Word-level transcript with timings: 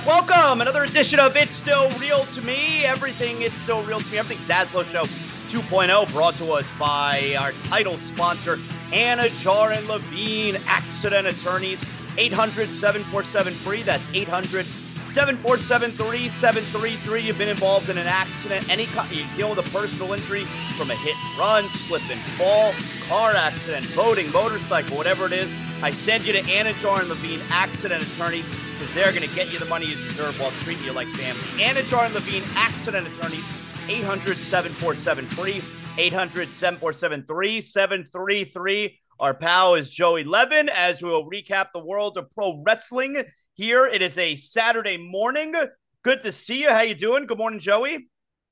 right, 0.00 0.28
welcome. 0.28 0.60
Another 0.60 0.84
edition 0.84 1.18
of 1.18 1.36
It's 1.36 1.54
Still 1.54 1.88
Real 1.98 2.24
to 2.26 2.42
Me. 2.42 2.84
Everything 2.84 3.42
It's 3.42 3.54
Still 3.56 3.82
Real 3.82 4.00
to 4.00 4.10
Me. 4.10 4.18
Everything 4.18 4.44
Zaslow 4.44 4.84
Show 4.84 5.02
2.0 5.48 6.12
brought 6.12 6.34
to 6.36 6.52
us 6.52 6.66
by 6.78 7.36
our 7.38 7.52
title 7.68 7.96
sponsor, 7.98 8.56
Anidjar 8.92 9.76
and 9.76 9.86
Levine 9.88 10.56
Accident 10.66 11.26
Attorneys. 11.26 11.84
800 12.18 12.70
747 12.70 13.52
free. 13.52 13.82
That's 13.82 14.12
800 14.14 14.66
747 14.66 15.90
3733. 15.92 17.20
You've 17.20 17.38
been 17.38 17.48
involved 17.48 17.88
in 17.90 17.98
an 17.98 18.06
accident, 18.06 18.68
any 18.70 18.84
you 19.10 19.24
deal 19.36 19.50
with 19.50 19.58
a 19.58 19.70
personal 19.70 20.12
injury 20.12 20.44
from 20.76 20.90
a 20.90 20.94
hit 20.94 21.14
and 21.16 21.38
run, 21.38 21.64
slip 21.64 22.02
and 22.10 22.20
fall, 22.36 22.72
car 23.08 23.32
accident, 23.32 23.88
boating, 23.94 24.30
motorcycle, 24.32 24.96
whatever 24.96 25.26
it 25.26 25.32
is. 25.32 25.54
I 25.82 25.90
send 25.90 26.24
you 26.24 26.32
to 26.32 26.42
Anidjar 26.42 27.00
and 27.00 27.08
Levine 27.08 27.40
Accident 27.50 28.02
Attorneys 28.02 28.46
because 28.80 28.94
they're 28.94 29.12
going 29.12 29.28
to 29.28 29.34
get 29.34 29.52
you 29.52 29.58
the 29.58 29.66
money 29.66 29.84
you 29.84 29.94
deserve 29.94 30.40
while 30.40 30.50
treating 30.62 30.82
you 30.84 30.92
like 30.92 31.06
family. 31.08 31.62
Anidjar 31.62 32.06
and 32.06 32.14
Levine 32.14 32.42
Accident 32.56 33.06
Attorneys, 33.08 33.44
800 33.90 34.38
747 34.38 35.26
free, 35.26 35.62
800 35.98 36.48
747 36.48 37.26
3733. 37.26 38.98
Our 39.18 39.34
pal 39.34 39.74
is 39.74 39.90
Joey 39.90 40.24
Levin 40.24 40.70
as 40.70 41.02
we 41.02 41.10
will 41.10 41.28
recap 41.28 41.66
the 41.74 41.84
world 41.84 42.16
of 42.16 42.30
pro 42.30 42.62
wrestling 42.64 43.22
here. 43.52 43.84
It 43.84 44.00
is 44.00 44.16
a 44.16 44.36
Saturday 44.36 44.96
morning. 44.96 45.54
Good 46.02 46.22
to 46.22 46.32
see 46.32 46.62
you. 46.62 46.70
How 46.70 46.80
you 46.80 46.94
doing? 46.94 47.26
Good 47.26 47.36
morning, 47.36 47.60
Joey. 47.60 48.08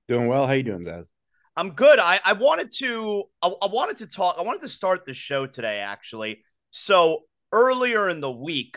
Doing 0.08 0.26
well. 0.26 0.46
How 0.46 0.52
you 0.52 0.62
doing, 0.62 0.84
Zaz? 0.84 1.06
I'm 1.56 1.70
good. 1.70 1.98
I, 1.98 2.20
I 2.22 2.34
wanted 2.34 2.70
to 2.80 3.24
I, 3.40 3.48
I 3.62 3.66
wanted 3.68 3.96
to 3.98 4.06
talk. 4.06 4.36
I 4.38 4.42
wanted 4.42 4.60
to 4.60 4.68
start 4.68 5.06
the 5.06 5.14
show 5.14 5.46
today, 5.46 5.78
actually. 5.78 6.44
So 6.70 7.20
earlier 7.50 8.10
in 8.10 8.20
the 8.20 8.30
week, 8.30 8.76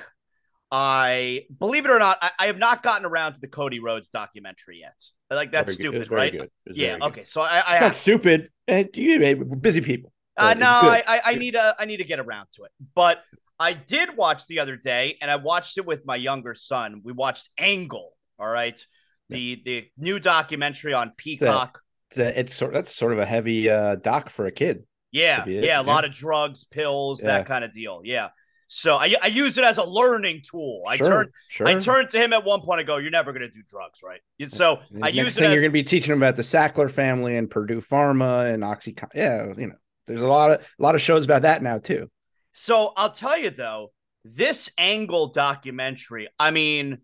I 0.72 1.48
believe 1.60 1.86
it 1.86 1.92
or 1.92 2.00
not, 2.00 2.18
I, 2.22 2.32
I, 2.40 2.46
have 2.46 2.58
not 2.58 2.82
gotten 2.82 3.06
around 3.06 3.34
to 3.34 3.42
the 3.42 3.48
Cody 3.48 3.80
Rhodes 3.80 4.08
documentary 4.08 4.80
yet. 4.80 5.02
Like 5.30 5.52
that's 5.52 5.74
stupid, 5.74 6.10
right? 6.10 6.50
Yeah. 6.66 6.98
Okay. 7.02 7.26
So 7.26 7.42
I, 7.42 7.62
I 7.66 7.80
not 7.82 7.96
stupid. 7.96 8.50
And 8.68 8.90
you 8.94 9.36
busy 9.36 9.82
people. 9.82 10.14
Uh, 10.38 10.54
no, 10.54 10.68
I, 10.68 11.04
I, 11.06 11.22
I 11.26 11.36
need 11.36 11.56
a 11.56 11.76
I 11.78 11.86
need 11.86 11.98
to 11.98 12.06
get 12.06 12.20
around 12.20 12.48
to 12.54 12.64
it. 12.64 12.72
But 12.96 13.22
I 13.60 13.74
did 13.74 14.16
watch 14.16 14.48
the 14.48 14.60
other 14.60 14.78
day, 14.78 15.18
and 15.22 15.30
I 15.30 15.36
watched 15.36 15.78
it 15.78 15.86
with 15.86 16.06
my 16.06 16.16
younger 16.16 16.56
son. 16.56 17.02
We 17.04 17.12
watched 17.12 17.50
Angle. 17.58 18.14
All 18.40 18.48
right, 18.48 18.84
the 19.30 19.40
yeah. 19.40 19.56
the 19.66 19.88
new 19.98 20.20
documentary 20.20 20.94
on 20.94 21.12
Peacock. 21.18 21.82
It's 22.10 22.18
a, 22.18 22.28
it's, 22.28 22.38
a, 22.38 22.40
it's 22.40 22.56
sort 22.56 22.74
that's 22.74 22.96
sort 22.96 23.12
of 23.12 23.20
a 23.20 23.26
heavy 23.26 23.70
uh, 23.70 23.96
doc 23.96 24.30
for 24.30 24.46
a 24.46 24.52
kid. 24.52 24.84
Yeah, 25.12 25.44
yeah, 25.46 25.60
a 25.60 25.66
yeah. 25.66 25.80
lot 25.82 26.06
of 26.06 26.12
drugs, 26.12 26.64
pills, 26.64 27.22
yeah. 27.22 27.28
that 27.28 27.46
kind 27.46 27.66
of 27.66 27.74
deal. 27.74 28.02
Yeah. 28.04 28.30
So 28.74 28.96
I, 28.96 29.14
I 29.22 29.28
use 29.28 29.58
it 29.58 29.66
as 29.66 29.78
a 29.78 29.84
learning 29.84 30.44
tool. 30.50 30.84
I 30.88 30.96
sure, 30.96 31.10
turn 31.10 31.32
sure. 31.50 31.68
I 31.68 31.76
turned 31.78 32.08
to 32.12 32.18
him 32.18 32.32
at 32.32 32.46
one 32.46 32.62
point. 32.62 32.80
I 32.80 32.84
go, 32.84 32.96
"You're 32.96 33.12
never 33.12 33.34
going 33.34 33.42
to 33.42 33.50
do 33.50 33.62
drugs, 33.70 34.00
right?" 34.02 34.22
So 34.48 34.80
I 35.02 35.10
use 35.10 35.38
it. 35.38 35.44
As, 35.44 35.52
you're 35.52 35.60
going 35.60 35.72
to 35.72 35.74
be 35.74 35.84
teaching 35.84 36.14
him 36.14 36.20
about 36.20 36.38
the 36.38 36.42
Sackler 36.42 36.90
family 36.90 37.36
and 37.36 37.52
Purdue 37.52 37.82
Pharma 37.82 38.54
and 38.54 38.64
Oxycontin. 38.64 39.10
Yeah, 39.14 39.48
you 39.58 39.68
know, 39.68 39.76
there's 40.08 40.22
a 40.22 40.28
lot 40.28 40.52
of 40.52 40.62
a 40.62 40.82
lot 40.82 40.96
of 40.96 41.02
shows 41.02 41.26
about 41.26 41.42
that 41.42 41.62
now 41.62 41.80
too. 41.80 42.10
So 42.54 42.94
I'll 42.96 43.12
tell 43.12 43.38
you 43.38 43.50
though, 43.50 43.92
this 44.24 44.70
Angle 44.78 45.34
documentary. 45.34 46.30
I 46.40 46.52
mean, 46.52 47.00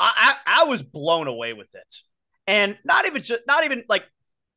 I, 0.00 0.34
I, 0.44 0.62
I 0.62 0.64
was 0.64 0.82
blown 0.82 1.28
away 1.28 1.52
with 1.52 1.72
it, 1.76 1.94
and 2.48 2.76
not 2.84 3.06
even 3.06 3.22
just 3.22 3.42
not 3.46 3.62
even 3.62 3.84
like 3.88 4.02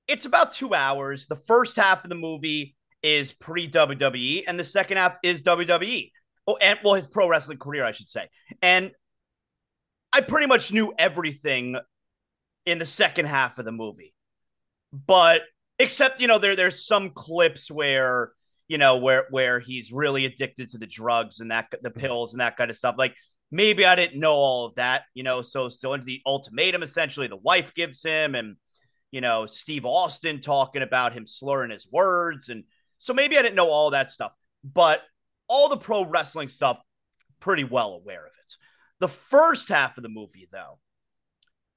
it's 0.08 0.26
about 0.26 0.56
two 0.56 0.74
hours. 0.74 1.28
The 1.28 1.36
first 1.36 1.76
half 1.76 2.04
of 2.04 2.10
the 2.10 2.16
movie 2.16 2.76
is 3.04 3.34
pre 3.34 3.70
WWE, 3.70 4.46
and 4.48 4.60
the 4.60 4.66
second 4.66 4.98
half 4.98 5.20
is 5.22 5.44
WWE. 5.44 6.10
Oh, 6.50 6.58
and 6.60 6.80
well, 6.84 6.96
his 6.96 7.08
pro 7.08 7.28
wrestling 7.28 7.60
career, 7.60 7.84
I 7.84 7.92
should 7.92 8.10
say. 8.10 8.28
And 8.64 8.92
I 10.12 10.22
pretty 10.22 10.48
much 10.48 10.72
knew 10.72 10.94
everything 10.98 11.76
in 12.66 12.80
the 12.80 12.88
second 12.88 13.26
half 13.26 13.60
of 13.60 13.66
the 13.66 13.72
movie, 13.72 14.16
but 14.92 15.44
except 15.78 16.20
you 16.20 16.28
know 16.28 16.40
there 16.40 16.56
there's 16.56 16.86
some 16.86 17.12
clips 17.12 17.70
where 17.70 18.32
you 18.68 18.80
know 18.80 18.98
where 18.98 19.28
where 19.30 19.60
he's 19.60 19.92
really 19.92 20.26
addicted 20.26 20.70
to 20.70 20.80
the 20.80 20.88
drugs 20.88 21.40
and 21.40 21.52
that 21.52 21.68
the 21.84 21.92
pills 21.92 22.34
and 22.34 22.42
that 22.42 22.58
kind 22.58 22.72
of 22.72 22.78
stuff. 22.78 22.96
Like 22.98 23.14
maybe 23.52 23.86
I 23.86 23.94
didn't 23.94 24.20
know 24.20 24.34
all 24.34 24.66
of 24.66 24.76
that, 24.76 25.04
you 25.14 25.22
know. 25.22 25.44
So 25.44 25.70
still 25.70 25.94
into 25.94 26.06
the 26.06 26.22
ultimatum, 26.26 26.82
essentially, 26.82 27.28
the 27.28 27.36
wife 27.36 27.76
gives 27.76 28.02
him, 28.02 28.34
and 28.34 28.56
you 29.12 29.22
know 29.22 29.46
Steve 29.46 29.86
Austin 29.86 30.42
talking 30.42 30.82
about 30.82 31.14
him 31.14 31.28
slurring 31.28 31.70
his 31.70 31.88
words, 31.92 32.50
and 32.50 32.64
so 32.98 33.14
maybe 33.14 33.38
I 33.38 33.44
didn't 33.44 33.56
know 33.56 33.70
all 33.70 33.92
that 33.92 34.10
stuff, 34.10 34.32
but 34.64 35.02
all 35.50 35.68
the 35.68 35.78
pro 35.78 36.06
wrestling 36.06 36.50
stuff, 36.50 36.80
pretty 37.40 37.66
well 37.66 37.94
aware 37.94 38.22
of 38.22 38.32
it. 38.46 38.54
The 39.00 39.10
first 39.10 39.68
half 39.68 39.98
of 39.98 40.04
the 40.04 40.10
movie, 40.10 40.48
though, 40.52 40.80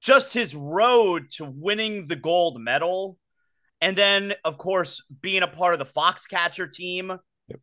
just 0.00 0.34
his 0.34 0.54
road 0.54 1.30
to 1.36 1.44
winning 1.44 2.06
the 2.06 2.16
gold 2.16 2.60
medal, 2.60 3.18
and 3.80 3.96
then, 3.96 4.34
of 4.44 4.58
course, 4.58 5.02
being 5.20 5.42
a 5.42 5.48
part 5.48 5.72
of 5.72 5.78
the 5.78 5.86
Foxcatcher 5.86 6.70
team. 6.70 7.18
Yep. 7.48 7.60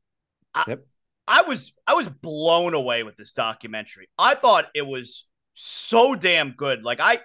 I, 0.54 0.64
yep. 0.68 0.86
I 1.28 1.44
was 1.44 1.74
I 1.86 1.94
was 1.94 2.10
blown 2.10 2.74
away 2.74 3.04
with 3.04 3.16
this 3.16 3.34
documentary. 3.34 4.10
I 4.18 4.34
thought 4.34 4.66
it 4.74 4.86
was 4.86 5.28
so 5.54 6.16
damn 6.16 6.52
good. 6.52 6.84
Like 6.84 7.00
I 7.00 7.20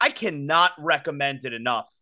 I 0.00 0.10
cannot 0.10 0.72
recommend 0.78 1.44
it 1.44 1.52
enough. 1.52 1.92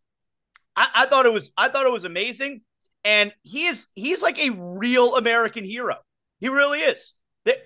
I, 0.77 0.89
I 0.95 1.07
thought 1.07 1.27
it 1.27 1.33
was 1.33 1.51
I 1.57 1.69
thought 1.69 1.87
it 1.87 1.93
was 1.93 2.05
amazing. 2.05 2.61
And 3.05 3.33
he 3.43 3.67
is 3.67 3.89
he's 3.95 4.23
like 4.23 4.39
a 4.39 4.51
real 4.51 5.17
American 5.17 5.65
hero. 5.65 5.97
He 6.41 6.49
really 6.49 6.81
is. 6.81 7.13
They, 7.45 7.57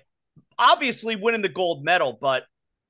obviously 0.57 1.15
winning 1.15 1.41
the 1.41 1.49
gold 1.49 1.83
medal, 1.83 2.17
but 2.19 2.43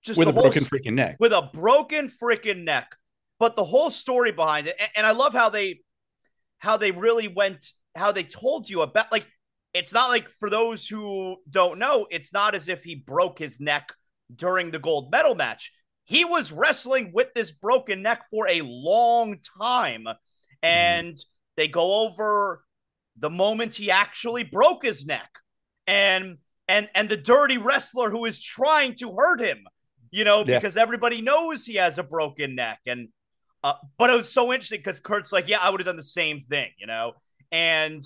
just 0.03 0.19
with 0.19 0.28
a 0.28 0.34
broken 0.34 0.63
freaking 0.63 0.94
neck. 0.94 1.18
With 1.19 1.34
a 1.34 1.50
broken 1.53 2.09
freaking 2.09 2.63
neck. 2.63 2.96
But 3.40 3.56
the 3.56 3.63
whole 3.63 3.90
story 3.90 4.31
behind 4.31 4.68
it, 4.68 4.75
and, 4.79 4.90
and 4.97 5.07
I 5.07 5.12
love 5.12 5.34
how 5.34 5.50
they 5.50 5.81
how 6.59 6.78
they 6.78 6.91
really 6.91 7.28
went, 7.28 7.66
how 7.96 8.12
they 8.12 8.23
told 8.23 8.69
you 8.69 8.81
about 8.81 9.12
like 9.12 9.28
it's 9.73 9.94
not 9.94 10.09
like 10.09 10.29
for 10.40 10.50
those 10.50 10.88
who 10.88 11.38
don't 11.50 11.79
know, 11.79 12.07
it's 12.09 12.31
not 12.31 12.56
as 12.56 12.69
if 12.69 12.84
he 12.84 12.96
broke 12.96 13.40
his 13.40 13.59
neck 13.59 13.91
during 14.34 14.72
the 14.72 14.79
gold 14.79 15.12
medal 15.12 15.35
match. 15.35 15.72
He 16.06 16.23
was 16.23 16.52
wrestling 16.52 17.12
with 17.13 17.34
this 17.34 17.52
broken 17.52 18.02
neck 18.02 18.23
for 18.29 18.47
a 18.47 18.62
long 18.62 19.38
time. 19.59 20.06
And 20.62 21.16
mm. 21.16 21.25
they 21.57 21.67
go 21.67 22.06
over 22.06 22.63
the 23.17 23.29
moment 23.29 23.73
he 23.73 23.91
actually 23.91 24.44
broke 24.44 24.85
his 24.85 25.06
neck 25.06 25.29
and 25.88 26.38
and 26.68 26.90
and 26.96 27.09
the 27.09 27.18
dirty 27.18 27.57
wrestler 27.57 28.09
who 28.09 28.25
is 28.25 28.41
trying 28.41 28.96
to 28.96 29.13
hurt 29.16 29.40
him 29.40 29.59
you 30.12 30.23
know 30.23 30.40
yeah. 30.40 30.57
because 30.57 30.78
everybody 30.78 31.22
knows 31.22 31.66
he 31.66 31.75
has 31.75 31.97
a 31.97 32.03
broken 32.03 32.56
neck. 32.56 32.79
And 32.85 33.09
uh, 33.63 33.73
but 33.97 34.09
it 34.09 34.16
was 34.16 34.31
so 34.31 34.53
interesting 34.53 34.79
because 34.79 35.00
kurt's 35.00 35.31
like 35.31 35.47
yeah 35.47 35.57
i 35.59 35.69
would 35.69 35.79
have 35.79 35.85
done 35.85 35.96
the 35.97 36.03
same 36.03 36.41
thing 36.41 36.69
you 36.78 36.88
know? 36.88 37.13
And 37.51 38.01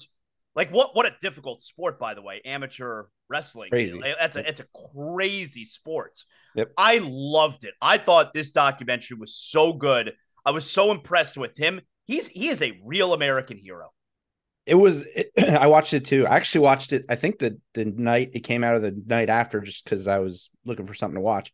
like 0.56 0.72
what 0.72 0.96
what 0.96 1.06
a 1.06 1.14
difficult 1.22 1.62
sport 1.62 2.00
by 2.00 2.14
the 2.14 2.22
way 2.22 2.42
amateur 2.44 3.06
wrestling. 3.30 3.70
Crazy. 3.70 4.02
that's 4.20 4.36
a 4.36 4.48
it's 4.48 4.60
a 4.60 4.66
crazy 4.94 5.64
sport. 5.64 6.18
Yep. 6.56 6.72
i 6.78 7.00
loved 7.02 7.64
it. 7.64 7.74
I 7.82 8.00
thought 8.00 8.34
this 8.34 8.52
documentary 8.52 9.18
was 9.18 9.36
so 9.36 9.74
good. 9.74 10.14
I 10.46 10.52
was 10.52 10.70
so 10.70 10.92
impressed 10.92 11.38
with 11.38 11.56
him. 11.58 11.82
He's 12.06 12.28
he 12.28 12.50
is 12.50 12.62
a 12.62 12.80
real 12.84 13.14
american 13.14 13.58
hero 13.58 13.92
it 14.70 14.76
was 14.76 15.04
it, 15.16 15.32
i 15.50 15.68
watched 15.68 15.94
it 15.94 16.06
too 16.06 16.26
i 16.28 16.36
actually 16.36 16.62
watched 16.62 16.94
it 16.94 17.06
i 17.10 17.16
think 17.16 17.40
the 17.40 17.60
the 17.74 17.86
night 17.86 18.32
it 18.34 18.42
came 18.42 18.64
out 18.64 18.76
of 18.76 18.82
the 18.82 19.02
night 19.06 19.30
after 19.30 19.60
just 19.62 19.84
because 19.84 20.08
i 20.08 20.20
was 20.20 20.50
looking 20.66 20.86
for 20.86 20.94
something 20.94 21.16
to 21.16 21.22
watch 21.22 21.52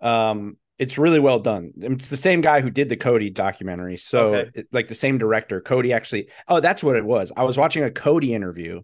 um 0.00 0.56
it's 0.78 0.98
really 0.98 1.20
well 1.20 1.38
done 1.38 1.72
it's 1.78 2.08
the 2.08 2.16
same 2.16 2.40
guy 2.40 2.60
who 2.60 2.70
did 2.70 2.88
the 2.88 2.96
cody 2.96 3.30
documentary 3.30 3.96
so 3.96 4.34
okay. 4.34 4.50
it, 4.54 4.68
like 4.72 4.88
the 4.88 4.94
same 4.94 5.18
director 5.18 5.60
cody 5.60 5.92
actually 5.92 6.28
oh 6.48 6.60
that's 6.60 6.82
what 6.82 6.96
it 6.96 7.04
was 7.04 7.32
i 7.36 7.44
was 7.44 7.56
watching 7.56 7.84
a 7.84 7.90
cody 7.90 8.34
interview 8.34 8.82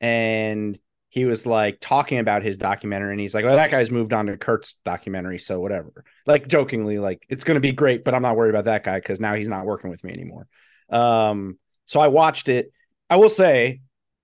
and 0.00 0.78
he 1.10 1.24
was 1.24 1.46
like 1.46 1.78
talking 1.80 2.18
about 2.18 2.42
his 2.42 2.58
documentary 2.58 3.12
and 3.12 3.20
he's 3.20 3.34
like, 3.34 3.44
"Oh, 3.44 3.56
that 3.56 3.70
guy's 3.70 3.90
moved 3.90 4.12
on 4.12 4.26
to 4.26 4.36
Kurt's 4.36 4.74
documentary, 4.84 5.38
so 5.38 5.58
whatever." 5.58 6.04
Like 6.26 6.46
jokingly, 6.48 6.98
like 6.98 7.24
it's 7.28 7.44
going 7.44 7.54
to 7.54 7.60
be 7.60 7.72
great, 7.72 8.04
but 8.04 8.14
I'm 8.14 8.22
not 8.22 8.36
worried 8.36 8.50
about 8.50 8.66
that 8.66 8.84
guy 8.84 8.98
because 8.98 9.18
now 9.18 9.34
he's 9.34 9.48
not 9.48 9.64
working 9.64 9.90
with 9.90 10.04
me 10.04 10.12
anymore. 10.12 10.46
Um, 10.90 11.58
so 11.86 12.00
I 12.00 12.08
watched 12.08 12.48
it. 12.48 12.72
I 13.10 13.16
will 13.16 13.30
say, 13.30 13.80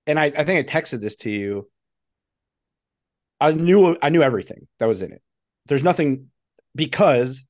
and 0.07 0.19
I, 0.19 0.27
I 0.27 0.45
think 0.45 0.69
I 0.69 0.73
texted 0.73 1.01
this 1.01 1.17
to 1.17 1.31
you. 1.31 1.69
I 3.41 3.53
knew 3.53 3.97
I 4.01 4.11
knew 4.11 4.23
everything 4.23 4.67
that 4.79 4.87
was 4.87 5.03
in 5.03 5.13
it. 5.13 5.23
There's 5.67 5.85
nothing 5.85 6.29
because 6.75 7.45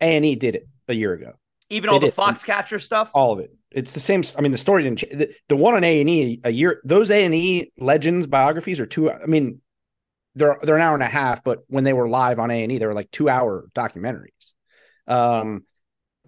A 0.00 0.16
and 0.16 0.24
E 0.24 0.34
did 0.34 0.54
it 0.54 0.68
a 0.88 0.94
year 0.94 1.12
ago. 1.12 1.32
Even 1.68 1.88
they 1.88 1.94
all 1.94 2.00
the 2.00 2.10
Foxcatcher 2.10 2.80
stuff, 2.80 3.10
all 3.14 3.32
of 3.32 3.38
it. 3.40 3.54
It's 3.70 3.94
the 3.94 4.00
same. 4.00 4.24
I 4.36 4.40
mean, 4.40 4.52
the 4.52 4.58
story 4.58 4.82
didn't. 4.82 4.98
Change. 4.98 5.18
The, 5.18 5.34
the 5.48 5.56
one 5.56 5.74
on 5.74 5.84
A 5.84 6.00
and 6.00 6.10
E 6.10 6.40
a 6.42 6.50
year. 6.50 6.80
Those 6.84 7.10
A 7.10 7.24
and 7.24 7.34
E 7.34 7.72
legends 7.78 8.26
biographies 8.26 8.80
are 8.80 8.86
two. 8.86 9.10
I 9.10 9.26
mean, 9.26 9.60
they're 10.34 10.58
they're 10.62 10.76
an 10.76 10.82
hour 10.82 10.94
and 10.94 11.02
a 11.02 11.06
half, 11.06 11.44
but 11.44 11.60
when 11.68 11.84
they 11.84 11.92
were 11.92 12.08
live 12.08 12.38
on 12.38 12.50
A 12.50 12.62
and 12.62 12.72
E, 12.72 12.78
they 12.78 12.86
were 12.86 12.94
like 12.94 13.10
two 13.10 13.28
hour 13.28 13.68
documentaries. 13.74 14.52
Um, 15.06 15.64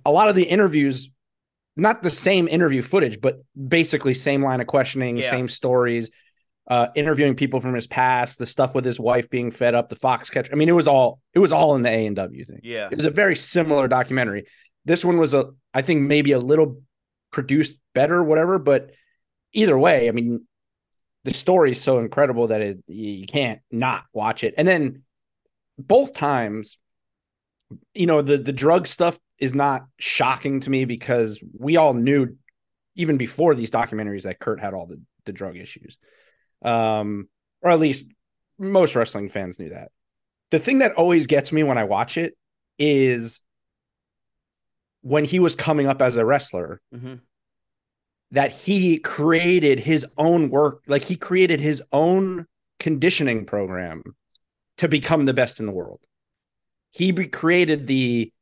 a 0.04 0.12
lot 0.12 0.28
of 0.28 0.34
the 0.34 0.44
interviews 0.44 1.10
not 1.76 2.02
the 2.02 2.10
same 2.10 2.48
interview 2.48 2.82
footage, 2.82 3.20
but 3.20 3.42
basically 3.56 4.14
same 4.14 4.42
line 4.42 4.60
of 4.60 4.66
questioning, 4.66 5.16
yeah. 5.16 5.30
same 5.30 5.48
stories. 5.48 6.10
uh, 6.68 6.88
interviewing 6.94 7.34
people 7.34 7.60
from 7.60 7.74
his 7.74 7.86
past, 7.86 8.38
the 8.38 8.46
stuff 8.46 8.74
with 8.74 8.84
his 8.84 9.00
wife 9.00 9.28
being 9.28 9.50
fed 9.50 9.74
up, 9.74 9.88
the 9.88 9.96
fox 9.96 10.30
catch. 10.30 10.48
I 10.52 10.54
mean, 10.54 10.68
it 10.68 10.72
was 10.72 10.86
all 10.86 11.20
it 11.34 11.38
was 11.38 11.52
all 11.52 11.74
in 11.74 11.82
the 11.82 11.90
A 11.90 12.06
and 12.06 12.16
W 12.16 12.44
thing. 12.44 12.60
Yeah. 12.62 12.88
It 12.90 12.96
was 12.96 13.06
a 13.06 13.10
very 13.10 13.36
similar 13.36 13.88
documentary. 13.88 14.46
This 14.84 15.04
one 15.04 15.18
was 15.18 15.34
a, 15.34 15.50
I 15.74 15.82
think 15.82 16.02
maybe 16.02 16.32
a 16.32 16.38
little 16.38 16.82
produced 17.30 17.78
better, 17.94 18.22
whatever. 18.22 18.58
But 18.58 18.92
either 19.52 19.78
way, 19.78 20.08
I 20.08 20.12
mean, 20.12 20.46
the 21.24 21.34
story 21.34 21.72
is 21.72 21.80
so 21.80 21.98
incredible 21.98 22.48
that 22.48 22.60
it 22.60 22.78
you 22.86 23.26
can't 23.26 23.60
not 23.70 24.04
watch 24.12 24.44
it. 24.44 24.54
And 24.56 24.66
then 24.66 25.02
both 25.78 26.14
times, 26.14 26.78
you 27.94 28.06
know, 28.06 28.22
the 28.22 28.38
the 28.38 28.52
drug 28.52 28.86
stuff 28.86 29.18
is 29.38 29.54
not 29.54 29.82
shocking 29.98 30.60
to 30.60 30.70
me 30.70 30.84
because 30.84 31.42
we 31.58 31.76
all 31.76 31.94
knew 31.94 32.36
even 32.94 33.16
before 33.16 33.54
these 33.54 33.70
documentaries 33.70 34.22
that 34.22 34.38
Kurt 34.38 34.60
had 34.60 34.74
all 34.74 34.86
the 34.86 35.00
the 35.24 35.32
drug 35.32 35.56
issues. 35.56 35.98
Um, 36.62 37.28
or 37.60 37.70
at 37.70 37.80
least 37.80 38.06
most 38.58 38.94
wrestling 38.94 39.28
fans 39.28 39.58
knew 39.58 39.70
that. 39.70 39.90
The 40.50 40.58
thing 40.58 40.78
that 40.78 40.92
always 40.92 41.26
gets 41.26 41.52
me 41.52 41.62
when 41.62 41.78
I 41.78 41.84
watch 41.84 42.16
it 42.16 42.36
is 42.78 43.40
when 45.00 45.24
he 45.24 45.40
was 45.40 45.56
coming 45.56 45.86
up 45.86 46.00
as 46.02 46.16
a 46.16 46.24
wrestler 46.24 46.80
Mm-hmm. 46.94 47.14
that 48.32 48.52
he 48.52 48.98
created 48.98 49.80
his 49.80 50.06
own 50.16 50.50
work 50.50 50.82
like 50.86 51.04
he 51.04 51.16
created 51.16 51.60
his 51.60 51.82
own 51.92 52.46
conditioning 52.78 53.44
program 53.46 54.02
to 54.78 54.88
become 54.88 55.24
the 55.24 55.34
best 55.34 55.60
in 55.60 55.66
the 55.66 55.72
world 55.72 56.00
he 56.92 57.12
created 57.26 57.86
the 57.86 58.32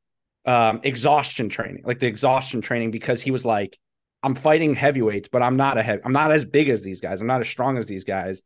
um, 0.47 0.81
exhaustion 0.83 1.49
training 1.49 1.83
like 1.85 1.99
the 1.99 2.07
exhaustion 2.07 2.61
training 2.61 2.91
because 2.91 3.21
he 3.21 3.31
was 3.31 3.45
like 3.45 3.79
i'm 4.23 4.35
fighting 4.35 4.75
heavyweights 4.75 5.29
but 5.31 5.43
i'm 5.43 5.57
not 5.57 5.79
a 5.79 5.83
heavy 5.83 6.03
i'm 6.05 6.13
not 6.13 6.33
as 6.33 6.45
big 6.45 6.69
as 6.69 6.83
these 6.83 7.01
guys. 7.01 7.21
I'm 7.21 7.27
not 7.27 7.41
as 7.41 7.49
strong 7.49 7.79
as 7.79 7.87
these 7.87 8.05
guys. 8.05 8.43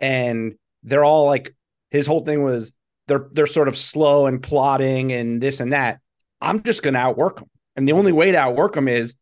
And 0.00 0.54
they're 0.82 1.04
all 1.04 1.26
like 1.26 1.54
his 1.90 2.06
whole 2.06 2.24
thing 2.24 2.42
was 2.42 2.72
they're 3.06 3.28
they're 3.32 3.46
sort 3.46 3.68
of 3.68 3.76
slow 3.76 4.26
and 4.26 4.42
plotting 4.42 5.12
and 5.12 5.40
this 5.40 5.60
and 5.60 5.72
that. 5.72 6.00
I'm 6.40 6.62
just 6.62 6.82
to 6.94 7.00
outwork 7.00 7.36
them 7.36 7.48
and 7.76 7.88
the 7.88 7.92
only 7.92 8.12
way 8.12 8.32
to 8.32 8.38
outwork 8.38 8.74
them 8.74 8.88
is 8.88 9.14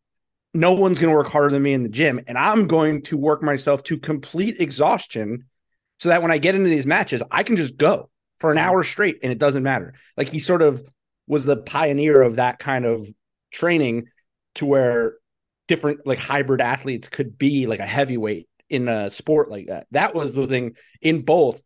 no 0.53 0.73
one's 0.73 0.99
to 1.09 1.15
work 1.15 1.27
harder 1.27 1.51
than 1.51 1.63
me 1.63 1.73
in 1.73 1.83
the 1.83 1.89
gym. 1.89 2.21
And 2.27 2.37
i'm 2.37 2.67
going 2.67 3.01
to 3.03 3.17
work 3.17 3.41
myself 3.41 3.83
to 3.83 3.97
complete 3.97 4.59
exhaustion 4.59 5.45
so 5.99 6.09
that 6.09 6.21
when 6.21 6.31
i 6.31 6.37
get 6.37 6.55
into 6.55 6.69
these 6.69 6.85
matches 6.85 7.23
i 7.31 7.43
can 7.43 7.55
just 7.55 7.77
go 7.77 8.09
for 8.43 8.51
an 8.51 8.57
hour 8.57 8.83
straight 8.83 9.19
and 9.23 9.31
it 9.31 9.37
doesn't 9.37 9.63
matter 9.63 9.93
like 10.17 10.27
he 10.27 10.39
sort 10.39 10.61
of 10.61 10.83
was 11.27 11.45
the 11.45 11.55
pioneer 11.55 12.21
of 12.21 12.35
that 12.35 12.59
kind 12.59 12.83
of 12.83 13.07
training 13.51 14.07
to 14.55 14.65
where 14.65 15.13
different 15.69 16.05
like 16.05 16.19
hybrid 16.19 16.59
athletes 16.59 17.07
could 17.07 17.37
be 17.37 17.65
like 17.67 17.79
a 17.79 17.85
heavyweight 17.85 18.49
in 18.69 18.89
a 18.89 19.09
sport 19.09 19.49
like 19.49 19.67
that 19.67 19.87
that 19.91 20.13
was 20.13 20.35
the 20.35 20.45
thing 20.45 20.75
in 21.01 21.21
both 21.21 21.63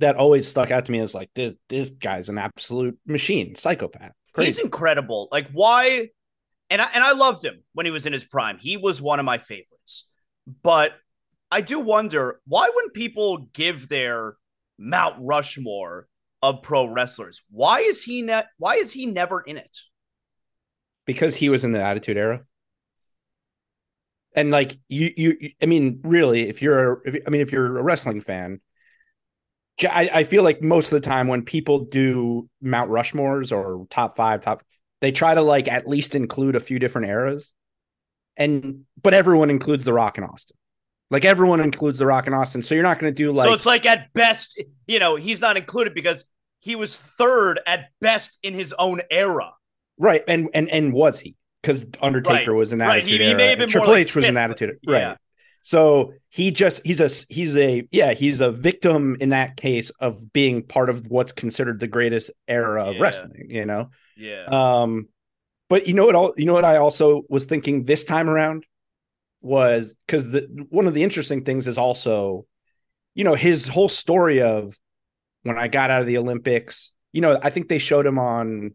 that 0.00 0.16
always 0.16 0.48
stuck 0.48 0.72
out 0.72 0.86
to 0.86 0.90
me 0.90 0.98
as 0.98 1.14
like 1.14 1.30
this 1.36 1.52
this 1.68 1.90
guy's 1.90 2.28
an 2.28 2.38
absolute 2.38 2.98
machine 3.06 3.54
psychopath 3.54 4.12
He's 4.36 4.58
incredible. 4.58 5.28
Like 5.30 5.48
why? 5.52 6.08
And 6.70 6.80
I 6.80 6.88
and 6.94 7.04
I 7.04 7.12
loved 7.12 7.44
him 7.44 7.62
when 7.74 7.86
he 7.86 7.92
was 7.92 8.06
in 8.06 8.12
his 8.12 8.24
prime. 8.24 8.58
He 8.58 8.76
was 8.76 9.02
one 9.02 9.18
of 9.18 9.24
my 9.24 9.38
favorites. 9.38 10.06
But 10.62 10.92
I 11.50 11.60
do 11.60 11.78
wonder 11.78 12.40
why 12.46 12.70
wouldn't 12.74 12.94
people 12.94 13.48
give 13.52 13.88
their 13.88 14.36
Mount 14.78 15.16
Rushmore 15.20 16.08
of 16.42 16.62
pro 16.62 16.86
wrestlers? 16.86 17.42
Why 17.50 17.80
is 17.80 18.02
he 18.02 18.22
not? 18.22 18.46
Why 18.58 18.76
is 18.76 18.92
he 18.92 19.06
never 19.06 19.40
in 19.40 19.56
it? 19.56 19.76
because 21.06 21.36
he 21.36 21.48
was 21.48 21.64
in 21.64 21.72
the 21.72 21.82
attitude 21.82 22.16
era 22.16 22.42
and 24.34 24.50
like 24.50 24.78
you 24.88 25.12
you 25.16 25.50
i 25.62 25.66
mean 25.66 26.00
really 26.04 26.48
if 26.48 26.62
you're 26.62 26.92
a, 26.92 26.96
if, 27.04 27.22
i 27.26 27.30
mean 27.30 27.40
if 27.40 27.52
you're 27.52 27.78
a 27.78 27.82
wrestling 27.82 28.20
fan 28.20 28.60
I 29.84 30.22
feel 30.24 30.44
like 30.44 30.62
most 30.62 30.92
of 30.92 31.02
the 31.02 31.08
time 31.08 31.26
when 31.26 31.42
people 31.42 31.86
do 31.86 32.48
mount 32.60 32.90
rushmores 32.90 33.50
or 33.50 33.86
top 33.88 34.16
five 34.16 34.42
top 34.42 34.62
they 35.00 35.10
try 35.10 35.34
to 35.34 35.42
like 35.42 35.66
at 35.66 35.88
least 35.88 36.14
include 36.14 36.54
a 36.54 36.60
few 36.60 36.78
different 36.78 37.08
eras 37.08 37.52
and 38.36 38.84
but 39.02 39.14
everyone 39.14 39.50
includes 39.50 39.84
the 39.84 39.92
rock 39.92 40.18
and 40.18 40.26
austin 40.26 40.56
like 41.10 41.24
everyone 41.24 41.60
includes 41.60 41.98
the 41.98 42.06
rock 42.06 42.26
and 42.26 42.34
austin 42.34 42.62
so 42.62 42.74
you're 42.74 42.82
not 42.82 42.98
going 42.98 43.12
to 43.12 43.14
do 43.14 43.32
like 43.32 43.44
so 43.46 43.52
it's 43.52 43.66
like 43.66 43.84
at 43.86 44.12
best, 44.14 44.62
you 44.86 44.98
know, 44.98 45.16
he's 45.16 45.40
not 45.40 45.56
included 45.56 45.94
because 45.94 46.24
he 46.60 46.76
was 46.76 46.96
third 46.96 47.60
at 47.66 47.90
best 48.00 48.38
in 48.42 48.54
his 48.54 48.72
own 48.78 49.00
era. 49.10 49.52
Right, 49.98 50.22
and 50.28 50.48
and 50.54 50.68
and 50.70 50.92
was 50.92 51.20
he? 51.20 51.34
Because 51.60 51.84
Undertaker 52.00 52.52
Right, 52.52 52.56
was 52.58 52.72
an 52.72 52.78
right. 52.80 52.98
attitude 52.98 53.10
He- 53.20 53.26
he 53.26 53.30
era. 53.30 53.36
may 53.36 53.46
have 53.48 53.58
been 53.58 53.68
more 53.68 53.72
Triple 53.72 53.90
like 53.92 54.00
H 54.06 54.16
was 54.16 54.24
an 54.28 54.36
attitude, 54.36 54.78
right? 54.86 54.98
yeah. 55.00 55.16
So 55.64 56.14
he 56.30 56.50
just 56.50 56.84
he's 56.84 57.00
a 57.00 57.08
he's 57.32 57.56
a 57.56 57.86
yeah 57.92 58.14
he's 58.14 58.40
a 58.40 58.50
victim 58.50 59.16
in 59.20 59.28
that 59.30 59.56
case 59.56 59.90
of 60.00 60.32
being 60.32 60.62
part 60.62 60.88
of 60.88 61.06
what's 61.08 61.30
considered 61.32 61.78
the 61.78 61.86
greatest 61.86 62.30
era 62.48 62.84
of 62.88 62.94
Yeah. 62.96 63.02
wrestling. 63.02 63.46
You 63.48 63.66
know, 63.66 63.90
Yeah. 64.16 64.44
um, 64.46 65.08
but 65.68 65.86
you 65.86 65.94
know 65.94 66.06
what? 66.06 66.14
All 66.14 66.32
you 66.36 66.46
know 66.46 66.52
what 66.54 66.64
I 66.64 66.78
also 66.78 67.22
was 67.28 67.44
thinking 67.44 67.84
this 67.84 68.04
time 68.04 68.28
around 68.30 68.64
was 69.42 69.94
because 70.06 70.30
the 70.30 70.66
one 70.70 70.86
of 70.86 70.94
the 70.94 71.02
interesting 71.02 71.44
things 71.44 71.68
is 71.68 71.76
also, 71.76 72.46
you 73.14 73.24
know, 73.24 73.34
his 73.34 73.68
whole 73.68 73.88
story 73.88 74.40
of 74.40 74.78
when 75.42 75.58
I 75.58 75.68
got 75.68 75.90
out 75.90 76.00
of 76.00 76.06
the 76.06 76.18
Olympics. 76.18 76.90
You 77.12 77.20
know, 77.20 77.38
I 77.42 77.50
think 77.50 77.68
they 77.68 77.78
showed 77.78 78.06
him 78.06 78.18
on. 78.18 78.74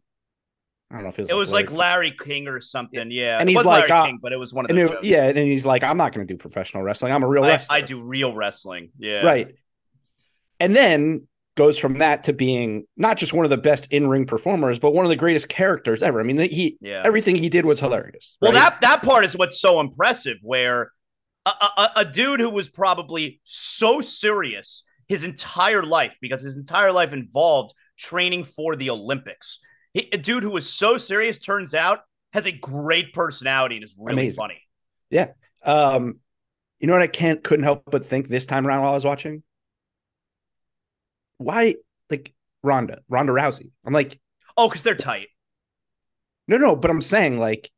I 0.92 0.96
don't 0.96 1.04
know 1.04 1.10
if 1.10 1.20
it 1.20 1.24
was. 1.24 1.32
it 1.32 1.34
was 1.34 1.52
like 1.52 1.72
Larry- 1.72 2.08
Larry 2.08 2.18
King 2.18 2.48
or 2.48 2.62
something. 2.62 3.12
Yeah. 3.12 3.40
And 3.40 3.50
It 3.50 3.54
he's 3.54 3.66
like, 3.66 3.90
Larry 3.90 3.92
uh, 3.92 4.06
King, 4.06 4.20
but 4.22 4.32
it 4.32 4.38
was 4.38 4.54
one 4.54 4.70
of 4.70 4.76
those 4.76 4.92
it- 4.92 5.04
yeah, 5.04 5.26
and 5.28 5.38
he's 5.38 5.66
like, 5.66 5.84
I'm 5.84 5.98
not 5.98 6.14
going 6.14 6.26
to 6.26 6.34
do 6.34 6.38
professional 6.38 6.84
wrestling. 6.84 7.12
I'm 7.12 7.24
a 7.24 7.28
real 7.28 7.44
I, 7.44 7.48
wrestler. 7.48 7.76
I 7.76 7.82
do 7.82 8.02
real 8.02 8.34
wrestling. 8.34 8.92
Yeah. 8.98 9.26
Right. 9.26 9.56
And 10.60 10.76
then 10.76 11.28
goes 11.58 11.78
from 11.78 11.98
that 11.98 12.24
to 12.26 12.34
being 12.34 12.86
not 12.96 13.18
just 13.18 13.34
one 13.34 13.44
of 13.46 13.50
the 13.50 13.58
best 13.58 13.92
in 13.92 14.08
ring 14.08 14.26
performers, 14.26 14.80
but 14.80 14.92
one 14.92 15.06
of 15.06 15.10
the 15.10 15.16
greatest 15.18 15.50
characters 15.50 16.02
ever. 16.02 16.22
I 16.22 16.24
mean, 16.24 16.38
he 16.40 16.78
Yeah. 16.80 17.02
everything 17.04 17.36
he 17.36 17.50
did 17.50 17.66
was 17.66 17.82
hilarious. 17.82 18.38
Well, 18.42 18.54
right? 18.54 18.60
that 18.60 18.82
that 18.82 19.02
part 19.04 19.26
is 19.26 19.36
what's 19.36 19.60
so 19.60 19.82
impressive. 19.82 20.38
Where 20.42 20.94
a, 21.46 21.50
a, 21.50 21.92
a 21.98 22.06
dude 22.06 22.40
who 22.40 22.50
was 22.50 22.70
probably 22.70 23.42
so 23.44 24.00
serious 24.00 24.84
his 25.10 25.24
entire 25.24 25.84
life, 25.84 26.16
because 26.22 26.42
his 26.42 26.58
entire 26.58 26.92
life 26.92 27.12
involved 27.14 27.74
training 27.98 28.44
for 28.46 28.76
the 28.76 28.90
Olympics. 28.90 29.60
He, 29.94 30.10
a 30.14 30.18
dude 30.18 30.44
who 30.44 30.52
was 30.52 30.70
so 30.70 30.98
serious 30.98 31.40
turns 31.40 31.74
out 31.74 32.00
has 32.34 32.46
a 32.46 32.52
great 32.52 33.14
personality 33.14 33.76
and 33.76 33.84
is 33.84 33.96
really 33.98 34.22
Amazing. 34.24 34.36
funny. 34.36 34.62
Yeah. 35.10 35.28
Um, 35.66 36.20
you 36.80 36.88
know 36.88 36.94
what 36.94 37.02
I 37.02 37.08
can't 37.08 37.44
couldn't 37.44 37.64
help 37.64 37.84
but 37.90 38.06
think 38.06 38.28
this 38.28 38.46
time 38.46 38.68
around 38.68 38.82
while 38.82 38.92
I 38.92 38.96
was 38.96 39.06
watching? 39.06 39.42
Why 41.38 41.76
like 42.10 42.34
Ronda, 42.64 43.00
Ronda 43.10 43.34
Rousey? 43.34 43.70
I'm 43.86 43.94
like, 43.94 44.20
Oh, 44.56 44.68
because 44.68 44.82
they're 44.84 44.96
tight. 44.96 45.28
no, 46.48 46.58
no, 46.58 46.76
but 46.76 46.90
I'm 46.92 47.02
saying 47.02 47.38
like 47.40 47.70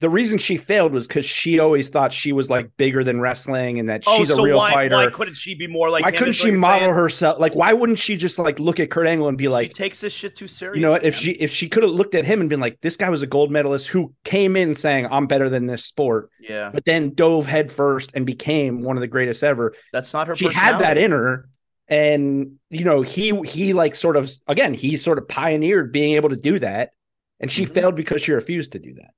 the 0.00 0.08
reason 0.08 0.38
she 0.38 0.56
failed 0.56 0.92
was 0.94 1.06
because 1.06 1.26
she 1.26 1.58
always 1.58 1.90
thought 1.90 2.10
she 2.10 2.32
was 2.32 2.48
like 2.48 2.70
bigger 2.78 3.04
than 3.04 3.20
wrestling 3.20 3.78
and 3.78 3.90
that 3.90 4.04
Oh, 4.06 4.16
she's 4.16 4.28
so 4.28 4.40
a 4.40 4.44
real 4.46 4.56
why 4.56 4.72
fighter. 4.72 4.94
why 4.96 5.10
couldn't 5.10 5.34
she 5.34 5.54
be 5.54 5.66
more 5.66 5.90
like? 5.90 6.02
why 6.04 6.10
couldn't 6.12 6.32
she 6.32 6.50
model 6.52 6.86
saying? 6.88 6.94
herself? 6.94 7.38
Like, 7.38 7.54
why 7.54 7.74
wouldn't 7.74 7.98
she 7.98 8.16
just 8.16 8.38
like 8.38 8.58
look 8.58 8.80
at 8.80 8.88
Kurt 8.90 9.06
Angle 9.06 9.28
and 9.28 9.36
be 9.36 9.44
She 9.44 9.48
like, 9.48 9.72
takes 9.74 10.00
this 10.00 10.14
shit 10.14 10.34
too 10.34 10.48
serious. 10.48 10.76
you 10.76 10.80
know 10.82 10.90
what? 10.92 11.04
If 11.04 11.16
she 11.16 11.32
if 11.32 11.50
she 11.52 11.68
could 11.68 11.82
have 11.82 11.92
looked 11.92 12.14
at 12.14 12.24
him 12.24 12.40
and 12.40 12.48
been 12.48 12.60
like, 12.60 12.80
this 12.80 12.96
guy 12.96 13.10
was 13.10 13.20
a 13.20 13.26
gold 13.26 13.50
medalist 13.50 13.88
who 13.88 14.14
came 14.24 14.56
in 14.56 14.74
saying 14.74 15.06
I'm 15.10 15.26
better 15.26 15.50
than 15.50 15.66
this 15.66 15.84
sport, 15.84 16.30
yeah, 16.40 16.70
but 16.72 16.86
then 16.86 17.12
dove 17.12 17.44
headfirst 17.46 18.12
and 18.14 18.24
became 18.24 18.80
one 18.82 18.96
of 18.96 19.02
the 19.02 19.06
greatest 19.08 19.42
ever. 19.44 19.74
that's 19.92 20.14
not 20.14 20.28
her. 20.28 20.36
She 20.36 20.48
had 20.48 20.78
that 20.78 20.96
in 20.96 21.10
her, 21.10 21.46
and 21.90 22.52
you 22.70 22.84
know 22.84 23.02
he 23.02 23.38
he 23.42 23.72
like 23.74 23.94
sort 23.96 24.16
of 24.16 24.30
again 24.46 24.72
he 24.72 24.96
sort 24.96 25.18
of 25.18 25.28
pioneered 25.28 25.92
being 25.92 26.14
able 26.14 26.30
to 26.30 26.36
do 26.36 26.58
that, 26.60 26.92
and 27.40 27.50
she 27.52 27.66
Mhm. 27.66 27.74
failed 27.74 27.96
because 27.96 28.22
she 28.22 28.32
refused 28.32 28.72
to 28.72 28.78
do 28.78 28.94
that. 28.94 29.10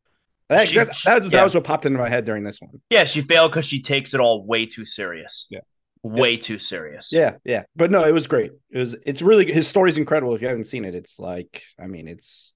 That, 0.49 0.69
She- 0.69 0.75
that, 0.76 0.88
that, 1.05 1.31
that 1.31 1.45
was 1.45 1.55
what 1.55 1.64
popped 1.64 1.87
into 1.87 1.99
my 1.99 2.09
head 2.09 2.25
during 2.25 2.43
this 2.45 2.61
one. 2.61 2.81
Yeah, 2.91 3.05
she 3.05 3.21
failed 3.21 3.52
because 3.52 3.64
she 3.67 3.81
takes 3.81 4.12
it 4.14 4.21
all 4.21 4.45
way 4.45 4.67
too 4.67 4.85
serious. 4.85 5.47
Yeah. 5.50 5.61
way 6.02 6.37
too 6.37 6.59
serious. 6.59 7.12
Yeah, 7.12 7.37
yeah, 7.45 7.62
but 7.76 7.91
no, 7.93 8.02
it 8.05 8.11
was 8.12 8.26
great. 8.26 8.50
It 8.71 8.79
was 8.79 8.97
it's 9.07 9.23
really 9.23 9.50
his 9.52 9.69
story's 9.69 9.99
incredible. 9.99 10.35
If 10.35 10.43
you 10.43 10.49
haven't 10.49 10.64
seen 10.64 10.85
it, 10.85 10.95
it's 10.97 11.19
like 11.21 11.62
I 11.79 11.87
mean, 11.87 12.09
it's 12.09 12.55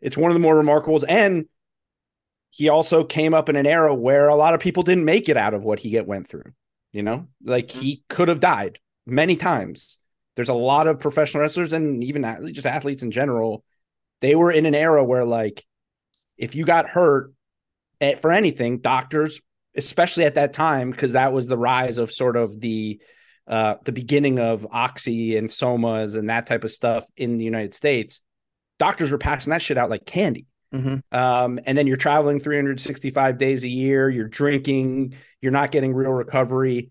it's 0.00 0.16
one 0.16 0.30
of 0.30 0.34
the 0.34 0.40
more 0.40 0.54
remarkables, 0.54 1.04
and 1.08 1.46
he 2.50 2.68
also 2.70 3.04
came 3.04 3.34
up 3.34 3.48
in 3.48 3.56
an 3.56 3.66
era 3.66 3.94
where 3.94 4.28
a 4.28 4.36
lot 4.36 4.54
of 4.54 4.60
people 4.60 4.82
didn't 4.82 5.04
make 5.04 5.28
it 5.28 5.36
out 5.36 5.52
of 5.54 5.62
what 5.62 5.80
he 5.80 5.90
get 5.90 6.06
went 6.06 6.26
through. 6.28 6.52
You 6.92 7.02
know, 7.02 7.26
like 7.44 7.70
he 7.70 8.02
could 8.08 8.28
have 8.28 8.40
died 8.40 8.78
many 9.08 9.36
times. 9.36 9.98
There's 10.36 10.48
a 10.48 10.54
lot 10.54 10.86
of 10.86 11.00
professional 11.00 11.42
wrestlers 11.42 11.72
and 11.72 12.04
even 12.04 12.52
just 12.52 12.66
athletes 12.66 13.02
in 13.02 13.10
general. 13.10 13.64
They 14.20 14.34
were 14.34 14.52
in 14.52 14.66
an 14.66 14.74
era 14.74 15.04
where 15.04 15.24
like 15.24 15.64
if 16.36 16.54
you 16.54 16.64
got 16.64 16.88
hurt 16.88 17.32
at, 18.00 18.20
for 18.22 18.30
anything, 18.30 18.78
doctors, 18.78 19.40
especially 19.76 20.24
at 20.24 20.36
that 20.36 20.52
time, 20.52 20.90
because 20.90 21.12
that 21.12 21.32
was 21.32 21.48
the 21.48 21.58
rise 21.58 21.98
of 21.98 22.12
sort 22.12 22.36
of 22.36 22.60
the 22.60 23.00
uh, 23.46 23.76
the 23.84 23.92
beginning 23.92 24.38
of 24.38 24.66
oxy 24.70 25.36
and 25.36 25.48
somas 25.48 26.14
and 26.14 26.28
that 26.28 26.46
type 26.46 26.64
of 26.64 26.70
stuff 26.70 27.04
in 27.16 27.38
the 27.38 27.44
United 27.44 27.74
States. 27.74 28.20
Doctors 28.78 29.10
were 29.10 29.18
passing 29.18 29.50
that 29.52 29.62
shit 29.62 29.78
out 29.78 29.90
like 29.90 30.04
candy. 30.04 30.46
Mhm. 30.72 31.02
Um, 31.12 31.58
and 31.64 31.76
then 31.76 31.86
you're 31.86 31.96
traveling 31.96 32.40
365 32.40 33.38
days 33.38 33.64
a 33.64 33.68
year, 33.68 34.10
you're 34.10 34.28
drinking, 34.28 35.14
you're 35.40 35.52
not 35.52 35.70
getting 35.70 35.94
real 35.94 36.10
recovery. 36.10 36.90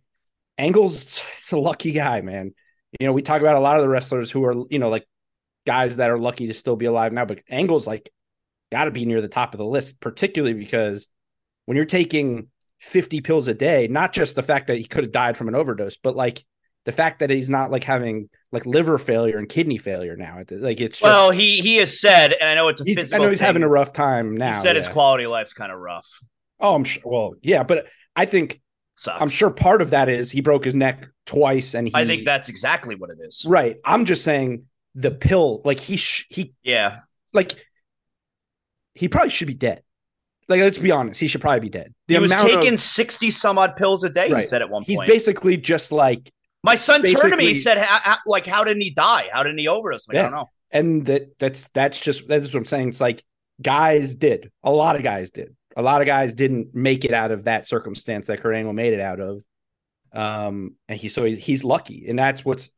Angle's 0.58 1.22
a 1.52 1.58
lucky 1.58 1.92
guy, 1.92 2.22
man. 2.22 2.54
You 3.00 3.08
know, 3.08 3.14
we 3.14 3.22
talk 3.22 3.42
about 3.42 3.56
a 3.56 3.60
lot 3.60 3.78
of 3.78 3.84
the 3.84 3.90
wrestlers 3.90 4.32
who 4.32 4.44
are, 4.46 4.56
you 4.70 4.80
know, 4.80 4.90
like 4.90 5.06
guys 5.66 5.98
that 5.98 6.10
are 6.10 6.18
lucky 6.18 6.48
to 6.48 6.54
still 6.54 6.76
be 6.76 6.86
alive 6.86 7.14
now, 7.14 7.26
but 7.26 7.42
Angle's 7.50 7.86
like 7.88 8.12
got 8.72 8.86
to 8.86 8.92
be 8.92 9.06
near 9.06 9.22
the 9.22 9.28
top 9.28 9.54
of 9.54 9.58
the 9.58 9.66
list, 9.66 10.00
particularly 10.00 10.54
because 10.54 11.08
when 11.66 11.76
you're 11.76 11.86
taking 11.86 12.48
50 12.80 13.22
pills 13.22 13.48
a 13.48 13.54
day, 13.54 13.88
not 13.88 14.14
just 14.14 14.36
the 14.36 14.44
fact 14.44 14.68
that 14.68 14.78
he 14.78 14.86
could 14.86 15.04
have 15.04 15.12
died 15.12 15.38
from 15.38 15.48
an 15.48 15.56
overdose, 15.56 15.98
but 15.98 16.16
like 16.16 16.44
the 16.86 16.92
fact 16.94 17.20
that 17.20 17.30
he's 17.30 17.50
not 17.50 17.70
like 17.70 17.84
having 17.84 18.30
like 18.52 18.66
liver 18.66 18.98
failure 18.98 19.38
and 19.38 19.50
kidney 19.50 19.78
failure 19.78 20.16
now. 20.16 20.42
Like 20.50 20.80
it's 20.80 21.00
just, 21.00 21.04
well, 21.04 21.32
he 21.32 21.60
he 21.60 21.76
has 21.78 22.00
said, 22.00 22.32
and 22.32 22.50
I 22.50 22.56
know 22.56 22.70
it's 22.70 22.80
a 22.80 22.86
he's, 22.86 23.12
I 23.12 23.18
know 23.18 23.30
he's 23.30 23.40
thing. 23.40 23.46
having 23.46 23.64
a 23.64 23.68
rough 23.68 23.92
time 23.92 24.38
now. 24.38 24.54
He 24.54 24.62
said 24.62 24.78
yeah. 24.78 24.84
his 24.84 24.88
quality 24.88 25.26
of 25.26 25.32
life's 25.32 25.52
kind 25.52 25.72
of 25.72 25.80
rough. 25.80 26.08
Oh, 26.62 26.74
I'm 26.74 26.86
sure. 26.86 27.04
Well, 27.06 27.34
yeah, 27.42 27.64
but 27.64 27.88
I 28.16 28.26
think 28.26 28.62
Sucks. 28.98 29.22
I'm 29.22 29.28
sure 29.28 29.52
part 29.52 29.84
of 29.84 29.92
that 29.92 30.10
is 30.10 30.32
he 30.32 30.42
broke 30.42 30.66
his 30.66 30.76
neck 30.76 31.08
twice, 31.28 31.76
and 31.76 31.88
he. 31.88 31.94
I 31.94 32.04
think 32.04 32.26
that's 32.26 32.50
exactly 32.50 32.96
what 32.96 33.12
it 33.12 33.20
is. 33.22 33.46
Right. 33.48 33.78
I'm 33.86 34.06
just 34.06 34.24
saying 34.24 34.64
the 34.96 35.12
pill, 35.12 35.62
like 35.64 35.80
he 35.80 35.98
sh- 35.98 36.26
he 36.30 36.56
yeah, 36.64 37.02
like 37.32 37.64
he 38.96 39.08
probably 39.08 39.30
should 39.30 39.48
be 39.48 39.54
dead. 39.54 39.84
Like 40.50 40.62
let's 40.62 40.80
be 40.80 40.90
honest, 40.90 41.20
he 41.20 41.28
should 41.28 41.42
probably 41.42 41.60
be 41.60 41.70
dead. 41.70 41.94
The 42.08 42.16
he 42.16 42.20
was 42.20 42.32
taking 42.32 42.74
of, 42.74 42.80
sixty 42.80 43.30
some 43.30 43.60
odd 43.60 43.76
pills 43.76 44.04
a 44.04 44.10
day. 44.10 44.32
Right. 44.32 44.44
He 44.44 44.48
said 44.48 44.64
at 44.64 44.70
one 44.72 44.82
He's 44.82 44.98
point. 44.98 45.08
He's 45.08 45.16
basically 45.16 45.58
just 45.58 45.92
like 45.92 46.32
my 46.64 46.74
son 46.74 47.04
turned 47.04 47.34
to 47.34 47.38
me. 47.38 47.46
He 47.46 47.54
said, 47.54 47.86
"Like, 48.26 48.48
how 48.48 48.64
didn't 48.64 48.82
he 48.82 48.90
die? 48.90 49.30
How 49.32 49.44
didn't 49.44 49.60
he 49.60 49.68
overdose?" 49.68 50.08
Like, 50.08 50.16
yeah. 50.16 50.22
I 50.22 50.24
don't 50.24 50.32
know. 50.32 50.50
And 50.72 51.06
that 51.06 51.38
that's 51.38 51.68
that's 51.68 52.04
just 52.04 52.28
that's 52.28 52.52
what 52.52 52.62
I'm 52.62 52.66
saying. 52.66 52.90
It's 52.90 53.02
like 53.02 53.24
guys 53.62 54.16
did. 54.16 54.52
A 54.64 54.72
lot 54.72 54.96
of 54.96 55.04
guys 55.04 55.30
did. 55.30 55.56
A 55.78 55.82
lot 55.82 56.02
of 56.02 56.08
guys 56.08 56.34
didn't 56.34 56.76
make 56.76 57.06
it 57.06 57.14
out 57.14 57.32
of 57.32 57.46
that 57.46 57.68
circumstance 57.68 58.26
that 58.26 58.42
Kurt 58.42 58.56
Angle 58.56 58.74
made 58.74 58.94
it 58.94 59.00
out 59.00 59.22
of. 59.22 59.42
Um, 60.14 60.76
and 60.90 61.00
he 61.00 61.08
so 61.08 61.24
he's, 61.24 61.38
he's 61.38 61.64
lucky, 61.64 62.08
and 62.10 62.20
that's 62.20 62.44
what's 62.44 62.70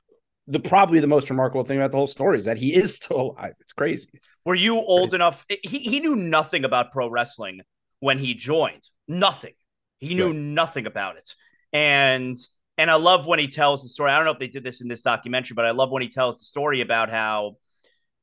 the 0.48 0.60
probably 0.60 1.00
the 1.00 1.08
most 1.08 1.30
remarkable 1.30 1.64
thing 1.64 1.78
about 1.78 1.92
the 1.92 1.98
whole 1.98 2.08
story 2.08 2.38
is 2.38 2.46
that 2.46 2.58
he 2.58 2.74
is 2.76 2.96
still 2.96 3.22
alive. 3.22 3.54
It's 3.60 3.74
crazy. 3.74 4.22
Were 4.46 4.56
you 4.56 4.76
old 4.76 5.14
enough? 5.14 5.46
He 5.48 5.80
he 5.80 6.00
knew 6.00 6.16
nothing 6.16 6.66
about 6.66 6.92
pro 6.92 7.10
wrestling 7.10 7.62
when 8.00 8.18
he 8.18 8.34
joined. 8.34 8.88
Nothing. 9.08 9.54
He 10.00 10.14
knew 10.16 10.28
right. 10.28 10.36
nothing 10.36 10.86
about 10.86 11.18
it. 11.18 11.34
And 11.72 12.38
and 12.78 12.90
I 12.90 12.96
love 12.96 13.28
when 13.28 13.40
he 13.40 13.48
tells 13.48 13.84
the 13.84 13.90
story. 13.90 14.12
I 14.12 14.16
don't 14.16 14.26
know 14.26 14.32
if 14.32 14.40
they 14.40 14.48
did 14.48 14.64
this 14.64 14.82
in 14.82 14.88
this 14.88 15.02
documentary, 15.02 15.54
but 15.54 15.66
I 15.66 15.72
love 15.72 15.92
when 15.92 16.02
he 16.02 16.10
tells 16.10 16.40
the 16.40 16.46
story 16.46 16.82
about 16.82 17.10
how, 17.10 17.58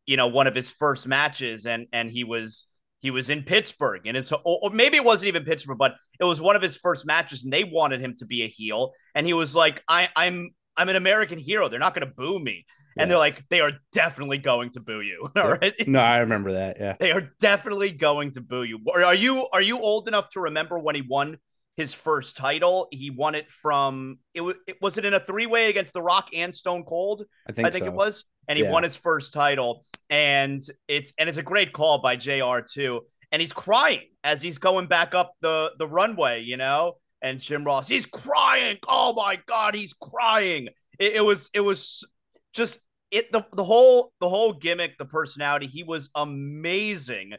you 0.07 0.17
know, 0.17 0.29
one 0.29 0.47
of 0.47 0.55
his 0.55 0.71
first 0.71 1.07
matches 1.07 1.67
and 1.67 1.87
and 1.93 2.11
he 2.11 2.25
was 2.25 2.67
he 3.01 3.11
was 3.11 3.31
in 3.31 3.43
Pittsburgh 3.43 4.03
and 4.07 4.17
his 4.17 4.33
or 4.45 4.71
maybe 4.71 4.97
it 4.97 5.05
wasn't 5.05 5.29
even 5.29 5.45
Pittsburgh, 5.45 5.79
but 5.79 5.95
it 6.19 6.25
was 6.25 6.41
one 6.41 6.57
of 6.57 6.63
his 6.63 6.77
first 6.77 7.07
matches 7.07 7.45
and 7.45 7.53
they 7.53 7.65
wanted 7.65 8.01
him 8.01 8.17
to 8.19 8.27
be 8.27 8.43
a 8.43 8.49
heel. 8.49 8.93
And 9.15 9.27
he 9.27 9.33
was 9.33 9.55
like, 9.55 9.83
I, 9.89 10.09
I'm 10.17 10.51
I'm 10.77 10.89
an 10.89 10.97
American 10.97 11.39
hero. 11.39 11.69
They're 11.69 11.79
not 11.79 11.95
gonna 11.95 12.07
boo 12.07 12.39
me. 12.39 12.65
Yeah. 12.97 13.03
And 13.03 13.11
they're 13.11 13.19
like, 13.19 13.45
they 13.51 13.61
are 13.61 13.73
definitely 13.93 14.39
going 14.39 14.71
to 14.71 14.81
boo 14.81 15.03
you. 15.03 15.29
All 15.37 15.51
right. 15.51 15.75
No, 15.87 16.01
I 16.01 16.19
remember 16.19 16.53
that. 16.53 16.79
Yeah. 16.81 16.97
They 16.99 17.13
are 17.13 17.31
definitely 17.41 17.91
going 17.91 18.33
to 18.33 18.41
boo 18.41 18.63
you. 18.63 18.81
Are 18.93 19.15
you 19.15 19.47
are 19.53 19.63
you 19.63 19.79
old 19.79 20.09
enough 20.09 20.31
to 20.31 20.41
remember 20.41 20.79
when 20.79 20.95
he 20.95 21.03
won 21.03 21.37
his 21.77 21.93
first 21.93 22.37
title. 22.37 22.89
He 22.91 23.11
won 23.11 23.35
it 23.35 23.51
from 23.51 24.19
it 24.35 24.41
was 24.41 24.57
it 24.67 24.77
was 24.81 24.99
it 24.99 25.05
in 25.05 25.15
a 25.15 25.21
three 25.21 25.47
way 25.47 25.69
against 25.69 25.93
The 25.93 26.03
Rock 26.03 26.29
and 26.35 26.55
Stone 26.55 26.85
Cold. 26.85 27.25
I 27.49 27.53
think 27.53 27.69
I 27.69 27.71
think 27.71 27.85
so. 27.85 27.91
it 27.91 27.95
was, 27.95 28.25
and 28.49 28.59
he 28.59 28.65
yeah. 28.65 28.71
won 28.71 28.83
his 28.83 28.97
first 28.97 29.33
title. 29.33 29.85
And 30.09 30.63
it's 30.89 31.13
and 31.19 31.29
it's 31.29 31.39
a 31.39 31.43
great 31.43 31.73
call 31.73 31.99
by 31.99 32.17
Jr. 32.17 32.61
too. 32.61 33.03
And 33.33 33.41
he's 33.41 33.53
crying 33.53 34.03
as 34.25 34.41
he's 34.41 34.59
going 34.59 34.87
back 34.87 35.15
up 35.15 35.33
the 35.41 35.73
the 35.79 35.87
runway, 35.87 36.43
you 36.43 36.57
know. 36.57 36.95
And 37.23 37.41
Jim 37.41 37.65
Ross, 37.65 37.89
he's 37.89 38.07
crying. 38.07 38.79
Oh 38.87 39.15
my 39.15 39.41
god, 39.47 39.75
he's 39.75 39.93
crying. 39.95 40.69
It, 40.99 41.15
it 41.17 41.21
was 41.21 41.51
it 41.53 41.61
was 41.61 42.05
just 42.53 42.79
it 43.11 43.33
the 43.33 43.45
the 43.55 43.65
whole 43.65 44.13
the 44.21 44.29
whole 44.29 44.53
gimmick, 44.53 44.97
the 44.99 45.05
personality. 45.05 45.67
He 45.67 45.83
was 45.83 46.09
amazing, 46.15 47.33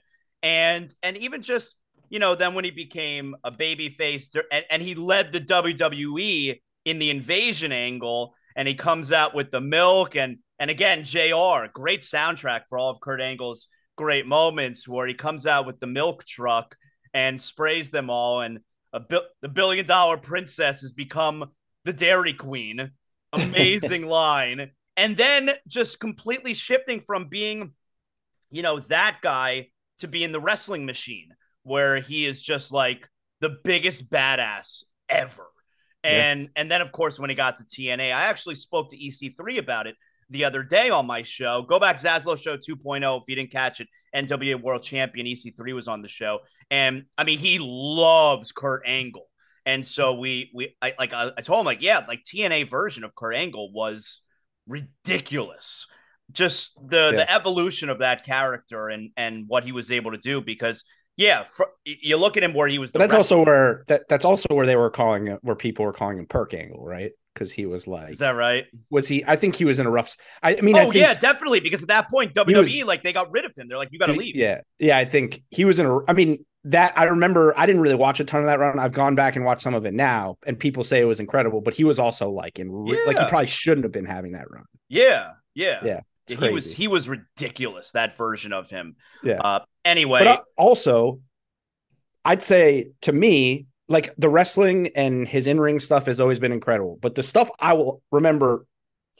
and 0.43 0.93
and 1.03 1.17
even 1.17 1.41
just 1.41 1.75
you 2.09 2.19
know, 2.19 2.35
then 2.35 2.53
when 2.53 2.65
he 2.65 2.71
became 2.71 3.35
a 3.43 3.51
baby 3.51 3.89
face 3.89 4.29
and, 4.51 4.65
and 4.69 4.81
he 4.81 4.95
led 4.95 5.31
the 5.31 5.41
WWE 5.41 6.59
in 6.85 6.99
the 6.99 7.09
invasion 7.09 7.71
angle, 7.71 8.33
and 8.55 8.67
he 8.67 8.73
comes 8.73 9.11
out 9.11 9.35
with 9.35 9.51
the 9.51 9.61
milk 9.61 10.15
and 10.15 10.37
and 10.59 10.71
again, 10.71 11.03
JR, 11.03 11.67
great 11.71 12.01
soundtrack 12.01 12.61
for 12.67 12.79
all 12.79 12.89
of 12.89 12.99
Kurt 12.99 13.21
Angle's 13.21 13.67
great 13.95 14.25
moments 14.25 14.87
where 14.87 15.05
he 15.05 15.13
comes 15.13 15.45
out 15.45 15.65
with 15.65 15.79
the 15.79 15.87
milk 15.87 16.25
truck 16.25 16.75
and 17.13 17.39
sprays 17.39 17.89
them 17.89 18.09
all, 18.09 18.41
and 18.41 18.59
a 18.93 18.99
bi- 18.99 19.21
the 19.41 19.49
billion 19.49 19.85
dollar 19.85 20.17
princess 20.17 20.81
has 20.81 20.91
become 20.91 21.51
the 21.83 21.93
Dairy 21.93 22.33
Queen. 22.33 22.91
Amazing 23.33 24.07
line. 24.07 24.71
And 24.95 25.15
then 25.15 25.51
just 25.67 25.99
completely 25.99 26.53
shifting 26.53 27.01
from 27.01 27.27
being, 27.27 27.73
you 28.49 28.63
know, 28.63 28.79
that 28.79 29.19
guy 29.21 29.69
to 29.99 30.07
being 30.07 30.31
the 30.31 30.41
wrestling 30.41 30.85
machine 30.85 31.29
where 31.67 31.99
he 31.99 32.25
is 32.25 32.41
just 32.41 32.71
like 32.71 33.07
the 33.41 33.57
biggest 33.63 34.09
badass 34.09 34.83
ever. 35.09 35.45
And 36.03 36.43
yeah. 36.43 36.47
and 36.55 36.71
then 36.71 36.81
of 36.81 36.91
course 36.91 37.19
when 37.19 37.29
he 37.29 37.35
got 37.35 37.57
to 37.57 37.63
TNA, 37.63 38.13
I 38.13 38.25
actually 38.25 38.55
spoke 38.55 38.89
to 38.91 38.97
EC3 38.97 39.57
about 39.57 39.87
it 39.87 39.95
the 40.29 40.45
other 40.45 40.63
day 40.63 40.89
on 40.89 41.05
my 41.05 41.23
show. 41.23 41.63
Go 41.63 41.79
back 41.79 41.97
Zaslow 41.97 42.37
Show 42.37 42.57
2.0 42.57 43.21
if 43.21 43.23
you 43.27 43.35
didn't 43.35 43.51
catch 43.51 43.81
it. 43.81 43.87
NWA 44.15 44.61
World 44.61 44.83
Champion 44.83 45.27
EC3 45.27 45.75
was 45.75 45.87
on 45.87 46.01
the 46.01 46.07
show, 46.07 46.39
and 46.71 47.03
I 47.17 47.25
mean 47.25 47.37
he 47.37 47.59
loves 47.59 48.51
Kurt 48.51 48.83
Angle, 48.85 49.27
and 49.65 49.85
so 49.85 50.13
we 50.13 50.49
we 50.55 50.75
I 50.81 50.93
like 50.97 51.13
I, 51.13 51.31
I 51.37 51.41
told 51.41 51.59
him 51.59 51.65
like 51.65 51.81
yeah 51.81 52.05
like 52.07 52.23
TNA 52.23 52.69
version 52.69 53.03
of 53.03 53.13
Kurt 53.13 53.35
Angle 53.35 53.71
was 53.73 54.21
ridiculous. 54.65 55.87
Just 56.31 56.71
the 56.81 57.11
yeah. 57.11 57.17
the 57.17 57.31
evolution 57.31 57.89
of 57.89 57.99
that 57.99 58.25
character 58.25 58.87
and 58.87 59.11
and 59.17 59.45
what 59.47 59.65
he 59.65 59.73
was 59.73 59.91
able 59.91 60.11
to 60.11 60.17
do 60.17 60.41
because 60.41 60.83
yeah, 61.17 61.45
for, 61.51 61.69
you 61.83 62.15
look 62.15 62.37
at 62.37 62.43
him 62.43 62.53
where 62.53 62.67
he 62.67 62.77
was. 62.77 62.91
that's 62.91 63.13
also 63.13 63.43
where 63.43 63.83
that 63.87 64.07
that's 64.07 64.23
also 64.23 64.53
where 64.53 64.67
they 64.67 64.75
were 64.75 64.91
calling 64.91 65.37
where 65.41 65.55
people 65.55 65.83
were 65.83 65.91
calling 65.91 66.19
him 66.19 66.27
Perk 66.27 66.53
Angle, 66.53 66.85
right? 66.85 67.11
Because 67.33 67.51
he 67.51 67.65
was 67.65 67.87
like, 67.87 68.11
is 68.11 68.19
that 68.19 68.31
right? 68.31 68.65
Was 68.91 69.07
he? 69.07 69.25
I 69.25 69.35
think 69.35 69.55
he 69.55 69.65
was 69.65 69.79
in 69.79 69.87
a 69.87 69.91
rough. 69.91 70.15
I, 70.43 70.57
I 70.57 70.61
mean, 70.61 70.77
oh 70.77 70.91
I 70.91 70.93
yeah, 70.93 71.15
definitely. 71.15 71.59
Because 71.59 71.81
at 71.81 71.87
that 71.87 72.09
point, 72.09 72.35
WWE 72.35 72.61
was, 72.61 72.85
like 72.85 73.03
they 73.03 73.13
got 73.13 73.31
rid 73.31 73.45
of 73.45 73.55
him. 73.55 73.67
They're 73.67 73.79
like, 73.79 73.89
you 73.91 73.97
got 73.97 74.07
to 74.07 74.13
leave. 74.13 74.35
Yeah, 74.35 74.61
yeah. 74.77 74.97
I 74.97 75.05
think 75.05 75.41
he 75.49 75.65
was 75.65 75.79
in 75.79 75.87
a. 75.87 75.99
I 76.07 76.13
mean, 76.13 76.45
that 76.65 76.97
I 76.97 77.05
remember. 77.05 77.57
I 77.57 77.65
didn't 77.65 77.81
really 77.81 77.95
watch 77.95 78.19
a 78.19 78.23
ton 78.23 78.41
of 78.41 78.45
that 78.45 78.59
run. 78.59 78.77
I've 78.77 78.93
gone 78.93 79.15
back 79.15 79.35
and 79.35 79.43
watched 79.43 79.63
some 79.63 79.73
of 79.73 79.87
it 79.87 79.95
now, 79.95 80.37
and 80.45 80.59
people 80.59 80.83
say 80.83 80.99
it 80.99 81.05
was 81.05 81.19
incredible. 81.19 81.61
But 81.61 81.73
he 81.73 81.83
was 81.83 81.99
also 81.99 82.29
like 82.29 82.59
in 82.59 82.85
yeah. 82.85 82.97
like 83.07 83.17
he 83.17 83.25
probably 83.25 83.47
shouldn't 83.47 83.85
have 83.85 83.91
been 83.91 84.05
having 84.05 84.33
that 84.33 84.49
run. 84.51 84.65
Yeah, 84.87 85.31
yeah, 85.55 85.79
yeah. 85.83 85.99
He 86.27 86.49
was 86.49 86.73
he 86.73 86.87
was 86.87 87.07
ridiculous. 87.07 87.91
That 87.91 88.17
version 88.17 88.53
of 88.53 88.69
him. 88.69 88.95
Yeah. 89.23 89.39
Uh, 89.39 89.59
anyway, 89.85 90.19
but 90.19 90.27
uh, 90.27 90.41
also 90.57 91.21
I'd 92.27 92.43
say 92.43 92.91
to 93.01 93.13
me, 93.13 93.67
like 93.87 94.13
the 94.17 94.27
wrestling 94.27 94.89
and 94.95 95.25
his 95.25 95.47
in 95.47 95.59
ring 95.59 95.79
stuff 95.79 96.07
has 96.07 96.19
always 96.19 96.39
been 96.39 96.51
incredible. 96.51 96.99
But 97.01 97.15
the 97.15 97.23
stuff 97.23 97.49
I 97.59 97.73
will 97.73 98.01
remember 98.11 98.65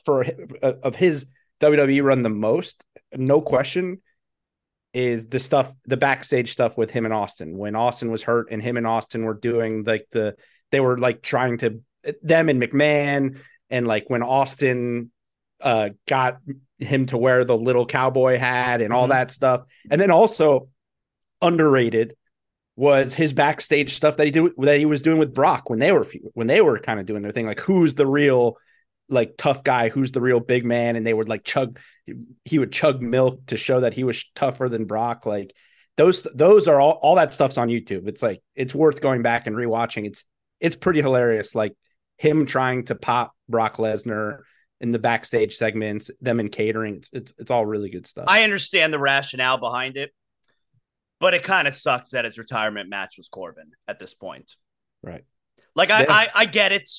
for 0.03 0.25
uh, 0.61 0.73
of 0.83 0.95
his 0.95 1.25
WWE 1.61 2.03
run 2.03 2.21
the 2.21 2.29
most, 2.29 2.83
no 3.15 3.41
question, 3.41 4.01
is 4.93 5.27
the 5.27 5.39
stuff, 5.39 5.73
the 5.85 5.97
backstage 5.97 6.51
stuff 6.51 6.77
with 6.77 6.91
him 6.91 7.05
and 7.05 7.13
Austin. 7.13 7.57
When 7.57 7.75
Austin 7.75 8.11
was 8.11 8.23
hurt 8.23 8.51
and 8.51 8.61
him 8.61 8.77
and 8.77 8.85
Austin 8.85 9.23
were 9.23 9.33
doing 9.33 9.83
like 9.85 10.07
the, 10.11 10.35
they 10.71 10.79
were 10.79 10.97
like 10.97 11.21
trying 11.21 11.59
to, 11.59 11.81
them 12.21 12.49
and 12.49 12.61
McMahon, 12.61 13.39
and 13.69 13.87
like 13.87 14.09
when 14.09 14.23
Austin 14.23 15.11
uh 15.61 15.89
got 16.07 16.39
him 16.79 17.05
to 17.07 17.17
wear 17.17 17.43
the 17.43 17.57
little 17.57 17.85
cowboy 17.85 18.37
hat 18.37 18.81
and 18.81 18.93
all 18.93 19.03
mm-hmm. 19.03 19.11
that 19.11 19.31
stuff. 19.31 19.63
And 19.89 19.99
then 19.99 20.11
also 20.11 20.69
underrated 21.41 22.15
was 22.75 23.15
his 23.15 23.33
backstage 23.33 23.93
stuff 23.93 24.17
that 24.17 24.25
he 24.25 24.31
did 24.31 24.51
that 24.57 24.77
he 24.77 24.85
was 24.85 25.01
doing 25.01 25.17
with 25.17 25.33
Brock 25.33 25.69
when 25.69 25.79
they 25.79 25.91
were 25.91 26.05
when 26.33 26.47
they 26.47 26.61
were 26.61 26.79
kind 26.79 26.99
of 26.99 27.05
doing 27.07 27.21
their 27.21 27.31
thing 27.31 27.47
like 27.47 27.59
who's 27.59 27.95
the 27.95 28.05
real 28.05 28.57
like 29.09 29.35
tough 29.37 29.63
guy 29.63 29.89
who's 29.89 30.11
the 30.11 30.21
real 30.21 30.39
big 30.39 30.63
man 30.63 30.95
and 30.95 31.05
they 31.05 31.13
would 31.13 31.27
like 31.27 31.43
chug 31.43 31.79
he 32.45 32.59
would 32.59 32.71
chug 32.71 33.01
milk 33.01 33.43
to 33.47 33.57
show 33.57 33.79
that 33.79 33.93
he 33.93 34.03
was 34.03 34.25
tougher 34.35 34.69
than 34.69 34.85
Brock 34.85 35.25
like 35.25 35.55
those 35.97 36.21
those 36.35 36.67
are 36.67 36.79
all 36.79 36.99
all 37.01 37.15
that 37.15 37.33
stuff's 37.33 37.57
on 37.57 37.67
YouTube 37.67 38.07
it's 38.07 38.21
like 38.21 38.43
it's 38.55 38.75
worth 38.75 39.01
going 39.01 39.23
back 39.23 39.47
and 39.47 39.55
rewatching 39.55 40.05
it's 40.05 40.23
it's 40.59 40.75
pretty 40.75 41.01
hilarious 41.01 41.55
like 41.55 41.73
him 42.17 42.45
trying 42.45 42.83
to 42.85 42.95
pop 42.95 43.33
Brock 43.49 43.77
Lesnar 43.77 44.41
in 44.79 44.91
the 44.91 44.99
backstage 44.99 45.55
segments 45.55 46.11
them 46.21 46.39
in 46.39 46.49
catering 46.49 47.03
it's, 47.11 47.33
it's 47.37 47.51
all 47.51 47.65
really 47.65 47.89
good 47.89 48.05
stuff 48.05 48.25
I 48.27 48.43
understand 48.43 48.93
the 48.93 48.99
rationale 48.99 49.57
behind 49.57 49.97
it 49.97 50.11
but 51.19 51.33
it 51.33 51.43
kind 51.43 51.67
of 51.67 51.75
sucks 51.75 52.11
that 52.11 52.25
his 52.25 52.37
retirement 52.37 52.89
match 52.89 53.15
was 53.17 53.27
Corbin 53.27 53.71
at 53.87 53.99
this 53.99 54.13
point. 54.13 54.55
Right. 55.01 55.23
Like 55.75 55.91
I, 55.91 56.05
I, 56.07 56.29
I 56.33 56.45
get 56.45 56.71
it. 56.71 56.89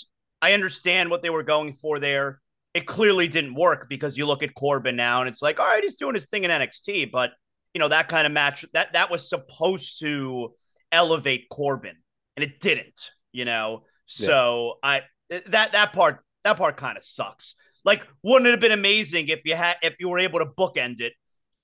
I 0.41 0.53
understand 0.53 1.11
what 1.11 1.23
they 1.23 1.31
were 1.31 1.43
going 1.43 1.75
for 1.75 1.99
there. 1.99 2.41
It 2.75 2.87
clearly 2.87 3.29
didn't 3.29 3.55
work 3.55 3.89
because 3.89 4.17
you 4.17 4.27
look 4.27 4.43
at 4.43 4.55
Corbin 4.55 4.97
now 4.97 5.21
and 5.21 5.29
it's 5.29 5.43
like, 5.43 5.59
all 5.59 5.67
right, 5.67 5.83
he's 5.83 5.97
doing 5.97 6.15
his 6.15 6.27
thing 6.27 6.45
in 6.45 6.51
NXT, 6.51 7.11
but 7.11 7.33
you 7.75 7.81
know 7.81 7.89
that 7.89 8.09
kind 8.09 8.27
of 8.27 8.33
match 8.33 8.65
that 8.73 8.95
that 8.95 9.11
was 9.11 9.29
supposed 9.29 10.01
to 10.01 10.55
elevate 10.91 11.49
Corbin, 11.51 11.97
and 12.37 12.45
it 12.45 12.61
didn't. 12.61 13.11
You 13.33 13.45
know, 13.45 13.85
so 14.07 14.79
yeah. 14.83 15.01
I 15.31 15.41
that 15.49 15.73
that 15.73 15.93
part 15.93 16.21
that 16.45 16.57
part 16.57 16.77
kind 16.77 16.97
of 16.97 17.05
sucks. 17.05 17.57
Like, 17.89 18.07
wouldn't 18.23 18.47
it 18.47 18.51
have 18.51 18.61
been 18.61 18.73
amazing 18.73 19.29
if 19.29 19.41
you 19.45 19.57
had 19.57 19.77
if 19.83 19.95
you 19.99 20.11
were 20.11 20.19
able 20.19 20.41
to 20.41 20.47
bookend 20.47 21.01
it 21.01 21.15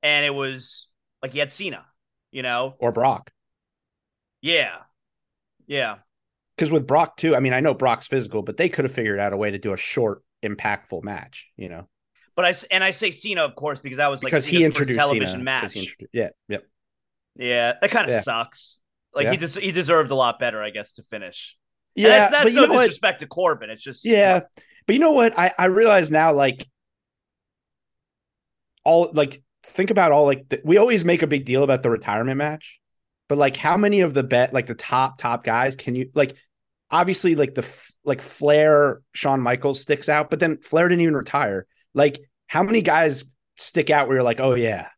and 0.02 0.25
it 0.25 0.35
was 0.35 0.88
like 1.23 1.35
you 1.35 1.40
had 1.40 1.52
Cena, 1.52 1.85
you 2.33 2.43
know, 2.43 2.76
or 2.78 2.93
Brock? 2.93 3.31
Yeah, 4.40 4.76
yeah. 5.66 5.97
Because 6.57 6.73
with 6.73 6.87
Brock 6.87 7.16
too, 7.16 7.37
I 7.37 7.40
mean, 7.40 7.52
I 7.52 7.61
know 7.61 7.75
Brock's 7.75 8.07
physical, 8.07 8.43
but 8.43 8.57
they 8.57 8.69
could 8.71 8.85
have 8.87 8.93
figured 8.93 9.19
out 9.21 9.33
a 9.33 9.37
way 9.37 9.50
to 9.50 9.59
do 9.59 9.73
a 9.75 9.76
short, 9.76 10.23
impactful 10.43 11.02
match. 11.02 11.49
You 11.57 11.69
know. 11.69 11.88
But 12.37 12.47
I 12.47 12.54
and 12.71 12.83
I 12.83 12.93
say 12.93 13.11
Cena, 13.11 13.43
of 13.43 13.54
course, 13.54 13.81
because 13.81 13.99
that 13.99 14.11
was 14.11 14.23
like 14.23 14.31
because 14.31 14.45
Cena's 14.45 14.59
he 14.61 14.64
introduced 14.64 14.99
television 14.99 15.28
Cena, 15.28 15.45
match. 15.45 15.76
Introduced, 15.76 16.11
yeah, 16.12 16.28
yep. 16.49 16.64
Yeah, 17.37 17.75
that 17.81 17.90
kind 17.90 18.07
of 18.07 18.12
Yeah. 18.12 18.21
sucks. 18.23 18.81
Like 19.14 19.25
Yeah. 19.25 19.31
he 19.33 19.37
des- 19.37 19.61
he 19.61 19.73
deserved 19.73 20.11
a 20.11 20.14
lot 20.14 20.38
better, 20.38 20.62
I 20.62 20.71
guess, 20.71 20.95
to 20.95 21.02
finish. 21.02 21.57
And 21.97 22.02
Yeah, 22.04 22.09
that's, 22.09 22.31
that's 22.33 22.45
but 22.45 22.52
you 22.52 22.61
no 22.61 22.66
know 22.66 22.75
what? 22.75 22.83
disrespect 22.87 23.21
to 23.21 23.26
Corbin. 23.26 23.71
It's 23.71 23.83
just 23.83 24.04
Yeah, 24.04 24.40
but 24.87 24.95
you 24.95 25.00
know 25.00 25.12
what? 25.12 25.38
I 25.38 25.53
I 25.59 25.67
realize 25.67 26.11
now, 26.11 26.33
like 26.33 26.67
all 28.85 29.11
like 29.12 29.43
think 29.62 29.91
about 29.91 30.12
all 30.12 30.26
like 30.26 30.49
the, 30.49 30.61
we 30.64 30.76
always 30.76 31.05
make 31.05 31.23
a 31.23 31.26
big 31.26 31.45
deal 31.45 31.62
about 31.62 31.83
the 31.83 31.91
retirement 31.91 32.37
match, 32.38 32.81
but 33.29 33.38
like 33.38 33.57
how 33.57 33.76
many 33.76 34.00
of 34.00 34.14
the 34.14 34.23
bet 34.23 34.53
like 34.53 34.67
the 34.67 34.75
top 34.75 35.19
top 35.19 35.45
guys 35.45 35.76
can 35.76 35.95
you 35.95 36.11
like? 36.14 36.37
Obviously, 36.91 37.35
like 37.35 37.55
the 37.55 37.62
f- 37.62 37.91
like 38.05 38.21
Flair, 38.23 39.00
Shawn 39.14 39.41
Michaels 39.41 39.81
sticks 39.81 40.09
out, 40.09 40.31
but 40.31 40.38
then 40.38 40.59
Flair 40.59 40.88
didn't 40.88 41.00
even 41.00 41.17
retire. 41.17 41.67
Like 41.95 42.21
how 42.47 42.62
many 42.62 42.83
guys 42.83 43.25
stick 43.57 43.91
out 43.91 44.07
where 44.07 44.19
you're 44.19 44.23
like, 44.25 44.38
oh 44.38 44.55
yeah, 44.55 44.88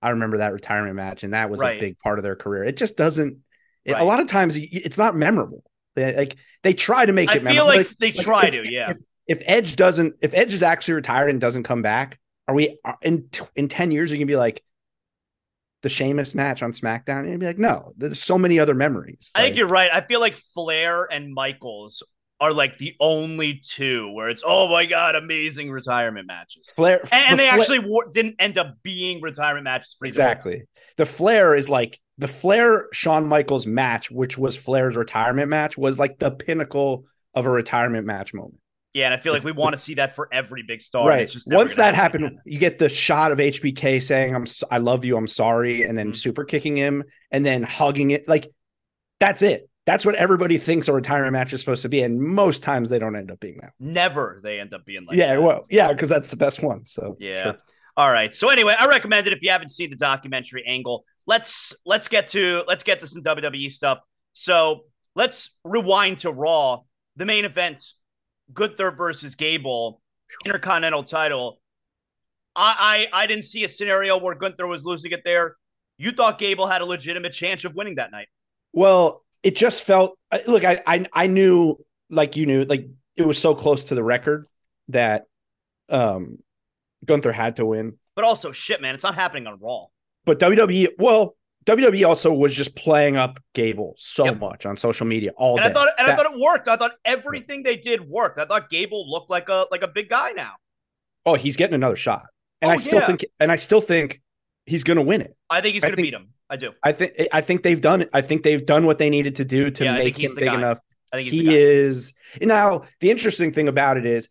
I 0.00 0.10
remember 0.10 0.38
that 0.38 0.52
retirement 0.52 0.94
match, 0.96 1.22
and 1.24 1.34
that 1.34 1.50
was 1.50 1.60
Right. 1.60 1.76
a 1.76 1.80
big 1.80 1.98
part 1.98 2.18
of 2.18 2.22
their 2.22 2.36
career. 2.36 2.64
It 2.64 2.76
just 2.76 2.96
doesn't. 2.96 3.38
it- 3.84 3.92
Right. 3.92 4.00
a 4.00 4.04
lot 4.04 4.20
of 4.20 4.28
times, 4.28 4.56
it's 4.56 4.96
not 4.96 5.14
memorable. 5.16 5.62
They, 5.96 6.16
like 6.16 6.36
they 6.62 6.72
try 6.72 7.04
to 7.04 7.12
make 7.12 7.28
I 7.28 7.34
it. 7.34 7.46
I 7.46 7.52
feel 7.52 7.66
memorable. 7.66 7.76
like 7.78 7.88
they 7.98 8.12
try 8.12 8.44
if- 8.46 8.52
to, 8.64 8.70
yeah. 8.72 8.90
if- 8.92 8.96
if 9.26 9.42
Edge 9.46 9.76
doesn't, 9.76 10.16
if 10.20 10.34
Edge 10.34 10.52
is 10.52 10.62
actually 10.62 10.94
retired 10.94 11.30
and 11.30 11.40
doesn't 11.40 11.62
come 11.64 11.82
back, 11.82 12.18
are 12.48 12.54
we 12.54 12.78
are- 12.84 12.98
in 13.02 13.28
in 13.56 13.68
ten 13.68 13.90
years? 13.90 14.10
Are 14.10 14.14
you 14.14 14.20
gonna 14.20 14.26
be 14.26 14.36
like 14.36 14.62
the 15.82 15.88
Sheamus 15.88 16.34
match 16.34 16.62
on 16.62 16.72
SmackDown? 16.72 17.20
And 17.20 17.30
you'd 17.30 17.40
be 17.40 17.46
like, 17.46 17.58
no, 17.58 17.92
there's 17.96 18.22
so 18.22 18.38
many 18.38 18.58
other 18.58 18.74
memories. 18.74 19.30
I 19.34 19.42
think 19.42 19.56
you're 19.56 19.66
right. 19.66 19.90
I 19.92 20.00
feel 20.02 20.20
like 20.20 20.36
Flair 20.36 21.04
and 21.10 21.32
Michaels 21.32 22.02
are 22.40 22.52
like 22.52 22.78
the 22.78 22.94
only 23.00 23.54
two 23.64 24.10
where 24.12 24.28
it's 24.28 24.42
oh 24.44 24.68
my 24.68 24.86
god, 24.86 25.14
amazing 25.14 25.70
retirement 25.70 26.26
matches. 26.26 26.70
Flair, 26.74 27.00
And, 27.12 27.12
and 27.30 27.38
the 27.38 27.44
they 27.44 27.48
actually 27.48 27.78
wa- 27.78 28.04
didn't 28.12 28.36
end 28.38 28.58
up 28.58 28.76
being 28.82 29.20
retirement 29.22 29.64
matches 29.64 29.94
for 29.98 30.06
either 30.06 30.20
one. 30.20 30.28
exactly 30.30 30.62
the 30.96 31.06
Flair 31.06 31.54
is 31.54 31.68
like 31.70 31.98
the 32.18 32.28
Flair 32.28 32.88
Shawn 32.92 33.26
Michaels 33.26 33.66
match, 33.66 34.10
which 34.10 34.36
was 34.36 34.56
Flair's 34.56 34.96
retirement 34.96 35.48
match, 35.48 35.76
was 35.78 35.98
like 35.98 36.18
the 36.18 36.30
pinnacle 36.30 37.06
of 37.34 37.46
a 37.46 37.50
retirement 37.50 38.06
match 38.06 38.32
moment. 38.34 38.58
Yeah, 38.94 39.06
and 39.06 39.14
I 39.14 39.16
feel 39.16 39.32
like 39.32 39.42
we 39.42 39.50
want 39.52 39.72
to 39.74 39.76
see 39.76 39.94
that 39.94 40.14
for 40.14 40.28
every 40.32 40.62
big 40.62 40.80
star. 40.80 41.08
right. 41.08 41.22
It's 41.22 41.32
just 41.32 41.48
Once 41.48 41.74
that 41.74 41.94
happen 41.96 42.22
happened, 42.22 42.40
you 42.46 42.58
get 42.60 42.78
the 42.78 42.88
shot 42.88 43.32
of 43.32 43.38
HBK 43.40 44.00
saying, 44.00 44.34
"I'm, 44.34 44.46
I 44.70 44.78
love 44.78 45.04
you, 45.04 45.16
I'm 45.16 45.26
sorry," 45.26 45.82
and 45.82 45.98
then 45.98 46.12
Mhm. 46.12 46.16
super 46.16 46.44
kicking 46.44 46.76
him, 46.76 47.02
and 47.32 47.44
then 47.44 47.64
hugging 47.64 48.12
it. 48.12 48.28
Like 48.28 48.46
that's 49.20 49.42
it. 49.42 49.68
That's 49.86 50.06
what 50.06 50.14
everybody 50.14 50.56
thinks 50.58 50.88
a 50.88 50.92
retirement 50.92 51.32
match 51.32 51.52
is 51.52 51.60
supposed 51.60 51.82
to 51.82 51.88
be, 51.88 52.02
and 52.02 52.20
most 52.20 52.62
times 52.62 52.88
they 52.88 52.98
don't 52.98 53.16
end 53.16 53.30
up 53.30 53.40
being 53.40 53.58
that. 53.60 53.72
never 53.80 54.40
they 54.44 54.60
end 54.60 54.72
up 54.72 54.84
being 54.86 55.04
like 55.06 55.18
yeah, 55.18 55.34
that. 55.34 55.42
well, 55.42 55.66
yeah, 55.68 55.92
because 55.92 56.08
that's 56.08 56.30
the 56.30 56.36
best 56.36 56.62
one. 56.62 56.86
So 56.86 57.16
Yeah. 57.18 57.42
sure. 57.42 57.58
All 57.96 58.10
right. 58.10 58.32
So 58.34 58.48
anyway, 58.48 58.74
I 58.78 58.86
recommend 58.86 59.26
it 59.26 59.32
if 59.32 59.42
you 59.42 59.50
haven't 59.50 59.68
seen 59.70 59.90
the 59.90 59.96
documentary 59.96 60.64
Angle. 60.66 61.04
Let's 61.26 61.74
let's 61.84 62.06
get 62.08 62.28
to 62.28 62.62
let's 62.68 62.84
get 62.84 63.00
to 63.00 63.06
some 63.08 63.22
WWE 63.22 63.70
stuff. 63.70 63.98
So 64.34 64.84
let's 65.16 65.50
rewind 65.64 66.18
to 66.20 66.30
Raw, 66.32 66.80
the 67.16 67.26
main 67.26 67.44
event, 67.44 67.82
Gunther 68.52 68.92
versus 68.92 69.34
Gable, 69.34 70.00
Intercontinental 70.44 71.02
title. 71.02 71.60
I 72.56 73.08
I, 73.12 73.22
I 73.22 73.26
didn't 73.26 73.44
see 73.44 73.64
a 73.64 73.68
scenario 73.68 74.18
where 74.18 74.34
Gunther 74.34 74.66
was 74.66 74.84
losing 74.84 75.12
it 75.12 75.22
there. 75.24 75.56
You 75.96 76.12
thought 76.12 76.38
Gable 76.38 76.66
had 76.66 76.82
a 76.82 76.84
legitimate 76.84 77.32
chance 77.32 77.64
of 77.64 77.74
winning 77.74 77.96
that 77.96 78.10
night. 78.10 78.28
Well, 78.72 79.24
it 79.42 79.56
just 79.56 79.84
felt 79.84 80.18
look. 80.46 80.64
I, 80.64 80.82
I 80.86 81.06
I 81.12 81.26
knew, 81.26 81.76
like 82.10 82.36
you 82.36 82.46
knew, 82.46 82.64
like 82.64 82.88
it 83.16 83.26
was 83.26 83.38
so 83.38 83.54
close 83.54 83.84
to 83.84 83.94
the 83.94 84.02
record 84.02 84.46
that 84.88 85.24
um 85.88 86.38
Gunther 87.04 87.32
had 87.32 87.56
to 87.56 87.66
win. 87.66 87.98
But 88.16 88.24
also, 88.24 88.52
shit, 88.52 88.80
man, 88.80 88.94
it's 88.94 89.04
not 89.04 89.14
happening 89.14 89.46
on 89.46 89.58
Raw. 89.60 89.86
But 90.24 90.38
WWE, 90.38 90.88
well, 90.98 91.36
WWE 91.66 92.06
also 92.06 92.32
was 92.32 92.54
just 92.54 92.74
playing 92.76 93.16
up 93.16 93.38
Gable 93.54 93.94
so 93.98 94.26
Yep. 94.26 94.38
much 94.40 94.66
on 94.66 94.76
social 94.76 95.06
media 95.06 95.32
all 95.36 95.56
And 95.58 95.64
day. 95.64 95.70
I 95.70 95.72
thought 95.72 95.88
and 95.98 96.06
I 96.10 96.16
thought 96.16 96.32
it 96.34 96.38
worked. 96.38 96.68
I 96.68 96.76
thought 96.76 96.92
everything 97.04 97.62
they 97.62 97.76
did 97.76 98.06
worked. 98.08 98.38
I 98.38 98.44
thought 98.44 98.68
Gable 98.70 99.10
looked 99.10 99.30
like 99.30 99.48
a 99.48 99.66
like 99.70 99.82
a 99.82 99.88
big 99.88 100.08
guy 100.08 100.32
now. 100.32 100.52
oh, 101.26 101.34
he's 101.34 101.56
getting 101.56 101.74
another 101.74 101.96
shot, 101.96 102.26
and 102.60 102.70
Oh, 102.70 102.74
I 102.74 102.76
still 102.78 102.98
yeah. 103.00 103.06
think, 103.06 103.24
and 103.40 103.50
I 103.50 103.56
still 103.56 103.80
think 103.80 104.20
he's 104.66 104.84
going 104.84 104.96
to 104.98 105.02
win 105.02 105.22
it. 105.22 105.34
I 105.48 105.60
think 105.62 105.74
he's 105.74 105.82
going 105.82 105.96
to 105.96 106.02
beat 106.02 106.12
him. 106.12 106.28
I 106.50 106.56
do. 106.56 106.72
I 106.82 106.92
think, 106.92 107.12
I 107.32 107.40
think 107.40 107.62
they've 107.62 107.80
done 107.80 108.02
it. 108.02 108.10
I 108.12 108.20
think 108.20 108.42
they've 108.42 108.64
done 108.64 108.84
what 108.84 108.98
they 108.98 109.08
needed 109.08 109.36
to 109.36 109.44
do 109.46 109.70
to 109.70 109.84
Yeah, 109.84 109.94
make 109.96 110.18
him 110.18 110.34
big 110.34 110.44
guy. 110.44 110.54
enough. 110.54 110.78
I 111.12 111.16
think 111.16 111.28
he's 111.28 111.40
He 111.48 111.56
is 111.56 112.12
now. 112.42 112.84
The 113.00 113.10
interesting 113.10 113.52
thing 113.52 113.68
about 113.68 113.96
it 113.96 114.04
is, 114.04 114.28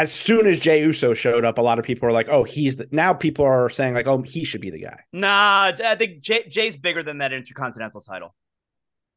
as 0.00 0.10
soon 0.10 0.46
as 0.46 0.58
Jey 0.58 0.80
Uso 0.80 1.12
showed 1.12 1.44
up, 1.44 1.58
a 1.58 1.60
lot 1.62 1.78
of 1.78 1.84
people 1.84 2.08
are 2.08 2.12
like, 2.12 2.30
"Oh, 2.30 2.42
he's 2.42 2.76
the." 2.76 2.88
Now 2.90 3.12
people 3.12 3.44
are 3.44 3.68
saying 3.68 3.92
like, 3.92 4.06
"Oh, 4.06 4.22
he 4.22 4.44
should 4.44 4.62
be 4.62 4.70
the 4.70 4.80
guy." 4.80 4.98
Nah, 5.12 5.72
I 5.84 5.94
think 5.94 6.20
Jay, 6.22 6.44
Jay's 6.48 6.74
bigger 6.74 7.02
than 7.02 7.18
that 7.18 7.34
Intercontinental 7.34 8.00
title. 8.00 8.34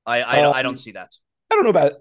I 0.06 0.22
I, 0.24 0.42
don't- 0.42 0.54
I 0.56 0.60
Um, 0.60 0.64
don't 0.66 0.76
see 0.76 0.92
that. 0.92 1.12
I 1.50 1.56
don't 1.56 1.64
know 1.64 1.70
about. 1.70 1.94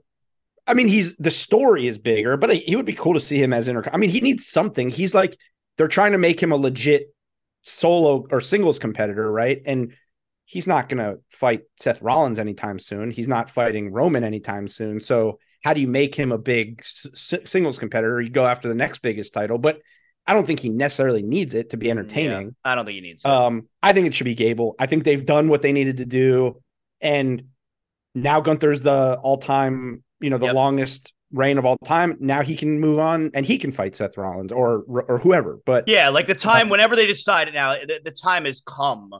I 0.67 0.75
mean, 0.75 0.89
he's 0.89 1.15
the 1.17 1.31
story 1.31 1.87
is 1.87 1.99
bigger, 1.99 2.37
but 2.37 2.53
he 2.57 2.75
would 2.75 2.85
be 2.85 2.93
cool 2.93 3.15
to 3.15 3.21
see 3.21 3.41
him 3.41 3.53
as 3.53 3.69
inter. 3.69 3.89
I 3.93 3.99
mean, 3.99 4.11
he 4.11 4.21
needs 4.21 4.47
something. 4.47 4.91
He's 4.91 5.15
like 5.15 5.37
they're 5.79 5.87
trying 5.89 6.13
to 6.13 6.19
make 6.19 6.43
him 6.43 6.51
a 6.51 6.57
legit 6.57 7.15
solo 7.63 8.27
or 8.33 8.41
singles 8.41 8.81
competitor, 8.81 9.31
right? 9.31 9.63
And 9.65 9.93
he's 10.45 10.67
not 10.67 10.89
going 10.89 10.99
to 10.99 11.21
fight 11.31 11.63
Seth 11.79 12.03
Rollins 12.03 12.41
anytime 12.41 12.81
soon. 12.81 13.13
He's 13.13 13.29
not 13.29 13.49
fighting 13.49 13.93
Roman 13.93 14.25
anytime 14.25 14.67
soon. 14.67 15.01
So 15.01 15.39
how 15.63 15.73
do 15.75 15.81
you 15.81 15.89
make 15.89 16.15
him 16.15 16.33
a 16.33 16.39
big 16.39 16.81
s- 16.81 17.35
singles 17.45 17.79
competitor? 17.79 18.21
You 18.21 18.31
go 18.31 18.47
after 18.47 18.69
the 18.69 18.75
next 18.75 19.01
biggest 19.03 19.33
title, 19.35 19.59
but 19.59 19.81
I 20.27 20.35
don't 20.35 20.47
think 20.47 20.61
he 20.61 20.69
necessarily 20.69 21.23
needs 21.23 21.55
it 21.55 21.71
to 21.71 21.77
be 21.77 21.91
entertaining. 21.91 22.47
Yeah, 22.65 22.73
I 22.73 22.75
don't 22.75 22.85
think 22.85 22.95
he 22.97 23.01
needs. 23.01 23.23
it. 23.25 23.29
Um, 23.31 23.69
I 23.83 23.93
think 23.93 24.07
it 24.07 24.15
should 24.15 24.25
be 24.25 24.35
Gable. 24.35 24.75
I 24.79 24.87
think 24.87 25.05
they've 25.05 25.25
done 25.25 25.49
what 25.49 25.63
they 25.63 25.73
needed 25.73 25.97
to 25.99 26.07
do, 26.07 26.61
and 27.01 27.45
now 28.15 28.41
Gunther's 28.41 28.83
the 28.83 29.19
all-time, 29.23 30.05
you 30.21 30.31
know, 30.31 30.39
the 30.39 30.47
Yep. 30.47 30.55
longest 30.55 31.13
reign 31.33 31.57
of 31.59 31.65
all 31.65 31.79
time. 31.79 32.17
Now 32.21 32.43
he 32.43 32.57
can 32.57 32.79
move 32.79 32.99
on 32.99 33.31
and 33.33 33.47
he 33.47 33.57
can 33.57 33.73
fight 33.73 33.97
Seth 33.97 34.19
Rollins 34.19 34.53
or 34.53 34.85
or 35.09 35.19
whoever. 35.19 35.59
But 35.65 35.89
yeah, 35.89 36.11
like 36.11 36.27
the 36.27 36.35
time 36.35 36.69
whenever 36.69 36.95
they 36.95 37.07
decide 37.07 37.49
it 37.49 37.55
now, 37.55 37.73
the, 37.75 38.01
the 38.05 38.11
time 38.11 38.45
has 38.45 38.61
come 38.61 39.11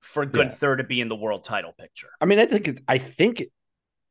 for 0.00 0.24
Gunther 0.24 0.76
to 0.76 0.84
be 0.84 1.00
in 1.00 1.08
the 1.08 1.16
world 1.16 1.42
title 1.42 1.72
picture. 1.78 2.08
I 2.20 2.24
mean, 2.26 2.38
I 2.38 2.46
think 2.46 2.68
it, 2.68 2.80
I 2.86 2.98
think 2.98 3.40
it, 3.40 3.52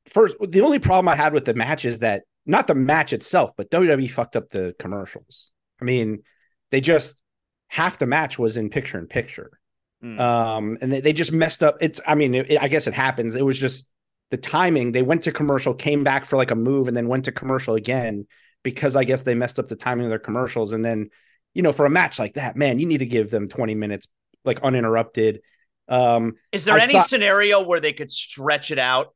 first 0.08 0.36
the 0.42 0.62
only 0.62 0.80
problem 0.80 1.08
I 1.08 1.16
had 1.16 1.34
with 1.34 1.46
the 1.46 1.54
match 1.54 1.86
is 1.86 2.00
that 2.00 2.24
not 2.46 2.68
the 2.68 2.76
match 2.76 3.12
itself, 3.14 3.52
but 3.58 3.72
WWE 3.72 4.10
fucked 4.12 4.36
up 4.36 4.50
the 4.50 4.76
commercials. 4.80 5.52
I 5.82 5.86
mean, 5.86 6.24
they 6.72 6.82
just 6.82 7.22
half 7.68 7.98
the 8.00 8.06
match 8.06 8.38
was 8.38 8.58
in 8.58 8.70
picture 8.70 8.98
in 9.00 9.08
picture. 9.08 9.60
Mm. 10.04 10.20
um 10.20 10.78
and 10.82 10.92
they, 10.92 11.00
they 11.00 11.14
just 11.14 11.32
messed 11.32 11.64
up 11.64 11.78
it's 11.80 12.02
i 12.06 12.16
mean 12.16 12.36
it, 12.36 12.62
i 12.62 12.68
guess 12.68 12.86
it 12.86 12.94
happens 12.94 13.34
it 13.34 13.46
was 13.46 13.58
just 13.58 13.88
the 14.30 14.36
timing 14.38 14.92
they 14.92 15.02
went 15.02 15.24
to 15.24 15.32
commercial 15.32 15.74
came 15.74 16.04
back 16.04 16.26
for 16.26 16.36
like 16.36 16.52
a 16.52 16.56
move 16.56 16.90
and 16.90 16.98
then 16.98 17.08
went 17.08 17.26
to 17.26 17.32
commercial 17.32 17.76
again 17.76 18.28
because 18.62 18.98
i 18.98 19.06
guess 19.06 19.22
they 19.22 19.34
messed 19.34 19.58
up 19.58 19.70
the 19.70 19.76
timing 19.76 20.06
of 20.06 20.10
their 20.10 20.20
commercials 20.20 20.74
and 20.74 20.84
then 20.84 21.10
you 21.54 21.62
know 21.62 21.72
for 21.72 21.86
a 21.86 21.90
match 21.90 22.20
like 22.20 22.34
that 22.34 22.58
man 22.58 22.78
you 22.78 22.86
need 22.86 22.98
to 22.98 23.06
give 23.06 23.32
them 23.32 23.48
20 23.48 23.74
minutes 23.74 24.06
like 24.44 24.60
uninterrupted 24.64 25.40
um 25.88 26.34
Is 26.52 26.66
there 26.66 26.76
I 26.76 26.82
any 26.82 26.94
thought- 26.94 27.08
scenario 27.08 27.62
where 27.62 27.80
they 27.80 27.94
could 27.94 28.12
stretch 28.12 28.72
it 28.72 28.78
out 28.80 29.16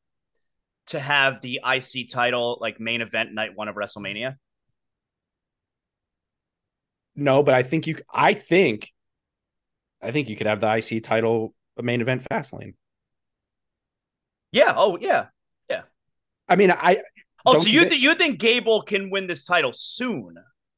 to 0.90 1.00
have 1.00 1.42
the 1.42 1.62
IC 1.64 2.10
title 2.10 2.58
like 2.62 2.80
main 2.80 3.02
event 3.02 3.34
night 3.34 3.52
one 3.56 3.68
of 3.68 3.76
WrestleMania? 3.76 4.36
no 7.16 7.44
but 7.44 7.54
i 7.54 7.64
think 7.64 7.86
you 7.88 7.98
i 8.14 8.34
think 8.34 8.92
i 10.02 10.12
think 10.12 10.30
you 10.30 10.36
could 10.38 10.48
have 10.48 10.62
the 10.62 10.72
ic 10.78 11.04
title 11.04 11.54
main 11.82 12.02
event 12.02 12.26
fastlane 12.32 12.74
Yeah. 14.52 14.74
Oh, 14.76 14.98
yeah. 15.00 15.28
Yeah. 15.70 15.84
I 16.48 16.56
mean 16.56 16.72
i 16.72 17.00
Oh, 17.46 17.60
so 17.60 17.68
you 17.68 17.82
you 17.82 17.90
th- 17.90 18.02
you 18.02 18.16
think 18.16 18.40
Gable 18.40 18.82
can 18.82 19.10
win 19.10 19.28
this 19.28 19.44
title 19.46 19.72
soon? 19.74 20.36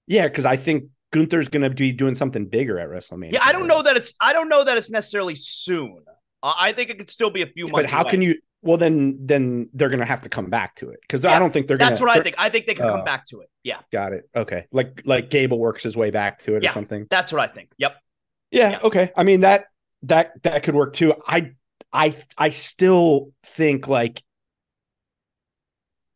yeah 0.07 0.27
because 0.27 0.45
i 0.45 0.55
think 0.57 0.85
gunther's 1.11 1.49
gonna 1.49 1.69
be 1.69 1.91
doing 1.91 2.15
something 2.15 2.45
bigger 2.47 2.79
at 2.79 2.89
wrestlemania 2.89 3.33
Yeah, 3.33 3.43
I 3.43 3.51
don't 3.51 3.67
know 3.67 3.81
that 3.83 3.95
it's 3.97 4.13
I 4.19 4.33
don't 4.33 4.49
know 4.49 4.63
that 4.63 4.77
it's 4.77 4.89
necessarily 4.89 5.35
soon. 5.35 6.03
Uh, 6.43 6.53
I 6.57 6.71
think 6.73 6.89
it 6.89 6.97
could 6.97 7.09
still 7.09 7.29
be 7.29 7.41
a 7.43 7.47
few 7.47 7.65
but 7.67 7.71
months. 7.71 7.91
But 7.91 7.95
how 7.95 8.01
away. 8.03 8.11
can 8.11 8.21
you 8.21 8.35
well 8.61 8.77
then 8.77 9.17
then 9.25 9.69
they're 9.73 9.89
gonna 9.89 10.05
have 10.05 10.21
to 10.21 10.29
come 10.29 10.49
back 10.49 10.75
to 10.75 10.89
it 10.89 10.99
because 11.01 11.23
Yeah, 11.23 11.35
i 11.35 11.39
don't 11.39 11.51
think 11.51 11.67
they're 11.67 11.77
gonna 11.77 11.91
That's 11.91 12.01
what 12.01 12.09
I 12.09 12.21
think. 12.21 12.35
I 12.37 12.49
think 12.49 12.67
they 12.67 12.73
can 12.75 12.85
uh, 12.85 12.95
come 12.95 13.03
back 13.05 13.25
to 13.27 13.41
it. 13.41 13.49
Yeah, 13.63 13.77
got 13.91 14.13
it 14.13 14.29
okay 14.35 14.67
like 14.71 15.01
like 15.05 15.29
gable 15.29 15.59
works 15.59 15.83
his 15.83 15.95
way 15.97 16.11
back 16.11 16.39
to 16.39 16.55
it 16.55 16.63
Yeah. 16.63 16.71
or 16.71 16.73
something 16.73 17.07
that's 17.09 17.31
what 17.31 17.41
I 17.41 17.47
think. 17.47 17.69
Yep. 17.77 17.95
yeah, 18.51 18.69
Yeah. 18.71 18.79
okay 18.83 19.11
i 19.15 19.23
mean 19.23 19.41
that 19.41 19.65
that 20.03 20.31
that 20.43 20.63
could 20.63 20.75
work 20.75 20.93
too 20.93 21.13
i 21.27 21.51
i 21.93 22.15
i 22.37 22.49
still 22.51 23.31
think 23.43 23.87
like 23.87 24.23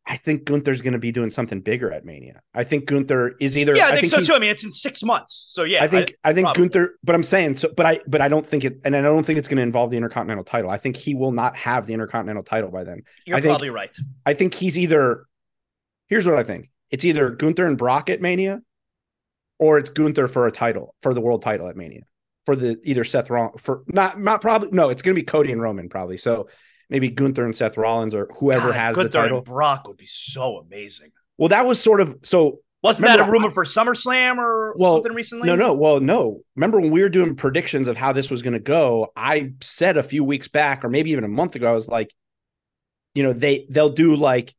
i 0.08 0.15
think 0.18 0.46
Gunther's 0.46 0.82
going 0.82 0.94
to 0.94 1.00
be 1.00 1.12
doing 1.12 1.32
something 1.32 1.62
bigger 1.62 1.91
at 1.91 2.06
Mania. 2.06 2.41
I 2.54 2.63
think 2.63 2.86
Gunther 2.86 3.36
is 3.39 3.58
either. 3.58 3.76
Yeah, 3.76 3.88
I, 3.88 3.91
I 3.91 3.96
think, 3.96 4.08
so 4.08 4.22
too. 4.22 4.34
I 4.34 4.39
mean, 4.39 4.52
it's 4.52 4.63
in 4.63 4.72
six 4.72 5.04
months, 5.04 5.46
so 5.50 5.63
yeah. 5.63 5.84
I 5.84 5.88
think 5.88 6.15
I, 6.24 6.34
think 6.34 6.46
probably. 6.46 6.63
Gunther, 6.63 6.96
but 7.04 7.15
I'm 7.15 7.24
saying 7.24 7.56
so, 7.56 7.70
but 7.76 7.86
I 7.86 8.00
but 8.08 8.22
I 8.22 8.28
don't 8.28 8.46
think 8.46 8.65
it, 8.65 8.80
and 8.84 8.96
I 8.96 9.02
don't 9.02 9.24
think 9.24 9.39
it's 9.39 9.48
going 9.48 9.58
to 9.58 9.63
involve 9.63 9.91
the 9.91 9.98
Intercontinental 9.98 10.44
title. 10.44 10.70
I 10.70 10.78
think 10.78 10.96
he 10.96 11.15
will 11.15 11.32
not 11.32 11.56
have 11.58 11.88
the 11.88 11.94
Intercontinental 11.94 12.44
title 12.44 12.70
by 12.70 12.84
then. 12.84 13.02
you're 13.26 13.38
I 13.38 13.41
think- 13.41 13.52
probably 13.52 13.70
right. 13.70 13.96
I 14.26 14.34
think 14.34 14.54
he's 14.54 14.78
either. 14.78 15.26
Here's 16.08 16.28
what 16.28 16.38
I 16.38 16.44
think: 16.44 16.70
it's 16.91 17.06
either 17.06 17.32
Gunther 17.32 17.65
and 17.65 17.78
Brock 17.78 18.10
at 18.10 18.22
Mania, 18.22 18.62
or 19.58 19.80
it's 19.80 19.89
Gunther 19.89 20.28
for 20.28 20.46
a 20.48 20.52
title 20.52 20.96
for 21.02 21.13
the 21.13 21.22
world 21.22 21.41
title 21.41 21.68
at 21.68 21.76
Mania 21.76 22.02
for 22.46 22.56
the 22.56 22.80
either 22.84 23.04
Seth 23.04 23.30
Rollins 23.30 23.60
for 23.60 23.84
not 23.88 24.20
not 24.20 24.41
probably 24.41 24.70
no, 24.72 24.89
it's 24.89 25.02
going 25.02 25.15
to 25.15 25.20
be 25.20 25.26
Cody 25.26 25.52
and 25.52 25.62
Roman 25.62 25.89
probably. 25.89 26.18
So 26.18 26.48
maybe 26.89 27.10
Gunther 27.10 27.45
and 27.45 27.56
Seth 27.56 27.78
Rollins 27.78 28.13
or 28.15 28.30
whoever 28.39 28.67
God, 28.67 28.76
has 28.76 28.95
Gunther 28.95 29.10
the 29.10 29.17
title. 29.17 29.38
and 29.38 29.45
Brock 29.45 29.88
would 29.88 29.98
be 29.98 30.06
so 30.08 30.58
amazing. 30.58 31.12
Well, 31.38 31.50
that 31.50 31.65
was 31.65 31.82
sort 31.82 32.02
of 32.02 32.15
so 32.24 32.60
Wasn't 32.84 33.06
that 33.08 33.19
a 33.19 33.30
rumor 33.30 33.50
for 33.50 33.63
SummerSlam 33.65 34.38
or 34.38 34.74
Well, 34.78 34.93
something 34.95 35.13
recently? 35.13 35.48
No, 35.48 35.56
no. 35.56 35.74
Well, 35.74 36.00
no. 36.00 36.41
Remember 36.56 36.80
when 36.80 36.91
we 36.91 37.02
were 37.02 37.10
doing 37.10 37.36
predictions 37.36 37.88
of 37.88 37.98
how 37.98 38.12
this 38.13 38.30
was 38.32 38.41
going 38.41 38.54
to 38.54 38.60
go? 38.60 39.12
I 39.15 39.54
said 39.62 39.98
a 39.98 40.04
few 40.04 40.24
weeks 40.24 40.48
back, 40.48 40.86
or 40.86 40.89
maybe 40.89 41.12
even 41.12 41.24
a 41.24 41.28
month 41.30 41.56
ago, 41.56 41.69
I 41.69 41.74
was 41.74 41.88
like, 41.88 42.13
you 43.13 43.24
know, 43.24 43.34
they 43.34 43.65
they'll 43.69 43.89
do 43.89 44.15
like 44.15 44.54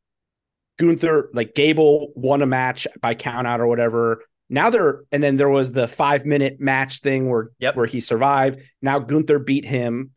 Gunther, 0.79 1.29
like 1.33 1.55
Gable 1.55 2.11
won 2.15 2.41
a 2.41 2.45
match 2.45 2.85
by 3.01 3.15
count 3.15 3.47
out 3.47 3.59
or 3.61 3.67
whatever. 3.67 4.23
Now 4.49 4.69
they're 4.69 5.03
and 5.11 5.21
then 5.23 5.37
there 5.37 5.49
was 5.49 5.71
the 5.71 5.87
five 5.87 6.25
minute 6.25 6.59
match 6.59 6.99
thing 6.99 7.29
where 7.29 7.49
Yep. 7.59 7.75
where 7.75 7.85
he 7.85 7.99
survived. 7.99 8.59
Now 8.81 8.99
Gunther 8.99 9.39
beat 9.39 9.65
him. 9.65 10.11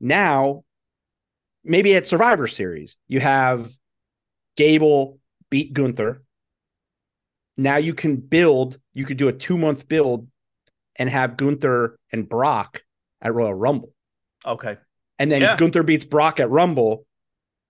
Now, 0.00 0.63
maybe 1.64 1.94
at 1.96 2.06
Survivor 2.06 2.46
Series, 2.46 2.96
you 3.08 3.20
have 3.20 3.70
Gable 4.56 5.18
beat 5.50 5.72
Gunther. 5.72 6.22
Now 7.56 7.76
you 7.76 7.94
can 7.94 8.16
build, 8.16 8.78
you 8.92 9.04
could 9.04 9.16
do 9.16 9.28
a 9.28 9.32
two 9.32 9.56
month 9.56 9.88
build 9.88 10.28
and 10.96 11.08
have 11.08 11.36
Gunther 11.36 11.98
and 12.12 12.28
Brock 12.28 12.82
at 13.20 13.34
Royal 13.34 13.54
Rumble. 13.54 13.92
Okay. 14.44 14.76
And 15.18 15.30
then 15.30 15.42
Yeah. 15.42 15.56
Gunther 15.56 15.82
beats 15.84 16.04
Brock 16.04 16.40
at 16.40 16.50
Rumble, 16.50 17.06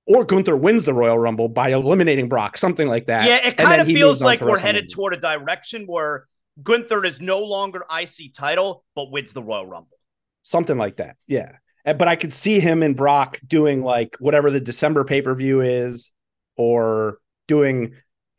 or 0.07 0.25
Gunther 0.25 0.57
wins 0.57 0.85
the 0.87 0.95
Royal 0.95 1.19
Rumble 1.19 1.49
by 1.49 1.71
eliminating 1.71 2.29
Brock, 2.29 2.57
something 2.57 2.89
like 2.89 3.07
that. 3.07 3.27
Yeah, 3.27 3.47
it 3.49 3.57
kind 3.57 3.81
of 3.81 3.87
feels 3.87 4.23
like 4.23 4.41
we're 4.41 4.59
headed 4.59 4.91
toward 4.91 5.15
a 5.15 5.19
direction 5.19 5.87
where 5.87 6.27
Gunther 6.63 7.05
is 7.05 7.21
no 7.21 7.41
longer 7.41 7.85
IC 7.91 8.33
title, 8.35 8.85
but 8.95 9.11
wins 9.11 9.33
the 9.33 9.43
Royal 9.43 9.67
Rumble. 9.67 9.99
something 10.43 10.77
like 10.77 10.97
that. 10.97 11.17
Yeah. 11.27 11.53
Uh, 11.87 11.93
But 11.95 12.09
I 12.09 12.17
could 12.17 12.33
see 12.33 12.61
him 12.61 12.83
and 12.83 12.97
Brock 12.97 13.39
doing 13.47 13.83
like 13.83 14.17
whatever 14.19 14.51
the 14.51 14.61
December 14.61 15.05
pay 15.05 15.23
per 15.23 15.35
view 15.35 15.61
is, 15.61 16.13
or 16.57 17.19
doing, 17.49 17.95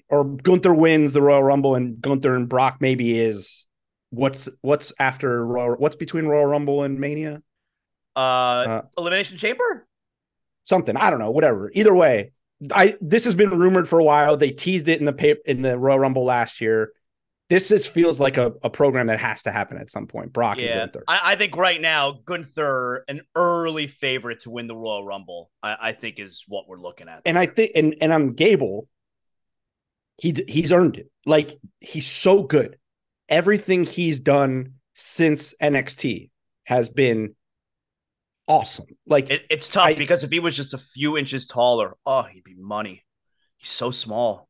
or 0.09 0.23
Gunther 0.23 0.73
wins 0.73 1.13
the 1.13 1.21
Royal 1.21 1.43
Rumble 1.43 1.75
and 1.75 1.99
Gunther 2.01 2.35
and 2.35 2.49
Brock 2.49 2.77
maybe 2.79 3.19
is 3.19 3.67
what's 4.09 4.47
what's 4.61 4.93
after 4.99 5.45
Royal, 5.45 5.75
what's 5.75 5.95
between 5.95 6.25
Royal 6.25 6.45
Rumble 6.45 6.83
and 6.83 6.99
Mania? 6.99 7.41
Uh, 8.15 8.19
Uh, 8.19 8.81
Elimination 8.97 9.37
Chamber? 9.37 9.87
Something 10.65 10.97
I 10.97 11.09
don't 11.09 11.19
know. 11.19 11.31
Whatever. 11.31 11.69
Either 11.73 11.93
way, 11.93 12.31
I 12.71 12.95
this 13.01 13.25
has 13.25 13.35
been 13.35 13.51
rumored 13.51 13.87
for 13.87 13.99
a 13.99 14.03
while. 14.03 14.37
They 14.37 14.51
teased 14.51 14.87
it 14.87 14.99
in 14.99 15.05
the 15.05 15.13
pay, 15.13 15.35
in 15.45 15.61
the 15.61 15.77
Royal 15.77 15.99
Rumble 15.99 16.23
last 16.25 16.61
year. 16.61 16.91
This 17.49 17.69
just 17.69 17.89
feels 17.89 18.19
like 18.19 18.37
a, 18.37 18.53
a 18.63 18.69
program 18.71 19.05
that 19.07 19.19
has 19.19 19.43
to 19.43 19.51
happen 19.51 19.77
at 19.77 19.91
some 19.91 20.07
point. 20.07 20.33
Brock 20.33 20.57
Yeah. 20.57 20.81
and 20.81 20.91
Gunther. 20.91 21.03
I, 21.07 21.19
I 21.33 21.35
think 21.35 21.55
right 21.55 21.79
now, 21.79 22.13
Gunther, 22.25 23.05
an 23.07 23.21
early 23.35 23.85
favorite 23.85 24.39
to 24.41 24.49
win 24.49 24.65
the 24.67 24.75
Royal 24.75 25.05
Rumble, 25.05 25.51
I, 25.61 25.77
I 25.79 25.91
think 25.93 26.19
is 26.19 26.43
what 26.47 26.67
we're 26.67 26.79
looking 26.79 27.07
at. 27.07 27.21
and 27.25 27.37
I 27.37 27.45
think 27.45 27.71
and 27.75 27.95
and 28.01 28.11
on 28.11 28.29
Gable, 28.29 28.87
he 30.17 30.33
he's 30.47 30.71
earned 30.71 30.95
it. 30.97 31.11
Like 31.27 31.51
he's 31.81 32.07
so 32.07 32.41
good. 32.43 32.77
Everything 33.29 33.85
he's 33.85 34.19
done 34.19 34.75
since 34.95 35.53
NXT 35.61 36.29
has 36.63 36.89
been 36.89 37.35
awesome. 38.47 38.85
Like 39.05 39.29
It, 39.29 39.45
it's 39.49 39.69
tough 39.69 39.85
I- 39.85 39.93
because 39.93 40.23
if 40.23 40.31
he 40.31 40.39
was 40.39 40.55
just 40.55 40.73
a 40.73 40.77
few 40.79 41.17
inches 41.17 41.47
taller, 41.47 41.95
oh, 42.05 42.23
he'd 42.23 42.43
be 42.43 42.55
money. 42.55 43.03
He's 43.57 43.69
so 43.71 43.91
small. 43.91 44.47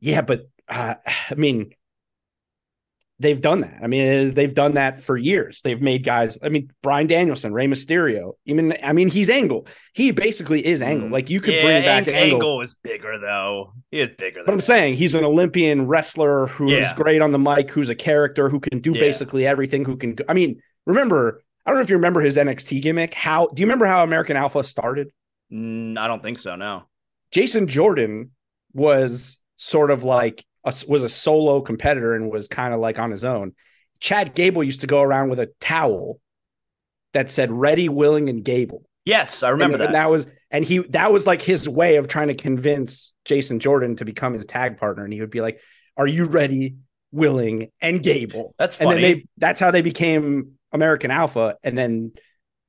yeah, 0.00 0.20
but 0.22 0.48
uh, 0.68 0.94
I 1.30 1.34
mean, 1.34 1.72
they've 3.22 3.40
done 3.40 3.62
that. 3.62 3.78
I 3.82 3.86
mean, 3.86 4.34
they've 4.34 4.52
done 4.52 4.74
that 4.74 5.02
for 5.02 5.16
years. 5.16 5.62
They've 5.62 5.80
made 5.80 6.04
guys. 6.04 6.38
I 6.42 6.48
mean, 6.50 6.70
Bryan 6.82 7.06
Danielson, 7.06 7.52
Rey 7.54 7.66
Mysterio. 7.66 8.32
Even 8.44 8.76
I 8.82 8.92
mean, 8.92 9.08
he's 9.08 9.30
Angle. 9.30 9.66
He 9.94 10.10
basically 10.10 10.64
is 10.66 10.82
Angle. 10.82 11.08
Mm. 11.08 11.12
Like 11.12 11.30
you 11.30 11.40
could 11.40 11.54
yeah, 11.54 11.62
bring 11.62 11.82
back 11.82 12.08
Ang- 12.08 12.14
Angle. 12.14 12.36
Angle 12.36 12.60
is 12.62 12.74
bigger 12.74 13.18
though. 13.18 13.72
He 13.90 14.00
is 14.00 14.10
bigger. 14.18 14.40
Than 14.40 14.46
But 14.46 14.52
I'm 14.52 14.58
that. 14.58 14.64
saying 14.64 14.94
he's 14.96 15.14
an 15.14 15.24
Olympian 15.24 15.86
wrestler 15.86 16.48
who's 16.48 16.72
Yeah. 16.72 16.94
great 16.94 17.22
on 17.22 17.32
the 17.32 17.38
mic, 17.38 17.70
who's 17.70 17.88
a 17.88 17.94
character 17.94 18.48
who 18.50 18.60
can 18.60 18.80
do 18.80 18.92
Yeah. 18.92 19.00
basically 19.00 19.46
everything. 19.46 19.84
Who 19.84 19.96
can? 19.96 20.16
I 20.28 20.34
mean, 20.34 20.60
remember? 20.86 21.42
I 21.64 21.70
don't 21.70 21.78
know 21.78 21.82
if 21.82 21.90
you 21.90 21.96
remember 21.96 22.20
his 22.20 22.36
NXT 22.36 22.82
gimmick. 22.82 23.14
How 23.14 23.46
do 23.46 23.60
you 23.60 23.66
remember 23.66 23.86
how 23.86 24.02
American 24.02 24.36
Alpha 24.36 24.64
started? 24.64 25.12
Mm, 25.52 25.96
I 25.96 26.08
don't 26.08 26.22
think 26.22 26.38
so. 26.40 26.56
No. 26.56 26.84
Jason 27.30 27.68
Jordan 27.68 28.32
was 28.74 29.38
sort 29.56 29.90
of 29.90 30.02
like 30.02 30.44
a, 30.64 30.74
was 30.88 31.02
a 31.02 31.08
solo 31.08 31.60
competitor 31.60 32.14
and 32.14 32.30
was 32.30 32.48
kind 32.48 32.74
of 32.74 32.80
like 32.80 32.98
on 32.98 33.10
his 33.10 33.24
own. 33.24 33.52
Chad 34.00 34.34
Gable 34.34 34.64
used 34.64 34.80
to 34.80 34.86
go 34.86 35.00
around 35.00 35.30
with 35.30 35.40
a 35.40 35.50
towel 35.60 36.20
that 37.12 37.30
said 37.30 37.52
"Ready, 37.52 37.88
Willing, 37.88 38.28
and 38.28 38.44
Gable." 38.44 38.82
Yes, 39.04 39.42
I 39.42 39.50
remember 39.50 39.74
and, 39.74 39.82
that. 39.82 39.86
and 39.86 39.94
that 39.94 40.10
was 40.10 40.26
and 40.50 40.64
he 40.64 40.78
that 40.90 41.12
was 41.12 41.26
like 41.26 41.42
his 41.42 41.68
way 41.68 41.96
of 41.96 42.08
trying 42.08 42.28
to 42.28 42.34
convince 42.34 43.14
Jason 43.24 43.60
Jordan 43.60 43.96
to 43.96 44.04
become 44.04 44.34
his 44.34 44.46
tag 44.46 44.76
partner. 44.76 45.04
And 45.04 45.12
he 45.12 45.20
would 45.20 45.30
be 45.30 45.40
like, 45.40 45.60
"Are 45.96 46.06
you 46.06 46.24
ready, 46.24 46.76
willing, 47.10 47.70
and 47.80 48.02
Gable?" 48.02 48.54
That's 48.58 48.76
And 48.76 48.90
then 48.90 49.00
they 49.00 49.26
that's 49.38 49.60
how 49.60 49.70
they 49.70 49.82
became 49.82 50.52
American 50.72 51.10
Alpha. 51.10 51.56
And 51.62 51.76
then 51.76 52.12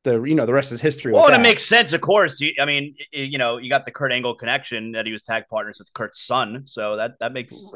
the 0.03 0.21
you 0.23 0.35
know 0.35 0.45
the 0.45 0.53
rest 0.53 0.71
is 0.71 0.81
history. 0.81 1.11
well, 1.13 1.25
and 1.27 1.35
it 1.35 1.39
makes 1.39 1.65
sense, 1.65 1.93
of 1.93 2.01
course. 2.01 2.39
You, 2.39 2.53
I 2.59 2.65
mean, 2.65 2.95
you 3.11 3.37
know, 3.37 3.57
you 3.57 3.69
got 3.69 3.85
the 3.85 3.91
Kurt 3.91 4.11
Angle 4.11 4.35
connection 4.35 4.91
that 4.93 5.05
he 5.05 5.11
was 5.11 5.23
tag 5.23 5.43
partners 5.49 5.79
with 5.79 5.91
Kurt's 5.93 6.21
son, 6.21 6.63
so 6.65 6.97
that 6.97 7.19
that 7.19 7.33
makes 7.33 7.71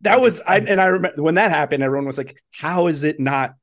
that 0.00 0.20
was 0.20 0.40
I, 0.40 0.58
and 0.58 0.80
I 0.80 0.86
remember 0.86 1.22
when 1.22 1.34
that 1.36 1.50
happened, 1.50 1.82
everyone 1.82 2.06
was 2.06 2.18
like, 2.18 2.36
"How 2.52 2.86
is 2.86 3.04
it 3.04 3.18
not 3.18 3.54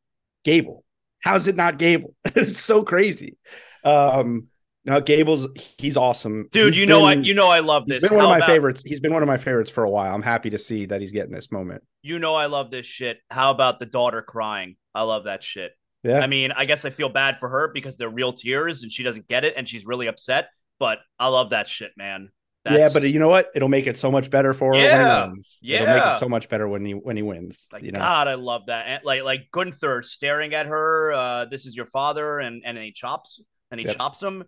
Gable? 0.44 0.84
How 1.22 1.36
is 1.36 1.48
it 1.48 1.56
not 1.56 1.78
Gable?" 1.78 2.16
it's 2.26 2.60
so 2.60 2.84
crazy. 2.84 3.38
Um, 3.84 4.48
now 4.84 5.00
Gable's 5.00 5.48
he's 5.78 5.96
awesome, 5.96 6.48
dude. 6.52 6.74
He's 6.74 6.78
you 6.78 6.86
know, 6.88 7.06
I 7.06 7.14
you 7.14 7.34
know, 7.34 7.48
I 7.48 7.60
love 7.60 7.86
this. 7.88 8.02
been 8.02 8.16
one 8.16 8.26
of 8.26 8.30
my 8.30 8.38
about- 8.38 8.48
favorites. 8.48 8.82
He's 8.84 9.00
been 9.00 9.14
one 9.14 9.22
of 9.22 9.28
my 9.28 9.38
favorites 9.38 9.70
for 9.70 9.84
a 9.84 9.90
while. 9.90 10.14
I'm 10.14 10.24
happy 10.24 10.50
to 10.50 10.58
see 10.58 10.86
that 10.88 11.02
he's 11.02 11.12
getting 11.12 11.32
this 11.32 11.52
moment. 11.52 11.84
You 12.02 12.18
know, 12.18 12.34
I 12.34 12.48
love 12.48 12.72
this 12.72 12.88
shit. 12.88 13.20
How 13.30 13.52
about 13.52 13.80
the 13.80 13.86
daughter 13.86 14.22
crying? 14.22 14.76
I 14.96 15.04
love 15.04 15.26
that 15.26 15.44
shit. 15.44 15.72
Yeah. 16.04 16.20
I 16.20 16.28
mean, 16.28 16.52
I 16.52 16.66
guess 16.66 16.84
I 16.86 16.90
feel 16.90 17.10
bad 17.10 17.38
for 17.40 17.48
her 17.50 17.68
because 17.74 17.96
they're 17.98 18.10
real 18.10 18.34
tears 18.34 18.84
and 18.84 18.92
she 18.92 19.04
doesn't 19.04 19.28
get 19.28 19.46
it 19.46 19.54
and 19.56 19.68
she's 19.68 19.86
really 19.86 20.08
upset. 20.08 20.50
But 20.80 21.00
I 21.20 21.28
love 21.28 21.52
that 21.52 21.68
shit, 21.70 21.92
man. 21.96 22.32
yeah, 22.66 22.90
but 22.90 23.04
you 23.04 23.20
know 23.20 23.30
what? 23.30 23.52
It'll 23.54 23.70
make 23.70 23.86
it 23.88 23.98
so 23.98 24.12
much 24.12 24.32
better 24.32 24.54
for 24.54 24.74
her 24.74 24.80
when 24.80 24.86
Yeah. 24.92 25.26
he 25.26 25.32
wins. 25.32 25.60
It'll 25.64 25.88
make 25.88 26.06
it 26.16 26.20
so 26.20 26.28
much 26.30 26.50
better 26.50 26.68
when 26.68 26.84
he 26.86 26.94
when 26.94 27.18
he 27.18 27.24
wins. 27.24 27.68
Like 27.72 27.84
you 27.84 27.92
know, 27.92 28.00
God, 28.00 28.28
I 28.28 28.34
love 28.34 28.66
that. 28.68 28.88
And 28.88 29.04
like 29.04 29.24
like 29.24 29.52
Gunther 29.52 30.02
staring 30.04 30.54
at 30.56 30.66
her. 30.66 31.14
Uh, 31.14 31.46
this 31.46 31.66
is 31.66 31.76
your 31.76 31.86
father, 31.88 32.40
and 32.40 32.64
and 32.66 32.76
then 32.78 32.84
he 32.84 32.92
chops 32.92 33.40
and 33.70 33.80
he 33.80 33.86
Yep. 33.86 33.98
chops 33.98 34.22
him. 34.24 34.44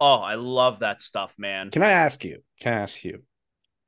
Oh, 0.00 0.16
I 0.18 0.34
love 0.34 0.80
that 0.80 1.00
stuff, 1.00 1.34
man. 1.38 1.70
can 1.70 1.82
I 1.82 1.90
ask 1.92 2.24
you? 2.24 2.42
Can 2.60 2.74
I 2.74 2.76
ask 2.80 3.02
you? 3.04 3.22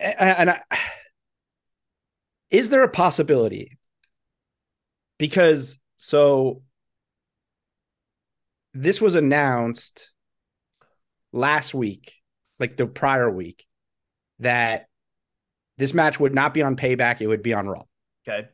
And 0.00 0.50
I, 0.50 0.62
is 2.50 2.70
there 2.70 2.84
a 2.84 2.88
possibility? 2.88 3.76
Because 5.18 5.78
so 5.96 6.62
this 8.76 9.00
was 9.00 9.14
announced 9.14 10.10
last 11.32 11.74
week, 11.74 12.14
like 12.58 12.76
the 12.76 12.86
prior 12.86 13.30
week, 13.30 13.66
that 14.40 14.86
this 15.78 15.94
match 15.94 16.20
would 16.20 16.34
not 16.34 16.54
be 16.54 16.62
on 16.62 16.76
Payback; 16.76 17.20
it 17.20 17.26
would 17.26 17.42
be 17.42 17.54
on 17.54 17.66
Raw. 17.68 17.84
Okay. 18.28 18.48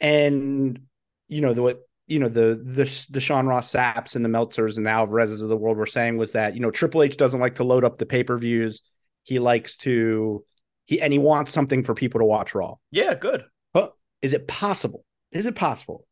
and 0.00 0.80
you 1.28 1.40
know 1.40 1.54
the 1.54 1.62
what 1.62 1.80
you 2.06 2.18
know 2.18 2.28
the 2.28 2.60
the 2.62 3.06
the 3.10 3.20
Sean 3.20 3.46
Ross 3.46 3.70
Sapps 3.70 4.16
and 4.16 4.24
the 4.24 4.28
Meltzers 4.28 4.76
and 4.76 4.86
the 4.86 4.90
Alvarez's 4.90 5.42
of 5.42 5.48
the 5.48 5.56
world 5.56 5.76
were 5.76 5.86
saying 5.86 6.16
was 6.16 6.32
that 6.32 6.54
you 6.54 6.60
know 6.60 6.70
Triple 6.70 7.02
H 7.02 7.16
doesn't 7.16 7.40
like 7.40 7.56
to 7.56 7.64
load 7.64 7.84
up 7.84 7.98
the 7.98 8.06
pay 8.06 8.24
per 8.24 8.36
views. 8.38 8.82
He 9.24 9.38
likes 9.38 9.76
to 9.78 10.44
he 10.84 11.00
and 11.00 11.12
he 11.12 11.18
wants 11.18 11.52
something 11.52 11.82
for 11.84 11.94
people 11.94 12.20
to 12.20 12.24
watch 12.24 12.54
Raw. 12.54 12.76
Yeah, 12.90 13.14
good. 13.14 13.44
But 13.72 13.92
is 14.22 14.32
it 14.32 14.48
possible? 14.48 15.04
Is 15.32 15.46
it 15.46 15.54
possible 15.54 16.06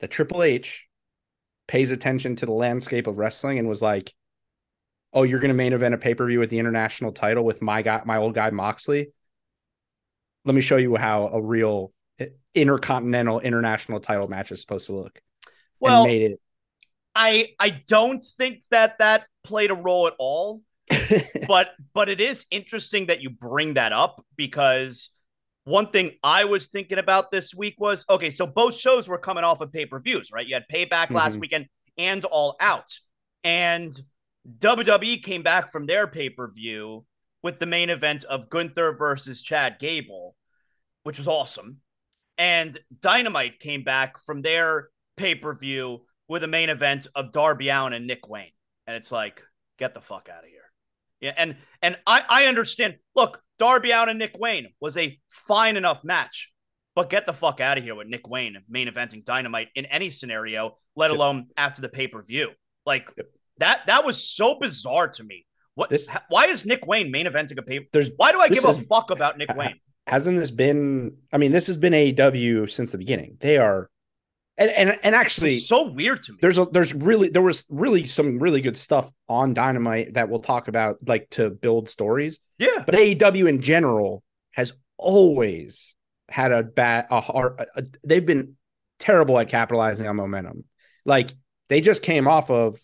that 0.00 0.10
Triple 0.10 0.42
H 0.42 0.86
pays 1.70 1.92
attention 1.92 2.34
to 2.34 2.46
the 2.46 2.52
landscape 2.52 3.06
of 3.06 3.16
wrestling 3.16 3.56
and 3.60 3.68
was 3.68 3.80
like, 3.80 4.12
"Oh, 5.12 5.22
you're 5.22 5.38
going 5.38 5.50
to 5.50 5.54
main 5.54 5.72
event 5.72 5.94
a 5.94 5.98
pay 5.98 6.14
per 6.16 6.26
view 6.26 6.40
with 6.40 6.50
the 6.50 6.58
international 6.58 7.12
title 7.12 7.44
with 7.44 7.62
my 7.62 7.80
guy, 7.80 8.02
my 8.04 8.16
old 8.16 8.34
guy 8.34 8.50
Moxley. 8.50 9.12
Let 10.44 10.56
me 10.56 10.62
show 10.62 10.78
you 10.78 10.96
how 10.96 11.28
a 11.28 11.40
real 11.40 11.92
eh, 12.18 12.26
intercontinental 12.56 13.38
international 13.38 14.00
title 14.00 14.26
match 14.26 14.50
is 14.50 14.60
supposed 14.60 14.86
to 14.86 14.96
look." 14.96 15.22
Well, 15.78 16.04
made 16.04 16.32
it. 16.32 16.40
I 17.14 17.50
I 17.60 17.70
don't 17.70 18.22
think 18.36 18.64
that 18.72 18.98
that 18.98 19.26
played 19.44 19.70
a 19.70 19.76
role 19.76 20.08
at 20.08 20.14
all. 20.18 20.62
but 21.46 21.68
but 21.94 22.08
it 22.08 22.20
is 22.20 22.46
interesting 22.50 23.06
that 23.06 23.20
you 23.20 23.30
bring 23.30 23.74
that 23.74 23.92
up 23.92 24.26
because 24.34 25.10
one 25.64 25.90
thing 25.90 26.12
I 26.22 26.44
was 26.44 26.68
thinking 26.68 26.98
about 26.98 27.30
this 27.30 27.54
week 27.54 27.74
was 27.78 28.04
okay, 28.08 28.30
so 28.30 28.46
both 28.46 28.74
shows 28.76 29.08
were 29.08 29.18
coming 29.18 29.44
off 29.44 29.60
of 29.60 29.72
pay-per-views, 29.72 30.30
right? 30.32 30.46
You 30.46 30.54
had 30.54 30.66
payback 30.72 31.10
last 31.10 31.36
Mhm. 31.36 31.40
weekend 31.40 31.68
and 31.98 32.24
all 32.24 32.56
out. 32.60 32.98
And 33.44 33.92
WWE 34.58 35.18
came 35.18 35.42
back 35.42 35.70
from 35.70 35.86
their 35.86 36.06
pay-per-view 36.06 37.04
with 37.42 37.58
the 37.58 37.66
main 37.66 37.90
event 37.90 38.24
of 38.24 38.48
Gunther 38.48 38.92
versus 38.94 39.42
Chad 39.42 39.78
Gable, 39.78 40.34
which 41.02 41.18
was 41.18 41.28
awesome. 41.28 41.80
And 42.38 42.78
Dynamite 43.00 43.60
came 43.60 43.84
back 43.84 44.18
from 44.18 44.42
their 44.42 44.88
pay-per-view 45.16 46.06
with 46.28 46.42
a 46.42 46.48
main 46.48 46.70
event 46.70 47.06
of 47.14 47.32
Darby 47.32 47.68
Allin 47.68 47.92
and 47.92 48.06
Nick 48.06 48.28
Wayne. 48.28 48.52
And 48.86 48.96
it's 48.96 49.12
like, 49.12 49.42
get 49.78 49.94
the 49.94 50.00
fuck 50.00 50.28
out 50.28 50.44
of 50.44 50.50
here. 50.50 50.72
Yeah, 51.20 51.34
and 51.36 51.56
and 51.82 51.98
I 52.06 52.24
I 52.28 52.46
understand. 52.46 52.96
Look, 53.14 53.42
Darby 53.60 53.90
Allin 53.92 54.08
and 54.08 54.18
Nick 54.18 54.36
Wayne 54.38 54.68
was 54.80 54.96
a 54.96 55.16
fine 55.30 55.76
enough 55.76 56.02
match, 56.02 56.50
but 56.96 57.10
get 57.10 57.26
the 57.26 57.32
fuck 57.34 57.60
out 57.60 57.76
of 57.78 57.84
here 57.84 57.94
with 57.94 58.08
Nick 58.08 58.26
Wayne 58.28 58.56
main 58.68 58.88
eventing 58.88 59.24
Dynamite 59.24 59.68
in 59.74 59.84
any 59.84 60.08
scenario, 60.10 60.78
let 60.96 61.10
Yep. 61.10 61.16
alone 61.16 61.46
after 61.58 61.82
the 61.82 61.90
pay 61.90 62.08
per 62.08 62.22
view. 62.22 62.48
Like 62.86 63.12
Yep. 63.16 63.26
that 63.58 63.86
that 63.86 64.04
was 64.06 64.24
so 64.26 64.58
bizarre 64.58 65.08
to 65.08 65.22
me. 65.22 65.46
What? 65.74 65.90
This- 65.90 66.08
why 66.28 66.46
is 66.46 66.64
Nick 66.64 66.86
Wayne 66.86 67.10
main 67.10 67.26
eventing 67.26 67.58
a 67.58 67.62
pay? 67.62 67.86
There's 67.92 68.10
Why 68.16 68.32
do 68.32 68.40
I 68.40 68.48
give 68.48 68.64
is- 68.64 68.78
a 68.78 68.82
fuck 68.82 69.10
about 69.10 69.36
Nick 69.36 69.54
Wayne? 69.54 69.78
hasn't 70.06 70.38
this 70.40 70.50
been 70.50 71.18
I 71.30 71.36
mean, 71.36 71.52
this 71.52 71.66
has 71.66 71.76
been 71.76 71.92
AEW 71.92 72.66
since 72.66 72.92
the 72.92 72.98
beginning. 72.98 73.36
They 73.40 73.58
are 73.58 73.89
and 74.60 74.70
and, 74.70 74.98
and 75.02 75.14
actually 75.16 75.58
so 75.58 75.88
weird 75.88 76.22
to 76.24 76.32
me. 76.32 76.38
there's 76.40 76.58
a 76.58 76.66
there's 76.66 76.94
really 76.94 77.30
there 77.30 77.42
was 77.42 77.64
really 77.68 78.06
some 78.06 78.38
really 78.38 78.60
good 78.60 78.78
stuff 78.78 79.10
on 79.28 79.54
Dynamite 79.54 80.14
that 80.14 80.28
we'll 80.28 80.38
talk 80.40 80.68
about 80.68 80.98
like 81.06 81.28
to 81.30 81.50
build 81.50 81.88
stories. 81.90 82.38
yeah, 82.58 82.84
But 82.86 82.94
AEW 82.94 83.48
in 83.48 83.60
general 83.60 84.22
has 84.52 84.72
always 84.96 85.94
had 86.28 86.52
a 86.52 86.62
bad 86.62 87.06
a 87.10 87.16
a, 87.16 87.66
a- 87.76 87.84
they've 88.04 88.24
been 88.24 88.56
terrible 89.00 89.38
at 89.38 89.48
capitalizing 89.48 90.06
on 90.06 90.14
momentum. 90.16 90.64
Like 91.04 91.32
they 91.68 91.80
just 91.80 92.02
came 92.02 92.28
off 92.28 92.50
of 92.50 92.78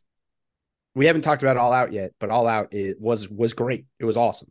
we 0.95 1.07
haven't 1.07 1.23
talked 1.23 1.43
about 1.43 1.59
all 1.59 1.73
out 1.75 1.93
yet, 1.93 2.13
but 2.19 2.31
all 2.31 2.47
out 2.49 2.73
it 2.73 2.99
was 3.01 3.29
was 3.29 3.53
great. 3.53 3.85
It 4.01 4.07
was 4.07 4.17
awesome. 4.17 4.51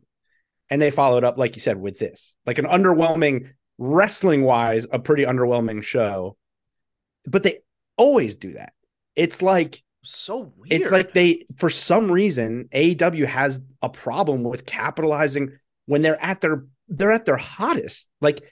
And 0.70 0.80
they 0.80 0.90
followed 0.90 1.24
up 1.24 1.38
like 1.38 1.56
you 1.56 1.60
said 1.60 1.76
with 1.76 1.98
this. 1.98 2.34
Like 2.46 2.58
an 2.58 2.66
underwhelming 2.66 3.50
wrestling 3.78 4.42
wise 4.44 4.86
a 4.90 4.98
pretty 4.98 5.24
underwhelming 5.24 5.82
show. 5.82 6.36
But 7.26 7.42
they 7.42 7.58
always 7.96 8.36
do 8.36 8.52
that. 8.52 8.72
It's 9.14 9.42
like 9.42 9.82
so 10.02 10.52
weird. 10.56 10.80
it's 10.82 10.90
like 10.92 11.12
they, 11.12 11.46
for 11.56 11.70
some 11.70 12.10
reason, 12.12 12.68
AEW 12.72 13.26
has 13.26 13.60
a 13.82 13.88
problem 13.88 14.42
with 14.42 14.66
capitalizing 14.66 15.58
when 15.86 16.02
they're 16.02 16.22
at 16.22 16.40
their 16.40 16.64
they're 16.88 17.12
at 17.12 17.24
their 17.24 17.36
hottest. 17.36 18.08
Like, 18.20 18.44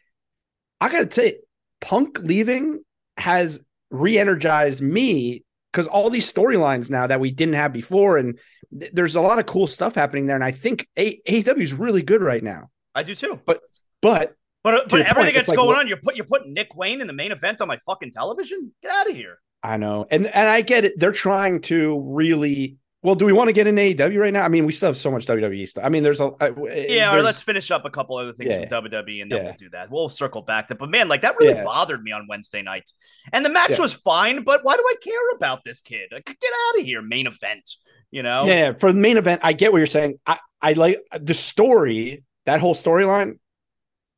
I 0.81 0.89
gotta 0.91 1.11
say, 1.13 1.39
Punk 1.81 2.19
leaving 2.19 2.83
has 3.17 3.61
re-energized 3.91 4.81
me 4.83 5.45
because 5.73 5.87
all 5.87 6.11
these 6.11 6.33
storylines 6.33 6.91
now 6.91 7.07
that 7.07 7.21
we 7.21 7.31
didn't 7.31 7.55
have 7.55 7.73
before, 7.73 8.19
and 8.19 8.39
th- 8.77 8.91
there's 8.93 9.15
a 9.15 9.21
lot 9.21 9.39
of 9.39 9.47
cool 9.47 9.67
stuff 9.69 9.95
happening 9.95 10.27
there. 10.27 10.35
And 10.35 10.45
I 10.45 10.51
think 10.51 10.89
a- 10.97 11.21
AEW 11.29 11.63
is 11.63 11.73
really 11.73 12.03
good 12.03 12.23
right 12.23 12.43
now. 12.43 12.71
I 12.95 13.03
do 13.05 13.15
too. 13.15 13.41
But 13.45 13.61
But 14.01 14.35
but 14.65 14.91
your 14.93 15.01
everything 15.03 15.15
point, 15.15 15.35
that's 15.35 15.49
like, 15.49 15.57
going 15.57 15.69
what- 15.69 15.79
on, 15.79 15.89
you're 15.89 15.99
put 15.99 16.17
you're 16.17 16.25
putting 16.27 16.53
Nick 16.55 16.75
Wayne 16.75 17.01
in 17.01 17.07
the 17.07 17.13
main 17.13 17.31
event 17.33 17.61
on 17.61 17.69
my 17.69 17.79
fucking 17.87 18.11
television. 18.11 18.73
Get 18.83 18.91
out 18.91 19.09
of 19.09 19.15
here. 19.17 19.39
I 19.63 19.77
know, 19.77 20.07
and 20.11 20.27
and 20.27 20.49
I 20.49 20.61
get 20.63 20.85
it. 20.85 20.99
They're 20.99 21.13
trying 21.13 21.61
to 21.63 22.01
really. 22.01 22.77
Well, 23.03 23.15
do 23.15 23.27
we 23.27 23.35
want 23.35 23.49
to 23.49 23.53
get 23.53 23.67
in 23.67 23.75
AEW 23.77 24.19
right 24.19 24.33
now? 24.33 24.45
I 24.45 24.49
mean, 24.49 24.65
we 24.65 24.73
still 24.73 24.89
have 24.89 24.97
so 24.97 25.11
much 25.11 25.27
WWE 25.27 25.69
stuff. 25.69 25.85
I 25.85 25.91
mean, 25.91 26.03
there's 26.03 26.21
a 26.23 26.29
uh, 26.29 26.51
Yeah, 26.57 27.11
or 27.11 27.13
there's- 27.13 27.25
let's 27.25 27.43
finish 27.43 27.71
up 27.71 27.85
a 27.85 27.91
couple 27.91 28.17
other 28.17 28.33
things 28.33 28.49
Yeah. 28.51 28.61
from 28.61 28.69
WWE 28.89 29.21
and 29.21 29.31
then 29.31 29.39
Yeah. 29.41 29.45
we'll 29.45 29.53
do 29.59 29.69
that. 29.73 29.91
We'll 29.91 30.09
circle 30.09 30.41
back 30.41 30.69
to 30.69 30.75
but 30.75 30.89
man, 30.89 31.09
like 31.09 31.21
that 31.21 31.37
really 31.39 31.53
Yeah. 31.53 31.65
bothered 31.65 32.03
me 32.03 32.13
on 32.13 32.27
Wednesday 32.31 32.63
night. 32.63 32.91
And 33.31 33.45
the 33.45 33.51
match 33.51 33.79
was 33.79 33.93
fine, 33.93 34.43
but 34.43 34.65
why 34.65 34.77
do 34.79 34.83
I 34.89 34.95
care 35.03 35.29
about 35.37 35.65
this 35.67 35.83
kid? 35.83 36.09
Like, 36.13 36.25
get 36.25 36.37
out 36.71 36.81
of 36.81 36.87
here, 36.87 37.03
main 37.03 37.27
event. 37.27 37.77
You 38.11 38.23
know? 38.23 38.47
Yeah, 38.47 38.73
for 38.73 38.91
the 38.91 38.99
main 38.99 39.19
event, 39.19 39.41
I 39.45 39.53
get 39.53 39.71
what 39.71 39.79
you're 39.79 39.87
saying. 39.87 40.19
I, 40.27 40.39
I 40.63 40.73
like 40.73 40.99
the 41.21 41.35
story, 41.35 42.23
that 42.47 42.61
whole 42.61 42.75
storyline. 42.75 43.39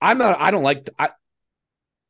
I'm 0.00 0.18
not. 0.18 0.40
I 0.40 0.50
don't 0.50 0.62
like. 0.62 0.88
I. 0.98 1.10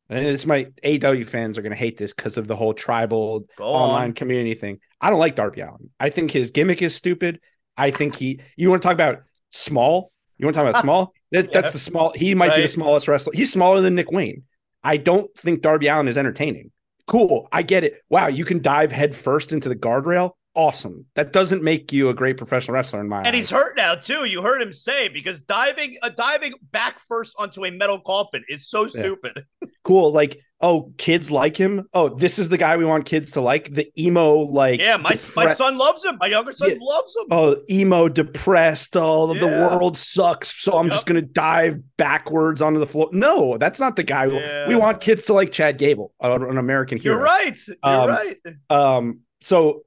And 0.08 0.24
it's 0.24 0.46
my 0.46 0.64
AEW 0.84 1.26
fans 1.26 1.58
are 1.58 1.62
going 1.62 1.72
to 1.72 1.76
hate 1.76 1.96
this 1.96 2.12
because 2.12 2.36
of 2.36 2.46
the 2.46 2.54
whole 2.54 2.74
tribal 2.74 3.44
online 3.58 4.08
on. 4.08 4.12
community 4.12 4.54
thing. 4.54 4.78
I 5.00 5.10
don't 5.10 5.18
like 5.18 5.34
Darby 5.34 5.62
Allin. 5.62 5.90
I 5.98 6.10
think 6.10 6.30
his 6.30 6.52
gimmick 6.52 6.80
is 6.80 6.94
stupid. 6.94 7.40
I 7.76 7.90
think 7.90 8.16
he. 8.16 8.40
You 8.56 8.70
want 8.70 8.82
to 8.82 8.86
talk 8.86 8.94
about 8.94 9.22
small? 9.52 10.12
You 10.38 10.46
want 10.46 10.54
to 10.54 10.62
talk 10.62 10.70
about 10.70 10.82
small? 10.84 11.12
That, 11.32 11.46
Yeah. 11.46 11.50
That's 11.54 11.72
the 11.72 11.78
small. 11.78 12.12
He 12.14 12.34
might 12.34 12.54
be 12.54 12.62
the 12.62 12.68
smallest 12.68 13.08
wrestler. 13.08 13.32
He's 13.34 13.52
smaller 13.52 13.80
than 13.80 13.94
Nick 13.94 14.12
Wayne. 14.12 14.44
I 14.84 14.96
don't 14.96 15.34
think 15.36 15.62
Darby 15.62 15.88
Allin 15.88 16.06
is 16.06 16.16
entertaining. 16.16 16.70
Cool. 17.06 17.48
I 17.50 17.62
get 17.62 17.82
it. 17.84 18.02
Wow, 18.08 18.28
you 18.28 18.44
can 18.44 18.62
dive 18.62 18.92
head 18.92 19.14
first 19.14 19.52
into 19.52 19.68
the 19.68 19.76
guardrail. 19.76 20.32
Awesome. 20.56 21.04
That 21.16 21.34
doesn't 21.34 21.62
make 21.62 21.92
you 21.92 22.08
a 22.08 22.14
great 22.14 22.38
professional 22.38 22.74
wrestler 22.74 23.00
in 23.02 23.08
my 23.10 23.18
And 23.18 23.28
eyes. 23.28 23.34
he's 23.34 23.50
hurt 23.50 23.76
now 23.76 23.94
too. 23.94 24.24
You 24.24 24.40
heard 24.40 24.62
him 24.62 24.72
say 24.72 25.08
because 25.08 25.42
diving 25.42 25.98
uh, 26.02 26.08
diving 26.08 26.54
back 26.72 26.98
first 27.06 27.34
onto 27.38 27.66
a 27.66 27.70
metal 27.70 28.00
coffin 28.00 28.42
is 28.48 28.66
so 28.68 28.86
stupid. 28.88 29.44
cool. 29.84 30.12
Like, 30.14 30.40
oh, 30.62 30.94
kids 30.96 31.30
like 31.30 31.58
him. 31.58 31.84
Oh, 31.92 32.08
this 32.08 32.38
is 32.38 32.48
the 32.48 32.56
guy 32.56 32.78
we 32.78 32.86
want 32.86 33.04
kids 33.04 33.32
to 33.32 33.42
like. 33.42 33.70
The 33.70 33.86
emo, 34.00 34.38
like, 34.38 34.80
Yeah, 34.80 34.96
my 34.96 35.10
depre- 35.12 35.36
my 35.36 35.52
son 35.52 35.76
loves 35.76 36.02
him. 36.02 36.16
My 36.18 36.26
younger 36.28 36.54
son 36.54 36.70
Yeah. 36.70 36.76
loves 36.80 37.14
him. 37.14 37.26
Oh, 37.30 37.56
emo, 37.68 38.08
depressed. 38.08 38.96
Oh, 38.96 39.34
the 39.34 39.46
world 39.48 39.98
sucks. 39.98 40.58
So 40.62 40.78
I'm 40.78 40.86
Yep. 40.86 40.92
just 40.94 41.06
gonna 41.06 41.20
dive 41.20 41.80
backwards 41.98 42.62
onto 42.62 42.80
the 42.80 42.86
floor. 42.86 43.10
No, 43.12 43.58
that's 43.58 43.78
not 43.78 43.96
the 43.96 44.04
guy. 44.04 44.26
we- 44.28 44.36
Yeah. 44.36 44.68
We 44.68 44.74
want 44.76 45.02
kids 45.02 45.26
to 45.26 45.34
like 45.34 45.52
Chad 45.52 45.76
Gable, 45.76 46.14
uh, 46.24 46.32
an 46.40 46.56
American 46.56 46.96
hero. 46.96 47.16
You're 47.16 47.24
right. 47.24 47.58
You're 47.68 47.76
Um, 47.82 48.08
right. 48.08 48.36
Um, 48.70 49.20
so 49.42 49.82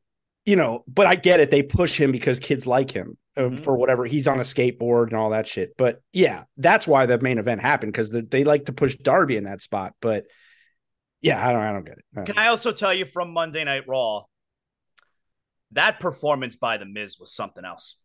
you 0.46 0.56
know, 0.56 0.84
but 0.88 1.06
I 1.08 1.16
get 1.16 1.40
it. 1.40 1.52
They 1.52 1.64
push 1.64 2.00
him 2.00 2.12
because 2.12 2.40
kids 2.40 2.66
like 2.66 2.92
him 2.92 3.18
uh, 3.38 3.42
Mhm. 3.42 3.60
for 3.60 3.76
whatever. 3.76 4.06
He's 4.06 4.28
on 4.28 4.40
a 4.40 4.44
skateboard 4.44 5.08
and 5.08 5.16
all 5.16 5.32
that 5.32 5.48
shit. 5.48 5.76
But 5.78 6.02
yeah, 6.14 6.44
that's 6.58 6.88
why 6.88 7.06
the 7.06 7.20
main 7.20 7.38
event 7.38 7.62
happened 7.62 7.92
because 7.94 8.12
they, 8.12 8.22
they 8.22 8.44
like 8.44 8.66
to 8.66 8.74
push 8.74 8.96
Darby 8.96 9.38
in 9.38 9.44
that 9.44 9.62
spot. 9.62 9.94
But 10.02 10.26
yeah, 11.22 11.46
I 11.46 11.52
don't, 11.52 11.62
I 11.62 11.72
don't 11.74 11.86
get 11.86 11.98
it. 11.98 12.06
I 12.14 12.20
don't 12.20 12.26
Can 12.26 12.38
I 12.38 12.48
also 12.48 12.72
tell 12.72 12.94
you 12.94 13.06
from 13.06 13.32
Monday 13.32 13.64
Night 13.64 13.84
Raw? 13.88 14.24
That 15.74 16.00
performance 16.00 16.56
by 16.56 16.78
The 16.78 16.86
Miz 16.86 17.18
was 17.20 17.34
something 17.34 17.64
else. 17.64 17.96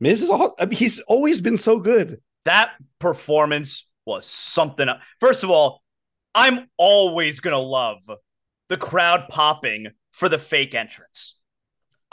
Miz 0.00 0.22
is 0.22 0.30
all. 0.30 0.54
I 0.58 0.64
mean, 0.66 0.78
he's 0.78 1.00
always 1.00 1.40
been 1.40 1.58
so 1.58 1.78
good. 1.78 2.20
That 2.44 2.72
performance 2.98 3.86
was 4.06 4.26
something 4.26 4.88
else. 4.88 5.00
First 5.20 5.44
of 5.44 5.50
all, 5.50 5.82
I'm 6.34 6.68
always 6.78 7.40
going 7.40 7.52
to 7.52 7.58
love 7.58 7.98
the 8.68 8.76
crowd 8.76 9.26
popping 9.28 9.88
for 10.12 10.28
the 10.28 10.38
fake 10.38 10.74
entrance. 10.74 11.36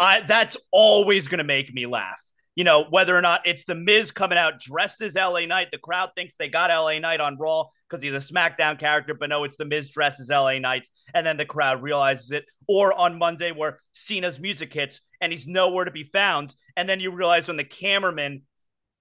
I 0.02 0.22
that's 0.22 0.58
always 0.72 1.28
going 1.28 1.38
to 1.38 1.44
make 1.44 1.74
me 1.74 1.86
laugh. 1.86 2.20
You 2.56 2.66
know, 2.66 2.86
whether 2.90 3.16
or 3.16 3.22
not 3.22 3.48
it's 3.48 3.64
the 3.64 3.76
Miz 3.76 4.12
coming 4.12 4.38
out 4.38 4.60
dressed 4.60 5.02
as 5.02 5.16
LA 5.16 5.46
Knight, 5.46 5.70
the 5.72 5.78
crowd 5.78 6.10
thinks 6.16 6.36
they 6.36 6.50
got 6.50 6.70
LA 6.70 7.00
Knight 7.00 7.22
on 7.22 7.38
Raw 7.38 7.66
because 7.90 8.04
he's 8.04 8.14
a 8.14 8.18
SmackDown 8.18 8.78
character, 8.78 9.14
but 9.14 9.30
no, 9.30 9.46
it's 9.46 9.56
the 9.56 9.66
Miz 9.66 9.90
dressed 9.90 10.20
as 10.20 10.30
LA 10.30 10.60
Knight, 10.60 10.88
and 11.14 11.26
then 11.26 11.38
the 11.38 11.46
crowd 11.46 11.82
realizes 11.82 12.32
it. 12.32 12.46
Or 12.68 12.94
on 12.94 13.18
Monday, 13.18 13.52
where 13.52 13.78
Cena's 13.94 14.40
music 14.40 14.74
hits 14.74 15.02
and 15.22 15.32
he's 15.32 15.48
nowhere 15.48 15.86
to 15.86 15.92
be 15.92 16.04
found, 16.04 16.54
and 16.76 16.90
then 16.90 17.00
you 17.00 17.12
realize 17.12 17.48
when 17.48 17.58
the 17.58 17.64
cameraman 17.64 18.42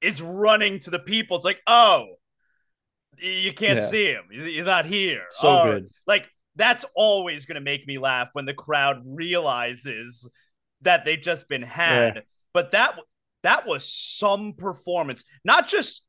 is 0.00 0.22
running 0.22 0.80
to 0.80 0.90
the 0.90 0.98
people, 0.98 1.36
it's 1.36 1.44
like, 1.44 1.60
oh, 1.66 2.06
you 3.18 3.52
can't 3.52 3.80
Yeah. 3.80 3.86
see 3.86 4.06
him. 4.06 4.24
He's, 4.30 4.64
not 4.64 4.86
here. 4.86 5.24
So 5.30 5.48
Oh, 5.48 5.62
good. 5.64 5.88
Like 6.06 6.26
that's 6.56 6.84
always 6.94 7.46
going 7.46 7.56
to 7.56 7.60
make 7.60 7.86
me 7.86 7.98
laugh 7.98 8.28
when 8.32 8.44
the 8.44 8.54
crowd 8.54 9.02
realizes 9.04 10.28
that 10.82 11.04
they've 11.04 11.20
just 11.20 11.48
been 11.48 11.62
had. 11.62 12.22
But 12.52 12.72
that 12.72 12.98
that 13.42 13.66
was 13.66 13.90
some 13.90 14.54
performance, 14.54 15.24
not 15.44 15.68
just 15.68 16.02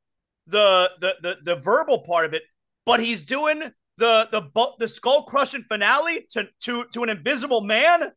the 0.48 0.92
the 1.00 1.16
the, 1.22 1.38
the 1.44 1.56
verbal 1.56 2.00
part 2.00 2.26
of 2.26 2.34
it, 2.34 2.44
but 2.86 3.00
he's 3.00 3.26
doing 3.26 3.62
the 3.98 4.28
the 4.32 4.72
the 4.80 4.88
skull 4.88 5.24
crushing 5.24 5.64
finale 5.68 6.26
to 6.32 6.48
to 6.64 6.86
to 6.94 7.04
an 7.04 7.10
invisible 7.10 7.62
man. 7.62 8.12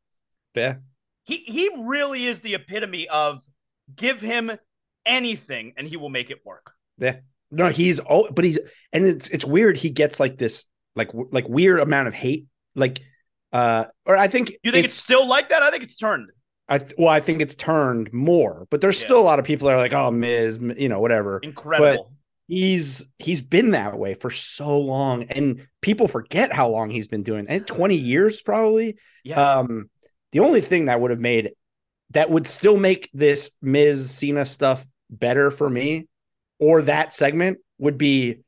Yeah. 0.55 0.77
He 1.25 1.37
he 1.39 1.71
really 1.79 2.27
is 2.27 2.41
the 2.41 2.55
epitome 2.55 3.09
of 3.09 3.43
give 3.95 4.21
him 4.21 4.53
anything 5.07 5.75
and 5.77 5.87
he 5.87 5.97
will 5.97 6.11
make 6.11 6.31
it 6.31 6.39
work. 6.45 6.73
Yeah. 6.99 7.17
No, 7.51 7.69
he's 7.69 8.01
oh, 8.09 8.29
but 8.31 8.45
he's 8.45 8.59
and 8.93 9.07
it's 9.07 9.29
it's 9.29 9.45
weird. 9.45 9.77
He 9.77 9.91
gets 9.91 10.19
like 10.19 10.39
this 10.39 10.65
like 10.97 11.11
like 11.13 11.49
weird 11.49 11.81
amount 11.81 12.09
of 12.09 12.15
hate. 12.15 12.47
Like, 12.75 13.01
uh, 13.53 13.85
or 14.05 14.17
I 14.17 14.29
think 14.29 14.53
You 14.65 14.73
think 14.73 14.87
it's, 14.87 14.95
still 14.95 15.27
like 15.27 15.51
that? 15.51 15.63
I 15.63 15.71
think 15.71 15.85
it's 15.85 15.97
turned. 15.97 16.31
I 16.69 16.81
well, 16.97 17.09
I 17.09 17.21
think 17.21 17.41
it's 17.43 17.57
turned 17.57 18.13
more, 18.13 18.67
but 18.71 18.81
there's 18.81 18.99
Yeah. 19.01 19.05
still 19.07 19.21
a 19.21 19.23
lot 19.23 19.39
of 19.39 19.45
people 19.45 19.69
that 19.69 19.75
are 19.75 19.79
like, 19.79 19.93
oh, 19.93 20.11
Miz, 20.11 20.59
you 20.77 20.89
know, 20.89 21.01
whatever. 21.01 21.39
Incredible. 21.43 22.05
But 22.05 22.11
He's 22.47 23.03
he's 23.19 23.41
been 23.41 23.71
that 23.71 23.97
way 23.99 24.13
for 24.13 24.31
so 24.31 24.79
long, 24.79 25.23
and 25.25 25.67
people 25.81 26.09
forget 26.09 26.53
how 26.53 26.69
long 26.69 26.91
he's 26.91 27.09
been 27.09 27.23
doing. 27.23 27.47
it. 27.47 27.49
And 27.49 27.67
twenty 27.67 27.95
years 27.97 28.43
probably. 28.43 28.97
yeah. 29.25 29.59
Um, 29.61 29.89
the 30.33 30.41
only 30.41 30.61
thing 30.61 30.85
that 30.87 31.01
would 31.01 31.11
have 31.11 31.21
made 31.21 31.53
that 32.11 32.29
would 32.29 32.47
still 32.47 32.77
make 32.77 33.09
this 33.15 33.53
Miz 33.63 34.11
Cena 34.11 34.45
stuff 34.45 34.85
better 35.09 35.51
for 35.51 35.71
me, 35.71 36.07
or 36.59 36.83
that 36.83 37.15
segment 37.15 37.59
would 37.79 37.97
be 37.97 38.41